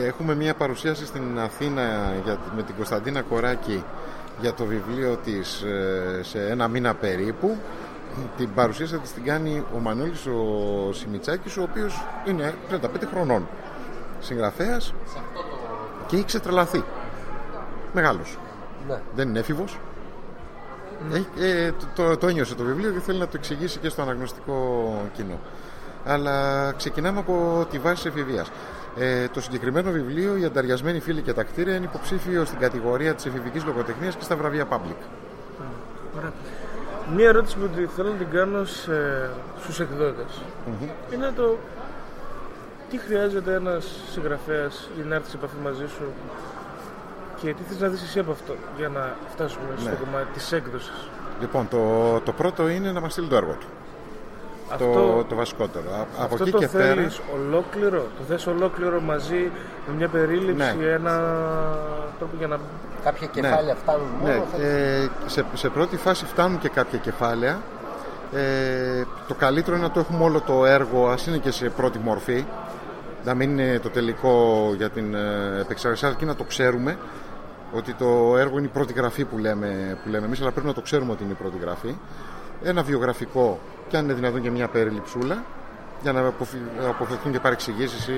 έχουμε 0.06 0.34
μια 0.34 0.54
παρουσίαση 0.54 1.06
στην 1.06 1.38
Αθήνα 1.38 2.12
για, 2.24 2.38
με 2.56 2.62
την 2.62 2.74
Κωνσταντίνα 2.74 3.22
Κοράκη 3.22 3.84
για 4.40 4.52
το 4.54 4.64
βιβλίο 4.64 5.16
της 5.24 5.62
ε, 5.62 6.20
σε 6.22 6.48
ένα 6.48 6.68
μήνα 6.68 6.94
περίπου. 6.94 7.56
Την 8.36 8.54
παρουσίαση 8.54 8.98
της 8.98 9.12
την 9.12 9.24
κάνει 9.24 9.64
ο 9.74 9.78
Μανώλης 9.78 10.26
ο 10.26 10.92
Σιμιτσάκης 10.92 11.56
ο 11.56 11.62
οποίος 11.62 12.06
είναι 12.26 12.54
35 12.70 12.76
χρονών 13.12 13.48
συγγραφέας 14.20 14.94
και 16.06 16.16
έχει 16.16 16.24
ξετρελαθεί. 16.24 16.84
Μεγάλος. 17.92 18.38
Ναι. 18.88 19.00
Δεν 19.14 19.28
είναι 19.28 19.38
έφηβος. 19.38 19.78
Έχει, 21.12 21.26
ε, 21.38 21.70
το, 21.72 21.86
το, 21.94 22.16
το 22.16 22.26
ένιωσε 22.26 22.54
το 22.54 22.64
βιβλίο 22.64 22.90
και 22.90 22.98
θέλει 23.00 23.18
να 23.18 23.24
το 23.26 23.32
εξηγήσει 23.34 23.78
και 23.78 23.88
στο 23.88 24.02
αναγνωστικό 24.02 24.92
κοινό. 25.12 25.38
Αλλά 26.06 26.72
ξεκινάμε 26.76 27.18
από 27.18 27.66
τη 27.70 27.78
βάση 27.78 27.94
της 27.94 28.04
εφηβείας. 28.04 28.50
Ε, 28.98 29.28
το 29.28 29.40
συγκεκριμένο 29.40 29.90
βιβλίο, 29.90 30.36
Οι 30.36 30.44
Ανταριασμένοι 30.44 31.00
Φίλοι 31.00 31.22
και 31.22 31.32
τα 31.32 31.42
Κτίρια, 31.42 31.74
είναι 31.76 31.84
υποψήφιο 31.84 32.44
στην 32.44 32.58
κατηγορία 32.58 33.14
της 33.14 33.26
εφηβικής 33.26 33.64
λογοτεχνίας 33.64 34.16
και 34.16 34.24
στα 34.24 34.36
βραβεία 34.36 34.66
Public. 34.70 34.96
Ωραία. 36.16 36.32
Μία 37.16 37.28
ερώτηση 37.28 37.56
που 37.56 37.68
τη- 37.68 37.86
θέλω 37.86 38.08
να 38.10 38.14
την 38.16 38.30
κάνω 38.30 38.64
σε, 38.64 39.30
στους 39.62 39.80
εκδότες 39.80 40.42
είναι 41.14 41.32
το 41.36 41.58
τι 42.90 42.98
χρειάζεται 42.98 43.54
ένας 43.54 44.00
συγγραφέας 44.12 44.88
για 44.96 45.04
να 45.04 45.14
έρθει 45.14 45.30
σε 45.30 45.36
επαφή 45.36 45.56
μαζί 45.62 45.86
σου; 45.86 46.04
Και 47.40 47.52
τι 47.54 47.62
θες 47.68 47.80
να 47.80 47.88
δεις 47.88 48.02
εσύ 48.02 48.18
από 48.18 48.30
αυτό 48.32 48.54
για 48.76 48.88
να 48.88 49.16
φτάσουμε 49.32 49.64
στο 49.78 49.88
Ναι. 49.88 49.96
κομμάτι 50.04 50.26
της 50.32 50.52
έκδοσης; 50.52 51.08
Λοιπόν, 51.40 51.68
το, 51.68 51.80
το 52.24 52.32
πρώτο 52.32 52.68
είναι 52.68 52.92
να 52.92 53.00
μας 53.00 53.12
στείλει 53.12 53.28
το 53.28 53.36
έργο 53.36 53.52
του. 53.60 53.66
Αυτό- 54.72 54.92
Το, 54.92 55.24
το 55.28 55.34
βασικότερο. 55.34 55.84
Α- 55.94 56.00
Από 56.24 56.34
Αυτό 56.34 56.42
εκεί 56.42 56.50
το 56.50 56.58
και 56.58 56.68
πέρα. 56.68 56.84
θέλεις 56.94 57.20
ολόκληρο, 57.34 57.98
το 58.18 58.24
θες 58.28 58.46
ολόκληρο 58.46 59.00
μαζί 59.00 59.50
με 59.88 59.94
μια 59.96 60.08
περίληψη, 60.08 60.76
Ναι. 60.76 60.86
ένα 60.86 61.12
τρόπο 62.18 62.34
για 62.38 62.46
να... 62.46 62.58
Κάποια 63.04 63.26
κεφάλαια 63.26 63.74
φτάνουν 63.74 64.06
μόνο. 64.20 64.32
Ναι, 64.34 64.42
θα- 64.56 64.62
ε, 64.62 65.08
σε, 65.26 65.44
σε 65.54 65.68
πρώτη 65.68 65.96
φάση 65.96 66.24
φτάνουν 66.24 66.58
και 66.58 66.68
κάποια 66.68 66.98
κεφάλαια. 66.98 67.60
Ε, 68.32 69.04
το 69.28 69.34
καλύτερο 69.34 69.76
είναι 69.76 69.86
να 69.86 69.90
το 69.92 70.00
έχουμε 70.00 70.24
όλο 70.24 70.40
το 70.40 70.66
έργο, 70.66 71.08
ας 71.08 71.26
είναι 71.26 71.38
και 71.38 71.50
σε 71.50 71.68
πρώτη 71.68 71.98
μορφή. 71.98 72.44
Να 73.24 73.34
μην 73.34 73.50
είναι 73.58 73.78
το 73.78 73.88
τελικό 73.90 74.70
για 74.76 74.90
την 74.90 75.14
ε, 75.14 75.58
επεξεργασία, 75.60 76.08
αλλά 76.08 76.16
και 76.16 76.24
να 76.24 76.34
το 76.34 76.44
ξέρουμε 76.44 76.96
ότι 77.74 77.94
το 77.94 78.36
έργο 78.36 78.58
είναι 78.58 78.66
η 78.66 78.70
πρώτη 78.70 78.92
γραφή 78.92 79.24
που 79.24 79.38
λέμε, 79.38 79.98
που 80.02 80.08
λέμε 80.08 80.26
εμείς, 80.26 80.40
αλλά 80.40 80.50
πρέπει 80.50 80.66
να 80.66 80.72
το 80.72 80.80
ξέρουμε 80.80 81.12
ότι 81.12 81.22
είναι 81.22 81.32
η 81.32 81.36
πρώτη 81.36 81.58
γραφή. 81.58 81.96
Ένα 82.62 82.82
βιογραφικό 82.82 83.58
και 83.88 83.96
αν 83.96 84.04
είναι 84.04 84.12
δυνατόν 84.12 84.42
και 84.42 84.50
μια 84.50 84.68
περιληψούλα 84.68 85.44
για 86.02 86.12
να 86.12 86.20
αποφυ- 86.20 86.62
αποφευθούν 86.88 87.32
και 87.32 87.40
παρεξηγήσεις 87.40 88.08
ή 88.08 88.14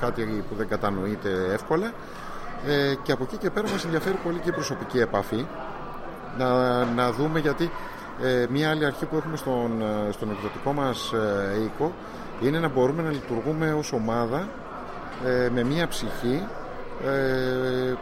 κάτι 0.00 0.44
που 0.48 0.54
δεν 0.54 0.68
κατανοείται 0.68 1.30
εύκολα. 1.52 1.92
Ε, 2.66 2.94
και 3.02 3.12
από 3.12 3.24
εκεί 3.24 3.36
και 3.36 3.50
πέρα 3.50 3.70
μας 3.70 3.84
ενδιαφέρει 3.84 4.16
πολύ 4.24 4.38
και 4.38 4.48
η 4.48 4.52
προσωπική 4.52 4.98
επαφή 4.98 5.46
να, 6.38 6.84
να 6.84 7.12
δούμε 7.12 7.38
γιατί 7.38 7.70
ε, 8.22 8.46
μια 8.50 8.70
άλλη 8.70 8.84
αρχή 8.84 9.04
που 9.04 9.16
έχουμε 9.16 9.36
στον, 9.36 9.82
ε, 9.82 10.12
στον 10.12 10.30
εκδοτικό 10.30 10.72
μας 10.72 11.12
ε, 11.12 11.62
οίκο 11.64 11.92
είναι 12.40 12.58
να 12.58 12.68
μπορούμε 12.68 13.02
να 13.02 13.10
λειτουργούμε 13.10 13.72
ως 13.72 13.92
ομάδα 13.92 14.48
ε, 15.24 15.48
με 15.54 15.62
μια 15.62 15.88
ψυχή 15.88 16.42
ε, 16.42 16.67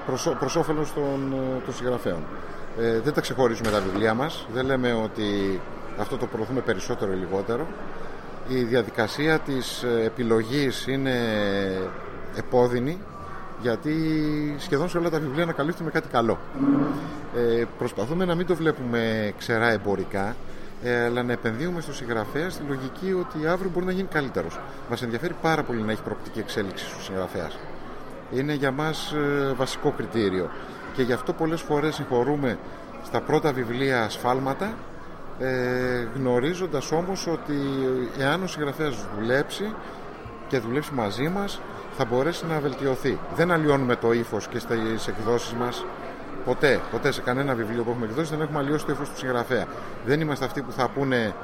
προς, 0.07 0.27
ο- 0.27 0.37
προς 0.39 0.57
όφελος 0.57 0.93
των, 0.93 1.33
ε, 1.33 1.65
των 1.65 1.75
συγγραφέων. 1.75 2.23
Ε, 2.81 3.01
δεν 3.01 3.13
τα 3.13 3.21
ξεχωρίζουμε 3.21 3.71
τα 3.71 3.81
βιβλία 3.81 4.15
μας, 4.15 4.47
δεν 4.55 4.65
λέμε 4.67 4.93
ότι 4.93 5.61
αυτό 5.99 6.17
το 6.17 6.27
προωθούμε 6.27 6.61
περισσότερο 6.61 7.13
ή 7.13 7.17
λιγότερο. 7.17 7.67
Η 8.49 8.63
διαδικασία 8.63 9.39
της 9.39 9.83
ε, 9.83 10.05
επιλογής 10.05 10.87
είναι 10.87 11.15
επώδυνη 12.37 12.99
γιατί 13.63 13.93
σχεδόν 14.59 14.89
σε 14.89 14.99
όλα 14.99 15.11
τα 15.11 15.19
βιβλία 15.19 15.43
ανακαλύπτουμε 15.43 15.91
κάτι 15.91 16.09
καλό. 16.09 16.39
Ε, 17.37 17.65
προσπαθούμε 17.79 18.25
να 18.25 18.35
μην 18.35 18.47
το 18.47 18.55
βλέπουμε 18.55 19.33
ξερά 19.39 19.71
εμπορικά, 19.71 20.37
ε, 20.83 21.05
αλλά 21.05 21.23
να 21.23 21.33
επενδύουμε 21.33 21.81
στο 21.81 21.93
συγγραφέα 21.95 22.51
στη 22.51 22.63
λογική 22.69 23.13
ότι 23.13 23.47
αύριο 23.47 23.71
μπορεί 23.75 23.87
να 23.87 23.93
γίνει 23.93 24.09
καλύτερος. 24.13 24.59
Μας 24.91 25.03
ενδιαφέρει 25.03 25.35
πάρα 25.43 25.63
πολύ 25.63 25.81
να 25.81 25.93
έχει 25.93 26.03
προοπτική 26.03 26.39
εξέλιξη 26.39 26.85
στο 26.85 27.03
συγγραφέας. 27.03 27.59
Είναι 28.33 28.55
για 28.55 28.71
μας 28.71 29.15
βασικό 29.57 29.91
κριτήριο. 29.97 30.51
Και 30.97 31.03
γι' 31.03 31.13
αυτό 31.13 31.33
πολλές 31.33 31.61
φορές 31.61 31.95
συγχωρούμε 31.95 32.59
στα 33.05 33.21
πρώτα 33.21 33.53
βιβλία 33.53 34.03
ασφάλματα, 34.03 34.75
ε, 35.39 36.07
γνωρίζοντας 36.15 36.93
όμως 36.93 37.27
ότι 37.27 37.57
εάν 38.19 38.43
ο 38.43 38.47
συγγραφέας 38.47 38.97
δουλέψει 39.19 39.75
και 40.49 40.59
δουλέψει 40.59 40.93
μαζί 40.95 41.29
μας 41.29 41.61
θα 41.97 42.05
μπορέσει 42.05 42.47
να 42.47 42.61
βελτιωθεί. 42.61 43.19
Δεν 43.35 43.53
αλλοιώνουμε 43.53 43.97
το 43.97 44.13
ύφος 44.13 44.49
και 44.49 44.59
στις 44.59 45.07
εκδόσεις 45.07 45.53
μας 45.53 45.85
ποτέ, 46.45 46.81
ποτέ 46.91 47.13
σε 47.13 47.21
κανένα 47.21 47.55
βιβλίο 47.55 47.83
που 47.83 47.91
έχουμε 47.91 48.07
εκδώσει 48.07 48.31
δεν 48.31 48.41
έχουμε 48.41 48.59
αλλοιώσει 48.59 48.87
το 48.87 48.93
ύφος 48.93 49.09
του 49.09 49.19
συγγραφέα. 49.19 49.65
Δεν 50.07 50.21
είμαστε 50.21 50.45
αυτοί 50.45 50.63
που 50.63 50.73
θα 50.73 50.89
πούνε 50.89 51.35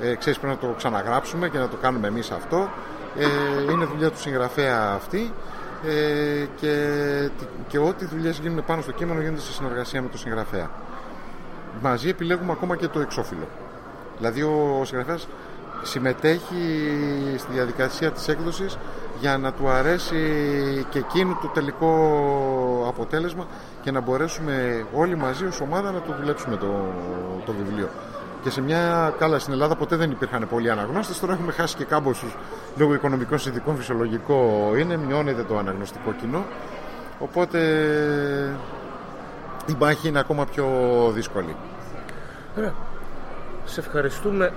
ε, 0.00 0.14
ξέρεις 0.14 0.38
πρέπει 0.38 0.58
να 0.62 0.68
το 0.68 0.74
ξαναγράψουμε 0.76 1.48
και 1.48 1.58
να 1.58 1.68
το 1.68 1.76
κάνουμε 1.76 2.06
εμείς 2.08 2.30
αυτό. 2.30 2.70
Ε, 3.18 3.72
είναι 3.72 3.84
δουλειά 3.84 4.10
του 4.10 4.20
συγγραφέα 4.20 4.92
αυτή 4.94 5.32
ε, 5.86 6.46
και, 6.60 6.74
και 7.68 7.78
ό,τι 7.78 8.04
δουλειές 8.04 8.38
γίνουν 8.38 8.64
πάνω 8.64 8.82
στο 8.82 8.92
κείμενο 8.92 9.20
γίνονται 9.20 9.40
σε 9.40 9.52
συνεργασία 9.52 10.02
με 10.02 10.08
τον 10.08 10.18
συγγραφέα. 10.18 10.70
Μαζί 11.82 12.08
επιλέγουμε 12.08 12.52
ακόμα 12.52 12.76
και 12.76 12.88
το 12.88 13.00
εξώφυλλο. 13.00 13.48
Δηλαδή 14.16 14.42
ο 14.42 14.82
συγγραφέας 14.84 15.28
συμμετέχει 15.82 16.84
στη 17.36 17.52
διαδικασία 17.52 18.10
της 18.10 18.28
έκδοσης 18.28 18.78
για 19.20 19.38
να 19.38 19.52
του 19.52 19.68
αρέσει 19.68 20.16
και 20.90 20.98
εκείνου 20.98 21.38
το 21.42 21.48
τελικό 21.48 21.92
αποτέλεσμα 22.88 23.46
και 23.82 23.90
να 23.90 24.00
μπορέσουμε 24.00 24.86
όλοι 24.94 25.16
μαζί 25.16 25.44
ως 25.44 25.60
ομάδα 25.60 25.90
να 25.90 26.00
το 26.00 26.14
δουλέψουμε 26.20 26.56
το, 26.56 26.92
το 27.46 27.52
βιβλίο. 27.52 27.88
Και 28.48 28.54
σε 28.54 28.60
μια 28.60 29.14
καλά 29.18 29.38
στην 29.38 29.52
Ελλάδα 29.52 29.76
ποτέ 29.76 29.96
δεν 29.96 30.10
υπήρχαν 30.10 30.48
πολλοί 30.48 30.70
αναγνώστες, 30.70 31.20
τώρα 31.20 31.32
έχουμε 31.32 31.52
χάσει 31.52 31.76
και 31.76 31.84
κάμποσους 31.84 32.36
λόγω 32.76 32.94
οικονομικών 32.94 33.38
συνδικών 33.38 33.76
φυσιολογικό 33.76 34.70
είναι, 34.78 34.96
μειώνεται 34.96 35.42
το 35.42 35.58
αναγνωστικό 35.58 36.12
κοινό. 36.20 36.44
Οπότε 37.18 37.58
η 39.66 39.76
μάχη 39.78 40.08
είναι 40.08 40.18
ακόμα 40.18 40.44
πιο 40.44 40.66
δύσκολη. 41.14 41.56
Ωραία. 42.58 42.72
Σε 43.64 43.80
ευχαριστούμε 43.80 44.52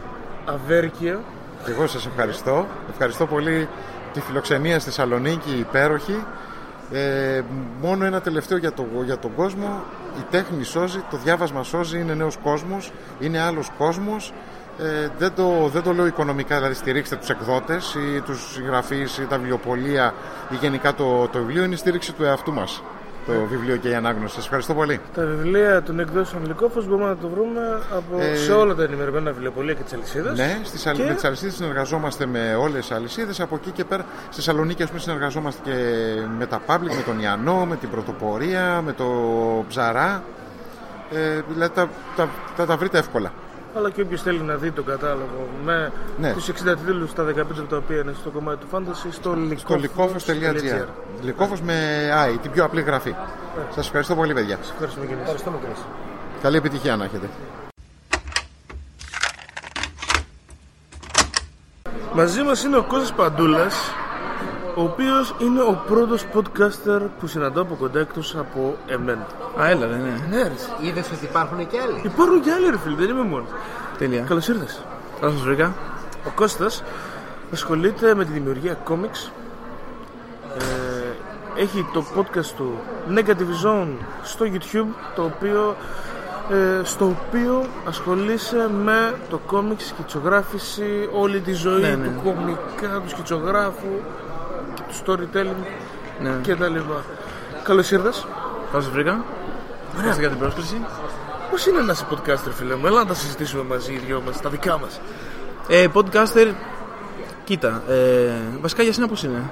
αβέρκεια. 0.46 1.20
Και 1.66 1.72
εγώ 1.72 1.88
σας 1.88 2.06
ευχαριστώ. 2.06 2.66
Ευχαριστώ 2.90 3.26
πολύ 3.28 3.68
τη 4.14 4.20
φιλοξενία 4.22 4.80
στη 4.80 4.90
Θεσσαλονίκη, 4.90 5.58
υπέροχη. 5.60 6.24
Ε, 6.92 7.42
μόνο 7.82 8.06
ένα 8.06 8.22
τελευταίο 8.22 8.58
για, 8.58 8.72
το, 8.74 8.86
για 9.06 9.18
τον 9.18 9.36
κόσμο. 9.36 9.84
Η 10.20 10.24
τέχνη 10.30 10.64
σώζει, 10.64 11.04
το 11.10 11.18
διάβασμα 11.18 11.64
σώζει, 11.64 12.00
είναι 12.00 12.14
νέος 12.14 12.38
κόσμος, 12.44 12.92
είναι 13.20 13.40
άλλος 13.40 13.70
κόσμος. 13.78 14.34
Ε, 14.80 15.08
δεν, 15.18 15.34
το, 15.36 15.70
δεν 15.74 15.84
το 15.84 15.94
λέω 15.94 16.06
οικονομικά, 16.06 16.56
δηλαδή 16.56 16.74
στηρίξτε 16.74 17.16
τους 17.16 17.30
εκδότες 17.30 17.96
ή 17.96 18.22
τους 18.22 18.52
συγγραφείς 18.54 19.18
ή 19.18 19.26
τα 19.26 19.38
βιβλιοπολία 19.38 20.14
ή 20.50 20.56
γενικά 20.56 20.94
το, 20.94 21.28
το 21.28 21.40
βιβλίο, 21.40 21.64
είναι 21.64 21.74
η 21.74 21.78
στήριξη 21.78 22.14
του 22.14 22.24
εαυτού 22.24 22.54
μας 22.54 22.84
το 23.40 23.46
βιβλίο 23.50 23.76
και 23.76 23.90
η 23.90 23.94
ανάγνωση. 23.94 24.34
Σας 24.36 24.44
ευχαριστώ 24.44 24.74
πολύ. 24.74 25.00
Τα 25.16 25.26
βιβλία 25.26 25.82
των 25.84 26.00
εκδόσεων 26.00 26.46
Λυκόφος 26.46 26.88
μπορούμε 26.88 27.08
να 27.08 27.16
το 27.18 27.28
βρούμε 27.30 27.80
από, 27.98 28.22
Ε, 28.22 28.36
σε 28.36 28.52
όλα 28.54 28.76
τα 28.76 28.84
ενημερωμένα 28.84 29.32
βιβλιοπολία 29.32 29.74
και 29.74 29.84
τις 29.84 29.94
αλυσίδες. 29.94 30.38
Ναι, 30.38 30.60
στις, 30.64 30.88
αλ- 30.88 30.98
Και- 30.98 31.04
με 31.04 31.14
τις 31.14 31.24
αλυσίδες 31.24 31.54
συνεργαζόμαστε 31.56 32.26
με 32.26 32.56
όλες 32.60 32.80
τις 32.88 32.92
αλυσίδες. 32.92 33.40
Από 33.40 33.56
εκεί 33.56 33.72
και 33.72 33.84
πέρα, 33.86 34.06
στη 34.24 34.36
Θεσσαλονίκη 34.36 34.84
ας 34.84 34.90
πούμε, 34.90 35.02
συνεργαζόμαστε 35.02 35.62
και 35.64 35.76
με 36.38 36.46
τα 36.46 36.62
Public, 36.68 36.96
με 36.96 37.02
τον 37.06 37.20
Ιαννό, 37.20 37.66
με 37.66 37.76
την 37.76 37.90
Πρωτοπορία, 37.90 38.82
με 38.86 38.94
το 38.94 39.06
Ψαρά. 39.68 40.24
Ε, 41.12 41.42
δηλαδή 41.54 41.74
τα, 41.74 41.90
τα, 42.16 42.30
τα, 42.58 42.66
τα 42.66 42.78
βρείτε 42.78 42.98
εύκολα. 42.98 43.32
Αλλά 43.76 43.90
και 43.90 44.02
όποιος 44.02 44.22
θέλει 44.22 44.40
να 44.40 44.56
δει 44.56 44.72
τον 44.72 44.86
κατάλογο 44.86 45.48
με 45.64 45.92
Ναι. 46.20 46.34
τους 46.34 46.48
60 46.48 46.76
τίτλους 46.78 47.14
τα 47.14 47.24
15 47.24 47.60
από 47.60 47.70
τα 47.70 47.78
οποία 47.78 47.98
είναι 47.98 48.14
στο 48.22 48.30
κομμάτι 48.30 48.66
του 48.66 48.68
fantasy 48.78 49.08
στο 49.12 49.38
Στο 49.56 49.76
λικόφος.gr 49.76 50.86
Λικόφος 51.22 51.62
με 51.62 52.10
I, 52.34 52.38
την 52.42 52.52
πιο 52.52 52.64
απλή 52.64 52.82
γραφή. 52.82 53.16
Σας 53.76 53.86
ευχαριστώ 53.86 54.16
πολύ 54.16 54.34
παιδιά. 54.34 54.58
Ευχαριστούμε 54.72 55.06
και 55.06 55.12
εμείς. 55.12 55.22
Ευχαριστούμε 55.24 55.58
και 55.60 55.66
εμείς. 55.66 55.80
Καλή 56.42 56.58
επιτυχία 56.58 56.96
να 56.96 57.04
έχετε. 57.04 57.30
Μαζί 62.14 62.42
μας 62.42 62.64
είναι 62.64 62.78
ο 62.78 62.84
Κώστας 62.84 63.14
Παντούλας 63.14 63.76
ο 64.82 64.84
οποίος 64.84 65.36
είναι 65.40 65.62
ο 65.62 65.84
πρώτος 65.88 66.26
podcaster 66.34 67.02
που 67.20 67.28
συναντώ 67.28 67.62
από 67.62 67.76
κοντά 67.76 68.00
εκτός 68.00 68.36
από 68.36 68.76
εμένα. 68.88 69.26
Α, 69.62 69.70
έλα, 69.70 69.88
δεν 69.88 70.00
είναι. 70.00 70.28
Ναι, 70.30 70.42
ρε. 70.42 70.88
Είδες 70.88 71.12
ότι 71.12 71.26
υπάρχουν 71.26 71.68
και 71.68 71.78
άλλοι; 71.80 72.02
Υπάρχουν 72.04 72.42
και 72.42 72.52
άλλοι 72.52 72.70
ρε 72.70 72.78
φίλοι, 72.78 72.96
δεν 72.96 73.10
είμαι 73.10 73.22
μόνος. 73.24 73.48
Τέλεια. 73.98 74.22
Καλώς 74.22 74.48
ήρθες. 74.48 74.82
Καλώς 75.20 75.36
σας 75.36 75.44
βρήκα. 75.44 75.74
Ο 76.26 76.30
Κώστας 76.36 76.84
ασχολείται 77.54 78.16
με 78.16 78.26
τη 78.26 78.32
δημιουργία 78.32 78.74
κόμιξ. 78.74 79.32
Ε, 80.58 81.62
έχει 81.62 81.86
το 81.94 82.04
podcast 82.18 82.46
του 82.58 82.80
Negative 83.16 83.66
Zone 83.66 83.88
στο 84.24 84.46
YouTube, 84.54 84.94
το 85.16 85.24
οποίο, 85.24 85.76
ε, 86.50 86.84
στο 86.84 87.06
οποίο 87.06 87.66
ασχολείσαι 87.88 88.70
με 88.84 89.14
το 89.30 89.38
κόμιξ, 89.38 89.88
σκητσογράφηση, 89.88 91.10
όλη 91.14 91.40
τη 91.40 91.54
ζωή 91.54 91.82
Ναι, 91.82 91.90
ναι. 91.90 92.08
του 92.08 92.22
κομικά, 92.24 93.02
του 93.04 93.10
σκητσογράφου 93.10 93.88
και 93.88 94.31
του 94.92 95.04
storytelling 95.06 95.66
Ναι. 96.22 96.32
και 96.42 96.56
τα 96.56 96.68
λοιπά. 96.68 97.04
Καλώς 97.64 97.92
ήρθες. 97.92 98.26
Καλώς 98.72 98.84
σας 98.84 98.94
βρήκα. 98.94 99.24
Ευχαριστώ 99.96 100.20
για 100.20 100.30
την 100.30 100.40
πρόσκληση. 100.40 100.82
Πώς 101.52 101.66
είναι 101.66 101.82
να 101.82 101.92
είσαι 101.92 102.06
podcaster 102.12 102.52
φίλε 102.56 102.76
μου, 102.76 102.88
έλα 102.88 103.00
να 103.00 103.06
τα 103.06 103.14
συζητήσουμε 103.14 103.64
μαζί 103.64 103.94
οι 103.94 103.98
δυο 104.06 104.22
μας, 104.26 104.42
τα 104.42 104.50
δικά 104.50 104.80
μας. 104.80 105.00
Ε, 105.68 105.88
podcaster, 105.94 106.54
κοίτα, 107.44 107.84
ε, 107.90 108.32
βασικά 108.62 108.84
για 108.84 108.94
σένα 108.94 109.08
πώς 109.08 109.24
είναι; 109.24 109.44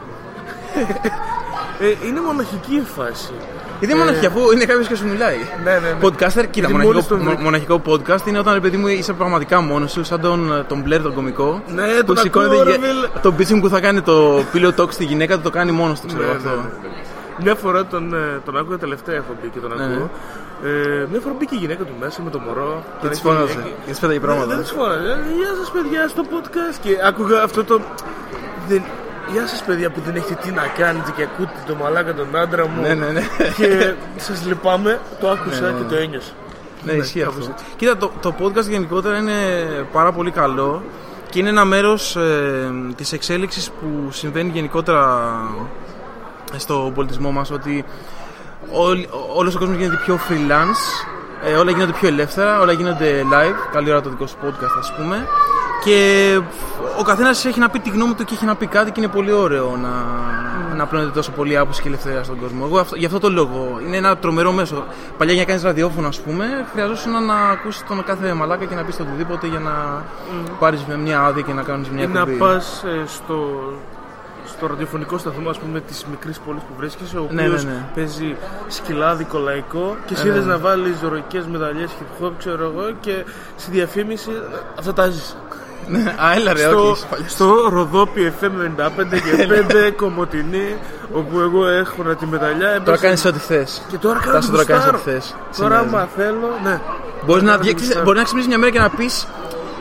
Ε, 1.81 2.07
είναι 2.07 2.21
μοναχική 2.21 2.75
η 2.75 2.81
φάση. 2.81 3.33
Γιατί 3.79 3.93
είναι 3.93 4.03
μοναχική, 4.03 4.25
αφού 4.25 4.51
είναι 4.51 4.65
κάποιος 4.65 4.87
και 4.87 4.95
σου 4.95 5.07
μιλάει. 5.07 5.37
Ναι, 5.63 5.71
ναι, 5.71 5.79
ναι. 5.79 5.95
Podcaster, 6.01 6.45
κοίτα, 6.49 6.67
Γιατί 6.67 6.71
μοναχικό, 6.71 6.91
μόλις 6.91 7.07
το 7.07 7.17
βρήκα. 7.17 7.31
μο- 7.31 7.39
μοναχικό 7.41 7.81
podcast 7.87 8.27
είναι 8.27 8.39
όταν 8.39 8.53
ρε 8.53 8.59
παιδί 8.59 8.77
μου 8.77 8.87
είσαι 8.87 9.13
πραγματικά 9.13 9.61
μόνος 9.61 9.91
σου, 9.91 10.03
σαν 10.03 10.21
τον, 10.21 10.65
τον 10.67 10.83
Blair 10.87 10.99
τον 11.03 11.13
κομικό. 11.13 11.63
Ναι, 11.75 11.83
που 11.97 12.03
τον 12.05 12.17
σηκώνεται 12.17 12.51
ακούω, 12.53 12.63
ρε 12.63 12.69
για- 12.77 12.87
φίλε. 12.87 13.07
Το 13.21 13.33
bitching 13.37 13.61
που 13.61 13.69
θα 13.69 13.79
κάνει 13.79 14.01
το 14.01 14.43
pillow 14.53 14.71
talk 14.79 14.91
στη 14.91 15.03
γυναίκα 15.03 15.35
του 15.35 15.41
το 15.41 15.49
κάνει 15.49 15.71
μόνος 15.71 15.99
του, 15.99 16.07
ξέρω 16.07 16.21
Ναι, 16.23 16.27
εγώ 16.29 16.35
αυτό. 16.37 16.49
ναι, 16.49 16.55
ναι. 16.55 16.89
Μια 17.43 17.55
φορά 17.55 17.85
τον, 17.85 18.13
ε, 18.13 18.39
τον 18.45 18.57
άκουγα 18.57 18.77
τελευταία 18.77 19.15
έχω 19.15 19.35
μπει 19.41 19.47
και 19.49 19.59
τον 19.59 19.71
Ναι. 19.77 19.83
ακούω. 19.83 20.09
Ε, 20.63 21.05
μια 21.11 21.19
φορά 21.19 21.35
μπήκε 21.39 21.55
η 21.55 21.57
γυναίκα 21.57 21.83
του 21.83 21.93
μέσα 21.99 22.21
με 22.21 22.29
το 22.29 22.39
μωρό. 22.39 22.83
Και 22.85 22.91
τον 23.01 23.09
της 23.09 23.19
έχει 23.19 23.27
φώναζε. 23.27 23.51
γυναίκα. 23.51 23.69
Και 23.85 23.89
της 23.91 23.99
πέταγε 23.99 24.19
πράγματα. 24.19 24.45
Ναι, 24.47 24.53
δεν 24.53 24.63
της 24.63 24.71
φώναζε. 24.71 25.09
Ε, 25.11 25.33
Γεια 25.39 25.51
σας 25.59 25.69
παιδιά 25.75 26.07
στο 26.07 26.23
podcast. 26.33 26.75
Και 26.83 26.91
άκουγα 27.09 27.41
αυτό 27.43 27.63
το. 27.63 27.79
Δεν... 28.67 28.81
Γεια 29.31 29.47
σας 29.47 29.63
παιδιά 29.63 29.89
που 29.91 30.01
δεν 30.05 30.15
έχετε 30.15 30.37
τι 30.41 30.51
να 30.51 30.67
κάνετε 30.77 31.11
και 31.15 31.23
ακούτε 31.23 31.51
το 31.67 31.75
μαλάκα 31.75 32.13
τον 32.13 32.35
άντρα 32.35 32.67
μου. 32.67 32.81
Ναι, 32.81 32.93
ναι, 32.93 33.07
ναι. 33.07 33.21
Και 33.57 33.93
σας 34.17 34.45
λυπάμαι, 34.45 34.99
το 35.19 35.29
άκουσα 35.29 35.61
Ναι, 35.61 35.67
ναι, 35.67 35.73
και 35.77 35.83
ναι. 35.83 35.89
το 35.89 35.95
ένιωσα. 35.95 36.31
Ναι, 36.83 36.91
ισχύει 36.91 37.19
κάπως 37.19 37.35
αυτό. 37.37 37.51
έτσι. 37.51 37.65
Κοίτα, 37.75 37.97
το, 37.97 38.11
το 38.21 38.33
podcast 38.39 38.67
γενικότερα 38.69 39.17
είναι 39.17 39.33
πάρα 39.91 40.11
πολύ 40.11 40.31
καλό 40.31 40.83
και 41.29 41.39
είναι 41.39 41.49
ένα 41.49 41.65
μέρος 41.65 42.15
ε, 42.15 42.71
της 42.95 43.11
εξέλιξης 43.13 43.69
που 43.69 44.11
συμβαίνει 44.11 44.49
γενικότερα 44.53 45.31
στο 46.57 46.91
πολιτισμό 46.95 47.31
μας 47.31 47.51
ότι 47.51 47.85
όλ- 48.71 49.07
όλος 49.35 49.55
ο 49.55 49.59
κόσμος 49.59 49.77
γίνεται 49.77 49.99
πιο 50.05 50.19
freelance, 50.29 51.05
ε, 51.45 51.53
όλα 51.55 51.71
γίνονται 51.71 51.91
πιο 51.91 52.07
ελεύθερα, 52.07 52.59
όλα 52.59 52.71
γίνονται 52.71 53.23
live, 53.31 53.55
καλή 53.73 53.89
ώρα 53.91 54.01
το 54.01 54.09
δικό 54.09 54.27
σου 54.27 54.35
podcast 54.43 54.77
ας 54.79 54.93
πούμε 54.97 55.27
και 55.83 56.39
ο 56.99 57.03
καθένας 57.03 57.45
έχει 57.45 57.59
να 57.59 57.69
πει 57.69 57.79
τη 57.79 57.89
γνώμη 57.89 58.13
του 58.13 58.23
και 58.23 58.33
έχει 58.33 58.45
να 58.45 58.55
πει 58.55 58.67
κάτι 58.67 58.91
και 58.91 58.99
είναι 59.01 59.09
πολύ 59.09 59.31
ωραίο 59.31 59.77
να, 59.81 59.89
να 60.75 60.85
πλώνεται 60.85 61.11
τόσο 61.11 61.31
πολύ 61.31 61.57
άποψη 61.57 61.81
και 61.81 61.87
ελευθερία 61.87 62.23
στον 62.23 62.39
κόσμο. 62.39 62.63
Εγώ 62.67 62.79
αυτό, 62.79 62.95
γι' 62.95 63.05
αυτό 63.05 63.19
το 63.19 63.29
λόγο 63.29 63.79
είναι 63.85 63.97
ένα 63.97 64.17
τρομερό 64.17 64.51
μέσο. 64.51 64.83
Παλιά 65.17 65.33
για 65.33 65.41
να 65.41 65.47
κάνεις 65.47 65.63
ραδιόφωνο 65.63 66.07
ας 66.07 66.19
πούμε 66.19 66.45
χρειαζόταν 66.71 67.25
να 67.25 67.35
ακούσεις 67.49 67.83
τον 67.87 68.03
κάθε 68.03 68.33
μαλάκα 68.33 68.65
και 68.65 68.75
να 68.75 68.83
πεις 68.83 68.97
το 68.97 69.03
οτιδήποτε 69.03 69.47
για 69.47 69.59
να 69.59 70.03
πάρεις 70.59 70.85
μια 71.03 71.21
άδεια 71.21 71.41
και 71.41 71.53
να 71.53 71.61
κάνεις 71.63 71.89
μια 71.89 72.03
Ή 72.03 72.07
να 72.07 72.19
εκπομπή. 72.19 72.37
πας 72.37 72.83
στο, 73.07 73.59
στο 74.47 74.67
ραδιοφωνικό 74.67 75.17
σταθμό, 75.17 75.49
ας 75.49 75.59
πούμε, 75.59 75.79
της 75.79 76.05
μικρής 76.09 76.39
πόλης 76.39 76.61
που 76.61 76.73
βρίσκεσαι, 76.77 77.17
ο 77.17 77.21
οποίος 77.23 77.41
Ναι, 77.41 77.47
ναι, 77.47 77.61
ναι. 77.75 77.85
παίζει 77.95 78.35
σκυλάδικο 78.67 79.37
λαϊκό 79.37 79.95
και 80.05 80.13
εσύ 80.13 80.23
Ναι, 80.23 80.29
ναι, 80.29 80.35
είδες 80.35 80.45
ναι. 80.47 80.51
να 80.53 80.59
βάλεις 80.59 81.01
ροϊκέ 81.09 81.43
μεταλλιές 81.51 81.91
hip 81.99 82.25
hop, 82.25 82.31
ξέρω 82.37 82.63
εγώ, 82.63 82.91
και 82.99 83.23
στη 83.55 83.71
διαφήμιση 83.71 84.29
αυτά 84.79 84.93
τα 84.93 85.09
ζεις. 85.09 85.35
Ναι, 85.87 86.15
α, 86.17 86.33
έλα 86.35 86.53
ρε, 86.53 86.59
στο, 86.59 86.79
όχι, 86.81 86.91
είσαι 86.91 87.05
παλιός. 87.09 87.31
στο 87.31 87.69
Ροδόπι 87.69 88.33
FM 88.41 88.45
95 88.45 89.09
και 89.09 89.47
5 89.89 89.91
Κομωτινή, 89.95 90.75
όπου 91.13 91.39
εγώ 91.39 91.67
έχω 91.67 92.03
τη 92.19 92.25
μεταλλιά. 92.25 92.67
Τώρα 92.67 92.75
έπαιζε- 92.75 93.01
κάνεις 93.01 93.25
ό,τι 93.25 93.39
θες. 93.39 93.81
Και 93.89 93.97
τώρα 93.97 94.19
κάνω 94.19 94.31
Τάσο, 94.33 94.51
τώρα 94.51 94.63
κάνεις 94.65 94.83
γουστάρω. 94.85 95.01
ό,τι 95.05 95.11
θες. 95.11 95.35
Τώρα, 95.57 95.75
Συνέβη. 95.77 95.95
άμα 95.95 96.07
θέλω, 96.15 96.49
ναι. 96.63 96.81
Μπορείς 97.25 97.43
να, 97.43 97.49
Τώρα 97.51 97.63
διέξεις- 97.63 97.85
γουστάρω. 97.87 98.05
μπορείς 98.05 98.17
να 98.19 98.23
ξυπνήσεις 98.23 98.49
μια 98.49 98.57
μέρα 98.59 98.71
και 98.71 98.79
να 98.79 98.89
πεις 98.89 99.27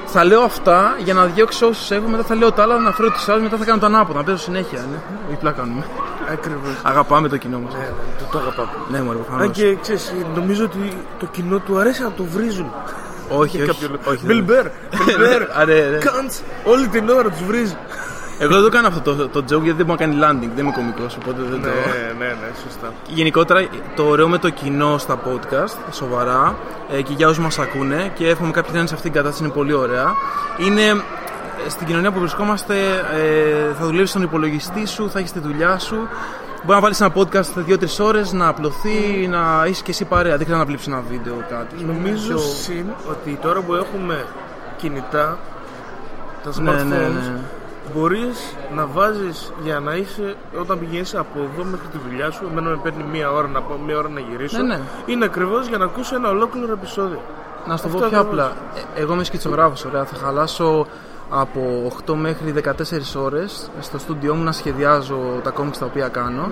θα 0.06 0.24
λέω 0.24 0.40
αυτά 0.42 0.94
για 0.98 1.14
να 1.14 1.24
διώξω 1.24 1.66
όσους 1.66 1.90
έχω, 1.90 2.08
μετά 2.08 2.22
θα 2.22 2.34
λέω 2.34 2.52
τα 2.52 2.62
άλλα, 2.62 2.78
να 2.78 2.92
φέρω 2.92 3.10
τους 3.10 3.28
άλλους, 3.28 3.42
μετά 3.42 3.56
θα 3.56 3.64
κάνω 3.64 3.78
το 3.80 3.86
ανάποδο, 3.86 4.18
να 4.18 4.24
παίζω 4.24 4.36
συνέχεια. 4.38 4.78
Ναι. 4.78 4.98
Διπλά 5.28 5.50
κάνουμε. 5.50 5.84
Ακριβώς. 6.32 6.70
Αγαπάμε 6.82 7.28
το 7.28 7.36
κοινό 7.36 7.58
μας. 7.58 7.72
Ναι, 7.74 7.88
το, 8.18 8.24
το 8.32 8.38
αγαπάμε. 8.38 8.68
Ναι, 8.90 9.02
μωρέ, 9.02 9.18
Αν 9.18 9.24
προφανώ. 9.24 9.50
και 9.50 9.76
ξέρεις, 9.82 10.12
νομίζω 10.34 10.64
ότι 10.64 10.92
το 11.18 11.26
κοινό 11.26 11.58
του 11.58 11.78
αρέσει 11.78 12.02
να 12.02 12.10
το 12.10 12.24
βρίζουν. 12.24 12.72
Όχι, 13.28 13.56
Για 13.56 13.64
όχι. 13.64 13.72
κάποιο 13.80 13.88
λόγο. 14.04 14.10
όχι, 14.16 14.20
Bill 14.26 14.42
δεν- 14.46 14.46
Burr, 14.48 14.66
Bill 14.96 15.20
Burr, 15.22 15.46
Α, 15.60 15.64
ναι, 15.64 15.74
ναι. 15.74 15.98
Cunts, 16.02 16.40
όλη 16.64 16.88
την 16.88 17.08
ώρα 17.08 17.28
τους 17.28 17.42
βρίζει. 17.46 17.76
Εγώ 18.40 18.54
δεν 18.54 18.62
το 18.62 18.68
κάνω 18.68 18.88
αυτό 18.88 19.14
το, 19.14 19.28
το 19.28 19.38
joke 19.38 19.62
γιατί 19.62 19.72
δεν 19.82 19.86
μπορεί 19.86 19.88
να 19.88 19.96
κάνει 19.96 20.14
landing, 20.20 20.50
δεν 20.54 20.64
είμαι 20.64 20.72
κωμικός, 20.74 21.16
οπότε 21.22 21.40
δεν 21.50 21.62
το. 21.62 21.68
Ναι, 21.68 22.12
ναι, 22.18 22.26
ναι, 22.26 22.48
σωστά. 22.64 22.92
Γενικότερα 23.08 23.66
το 23.96 24.04
ωραίο 24.04 24.28
με 24.28 24.38
το 24.38 24.50
κοινό 24.50 24.98
στα 24.98 25.18
podcast, 25.26 25.76
σοβαρά, 25.92 26.56
ε, 26.92 27.02
και 27.02 27.12
για 27.16 27.28
όσους 27.28 27.42
μας 27.44 27.58
ακούνε 27.58 28.12
και 28.14 28.28
εύχομαι 28.28 28.50
κάποιοι 28.50 28.70
να 28.72 28.78
είναι 28.78 28.88
σε 28.88 28.94
αυτήν 28.94 29.12
την 29.12 29.20
κατάσταση, 29.20 29.44
είναι 29.46 29.56
πολύ 29.58 29.72
ωραία. 29.72 30.14
Είναι 30.58 30.82
ε, 31.66 31.68
στην 31.68 31.86
κοινωνία 31.86 32.10
που 32.12 32.18
βρισκόμαστε, 32.18 32.74
ε, 33.14 33.74
θα 33.78 33.84
δουλεύεις 33.86 34.10
στον 34.10 34.22
υπολογιστή 34.22 34.86
σου, 34.86 35.10
θα 35.10 35.18
έχεις 35.18 35.32
τη 35.32 35.38
δουλειά 35.38 35.78
σου. 35.78 36.08
Μπορεί 36.64 36.74
να 36.74 36.80
βάλεις 36.80 37.00
ένα 37.00 37.12
podcast 37.14 37.68
2-3 37.68 38.00
ώρες, 38.00 38.32
να 38.32 38.48
απλωθεί, 38.48 39.26
να 39.30 39.64
είσαι 39.68 39.82
και 39.82 39.90
εσύ 39.90 40.04
παρέα. 40.04 40.36
Δεν 40.36 40.46
χρειάζεται 40.46 40.56
να 40.58 40.64
βλέπεις 40.64 40.86
ένα 40.86 41.02
βίντεο 41.10 41.34
κάτι. 41.48 41.84
Νομίζω 41.84 42.26
Πιο- 42.28 42.38
συν 42.38 42.86
ότι 43.10 43.38
τώρα 43.42 43.60
που 43.60 43.74
έχουμε 43.74 44.24
κινητά, 44.76 45.38
τα 46.44 46.50
smartphones, 46.50 46.62
Ναι, 46.64 46.96
ναι, 46.96 46.96
ναι. 47.08 47.40
μπορείς 47.94 48.54
να 48.74 48.86
βάζεις 48.86 49.52
για 49.62 49.80
να 49.80 49.94
είσαι 49.94 50.36
όταν 50.60 50.78
πηγαίνεις 50.78 51.14
από 51.14 51.38
εδώ 51.38 51.64
μέχρι 51.64 51.86
τη 51.86 51.98
δουλειά 52.08 52.30
σου, 52.30 52.46
εμένα 52.50 52.68
με 52.68 52.78
παίρνει 52.82 53.02
μία 53.12 53.30
ώρα 53.30 53.48
να 53.48 53.60
πάω, 53.62 53.78
μία 53.78 53.98
ώρα 53.98 54.08
να 54.08 54.20
γυρίσω, 54.20 54.62
Ναι, 54.62 54.74
ναι. 54.76 54.80
είναι 55.06 55.24
ακριβώς 55.24 55.66
για 55.68 55.78
να 55.78 55.84
ακούσω 55.84 56.14
ένα 56.14 56.28
ολόκληρο 56.28 56.72
επεισόδιο. 56.72 57.20
Να 57.66 57.76
σου 57.76 57.82
το 57.82 57.88
Αυτό 57.88 57.98
πω 58.00 58.08
πιο 58.10 58.18
ακριβώς. 58.20 58.44
απλά. 58.46 58.56
Ε, 58.96 59.00
Εγώ 59.02 59.12
είμαι 59.14 59.24
σκητσογράφος, 59.24 59.84
ωραία. 59.84 60.04
Θα 60.04 60.16
χαλάσω 60.24 60.86
από 61.30 61.92
8 62.06 62.14
μέχρι 62.14 62.54
14 62.64 62.70
ώρες 63.16 63.70
στο 63.80 63.98
στούντιό 63.98 64.34
μου 64.34 64.42
να 64.42 64.52
σχεδιάζω 64.52 65.40
τα 65.42 65.50
κόμικς 65.50 65.78
τα 65.78 65.86
οποία 65.86 66.08
κάνω. 66.08 66.50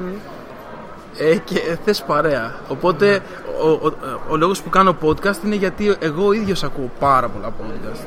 Ε, 1.19 1.37
και 1.37 1.79
θες 1.85 2.03
παρέα. 2.03 2.55
Οπότε 2.69 3.21
ο, 3.63 3.69
ο, 3.69 3.93
ο 4.29 4.37
λόγος 4.37 4.63
που 4.63 4.71
κάνω 4.71 4.97
podcast 5.03 5.45
είναι 5.45 5.55
γιατί 5.55 5.97
εγώ 5.99 6.33
ίδιος 6.33 6.63
ακούω 6.65 6.91
πάρα 6.99 7.29
πολλά 7.29 7.49
podcast. 7.49 8.05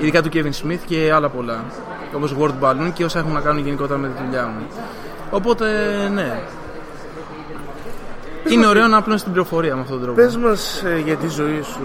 Ειδικά 0.00 0.22
του 0.22 0.28
Kevin 0.32 0.66
Smith 0.66 0.80
και 0.86 1.12
άλλα 1.14 1.28
πολλά. 1.28 1.64
Όπως 2.16 2.36
World 2.38 2.64
Balloon 2.64 2.90
και 2.94 3.04
όσα 3.04 3.18
έχουν 3.18 3.32
να 3.32 3.40
κάνουν 3.40 3.64
γενικότερα 3.64 3.98
με 3.98 4.08
τη 4.08 4.22
δουλειά 4.24 4.46
μου. 4.46 4.66
Οπότε 5.30 5.66
ναι. 6.14 6.40
Είναι 8.48 8.66
ωραίο 8.66 8.86
να 8.86 8.96
απλώνεις 8.96 9.22
την 9.22 9.32
πληροφορία 9.32 9.74
με 9.74 9.80
αυτόν 9.80 9.96
τον 9.96 10.06
τρόπο. 10.06 10.20
Πες 10.20 10.36
μας 10.36 10.82
ε, 10.82 10.98
για 11.04 11.16
τη 11.16 11.28
ζωή 11.28 11.62
σου. 11.62 11.80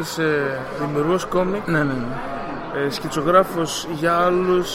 Είσαι 0.00 0.58
δημιουργός 0.86 1.24
κόμικ, 1.24 1.68
Ναι, 1.68 1.78
ναι, 1.78 1.84
ναι. 1.84 2.06
Ε, 2.86 2.90
σκητσογράφος 2.90 3.86
για 3.98 4.16
άλλους 4.16 4.70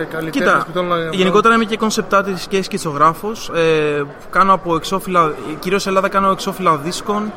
ε, 0.00 0.04
καλλιτέχνες 0.04 0.30
Κοίτα, 0.30 0.64
που 0.66 0.72
θέλουν 0.72 0.88
να... 0.88 1.14
γενικότερα 1.14 1.54
είμαι 1.54 1.64
και 1.64 1.78
concept 1.80 2.18
artist 2.18 2.44
και 2.48 2.62
σκητσογράφος. 2.62 3.50
Ε, 3.54 4.04
κάνω 4.30 4.52
από 4.52 4.74
εξώφυλλα, 4.76 5.34
κυρίως 5.58 5.82
σε 5.82 5.88
Ελλάδα 5.88 6.08
κάνω 6.08 6.30
εξώφυλλα 6.30 6.76
δίσκων. 6.76 7.32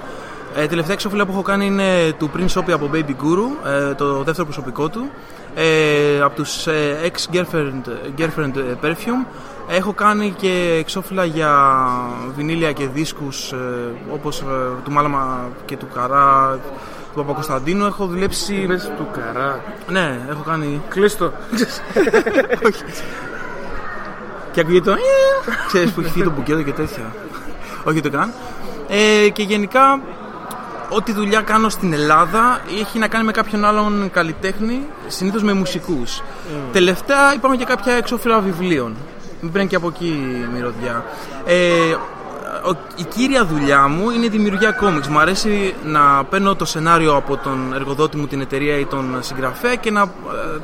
Ε, 0.55 0.67
τελευταία 0.67 0.93
εξώφυλλα 0.93 1.25
που 1.25 1.31
έχω 1.31 1.41
κάνει 1.41 1.65
είναι 1.65 2.11
του 2.17 2.29
Prince 2.38 2.59
Opie 2.61 2.71
από 2.71 2.89
Baby 2.93 3.09
Guru, 3.09 3.69
ε, 3.89 3.93
το 3.93 4.23
δεύτερο 4.23 4.45
προσωπικό 4.45 4.89
του. 4.89 5.09
Ε, 5.55 6.21
από 6.21 6.35
τους 6.35 6.67
ε, 6.67 6.97
ex-girlfriend 7.03 7.81
girlfriend, 8.17 8.55
ε, 8.55 8.75
perfume. 8.81 9.25
Έχω 9.69 9.93
κάνει 9.93 10.33
και 10.38 10.77
εξώφυλλα 10.79 11.25
για 11.25 11.53
βινίλια 12.35 12.71
και 12.71 12.88
δίσκους 12.88 13.51
ε, 13.51 13.57
όπως 14.13 14.39
ε, 14.39 14.43
του 14.83 14.91
Μάλαμα 14.91 15.49
και 15.65 15.77
του 15.77 15.88
Καρά, 15.93 16.59
του 17.13 17.17
Παπακοσταντίνου. 17.25 17.85
Έχω 17.85 18.05
δουλέψει... 18.05 18.53
Πες 18.67 18.91
του 18.97 19.07
καρά. 19.13 19.59
Ναι, 19.88 20.19
έχω 20.29 20.41
κάνει... 20.45 20.81
Κλείστο. 20.89 21.31
Και 24.51 24.59
ακούγεται 24.59 24.89
το. 24.89 24.91
«Ε», 24.91 24.95
Ξέρεις 25.67 25.91
που 25.91 25.99
έχει 26.01 26.09
φύγει 26.09 26.23
το 26.23 26.31
μπουκέτο 26.31 26.61
και 26.61 26.71
τέτοια. 26.71 27.13
Όχι 27.83 28.01
το 28.01 28.09
καν. 28.09 28.31
Ε, 28.88 29.29
και 29.29 29.43
γενικά, 29.43 29.99
ό,τι 30.89 31.11
δουλειά 31.13 31.41
κάνω 31.41 31.69
στην 31.69 31.93
Ελλάδα 31.93 32.61
έχει 32.79 32.99
να 32.99 33.07
κάνει 33.07 33.25
με 33.25 33.31
κάποιον 33.31 33.65
άλλον 33.65 34.09
καλλιτέχνη, 34.11 34.85
συνήθως 35.07 35.43
με 35.43 35.53
μουσικούς. 35.53 36.21
Τελευταία 36.71 37.33
είπαμε 37.33 37.55
και 37.55 37.65
κάποια 37.65 37.93
εξώφυλλα 37.93 38.39
βιβλίων. 38.39 38.95
Μην 39.41 39.51
παίρνει 39.51 39.67
και 39.67 39.75
από 39.75 39.88
εκεί 39.88 40.05
η 40.07 40.47
μυρωδιά. 40.53 41.05
Ε, 41.45 41.93
ο- 41.93 42.19
η 42.95 43.03
κύρια 43.03 43.45
δουλειά 43.45 43.88
μου 43.88 44.10
είναι 44.10 44.26
η 44.26 44.30
δημιουργία 44.30 44.72
κόμιξ. 44.72 45.07
Μου 45.07 45.19
αρέσει 45.19 45.76
να 45.84 46.23
παίρνω 46.30 46.56
το 46.56 46.65
σενάριο 46.65 47.15
από 47.15 47.38
τον 47.38 47.73
εργοδότη 47.76 48.18
μου, 48.18 48.28
την 48.28 48.41
εταιρεία 48.41 48.78
ή 48.80 48.86
τον 48.86 49.18
συγγραφέα 49.19 49.76
και 49.76 49.91
να 49.91 50.02
ε, 50.02 50.06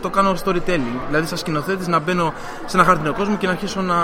το 0.01 0.09
κάνω 0.09 0.35
storytelling. 0.45 0.97
Δηλαδή, 1.07 1.27
σαν 1.27 1.37
σκηνοθέτης, 1.37 1.87
να 1.87 1.99
μπαίνω 1.99 2.33
σε 2.65 2.77
ένα 2.77 2.85
χάρτινο 2.85 3.13
κόσμο 3.13 3.35
και 3.35 3.45
να 3.45 3.51
αρχίσω 3.51 3.81
να 3.81 3.95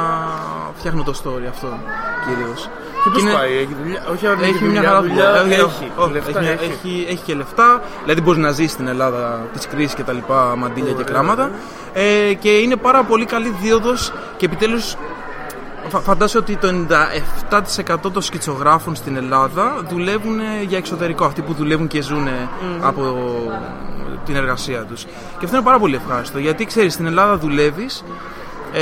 φτιάχνω 0.78 1.04
το 1.04 1.14
story 1.24 1.48
αυτό 1.50 1.68
κυρίως. 2.28 2.70
Και 3.04 3.10
πώς 3.10 3.24
πάει, 3.34 3.54
έχει 3.58 3.76
δουλειά. 3.84 4.04
Όχι, 4.12 4.28
αν 4.28 4.40
έχει 4.42 4.50
έχει 4.50 4.64
μια 4.64 4.72
δουλειά, 4.74 4.90
χαρά 4.90 5.02
δουλειά, 5.02 5.42
δουλειά. 5.42 5.58
έχει. 5.58 5.92
όχι, 5.96 6.12
Λεφτά 6.12 6.30
έχει, 6.30 6.40
μια- 6.40 6.52
έχει. 6.52 6.64
έχει, 6.84 7.06
έχει 7.10 7.24
και 7.26 7.34
λεφτά. 7.34 7.82
Δηλαδή, 8.04 8.22
μπορείς 8.22 8.42
να 8.42 8.52
ζεις 8.52 8.72
στην 8.72 8.88
Ελλάδα 8.88 9.42
τη 9.60 9.68
κρίση 9.68 9.96
και 9.96 10.04
τα 10.04 10.14
λοιπά, 10.14 10.56
μαντήλια 10.58 10.92
και 10.94 11.04
κλάματα. 11.04 11.50
Ε, 11.94 12.34
και 12.34 12.50
είναι 12.50 12.76
πάρα 12.76 13.04
πολύ 13.04 13.26
καλή 13.26 13.56
δίωδος 13.62 14.14
και 14.38 14.46
επιτέλους 14.46 14.92
Φα- 14.92 14.98
Φαντάζομαι 15.90 16.46
ότι 16.50 16.58
το 16.58 16.86
97% 18.08 18.12
των 18.14 18.22
σκητσογράφων 18.22 18.96
στην 18.96 19.16
Ελλάδα 19.16 19.84
δουλεύουν 19.90 20.40
ε, 20.40 20.44
για 20.68 20.78
εξωτερικό. 20.78 21.26
Αυτοί 21.26 21.42
που 21.42 21.54
δουλεύουν 21.54 21.88
και 21.88 22.02
ζουν 22.02 22.28
από 22.82 23.16
την 24.26 24.36
εργασία 24.36 24.84
τους. 24.86 25.04
Και 25.40 25.46
αυτό 25.46 25.56
είναι 25.56 25.66
πάρα 25.66 25.80
πολύ 25.80 25.96
ευχάριστο. 25.96 26.40
Γιατί 26.40 26.66
ξέρεις, 26.66 26.94
στην 26.94 27.06
Ελλάδα 27.06 27.38
δουλεύεις 27.38 28.04
ε, 28.74 28.82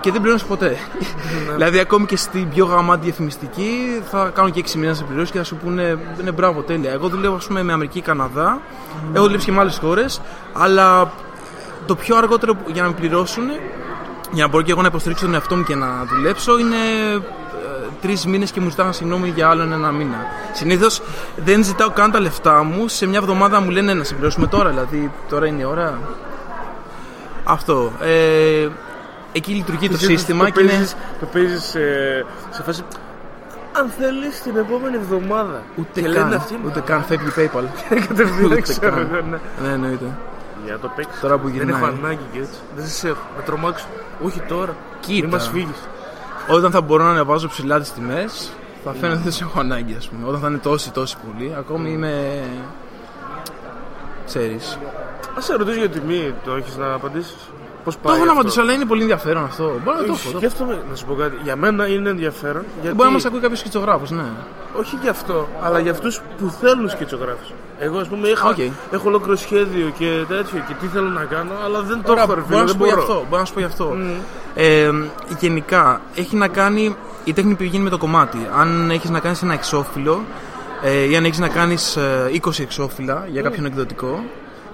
και 0.00 0.10
δεν 0.10 0.20
πληρώνεις 0.20 0.44
ποτέ. 0.44 0.76
δηλαδή, 1.54 1.78
ακόμη 1.78 2.06
και 2.06 2.16
στην 2.16 2.48
πιο 2.48 2.64
γαμάτη 2.66 3.04
διαφημιστική 3.04 4.02
θα 4.10 4.30
κάνουν 4.34 4.50
και 4.52 4.62
6 4.66 4.72
μήνες 4.74 4.88
να 4.88 4.94
σε 4.94 5.04
πληρώσει 5.04 5.32
και 5.32 5.38
θα 5.38 5.44
σου 5.44 5.56
πούνε 5.56 5.98
είναι 6.20 6.32
μπράβο, 6.32 6.60
τέλεια. 6.62 6.90
Εγώ 6.92 7.08
δουλεύω, 7.08 7.34
ας 7.34 7.46
πούμε, 7.46 7.62
με 7.62 7.72
Αμερική 7.72 7.98
και 8.00 8.06
Καναδά. 8.06 8.60
Έχω 9.12 9.24
δουλέψει 9.24 9.46
και 9.46 9.52
με 9.52 9.60
άλλες 9.60 9.78
χώρες. 9.78 10.20
Αλλά 10.52 11.12
το 11.86 11.94
πιο 11.94 12.16
αργότερο 12.16 12.54
που- 12.54 12.70
για 12.72 12.82
να 12.82 12.88
με 12.88 12.94
πληρώσουν 12.94 13.44
για 14.32 14.42
να 14.44 14.48
μπορώ 14.50 14.62
και 14.62 14.70
εγώ 14.70 14.80
να 14.80 14.86
υποστηρίξω 14.86 15.24
τον 15.24 15.34
εαυτό 15.34 15.56
μου 15.56 15.62
και 15.62 15.74
να 15.74 16.04
δουλέψω 16.04 16.58
είναι 16.58 16.76
τρεις 18.00 18.26
μήνες 18.26 18.50
και 18.50 18.60
μου 18.60 18.70
ζητάγαν 18.70 18.92
συγγνώμη 18.92 19.28
για 19.28 19.48
άλλον 19.48 19.72
ένα 19.72 19.90
μήνα. 19.92 20.16
Συνήθως 20.52 21.02
δεν 21.36 21.64
ζητάω 21.64 21.90
καν 21.90 22.10
τα 22.10 22.20
λεφτά 22.20 22.62
μου. 22.62 22.88
Σε 22.88 23.06
μια 23.06 23.18
εβδομάδα 23.18 23.60
μου 23.60 23.70
λένε 23.70 23.94
να 23.94 24.04
συμπληρώσουμε 24.04 24.46
τώρα, 24.46 24.68
δηλαδή 24.70 25.10
τώρα 25.28 25.46
είναι 25.46 25.60
η 25.60 25.64
ώρα. 25.64 25.98
Αυτό. 27.44 27.92
Ε, 28.00 28.68
εκεί 29.32 29.52
λειτουργεί 29.52 29.88
το 29.88 29.96
Συνήθως 29.96 30.18
σύστημα 30.20 30.44
το 30.44 30.50
και 30.50 30.60
είναι. 30.62 30.70
παίζεις, 30.70 30.96
το 31.20 31.26
παίζεις 31.32 31.74
ε, 31.74 32.24
σε 32.50 32.62
φάση 32.62 32.82
αν 33.72 33.90
θέλεις 33.98 34.42
την 34.42 34.56
επόμενη 34.56 34.96
εβδομάδα. 34.96 35.62
Ούτε 35.76 36.00
Και 36.00 36.08
καν. 36.08 36.12
λένε 36.12 36.34
αυτοί, 36.34 36.60
Ούτε 36.66 36.80
καν 36.80 37.04
φεύγει 37.04 37.28
PayPal. 37.36 37.64
Κατευθείαν 38.08 38.44
Ούτε 38.44 38.60
ξέρω 38.60 38.90
καν. 38.94 39.08
εγώ, 39.12 39.22
ναι. 39.30 39.38
Ναι, 39.68 39.72
εννοείται. 39.72 40.06
Για 40.64 40.72
να 40.72 40.78
το 40.78 40.90
παίξει. 40.96 41.20
Τώρα 41.20 41.38
που 41.38 41.46
Δεν 41.46 41.54
γυρνάει. 41.54 41.82
έχω 41.82 41.84
ανάγκη 41.90 42.20
και 42.32 42.38
έτσι. 42.38 42.58
Δεν 42.76 42.86
σε 42.86 43.08
έχω. 43.08 43.22
Να 43.36 43.42
τρομάξω. 43.42 43.86
Όχι 44.24 44.40
τώρα. 44.40 44.76
Κοίτα. 45.00 45.20
Μην 45.26 45.30
μας 45.34 45.48
φύγεις. 45.48 45.88
Όταν 46.48 46.70
θα 46.70 46.80
μπορώ 46.80 47.04
να 47.04 47.10
ανεβάζω 47.10 47.48
ψηλά 47.48 47.80
τις 47.80 47.92
τιμές, 47.92 48.52
θα 48.84 48.92
φαίνεται 48.92 49.12
ότι 49.14 49.22
δεν 49.22 49.32
σε 49.32 49.44
έχω 49.44 49.60
ανάγκη, 49.60 49.94
ας 49.98 50.08
πούμε. 50.08 50.28
Όταν 50.28 50.40
θα 50.40 50.48
είναι 50.48 50.58
τόσοι, 50.58 50.90
τόσοι 50.90 51.16
πολλοί, 51.26 51.54
ακόμη 51.58 51.90
είμαι. 51.92 52.42
ξέρεις. 54.26 54.78
Ας 55.38 55.40
σε 55.40 55.54
ρωτήσω 55.56 55.78
για 55.78 55.88
τιμή, 55.88 56.34
το 56.44 56.54
έχεις 56.54 56.76
να 56.76 56.92
απαντήσεις. 56.92 57.36
Πώς 57.84 57.94
Το 57.94 58.00
πάει. 58.02 58.14
έχω 58.16 58.24
να 58.24 58.30
αυτό; 58.30 58.40
απαντήσω, 58.40 58.60
αλλά 58.60 58.72
είναι 58.72 58.84
πολύ 58.84 59.00
ενδιαφέρον 59.00 59.44
αυτό. 59.44 59.64
Μπορώ 59.84 59.96
να 59.96 60.04
το 60.06 60.12
Όχι, 60.12 60.20
έχω. 60.22 60.22
το 60.22 60.28
έχω. 60.28 60.38
Σκέφτομαι 60.38 60.82
να 60.90 60.96
σου 60.96 61.04
πω 61.06 61.14
κάτι. 61.14 61.36
Για 61.42 61.56
μένα 61.56 61.86
είναι 61.88 62.08
ενδιαφέρον. 62.10 62.64
Γιατί... 62.80 62.96
Μπορεί 62.96 63.08
να 63.08 63.14
μας 63.14 63.24
ακούει 63.24 63.40
κάποιος 63.40 63.58
σκιτσογράφος, 63.58 64.10
ναι. 64.10 64.24
Όχι 64.78 64.98
για 65.02 65.10
αυτό, 65.10 65.48
αλλά 65.62 65.78
για 65.78 65.90
αυτούς 65.90 66.20
που 66.38 66.54
θέλουν 66.60 66.88
σκιτσογράφους. 66.88 67.52
Εγώ, 67.78 67.98
ας 67.98 68.08
πούμε, 68.08 68.28
είχα, 68.28 68.48
Οκ. 68.48 68.58
έχω 68.90 69.08
ολόκληρο 69.08 69.36
σχέδιο 69.36 69.92
και 69.98 70.24
τέτοιο 70.28 70.64
και 70.68 70.74
τι 70.80 70.86
θέλω 70.86 71.08
να 71.08 71.24
κάνω, 71.24 71.52
αλλά 71.64 71.80
δεν 71.82 71.96
το 71.96 72.02
Τώρα, 72.06 72.22
έχω 72.22 72.34
ρε 72.34 72.40
μπορώ 72.40 72.48
φίλε, 72.48 72.60
να 72.62 72.66
σου 72.66 72.72
δεν 72.72 72.78
πω 72.78 72.84
γι' 72.84 72.90
μπορώ. 72.90 73.02
αυτό. 73.02 73.24
Μπορώ 73.28 73.40
να 73.40 73.46
σου 73.46 73.52
πω 73.54 73.58
γι' 73.60 73.66
αυτό. 73.66 73.96
Ε, 74.54 74.90
γενικά, 75.38 76.00
έχει 76.14 76.36
να 76.36 76.48
κάνει 76.48 76.96
η 77.24 77.32
τέχνη 77.32 77.54
που 77.54 77.62
γίνει 77.62 77.84
με 77.84 77.90
το 77.90 77.98
κομμάτι. 77.98 78.48
Αν 78.58 78.90
έχεις 78.90 79.10
να 79.10 79.20
κάνεις 79.20 79.42
ένα 79.42 79.52
εξώφυλλο 79.52 80.20
ε, 80.82 81.10
ή 81.10 81.16
αν 81.16 81.24
έχεις 81.24 81.38
να 81.38 81.48
κάνεις 81.48 81.98
20 82.44 82.58
εξώφυλλα 82.60 83.24
για 83.30 83.42
κάποιον 83.42 83.64
εκδοτικό, 83.64 84.24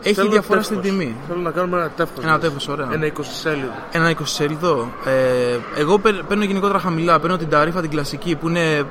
έχει 0.03 0.15
Θέλω 0.15 0.29
διαφορά 0.31 0.59
τεύχος. 0.61 0.79
στην 0.79 0.81
τιμή. 0.91 1.17
Θέλω 1.29 1.41
να 1.41 1.51
κάνουμε 1.51 1.77
ένα 1.77 1.89
τεύχος. 1.97 2.25
Ένα 2.25 2.39
τεύχος, 2.39 2.69
ωραία. 2.69 2.89
Ένα 2.93 3.07
20 3.07 3.11
σέλιδο. 3.23 3.71
Ένα 3.93 4.11
20 4.11 4.15
σελίδο. 4.25 4.89
Ε, 5.05 5.81
εγώ 5.81 5.99
παίρ- 5.99 6.23
παίρνω 6.25 6.45
γενικότερα 6.45 6.79
χαμηλά. 6.79 7.19
Παίρνω 7.21 7.37
την 7.37 7.49
ταρήφα 7.49 7.81
την 7.81 7.91
κλασική 7.91 8.35
που 8.37 8.49
είναι 8.49 8.83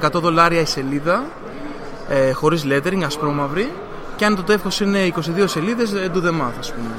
100 0.00 0.20
δολάρια 0.20 0.60
η 0.60 0.64
σελίδα, 0.66 1.24
ε, 2.08 2.32
χωρίς 2.32 2.64
lettering, 2.68 3.02
ασπρόμαυρη. 3.04 3.72
Και 4.16 4.24
αν 4.24 4.36
το 4.36 4.42
τεύχος 4.42 4.80
είναι 4.80 4.98
22 5.04 5.46
σελίδες, 5.46 5.92
do 6.14 6.16
the 6.18 6.30
math, 6.30 6.58
ας 6.58 6.72
πούμε. 6.72 6.90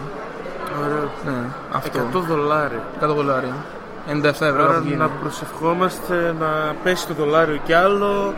Ωραίο. 0.86 1.12
Ναι, 1.26 1.44
αυτό. 1.72 2.00
100 2.00 2.20
δολάρια. 2.20 2.84
100 3.00 3.14
δολάρια. 3.14 3.56
97 4.08 4.46
ευρώ 4.46 4.64
Άρα 4.64 4.74
κάπου 4.74 4.84
γίνει. 4.86 4.96
να 4.98 5.08
προσευχόμαστε 5.10 6.36
να 6.40 6.76
πέσει 6.84 7.08
το 7.08 7.14
δολάριο 7.14 7.60
κι 7.66 7.74
άλλο. 7.74 8.34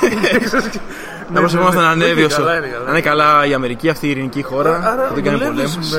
Να 1.32 1.38
προσεχόμαστε 1.40 1.80
να 1.80 1.88
ανέβει 1.88 2.22
όσο. 2.24 2.36
Καλά 2.36 2.56
είναι, 2.56 2.66
καλά. 2.66 2.84
Να 2.84 2.90
είναι 2.90 3.00
καλά 3.00 3.46
η 3.46 3.54
Αμερική, 3.54 3.88
αυτή 3.88 4.06
η 4.06 4.10
ειρηνική 4.10 4.42
χώρα 4.42 4.76
Άρα 4.92 5.06
που 5.08 5.14
δεν 5.14 5.24
κάνει 5.24 5.36
δουλεύεις 5.38 5.72
πολέμους. 5.76 5.90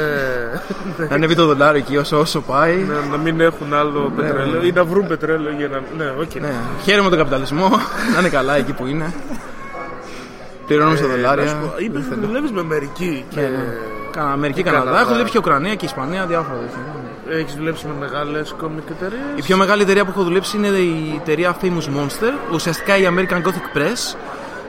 με- 0.98 1.08
Να 1.10 1.16
ανέβει 1.16 1.36
το 1.36 1.46
δολάριο 1.46 1.78
εκεί 1.82 1.98
όσο, 1.98 2.20
όσο 2.20 2.42
πάει. 2.42 2.76
Ναι, 2.76 2.94
να 3.12 3.18
μην 3.18 3.40
έχουν 3.42 3.74
άλλο 3.74 4.12
πετρέλαιο 4.16 4.60
ναι. 4.62 4.68
ή 4.68 4.72
να 4.72 4.84
βρουν 4.84 5.08
πετρέλαιο 5.08 5.54
για 5.58 5.68
να. 5.68 5.82
Ναι, 5.98 6.12
οκ. 6.22 6.34
Ναι, 6.42 6.54
χαίρομαι 6.84 7.10
τον 7.10 7.18
καπιταλισμό. 7.18 7.70
να 8.14 8.20
είναι 8.20 8.30
καλά 8.30 8.56
εκεί 8.56 8.74
που 8.74 8.86
είναι. 8.86 9.14
Πληρώνουμε 10.68 10.96
στα 10.98 11.06
Ε, 11.06 11.08
να 11.10 11.14
σου 11.16 11.22
δολάρια. 11.22 11.54
πω, 11.56 11.74
Είπες 11.78 12.02
ότι 12.12 12.26
δουλεύεις 12.26 12.52
με 12.52 12.60
Αμερική 12.60 13.26
και. 13.30 13.40
Ναι, 13.40 13.48
ναι. 13.48 13.64
Κα- 14.12 14.22
Αμερική, 14.32 14.64
και 14.64 14.70
Καναδά. 14.70 15.00
Έχω 15.00 15.10
δουλέψει 15.12 15.32
και 15.32 15.38
Ουκρανία 15.38 15.76
και 15.76 15.86
Ισπανία, 15.86 16.26
διάφορα 16.26 16.58
τέτοια. 16.60 17.38
Έχεις 17.40 17.54
δουλέψει 17.56 17.86
με 17.88 17.94
μεγάλες 18.08 18.56
κόμικ 18.58 18.84
εταιρείες; 18.90 19.22
Η 19.36 19.42
πιο 19.42 19.58
μεγάλη 19.58 19.82
εταιρεία 19.82 20.04
που 20.06 20.12
έχω 20.16 20.24
δουλέψει 20.24 20.58
είναι 20.58 20.68
η 20.68 21.20
εταιρεία 21.22 21.56
Famous 21.62 21.88
Monster, 21.98 22.34
ουσιαστικά 22.54 22.98
η 22.98 23.08
American 23.10 23.38
Gothic 23.48 23.78
Press 23.78 24.16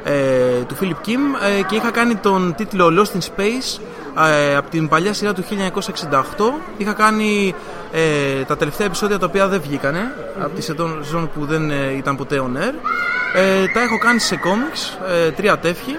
ε, 0.05 0.62
του 0.66 0.77
Philip 0.81 1.09
Kim 1.09 1.18
ε, 1.59 1.62
και 1.62 1.77
είχα 1.77 1.90
κάνει 1.90 2.14
τον 2.14 2.55
τίτλο 2.56 2.86
Lost 2.86 3.18
in 3.18 3.20
Space 3.20 3.81
ε, 4.28 4.56
από 4.56 4.70
την 4.70 4.89
παλιά 4.89 5.12
σειρά 5.12 5.35
του 5.35 5.44
1968. 5.44 6.12
Είχα 6.77 6.93
κάνει 6.93 7.55
ε, 7.93 8.44
τα 8.44 8.56
τελευταία 8.56 8.86
επεισόδια 8.86 9.18
τα 9.18 9.27
οποία 9.27 9.48
δεν 9.48 9.60
βγήκανε 9.60 10.14
από 10.40 10.55
τη 10.55 10.62
σεζόν 10.62 11.31
που 11.35 11.44
δεν 11.44 11.70
ε, 11.70 11.93
ήταν 11.97 12.16
ποτέ 12.16 12.43
on 12.43 12.56
air. 12.56 12.74
Ε, 13.35 13.66
τα 13.66 13.81
έχω 13.81 13.98
κάνει 13.98 14.18
σε 14.18 14.40
comics, 14.44 15.09
ε, 15.27 15.31
τρία 15.31 15.59
τεύχη. 15.59 15.94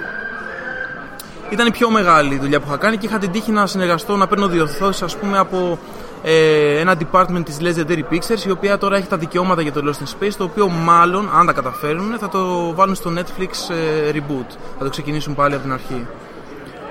Ήταν 1.49 1.67
η 1.67 1.71
πιο 1.71 1.89
μεγάλη 1.89 2.37
δουλειά 2.37 2.59
που 2.59 2.65
είχα 2.67 2.77
κάνει 2.77 2.97
και 2.97 3.05
είχα 3.05 3.17
την 3.17 3.31
τύχη 3.31 3.51
να 3.51 3.67
συνεργαστώ, 3.67 4.15
να 4.15 4.27
παίρνω 4.27 4.47
διορθώσεις 4.47 5.01
ας 5.01 5.17
πούμε 5.17 5.37
από 5.37 5.79
ε, 6.23 6.79
ένα 6.79 6.95
department 6.99 7.41
της 7.45 7.57
Legendary 7.61 8.03
Pictures 8.13 8.45
η 8.47 8.51
οποία 8.51 8.77
τώρα 8.77 8.97
έχει 8.97 9.07
τα 9.07 9.17
δικαιώματα 9.17 9.61
για 9.61 9.71
το 9.71 9.81
Lost 9.85 10.03
in 10.03 10.23
Space 10.25 10.33
το 10.37 10.43
οποίο 10.43 10.67
μάλλον, 10.69 11.29
αν 11.35 11.45
τα 11.45 11.53
καταφέρουν, 11.53 12.15
θα 12.19 12.29
το 12.29 12.73
βάλουν 12.75 12.95
στο 12.95 13.11
Netflix 13.17 13.73
ε, 13.75 14.11
reboot. 14.15 14.55
Θα 14.77 14.83
το 14.83 14.89
ξεκινήσουν 14.89 15.35
πάλι 15.35 15.53
από 15.53 15.63
την 15.63 15.73
αρχή. 15.73 16.05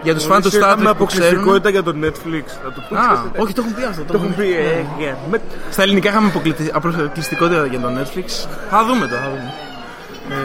Για 0.03 0.15
τους 0.15 0.25
φαν 0.25 0.43
του 0.43 0.49
Star 0.51 0.55
Είχαμε 0.55 0.91
Trek 0.91 0.95
που 0.97 1.05
ξέρουν... 1.07 1.29
αποκλειστικότητα 1.39 1.71
για 1.71 1.83
το 1.83 1.91
Netflix. 2.03 2.45
Να 2.65 2.73
το 2.73 2.83
πούμε. 2.89 3.01
Α, 3.01 3.23
όχι, 3.37 3.53
το 3.53 3.61
έχουν 3.63 3.75
πει 3.75 3.83
αυτό. 3.85 4.05
Το 4.05 4.13
έχουν 4.15 4.35
πει. 4.35 4.53
ε, 4.55 4.85
yeah. 4.99 5.17
Με- 5.31 5.41
Στα 5.71 5.83
ελληνικά 5.83 6.09
είχαμε 6.09 6.27
αποκλειστη- 6.29 6.71
αποκλειστικότητα 6.73 7.67
για 7.67 7.81
το 7.81 7.89
Netflix. 7.89 8.49
Θα 8.71 8.85
δούμε 8.85 9.07
το, 9.07 9.15
θα 9.15 9.29
δούμε. 9.29 9.53
Ε, 10.31 10.37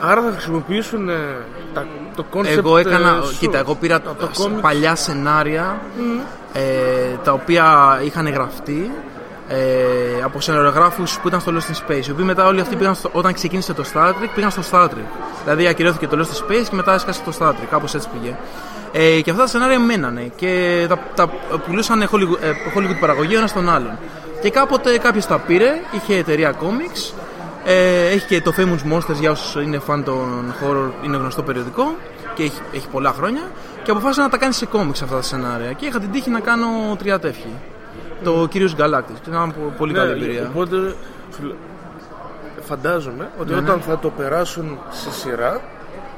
άρα 0.00 0.22
θα 0.22 0.30
χρησιμοποιήσουν 0.32 1.08
ε, 1.08 1.14
τα, 1.74 1.86
το 2.16 2.24
concept 2.34 2.46
Εγώ 2.46 2.76
έκανα, 2.78 3.18
ε, 3.22 3.26
σου. 3.26 3.36
κοίτα, 3.38 3.58
εγώ 3.58 3.74
πήρα 3.74 4.00
το 4.00 4.14
σ- 4.32 4.40
comics. 4.46 4.60
παλιά 4.60 4.94
σενάρια 4.94 5.80
ε, 6.52 6.60
τα 7.24 7.32
οποία 7.32 7.98
είχαν 8.04 8.28
γραφτεί 8.28 8.90
ε, 9.48 10.22
από 10.24 10.40
σεναριογράφου 10.40 11.02
που 11.22 11.28
ήταν 11.28 11.40
στο 11.40 11.52
Lost 11.54 11.72
in 11.72 11.76
Space. 11.90 12.06
Οι 12.06 12.10
οποίοι 12.10 12.24
μετά 12.26 12.46
όλοι 12.46 12.60
αυτοί 12.60 12.76
πήγαν 12.76 12.94
στο, 12.94 13.10
όταν 13.12 13.32
ξεκίνησε 13.32 13.74
το 13.74 13.84
Star 13.94 14.08
Trek 14.08 14.28
πήγαν 14.34 14.50
στο 14.50 14.62
Star 14.70 14.84
Trek. 14.84 15.06
Δηλαδή 15.44 15.66
ακυρώθηκε 15.66 16.06
το 16.06 16.16
Lost 16.18 16.34
in 16.36 16.50
Space 16.50 16.66
και 16.68 16.74
μετά 16.76 16.94
έσκασε 16.94 17.20
το 17.24 17.32
Star 17.38 17.48
Trek. 17.50 17.66
Κάπως 17.70 17.94
έτσι 17.94 18.08
πήγε. 18.08 18.36
Ε, 18.92 19.20
και 19.20 19.30
αυτά 19.30 19.42
τα 19.42 19.48
σενάρια 19.48 19.78
μένανε 19.80 20.32
και 20.36 20.84
τα, 20.88 20.98
τα 21.14 21.28
πουλούσαν 21.66 22.08
Hollywood, 22.12 22.42
ε, 22.42 22.50
Hollywood 22.76 22.96
παραγωγή 23.00 23.34
ένας 23.34 23.50
στον 23.50 23.68
άλλον. 23.70 23.98
Και 24.42 24.50
κάποτε 24.50 24.98
κάποιος 24.98 25.26
τα 25.26 25.38
πήρε, 25.38 25.80
είχε 25.92 26.16
εταιρεία 26.16 26.52
comics, 26.60 27.12
ε, 27.64 28.06
έχει 28.06 28.26
και 28.26 28.40
το 28.40 28.52
Famous 28.56 28.92
Monsters 28.92 29.14
για 29.20 29.30
όσους 29.30 29.62
είναι 29.62 29.78
φαν 29.78 30.04
των 30.04 30.54
horror, 30.62 30.90
είναι 31.04 31.16
γνωστό 31.16 31.42
περιοδικό 31.42 31.94
και 32.34 32.42
έχει, 32.42 32.60
έχει 32.74 32.88
πολλά 32.88 33.12
χρόνια. 33.12 33.42
Και 33.82 33.90
αποφάσισα 33.90 34.22
να 34.22 34.28
τα 34.28 34.36
κάνει 34.36 34.52
σε 34.52 34.68
comics 34.72 34.90
αυτά 35.02 35.06
τα 35.06 35.22
σενάρια. 35.22 35.72
Και 35.72 35.86
είχα 35.86 35.98
την 35.98 36.10
τύχη 36.10 36.30
να 36.30 36.40
κάνω 36.40 36.66
τρία 36.98 37.18
τεύχη. 37.18 37.48
Το 38.24 38.46
Κυρίως 38.50 38.74
Galactic. 38.78 39.16
Ήταν 39.26 39.30
μια 39.44 39.46
πο- 39.58 39.72
πολύ 39.78 39.92
Ναι, 39.92 39.98
καλή 39.98 40.10
εμπειρία. 40.10 40.50
Οπότε 40.54 40.76
σου 41.36 41.42
λέ- 41.42 41.54
φαντάζομαι 42.60 43.28
ότι 43.38 43.52
Ναι, 43.52 43.60
ναι. 43.60 43.68
όταν 43.68 43.80
θα 43.80 43.98
το 43.98 44.08
περάσουν 44.10 44.78
σε 44.90 45.12
σειρά 45.12 45.60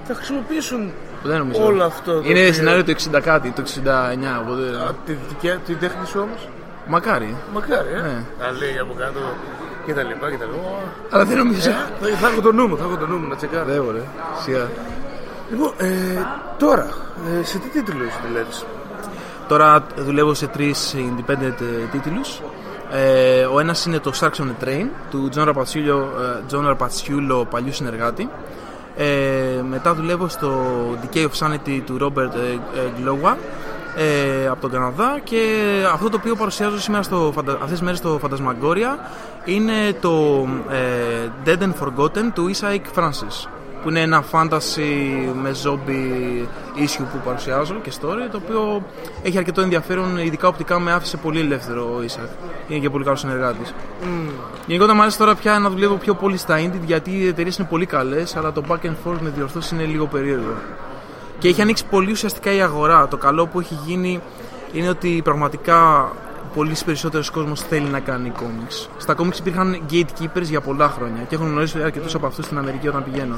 θα 0.04 0.14
χρησιμοποιήσουν 0.14 0.92
Δεν 1.22 1.38
νομίζω. 1.38 1.64
όλο 1.64 1.84
αυτό. 1.84 2.12
το 2.12 2.18
Είναι 2.28 2.40
οποίο- 2.40 2.52
σενάριο 2.52 2.84
του 2.84 2.90
60 2.90 3.20
κάτι, 3.20 3.50
το 3.50 3.60
69. 3.60 4.40
Οπότε... 4.40 4.62
Α, 4.62 4.90
τη, 5.06 5.12
δικιά- 5.28 5.58
τη 5.66 5.74
τέχνη 5.74 6.06
σου 6.06 6.20
όμως; 6.22 6.48
Μακάρι. 6.86 7.36
Μακάρι, 7.52 7.88
ε. 7.96 8.00
Ναι. 8.00 8.16
Να 8.40 8.50
λέει 8.58 8.78
από 8.80 8.94
κάτω 8.98 9.18
και 9.86 9.94
τα 9.94 10.02
λοιπά 10.02 10.30
και 10.30 10.36
τα 10.36 10.44
λοιπά. 10.44 10.58
Αλλά 11.10 11.24
δεν 11.24 11.36
νομίζω. 11.38 11.70
Ε, 11.70 11.72
θα, 12.00 12.16
θα 12.16 12.28
έχω 12.28 12.40
το 12.40 12.52
νου 12.52 12.66
μου, 12.68 12.76
θα 12.76 12.84
έχω 12.84 12.96
το 12.96 13.06
νου 13.06 13.16
μου 13.16 13.28
να 13.28 13.36
τσεκάρω. 13.36 13.64
Δεν 13.64 13.82
μπορεί. 13.84 14.08
Σιγά. 14.42 14.68
Λοιπόν, 15.50 15.72
ε, 15.76 15.88
τώρα, 16.58 16.88
ε, 17.40 17.44
σε 17.44 17.58
τι 17.58 17.68
τίτλους 17.68 18.12
δουλεύεις; 18.26 18.64
Τώρα 19.48 19.86
δουλεύω 19.96 20.34
σε 20.34 20.46
τρεις 20.46 20.94
independent 20.96 21.60
ε, 21.60 21.86
τίτλους. 21.90 22.40
Ε, 22.90 23.44
ο 23.44 23.60
ένας 23.60 23.86
είναι 23.86 23.98
το 23.98 24.12
Sharks 24.20 24.40
on 24.40 24.46
a 24.46 24.64
Train 24.64 24.86
του 25.10 25.28
John 25.34 25.48
Rapazziullo, 25.48 26.02
ε, 26.20 26.42
John 26.50 26.76
Rapazziullo 26.76 27.44
παλιού 27.50 27.72
συνεργάτη. 27.72 28.28
Ε, 28.96 29.62
μετά 29.68 29.94
δουλεύω 29.94 30.28
στο 30.28 30.66
Decay 31.02 31.26
of 31.26 31.46
Sanity 31.46 31.80
του 31.86 31.96
Robert 32.00 32.34
ε, 32.34 32.52
ε, 32.80 32.90
Glowa 32.98 33.36
ε, 33.96 34.46
από 34.48 34.60
τον 34.60 34.70
Καναδά 34.70 35.20
και 35.24 35.42
αυτό 35.92 36.08
το 36.10 36.16
οποίο 36.20 36.36
παρουσιάζω 36.36 36.80
σήμερα 36.80 37.02
στο, 37.02 37.30
φαντα- 37.34 37.52
αυτές 37.52 37.70
τις 37.70 37.80
μέρες 37.80 37.98
στο 37.98 38.20
Phantasmagoria 38.22 38.98
είναι 39.44 39.72
το 40.00 40.46
ε, 40.70 41.28
Dead 41.46 41.58
and 41.62 41.72
Forgotten 41.84 42.30
του 42.34 42.50
Isaac 42.54 42.98
Francis 43.00 43.48
που 43.82 43.90
είναι 43.90 44.00
ένα 44.00 44.24
fantasy 44.30 45.32
με 45.42 45.50
zombie 45.64 46.42
issue 46.78 47.04
που 47.12 47.18
παρουσιάζω 47.24 47.74
και 47.82 47.92
story 48.00 48.28
το 48.30 48.40
οποίο 48.44 48.82
έχει 49.22 49.38
αρκετό 49.38 49.60
ενδιαφέρον 49.60 50.18
ειδικά 50.18 50.48
οπτικά 50.48 50.78
με 50.80 50.92
άφησε 50.92 51.16
πολύ 51.16 51.40
ελεύθερο 51.40 51.82
ο 51.82 52.00
Isaac. 52.06 52.28
Είναι 52.68 52.80
και 52.80 52.90
πολύ 52.90 53.04
καλός 53.04 53.20
συνεργάτης. 53.20 53.74
Γενικότερα 54.66 54.94
μου 54.96 55.02
αρέσει 55.02 55.18
τώρα 55.18 55.34
πια 55.34 55.58
να 55.58 55.70
δουλεύω 55.70 55.94
πιο 55.94 56.14
πολύ 56.14 56.36
στα 56.36 56.58
indie 56.58 56.80
γιατί 56.86 57.10
οι 57.10 57.26
εταιρείες 57.26 57.56
είναι 57.56 57.66
πολύ 57.70 57.86
καλές, 57.86 58.36
αλλά 58.36 58.52
το 58.52 58.62
back 58.68 58.86
and 58.86 58.94
forth 59.06 59.18
με 59.20 59.32
διορθώσεις 59.36 59.70
είναι 59.70 59.84
λίγο 59.84 60.06
περίεργο. 60.06 60.54
Και 61.44 61.50
έχει 61.50 61.62
ανοίξει 61.62 61.84
πολύ 61.90 62.10
ουσιαστικά 62.10 62.52
η 62.52 62.60
αγορά. 62.60 63.08
Το 63.08 63.16
καλό 63.16 63.46
που 63.46 63.60
έχει 63.60 63.78
γίνει 63.86 64.20
είναι 64.72 64.88
ότι 64.88 65.20
πραγματικά 65.24 66.10
πολύ 66.54 66.76
περισσότερος 66.84 67.30
κόσμος 67.30 67.60
θέλει 67.60 67.86
να 67.86 68.00
κάνει 68.00 68.32
comics. 68.36 68.88
Στα 68.96 69.14
comics 69.18 69.38
υπήρχαν 69.38 69.82
gatekeepers 69.90 70.42
για 70.42 70.60
πολλά 70.60 70.88
χρόνια 70.88 71.22
και 71.22 71.34
έχω 71.34 71.44
γνωρίσει 71.44 71.82
αρκετούς 71.82 72.14
από 72.14 72.26
αυτούς 72.26 72.44
στην 72.44 72.58
Αμερική 72.58 72.88
όταν 72.88 73.04
πηγαίνω. 73.04 73.36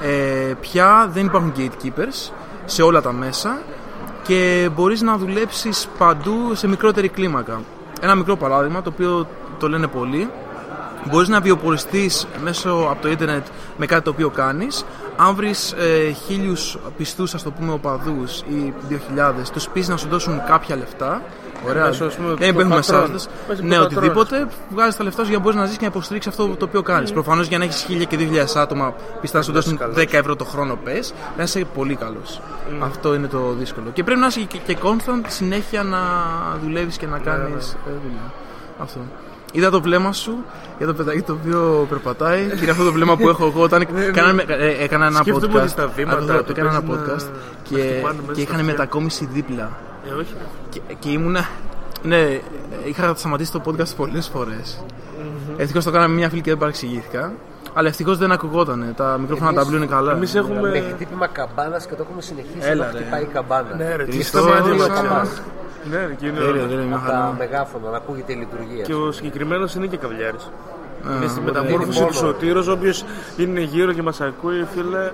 Ε, 0.00 0.54
πια 0.60 1.10
δεν 1.12 1.26
υπάρχουν 1.26 1.52
gatekeepers 1.56 2.32
σε 2.64 2.82
όλα 2.82 3.02
τα 3.02 3.12
μέσα 3.12 3.60
και 4.22 4.70
μπορείς 4.74 5.02
να 5.02 5.16
δουλέψεις 5.16 5.88
παντού 5.98 6.54
σε 6.54 6.68
μικρότερη 6.68 7.08
κλίμακα. 7.08 7.60
Ένα 8.00 8.14
μικρό 8.14 8.36
παράδειγμα 8.36 8.82
το 8.82 8.90
οποίο 8.94 9.26
το 9.58 9.68
λένε 9.68 9.86
πολλοί 9.86 10.28
Μπορείς 11.04 11.28
να 11.28 11.40
βιοποριστείς 11.40 12.26
μέσω 12.42 12.70
από 12.90 13.02
το 13.02 13.08
ίντερνετ 13.08 13.46
με 13.76 13.86
κάτι 13.86 14.04
το 14.04 14.10
οποίο 14.10 14.30
κάνεις 14.30 14.84
αν 15.26 15.34
βρεις 15.34 15.72
ε, 15.72 16.12
χίλιους 16.26 16.78
πιστούς, 16.96 17.34
ας 17.34 17.42
το 17.42 17.50
πούμε, 17.50 17.72
οπαδούς 17.72 18.40
ή 18.40 18.72
2.000, 18.88 19.50
τους 19.52 19.68
πεις 19.68 19.88
να 19.88 19.96
σου 19.96 20.08
δώσουν 20.08 20.42
κάποια 20.46 20.76
λεφτά. 20.76 21.22
Ωραία, 21.68 21.84
Μέσω, 21.86 22.04
ας 22.04 22.14
πούμε, 22.14 22.28
δεν 22.34 22.54
το 22.54 22.60
έχουμε 22.60 22.74
πατρόν. 22.74 23.14
εσά. 23.14 23.28
Μέσω 23.48 23.62
Ναι, 23.62 23.74
το 23.76 23.82
πατρόν. 23.82 23.98
οτιδήποτε, 23.98 24.46
βγάζεις 24.70 24.96
τα 24.96 25.04
λεφτά 25.04 25.22
σου 25.22 25.28
για 25.28 25.36
να 25.38 25.42
μπορείς 25.42 25.58
να 25.58 25.64
ζήσει 25.64 25.76
και 25.78 25.84
να 25.84 25.90
υποστηρίξεις 25.90 26.30
αυτό 26.32 26.48
το 26.56 26.64
οποίο 26.64 26.82
κάνεις. 26.82 27.10
Mm. 27.10 27.12
Προφανώς 27.12 27.46
για 27.46 27.58
να 27.58 27.64
έχεις 27.64 27.86
1.000 27.88 28.04
και 28.06 28.16
2.000 28.16 28.56
άτομα, 28.60 28.94
πιστά 29.20 29.38
να 29.38 29.44
σου 29.44 29.52
δώσουν 29.52 29.78
10 29.96 30.06
ευρώ 30.18 30.36
το 30.36 30.44
χρόνο, 30.44 30.76
πες, 30.84 31.14
να 31.36 31.42
είσαι 31.42 31.64
πολύ 31.74 31.94
καλός. 31.94 32.40
Mm. 32.40 32.74
Αυτό 32.82 33.14
είναι 33.14 33.26
το 33.26 33.52
δύσκολο. 33.58 33.90
Και 33.92 34.04
πρέπει 34.04 34.20
να 34.20 34.26
είσαι 34.26 34.40
και, 34.40 34.58
και 34.66 34.76
constant 34.82 35.24
συνέχεια 35.28 35.82
να 35.82 35.98
δουλεύεις 36.62 36.96
και 36.96 37.06
να 37.06 37.16
Ναι, 37.18 37.22
κάνεις 37.24 37.76
δουλειά. 37.84 38.32
Αυτό. 38.78 39.00
Είδα 39.52 39.70
το 39.70 39.80
βλέμμα 39.80 40.12
σου 40.12 40.44
για 40.78 40.86
το 40.86 40.94
παιδάκι 40.94 41.22
το 41.22 41.32
οποίο 41.32 41.86
περπατάει 41.88 42.46
και 42.48 42.62
είναι 42.62 42.70
αυτό 42.70 42.84
το 42.84 42.92
βλέμμα 42.92 43.16
που 43.16 43.28
έχω 43.28 43.46
εγώ 43.46 43.62
όταν 43.62 43.86
κάναμε- 44.12 44.44
ε, 44.48 44.82
έκανα 44.84 45.06
ένα 45.06 45.18
Σκέφτομαι 45.18 45.46
podcast. 45.54 45.60
ότι 45.60 45.68
στα 45.68 45.86
βήματα 45.86 46.18
Αυτό, 46.18 46.42
του 46.42 46.50
έκανα 46.50 46.68
ένα 46.70 46.82
παίζει 46.82 47.00
να- 47.00 47.06
podcast 47.14 47.24
να 47.24 47.76
και, 47.76 47.82
χτυπάνε 47.82 48.02
μέσα 48.02 48.26
και 48.26 48.32
στα 48.32 48.40
είχαν 48.40 48.54
αυτιά. 48.54 48.64
μετακόμιση 48.64 49.28
δίπλα. 49.32 49.70
Ε, 50.08 50.12
όχι. 50.12 50.34
Και, 50.70 50.80
και 50.98 51.08
ήμουνα. 51.10 51.48
Ναι, 52.02 52.40
είχα 52.84 53.14
σταματήσει 53.16 53.52
το 53.52 53.60
podcast 53.64 53.96
πολλές 53.96 54.28
φορές. 54.28 54.82
Ευτυχώς 55.56 55.84
το 55.84 55.90
κάναμε 55.90 56.14
μια 56.14 56.28
φίλη 56.28 56.40
και 56.40 56.50
δεν 56.50 56.58
παρεξηγήθηκα. 56.58 57.32
Αλλά 57.74 57.88
ευτυχώς 57.88 58.18
δεν 58.18 58.32
ακουγότανε. 58.32 58.92
Τα 58.96 59.18
μικρόφωνα 59.20 59.52
τα 59.52 59.66
πλούν 59.66 59.88
καλά. 59.88 60.12
εμείς 60.12 60.34
έχουμε- 60.34 60.70
Με 60.70 60.80
χτύπημα 60.94 61.26
καμπάνας 61.26 61.86
και 61.86 61.94
το 61.94 62.02
έχουμε 62.06 62.22
συνεχίσει 62.22 62.68
Έλα, 62.68 62.86
να 62.86 62.92
ρε. 62.92 62.98
χτυπάει 62.98 63.22
η 63.22 63.26
καμπάνα. 63.32 63.74
Ναι, 63.76 63.96
ρε, 63.96 64.04
τι 64.04 64.22
Χριστός, 65.82 65.88
σταμάτησε. 65.88 65.88
Χριστός. 65.88 65.88
καμπάνα. 65.88 66.00
Ναι, 66.00 66.06
ρε, 66.06 66.14
και 66.14 66.26
είναι 66.26 66.38
Τέλεια, 66.38 66.66
τέλεια, 66.68 66.84
μια 66.84 66.96
Από 66.96 67.06
τα 67.06 67.12
χαρά. 67.12 67.34
μεγάφωνα 67.38 67.90
να 67.90 67.96
ακούγεται 67.96 68.32
η 68.32 68.36
λειτουργία. 68.36 68.84
Και 68.84 68.94
ο 68.94 69.12
συγκεκριμένος 69.12 69.74
είναι 69.74 69.86
και 69.86 69.96
καβλιάρη. 69.96 70.36
Α, 70.36 71.16
Είναι 71.16 71.28
στη 71.28 71.38
οπότε 71.40 71.60
μεταμόρφωση 71.60 71.98
είναι 71.98 72.08
του 72.08 72.14
μόνο. 72.14 72.26
Σωτήρος, 72.26 72.66
όποιο 72.68 72.92
είναι 73.36 73.60
γύρω 73.60 73.92
και 73.92 74.02
μας 74.02 74.20
ακούει, 74.20 74.66
φίλε. 74.74 75.10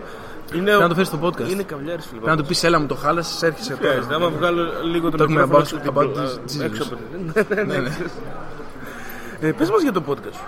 Είναι, 0.55 0.64
Πρέπει 0.64 0.80
να 0.82 0.88
το 0.88 0.94
φέρεις 0.94 1.09
στο 1.09 1.18
podcast. 1.22 1.48
είναι 1.51 1.62
καβλιάρη, 1.62 2.01
φίλε. 2.01 2.20
Πρέπει 2.20 2.36
να 2.36 2.43
του 2.43 2.48
πεις 2.48 2.62
έλα 2.64 2.80
μου 2.80 2.86
το 2.86 2.94
χάλασες, 2.94 3.43
έρχεσαι 3.43 3.74
Χρειάζεται. 3.74 4.02
τώρα. 4.05 4.16
Άμα 4.16 4.28
βγάλω 4.36 4.62
λίγο 4.93 5.10
το 5.10 5.16
Το 5.16 5.22
έχουμε 5.22 5.40
μικρόφωνο 5.40 5.59
about- 5.59 5.62
έξω 5.62 5.76
την 5.76 5.90
about 5.90 6.12
πλο- 6.12 6.24
Jesus. 6.24 6.64
έξω 6.64 6.82
από 6.82 6.97
την- 6.97 7.44
Ναι, 7.48 7.62
ναι, 7.74 7.78
ναι. 7.80 7.90
Ε, 9.40 9.52
Πες 9.52 9.70
μας 9.70 9.82
για 9.82 9.93
το 9.93 10.02
podcast 10.09 10.32
σου. 10.32 10.44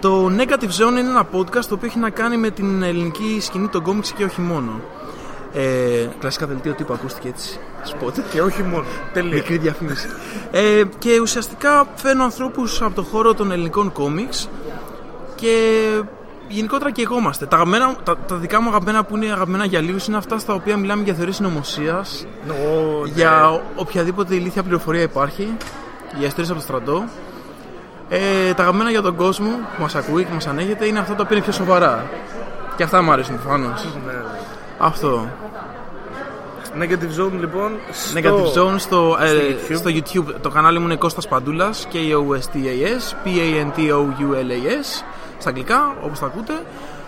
Το 0.00 0.26
Negative 0.38 0.84
Zone 0.84 0.90
είναι 0.90 1.00
ένα 1.00 1.26
podcast 1.32 1.64
το 1.68 1.74
οποίο 1.74 1.86
έχει 1.88 1.98
να 1.98 2.10
κάνει 2.10 2.36
με 2.36 2.50
την 2.50 2.82
ελληνική 2.82 3.38
σκηνή 3.40 3.68
των 3.68 3.82
κόμιξ 3.82 4.12
και 4.12 4.24
όχι 4.24 4.40
μόνο. 4.40 4.80
Ε, 5.54 6.06
κλασικά 6.18 6.46
δελτίο 6.46 6.72
τύπου 6.72 6.92
ακούστηκε 6.92 7.28
έτσι. 7.28 7.58
Σποτ. 7.82 8.16
Και 8.32 8.40
όχι 8.42 8.62
μόνο. 8.62 8.84
Τελεία. 9.12 9.34
Μικρή 9.34 9.56
διαφήμιση. 9.58 10.08
ε, 10.50 10.82
και 10.98 11.18
ουσιαστικά 11.20 11.86
φέρνω 11.94 12.24
ανθρώπους 12.24 12.82
από 12.82 12.94
το 12.94 13.02
χώρο 13.02 13.34
των 13.34 13.50
ελληνικών 13.50 13.92
κόμιξ 13.92 14.48
και 15.34 15.54
γενικότερα 16.48 16.90
και 16.90 17.02
εγώ 17.02 17.18
είμαστε. 17.18 17.46
Τα, 17.46 17.56
αγαπημένα, 17.56 17.94
τα, 18.04 18.16
τα 18.16 18.36
δικά 18.36 18.62
μου 18.62 18.68
αγαπημένα 18.68 19.04
που 19.04 19.16
είναι 19.16 19.26
αγαπημένα 19.32 19.64
για 19.64 19.80
λίγους 19.80 20.06
είναι 20.06 20.16
αυτά 20.16 20.38
στα 20.38 20.54
οποία 20.54 20.76
μιλάμε 20.76 21.02
για 21.02 21.14
θεωρίες 21.14 21.36
συνωμοσίας, 21.36 22.26
Ω, 22.48 23.02
ναι. 23.04 23.10
για 23.14 23.50
ο- 23.50 23.60
οποιαδήποτε 23.76 24.34
ηλίθια 24.34 24.62
πληροφορία 24.62 25.02
υπάρχει, 25.02 25.56
για 26.18 26.26
ιστορίες 26.26 26.50
από 26.50 26.58
το 26.58 26.64
στρατό. 26.64 27.04
Ε, 28.08 28.52
τα 28.54 28.62
αγαπημένα 28.62 28.90
για 28.90 29.02
τον 29.02 29.16
κόσμο 29.16 29.50
που 29.76 29.82
μας 29.82 29.94
ακούει 29.94 30.24
και 30.24 30.32
μας 30.32 30.46
ανέχεται 30.46 30.86
είναι 30.86 30.98
αυτά 30.98 31.14
τα 31.14 31.22
οποία 31.22 31.36
είναι 31.36 31.44
πιο 31.44 31.54
σοβαρά. 31.54 32.04
Και 32.76 32.82
αυτά 32.82 33.02
μου 33.02 33.10
αρέσουν 33.12 33.40
προφανώς. 33.40 33.84
Ναι, 34.06 34.12
ναι. 34.12 34.18
Αυτό. 34.78 35.28
Negative 36.80 37.20
Zone 37.20 37.32
λοιπόν. 37.40 37.70
στο- 37.92 38.18
Negative 38.20 38.58
Zone 38.58 38.74
στο, 38.78 39.16
ε, 39.20 39.26
στο 39.26 39.38
YouTube. 39.40 39.76
στο 39.76 39.90
YouTube. 39.90 40.34
Το 40.42 40.48
κανάλι 40.48 40.78
μου 40.78 40.84
είναι 40.84 40.96
Κώστας 40.96 41.28
Παντούλας 41.28 41.88
K-O-S-T-A-S 41.92 43.14
P-A-N-T-O-U-L-A-S 43.24 45.02
στα 45.38 45.48
αγγλικά 45.48 45.96
όπως 46.02 46.18
τα 46.18 46.26
ακούτε 46.26 46.52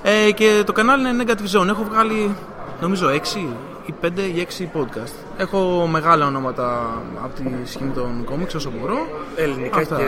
ε, 0.02 0.30
και 0.32 0.62
το 0.66 0.72
κανάλι 0.72 1.08
είναι 1.08 1.24
Negative 1.26 1.58
Zone 1.60 1.68
έχω 1.68 1.84
βγάλει 1.90 2.34
νομίζω 2.80 3.08
6 3.08 3.38
ή 3.86 3.94
5 4.04 4.08
ή 4.34 4.46
6 4.58 4.62
podcast 4.80 5.12
έχω 5.36 5.86
μεγάλα 5.90 6.26
ονόματα 6.26 6.88
από 7.22 7.34
τη 7.34 7.70
σκηνή 7.70 7.90
των 7.90 8.24
κόμιξ 8.24 8.54
όσο 8.54 8.72
μπορώ 8.80 8.96
Ελληνικά 9.36 9.78
Αυτά. 9.78 9.96
και 9.96 10.02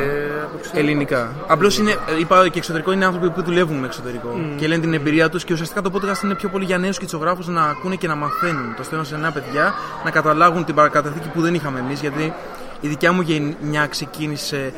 από 0.45 0.57
εξωτερικό. 0.59 0.79
Ελληνικά. 0.79 1.31
Απλώς 1.47 1.79
είναι, 1.79 1.91
ε, 1.91 2.19
είπα 2.19 2.49
και 2.49 2.59
εξωτερικό, 2.59 2.93
είναι 2.93 3.05
άνθρωποι 3.05 3.31
που 3.31 3.43
δουλεύουν 3.43 3.77
με 3.77 3.87
εξωτερικό 3.87 4.41
και 4.57 4.67
λένε 4.67 4.81
την 4.81 4.95
εμπειρία 4.95 5.29
τους 5.29 5.45
και 5.45 5.53
ουσιαστικά 5.53 5.83
το 5.83 5.91
podcast 5.95 6.25
είναι 6.25 6.35
πιο 6.35 6.49
πολύ 6.49 6.65
για 6.65 6.79
νέους 6.79 6.99
κιτσογράφου 6.99 7.53
να 7.53 7.63
ακούνε 7.65 7.97
και 7.97 8.07
να 8.07 8.15
μαθαίνουν. 8.15 8.75
Το 8.77 8.83
στέλνω 8.83 9.05
σε 9.05 9.17
νέα 9.17 9.31
παιδιά 9.31 9.75
να 10.05 10.11
καταλάβουν 10.11 10.65
την 10.65 10.75
παρακαταθήκη 10.75 11.29
που 11.29 11.41
δεν 11.41 11.55
είχαμε 11.55 11.79
εμείς 11.79 12.01
γιατί 12.01 12.33
η 12.81 12.89
δικιά 12.89 13.13
μου 13.13 13.21
γενιά 13.21 13.87
ξεκίνησε 13.87 14.73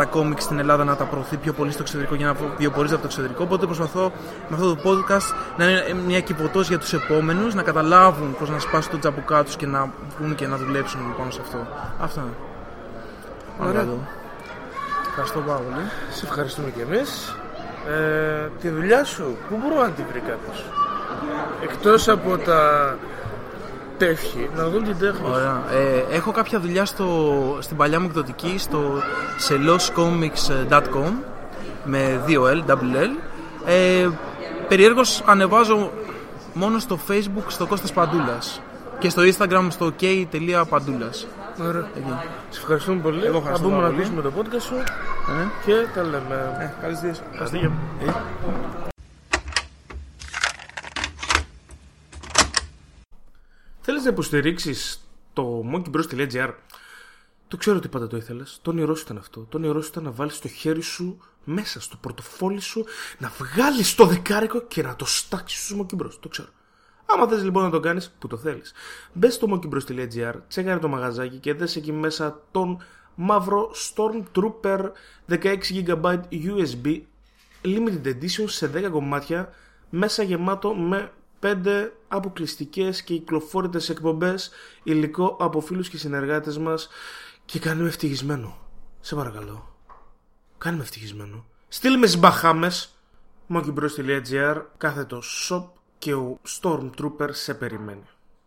τα 0.00 0.06
κόμικ 0.06 0.40
στην 0.40 0.58
Ελλάδα 0.58 0.84
να 0.84 0.96
τα 0.96 1.04
προωθεί 1.04 1.36
πιο 1.36 1.52
πολύ 1.52 1.70
στο 1.72 1.82
εξωτερικό 1.82 2.14
για 2.14 2.26
να 2.26 2.36
βιοπορίζεται 2.58 3.00
από 3.00 3.02
το 3.02 3.10
εξωτερικό. 3.12 3.44
Οπότε 3.44 3.66
προσπαθώ 3.66 4.12
με 4.48 4.56
αυτό 4.56 4.74
το 4.74 4.80
podcast 4.86 5.34
να 5.56 5.64
είναι 5.64 5.94
μια 6.06 6.20
κυβωτός 6.20 6.68
για 6.68 6.78
τους 6.78 6.92
επόμενους, 6.92 7.54
να 7.54 7.62
καταλάβουν 7.62 8.36
πώς 8.38 8.50
να 8.50 8.58
σπάσουν 8.58 8.90
το 8.90 8.98
τζαμπουκά 8.98 9.44
τους 9.44 9.56
και 9.56 9.66
να 9.66 9.92
βγουν 10.18 10.34
και 10.34 10.46
να 10.46 10.56
δουλέψουν 10.56 11.00
πάνω 11.18 11.30
σε 11.30 11.40
αυτό. 11.42 11.58
Αυτά. 12.00 12.24
Ωραία. 13.60 13.70
Ωραία. 13.70 13.86
Ευχαριστώ 15.08 15.40
πάρα 15.40 15.58
πολύ. 15.58 15.84
Σε 16.10 16.26
ευχαριστούμε 16.26 16.70
κι 16.70 16.80
εμείς. 16.80 17.36
Ε, 17.88 18.48
τη 18.60 18.68
δουλειά 18.68 19.04
σου, 19.04 19.36
πού 19.48 19.56
μπορώ 19.62 19.82
να 19.82 19.90
την 19.90 20.04
βρει 20.10 20.20
κάποιος; 20.20 20.64
Εκτός 21.62 22.08
από 22.08 22.38
τα 22.38 22.96
τεύχη, 24.06 24.48
να 24.56 24.68
δουν 24.68 24.84
την 24.84 24.98
τέχνη 24.98 25.26
σου. 25.26 25.32
Ωραία. 25.32 25.62
Ε, 25.72 26.04
έχω 26.16 26.30
κάποια 26.32 26.60
δουλειά 26.60 26.84
στο, 26.84 27.06
στην 27.60 27.76
παλιά 27.76 28.00
μου 28.00 28.06
εκδοτική 28.06 28.54
στο 28.58 29.02
seloscomics.com 29.48 31.12
με 31.84 32.24
2L, 32.28 32.70
double 32.70 32.96
L. 32.96 33.10
Ε, 33.66 34.08
περιέργως 34.68 35.22
ανεβάζω 35.26 35.90
μόνο 36.54 36.78
στο 36.78 36.98
facebook 37.08 37.44
στο 37.48 37.66
Κώστας 37.66 37.92
Παντούλας 37.92 38.60
και 38.98 39.08
στο 39.08 39.22
instagram 39.22 39.66
στο 39.70 39.92
k.παντούλας. 40.00 41.26
Ωραία. 41.68 41.88
Σε 42.50 42.58
ευχαριστούμε 42.60 43.00
πολύ. 43.00 43.24
Εγώ 43.24 43.32
Θα 43.32 43.38
ευχαριστώ 43.38 43.68
μπούμε 43.68 43.76
να 43.76 43.82
πάρα 43.82 43.94
πολύ. 43.94 44.02
ακούσουμε 44.06 44.22
το 44.22 44.32
podcast 44.38 44.62
σου 44.62 44.74
Ε, 44.74 45.46
και 45.66 45.72
τα 45.94 46.02
λέμε. 46.02 46.74
καλή 46.80 46.96
συνέχεια. 46.96 47.22
Αστίγια. 47.40 47.70
Θέλεις 53.80 54.04
να 54.04 54.10
υποστηρίξεις 54.10 55.10
το 55.32 55.64
monkeybros.gr 55.72 56.52
Το 57.48 57.56
ξέρω 57.56 57.76
ότι 57.76 57.88
πάντα 57.88 58.06
το 58.06 58.16
ήθελες. 58.16 58.58
Το 58.62 58.70
όνειρό 58.70 58.94
σου 58.94 59.02
ήταν 59.04 59.16
αυτό. 59.18 59.40
Το 59.40 59.56
όνειρό 59.56 59.82
σου 59.82 59.88
ήταν 59.90 60.02
να 60.02 60.10
βάλεις 60.10 60.38
το 60.38 60.48
χέρι 60.48 60.80
σου 60.80 61.20
μέσα 61.44 61.80
στο 61.80 61.96
πορτοφόλι 61.96 62.60
σου, 62.60 62.84
να 63.18 63.32
βγάλεις 63.38 63.94
το 63.94 64.06
δεκάρικο 64.06 64.60
και 64.60 64.82
να 64.82 64.96
το 64.96 65.04
στάξεις 65.04 65.64
στους 65.64 65.80
monkeybros. 65.80 66.12
Το 66.20 66.28
ξέρω. 66.28 66.48
Άμα 67.06 67.28
θες 67.28 67.42
λοιπόν 67.42 67.62
να 67.62 67.70
το 67.70 67.80
κάνεις, 67.80 68.10
που 68.18 68.26
το 68.26 68.36
θέλεις. 68.36 68.72
Μπες 69.12 69.34
στο 69.34 69.46
monkeybros.gr, 69.50 70.34
τσέκαρε 70.48 70.78
το 70.78 70.88
μαγαζάκι 70.88 71.36
και 71.36 71.54
δες 71.54 71.76
εκεί 71.76 71.92
μέσα 71.92 72.40
τον 72.50 72.82
μαύρο 73.14 73.70
Stormtrooper 73.94 74.90
16GB 75.28 76.20
USB 76.30 77.00
limited 77.64 78.06
edition 78.06 78.44
σε 78.46 78.70
10 78.74 78.88
κομμάτια 78.90 79.52
μέσα 79.90 80.22
γεμάτο 80.22 80.74
με 80.74 81.12
5 81.40 81.90
αποκλειστικές 82.08 83.02
και 83.02 83.14
κυκλοφόρητες 83.14 83.88
εκπομπές 83.88 84.50
υλικό 84.82 85.36
από 85.40 85.60
φίλους 85.60 85.88
και 85.88 85.98
συνεργάτες 85.98 86.58
μας 86.58 86.88
και 87.44 87.58
κάνε 87.58 87.82
με 87.82 87.88
ευτυχισμένο. 87.88 88.58
Σε 89.00 89.14
παρακαλώ. 89.14 89.76
Κάνε 90.58 90.76
με 90.76 90.82
ευτυχισμένο. 90.82 91.44
Στείλ 91.68 91.98
με 91.98 92.06
στις 92.06 92.20
Μπαχάμες 92.20 92.94
monkeybros.gr 93.48 94.62
κάθετο 94.76 95.22
shop 95.48 95.64
και 95.98 96.14
ο 96.14 96.38
Stormtrooper 96.60 97.28
σε 97.30 97.54
περιμένει. 97.54 98.08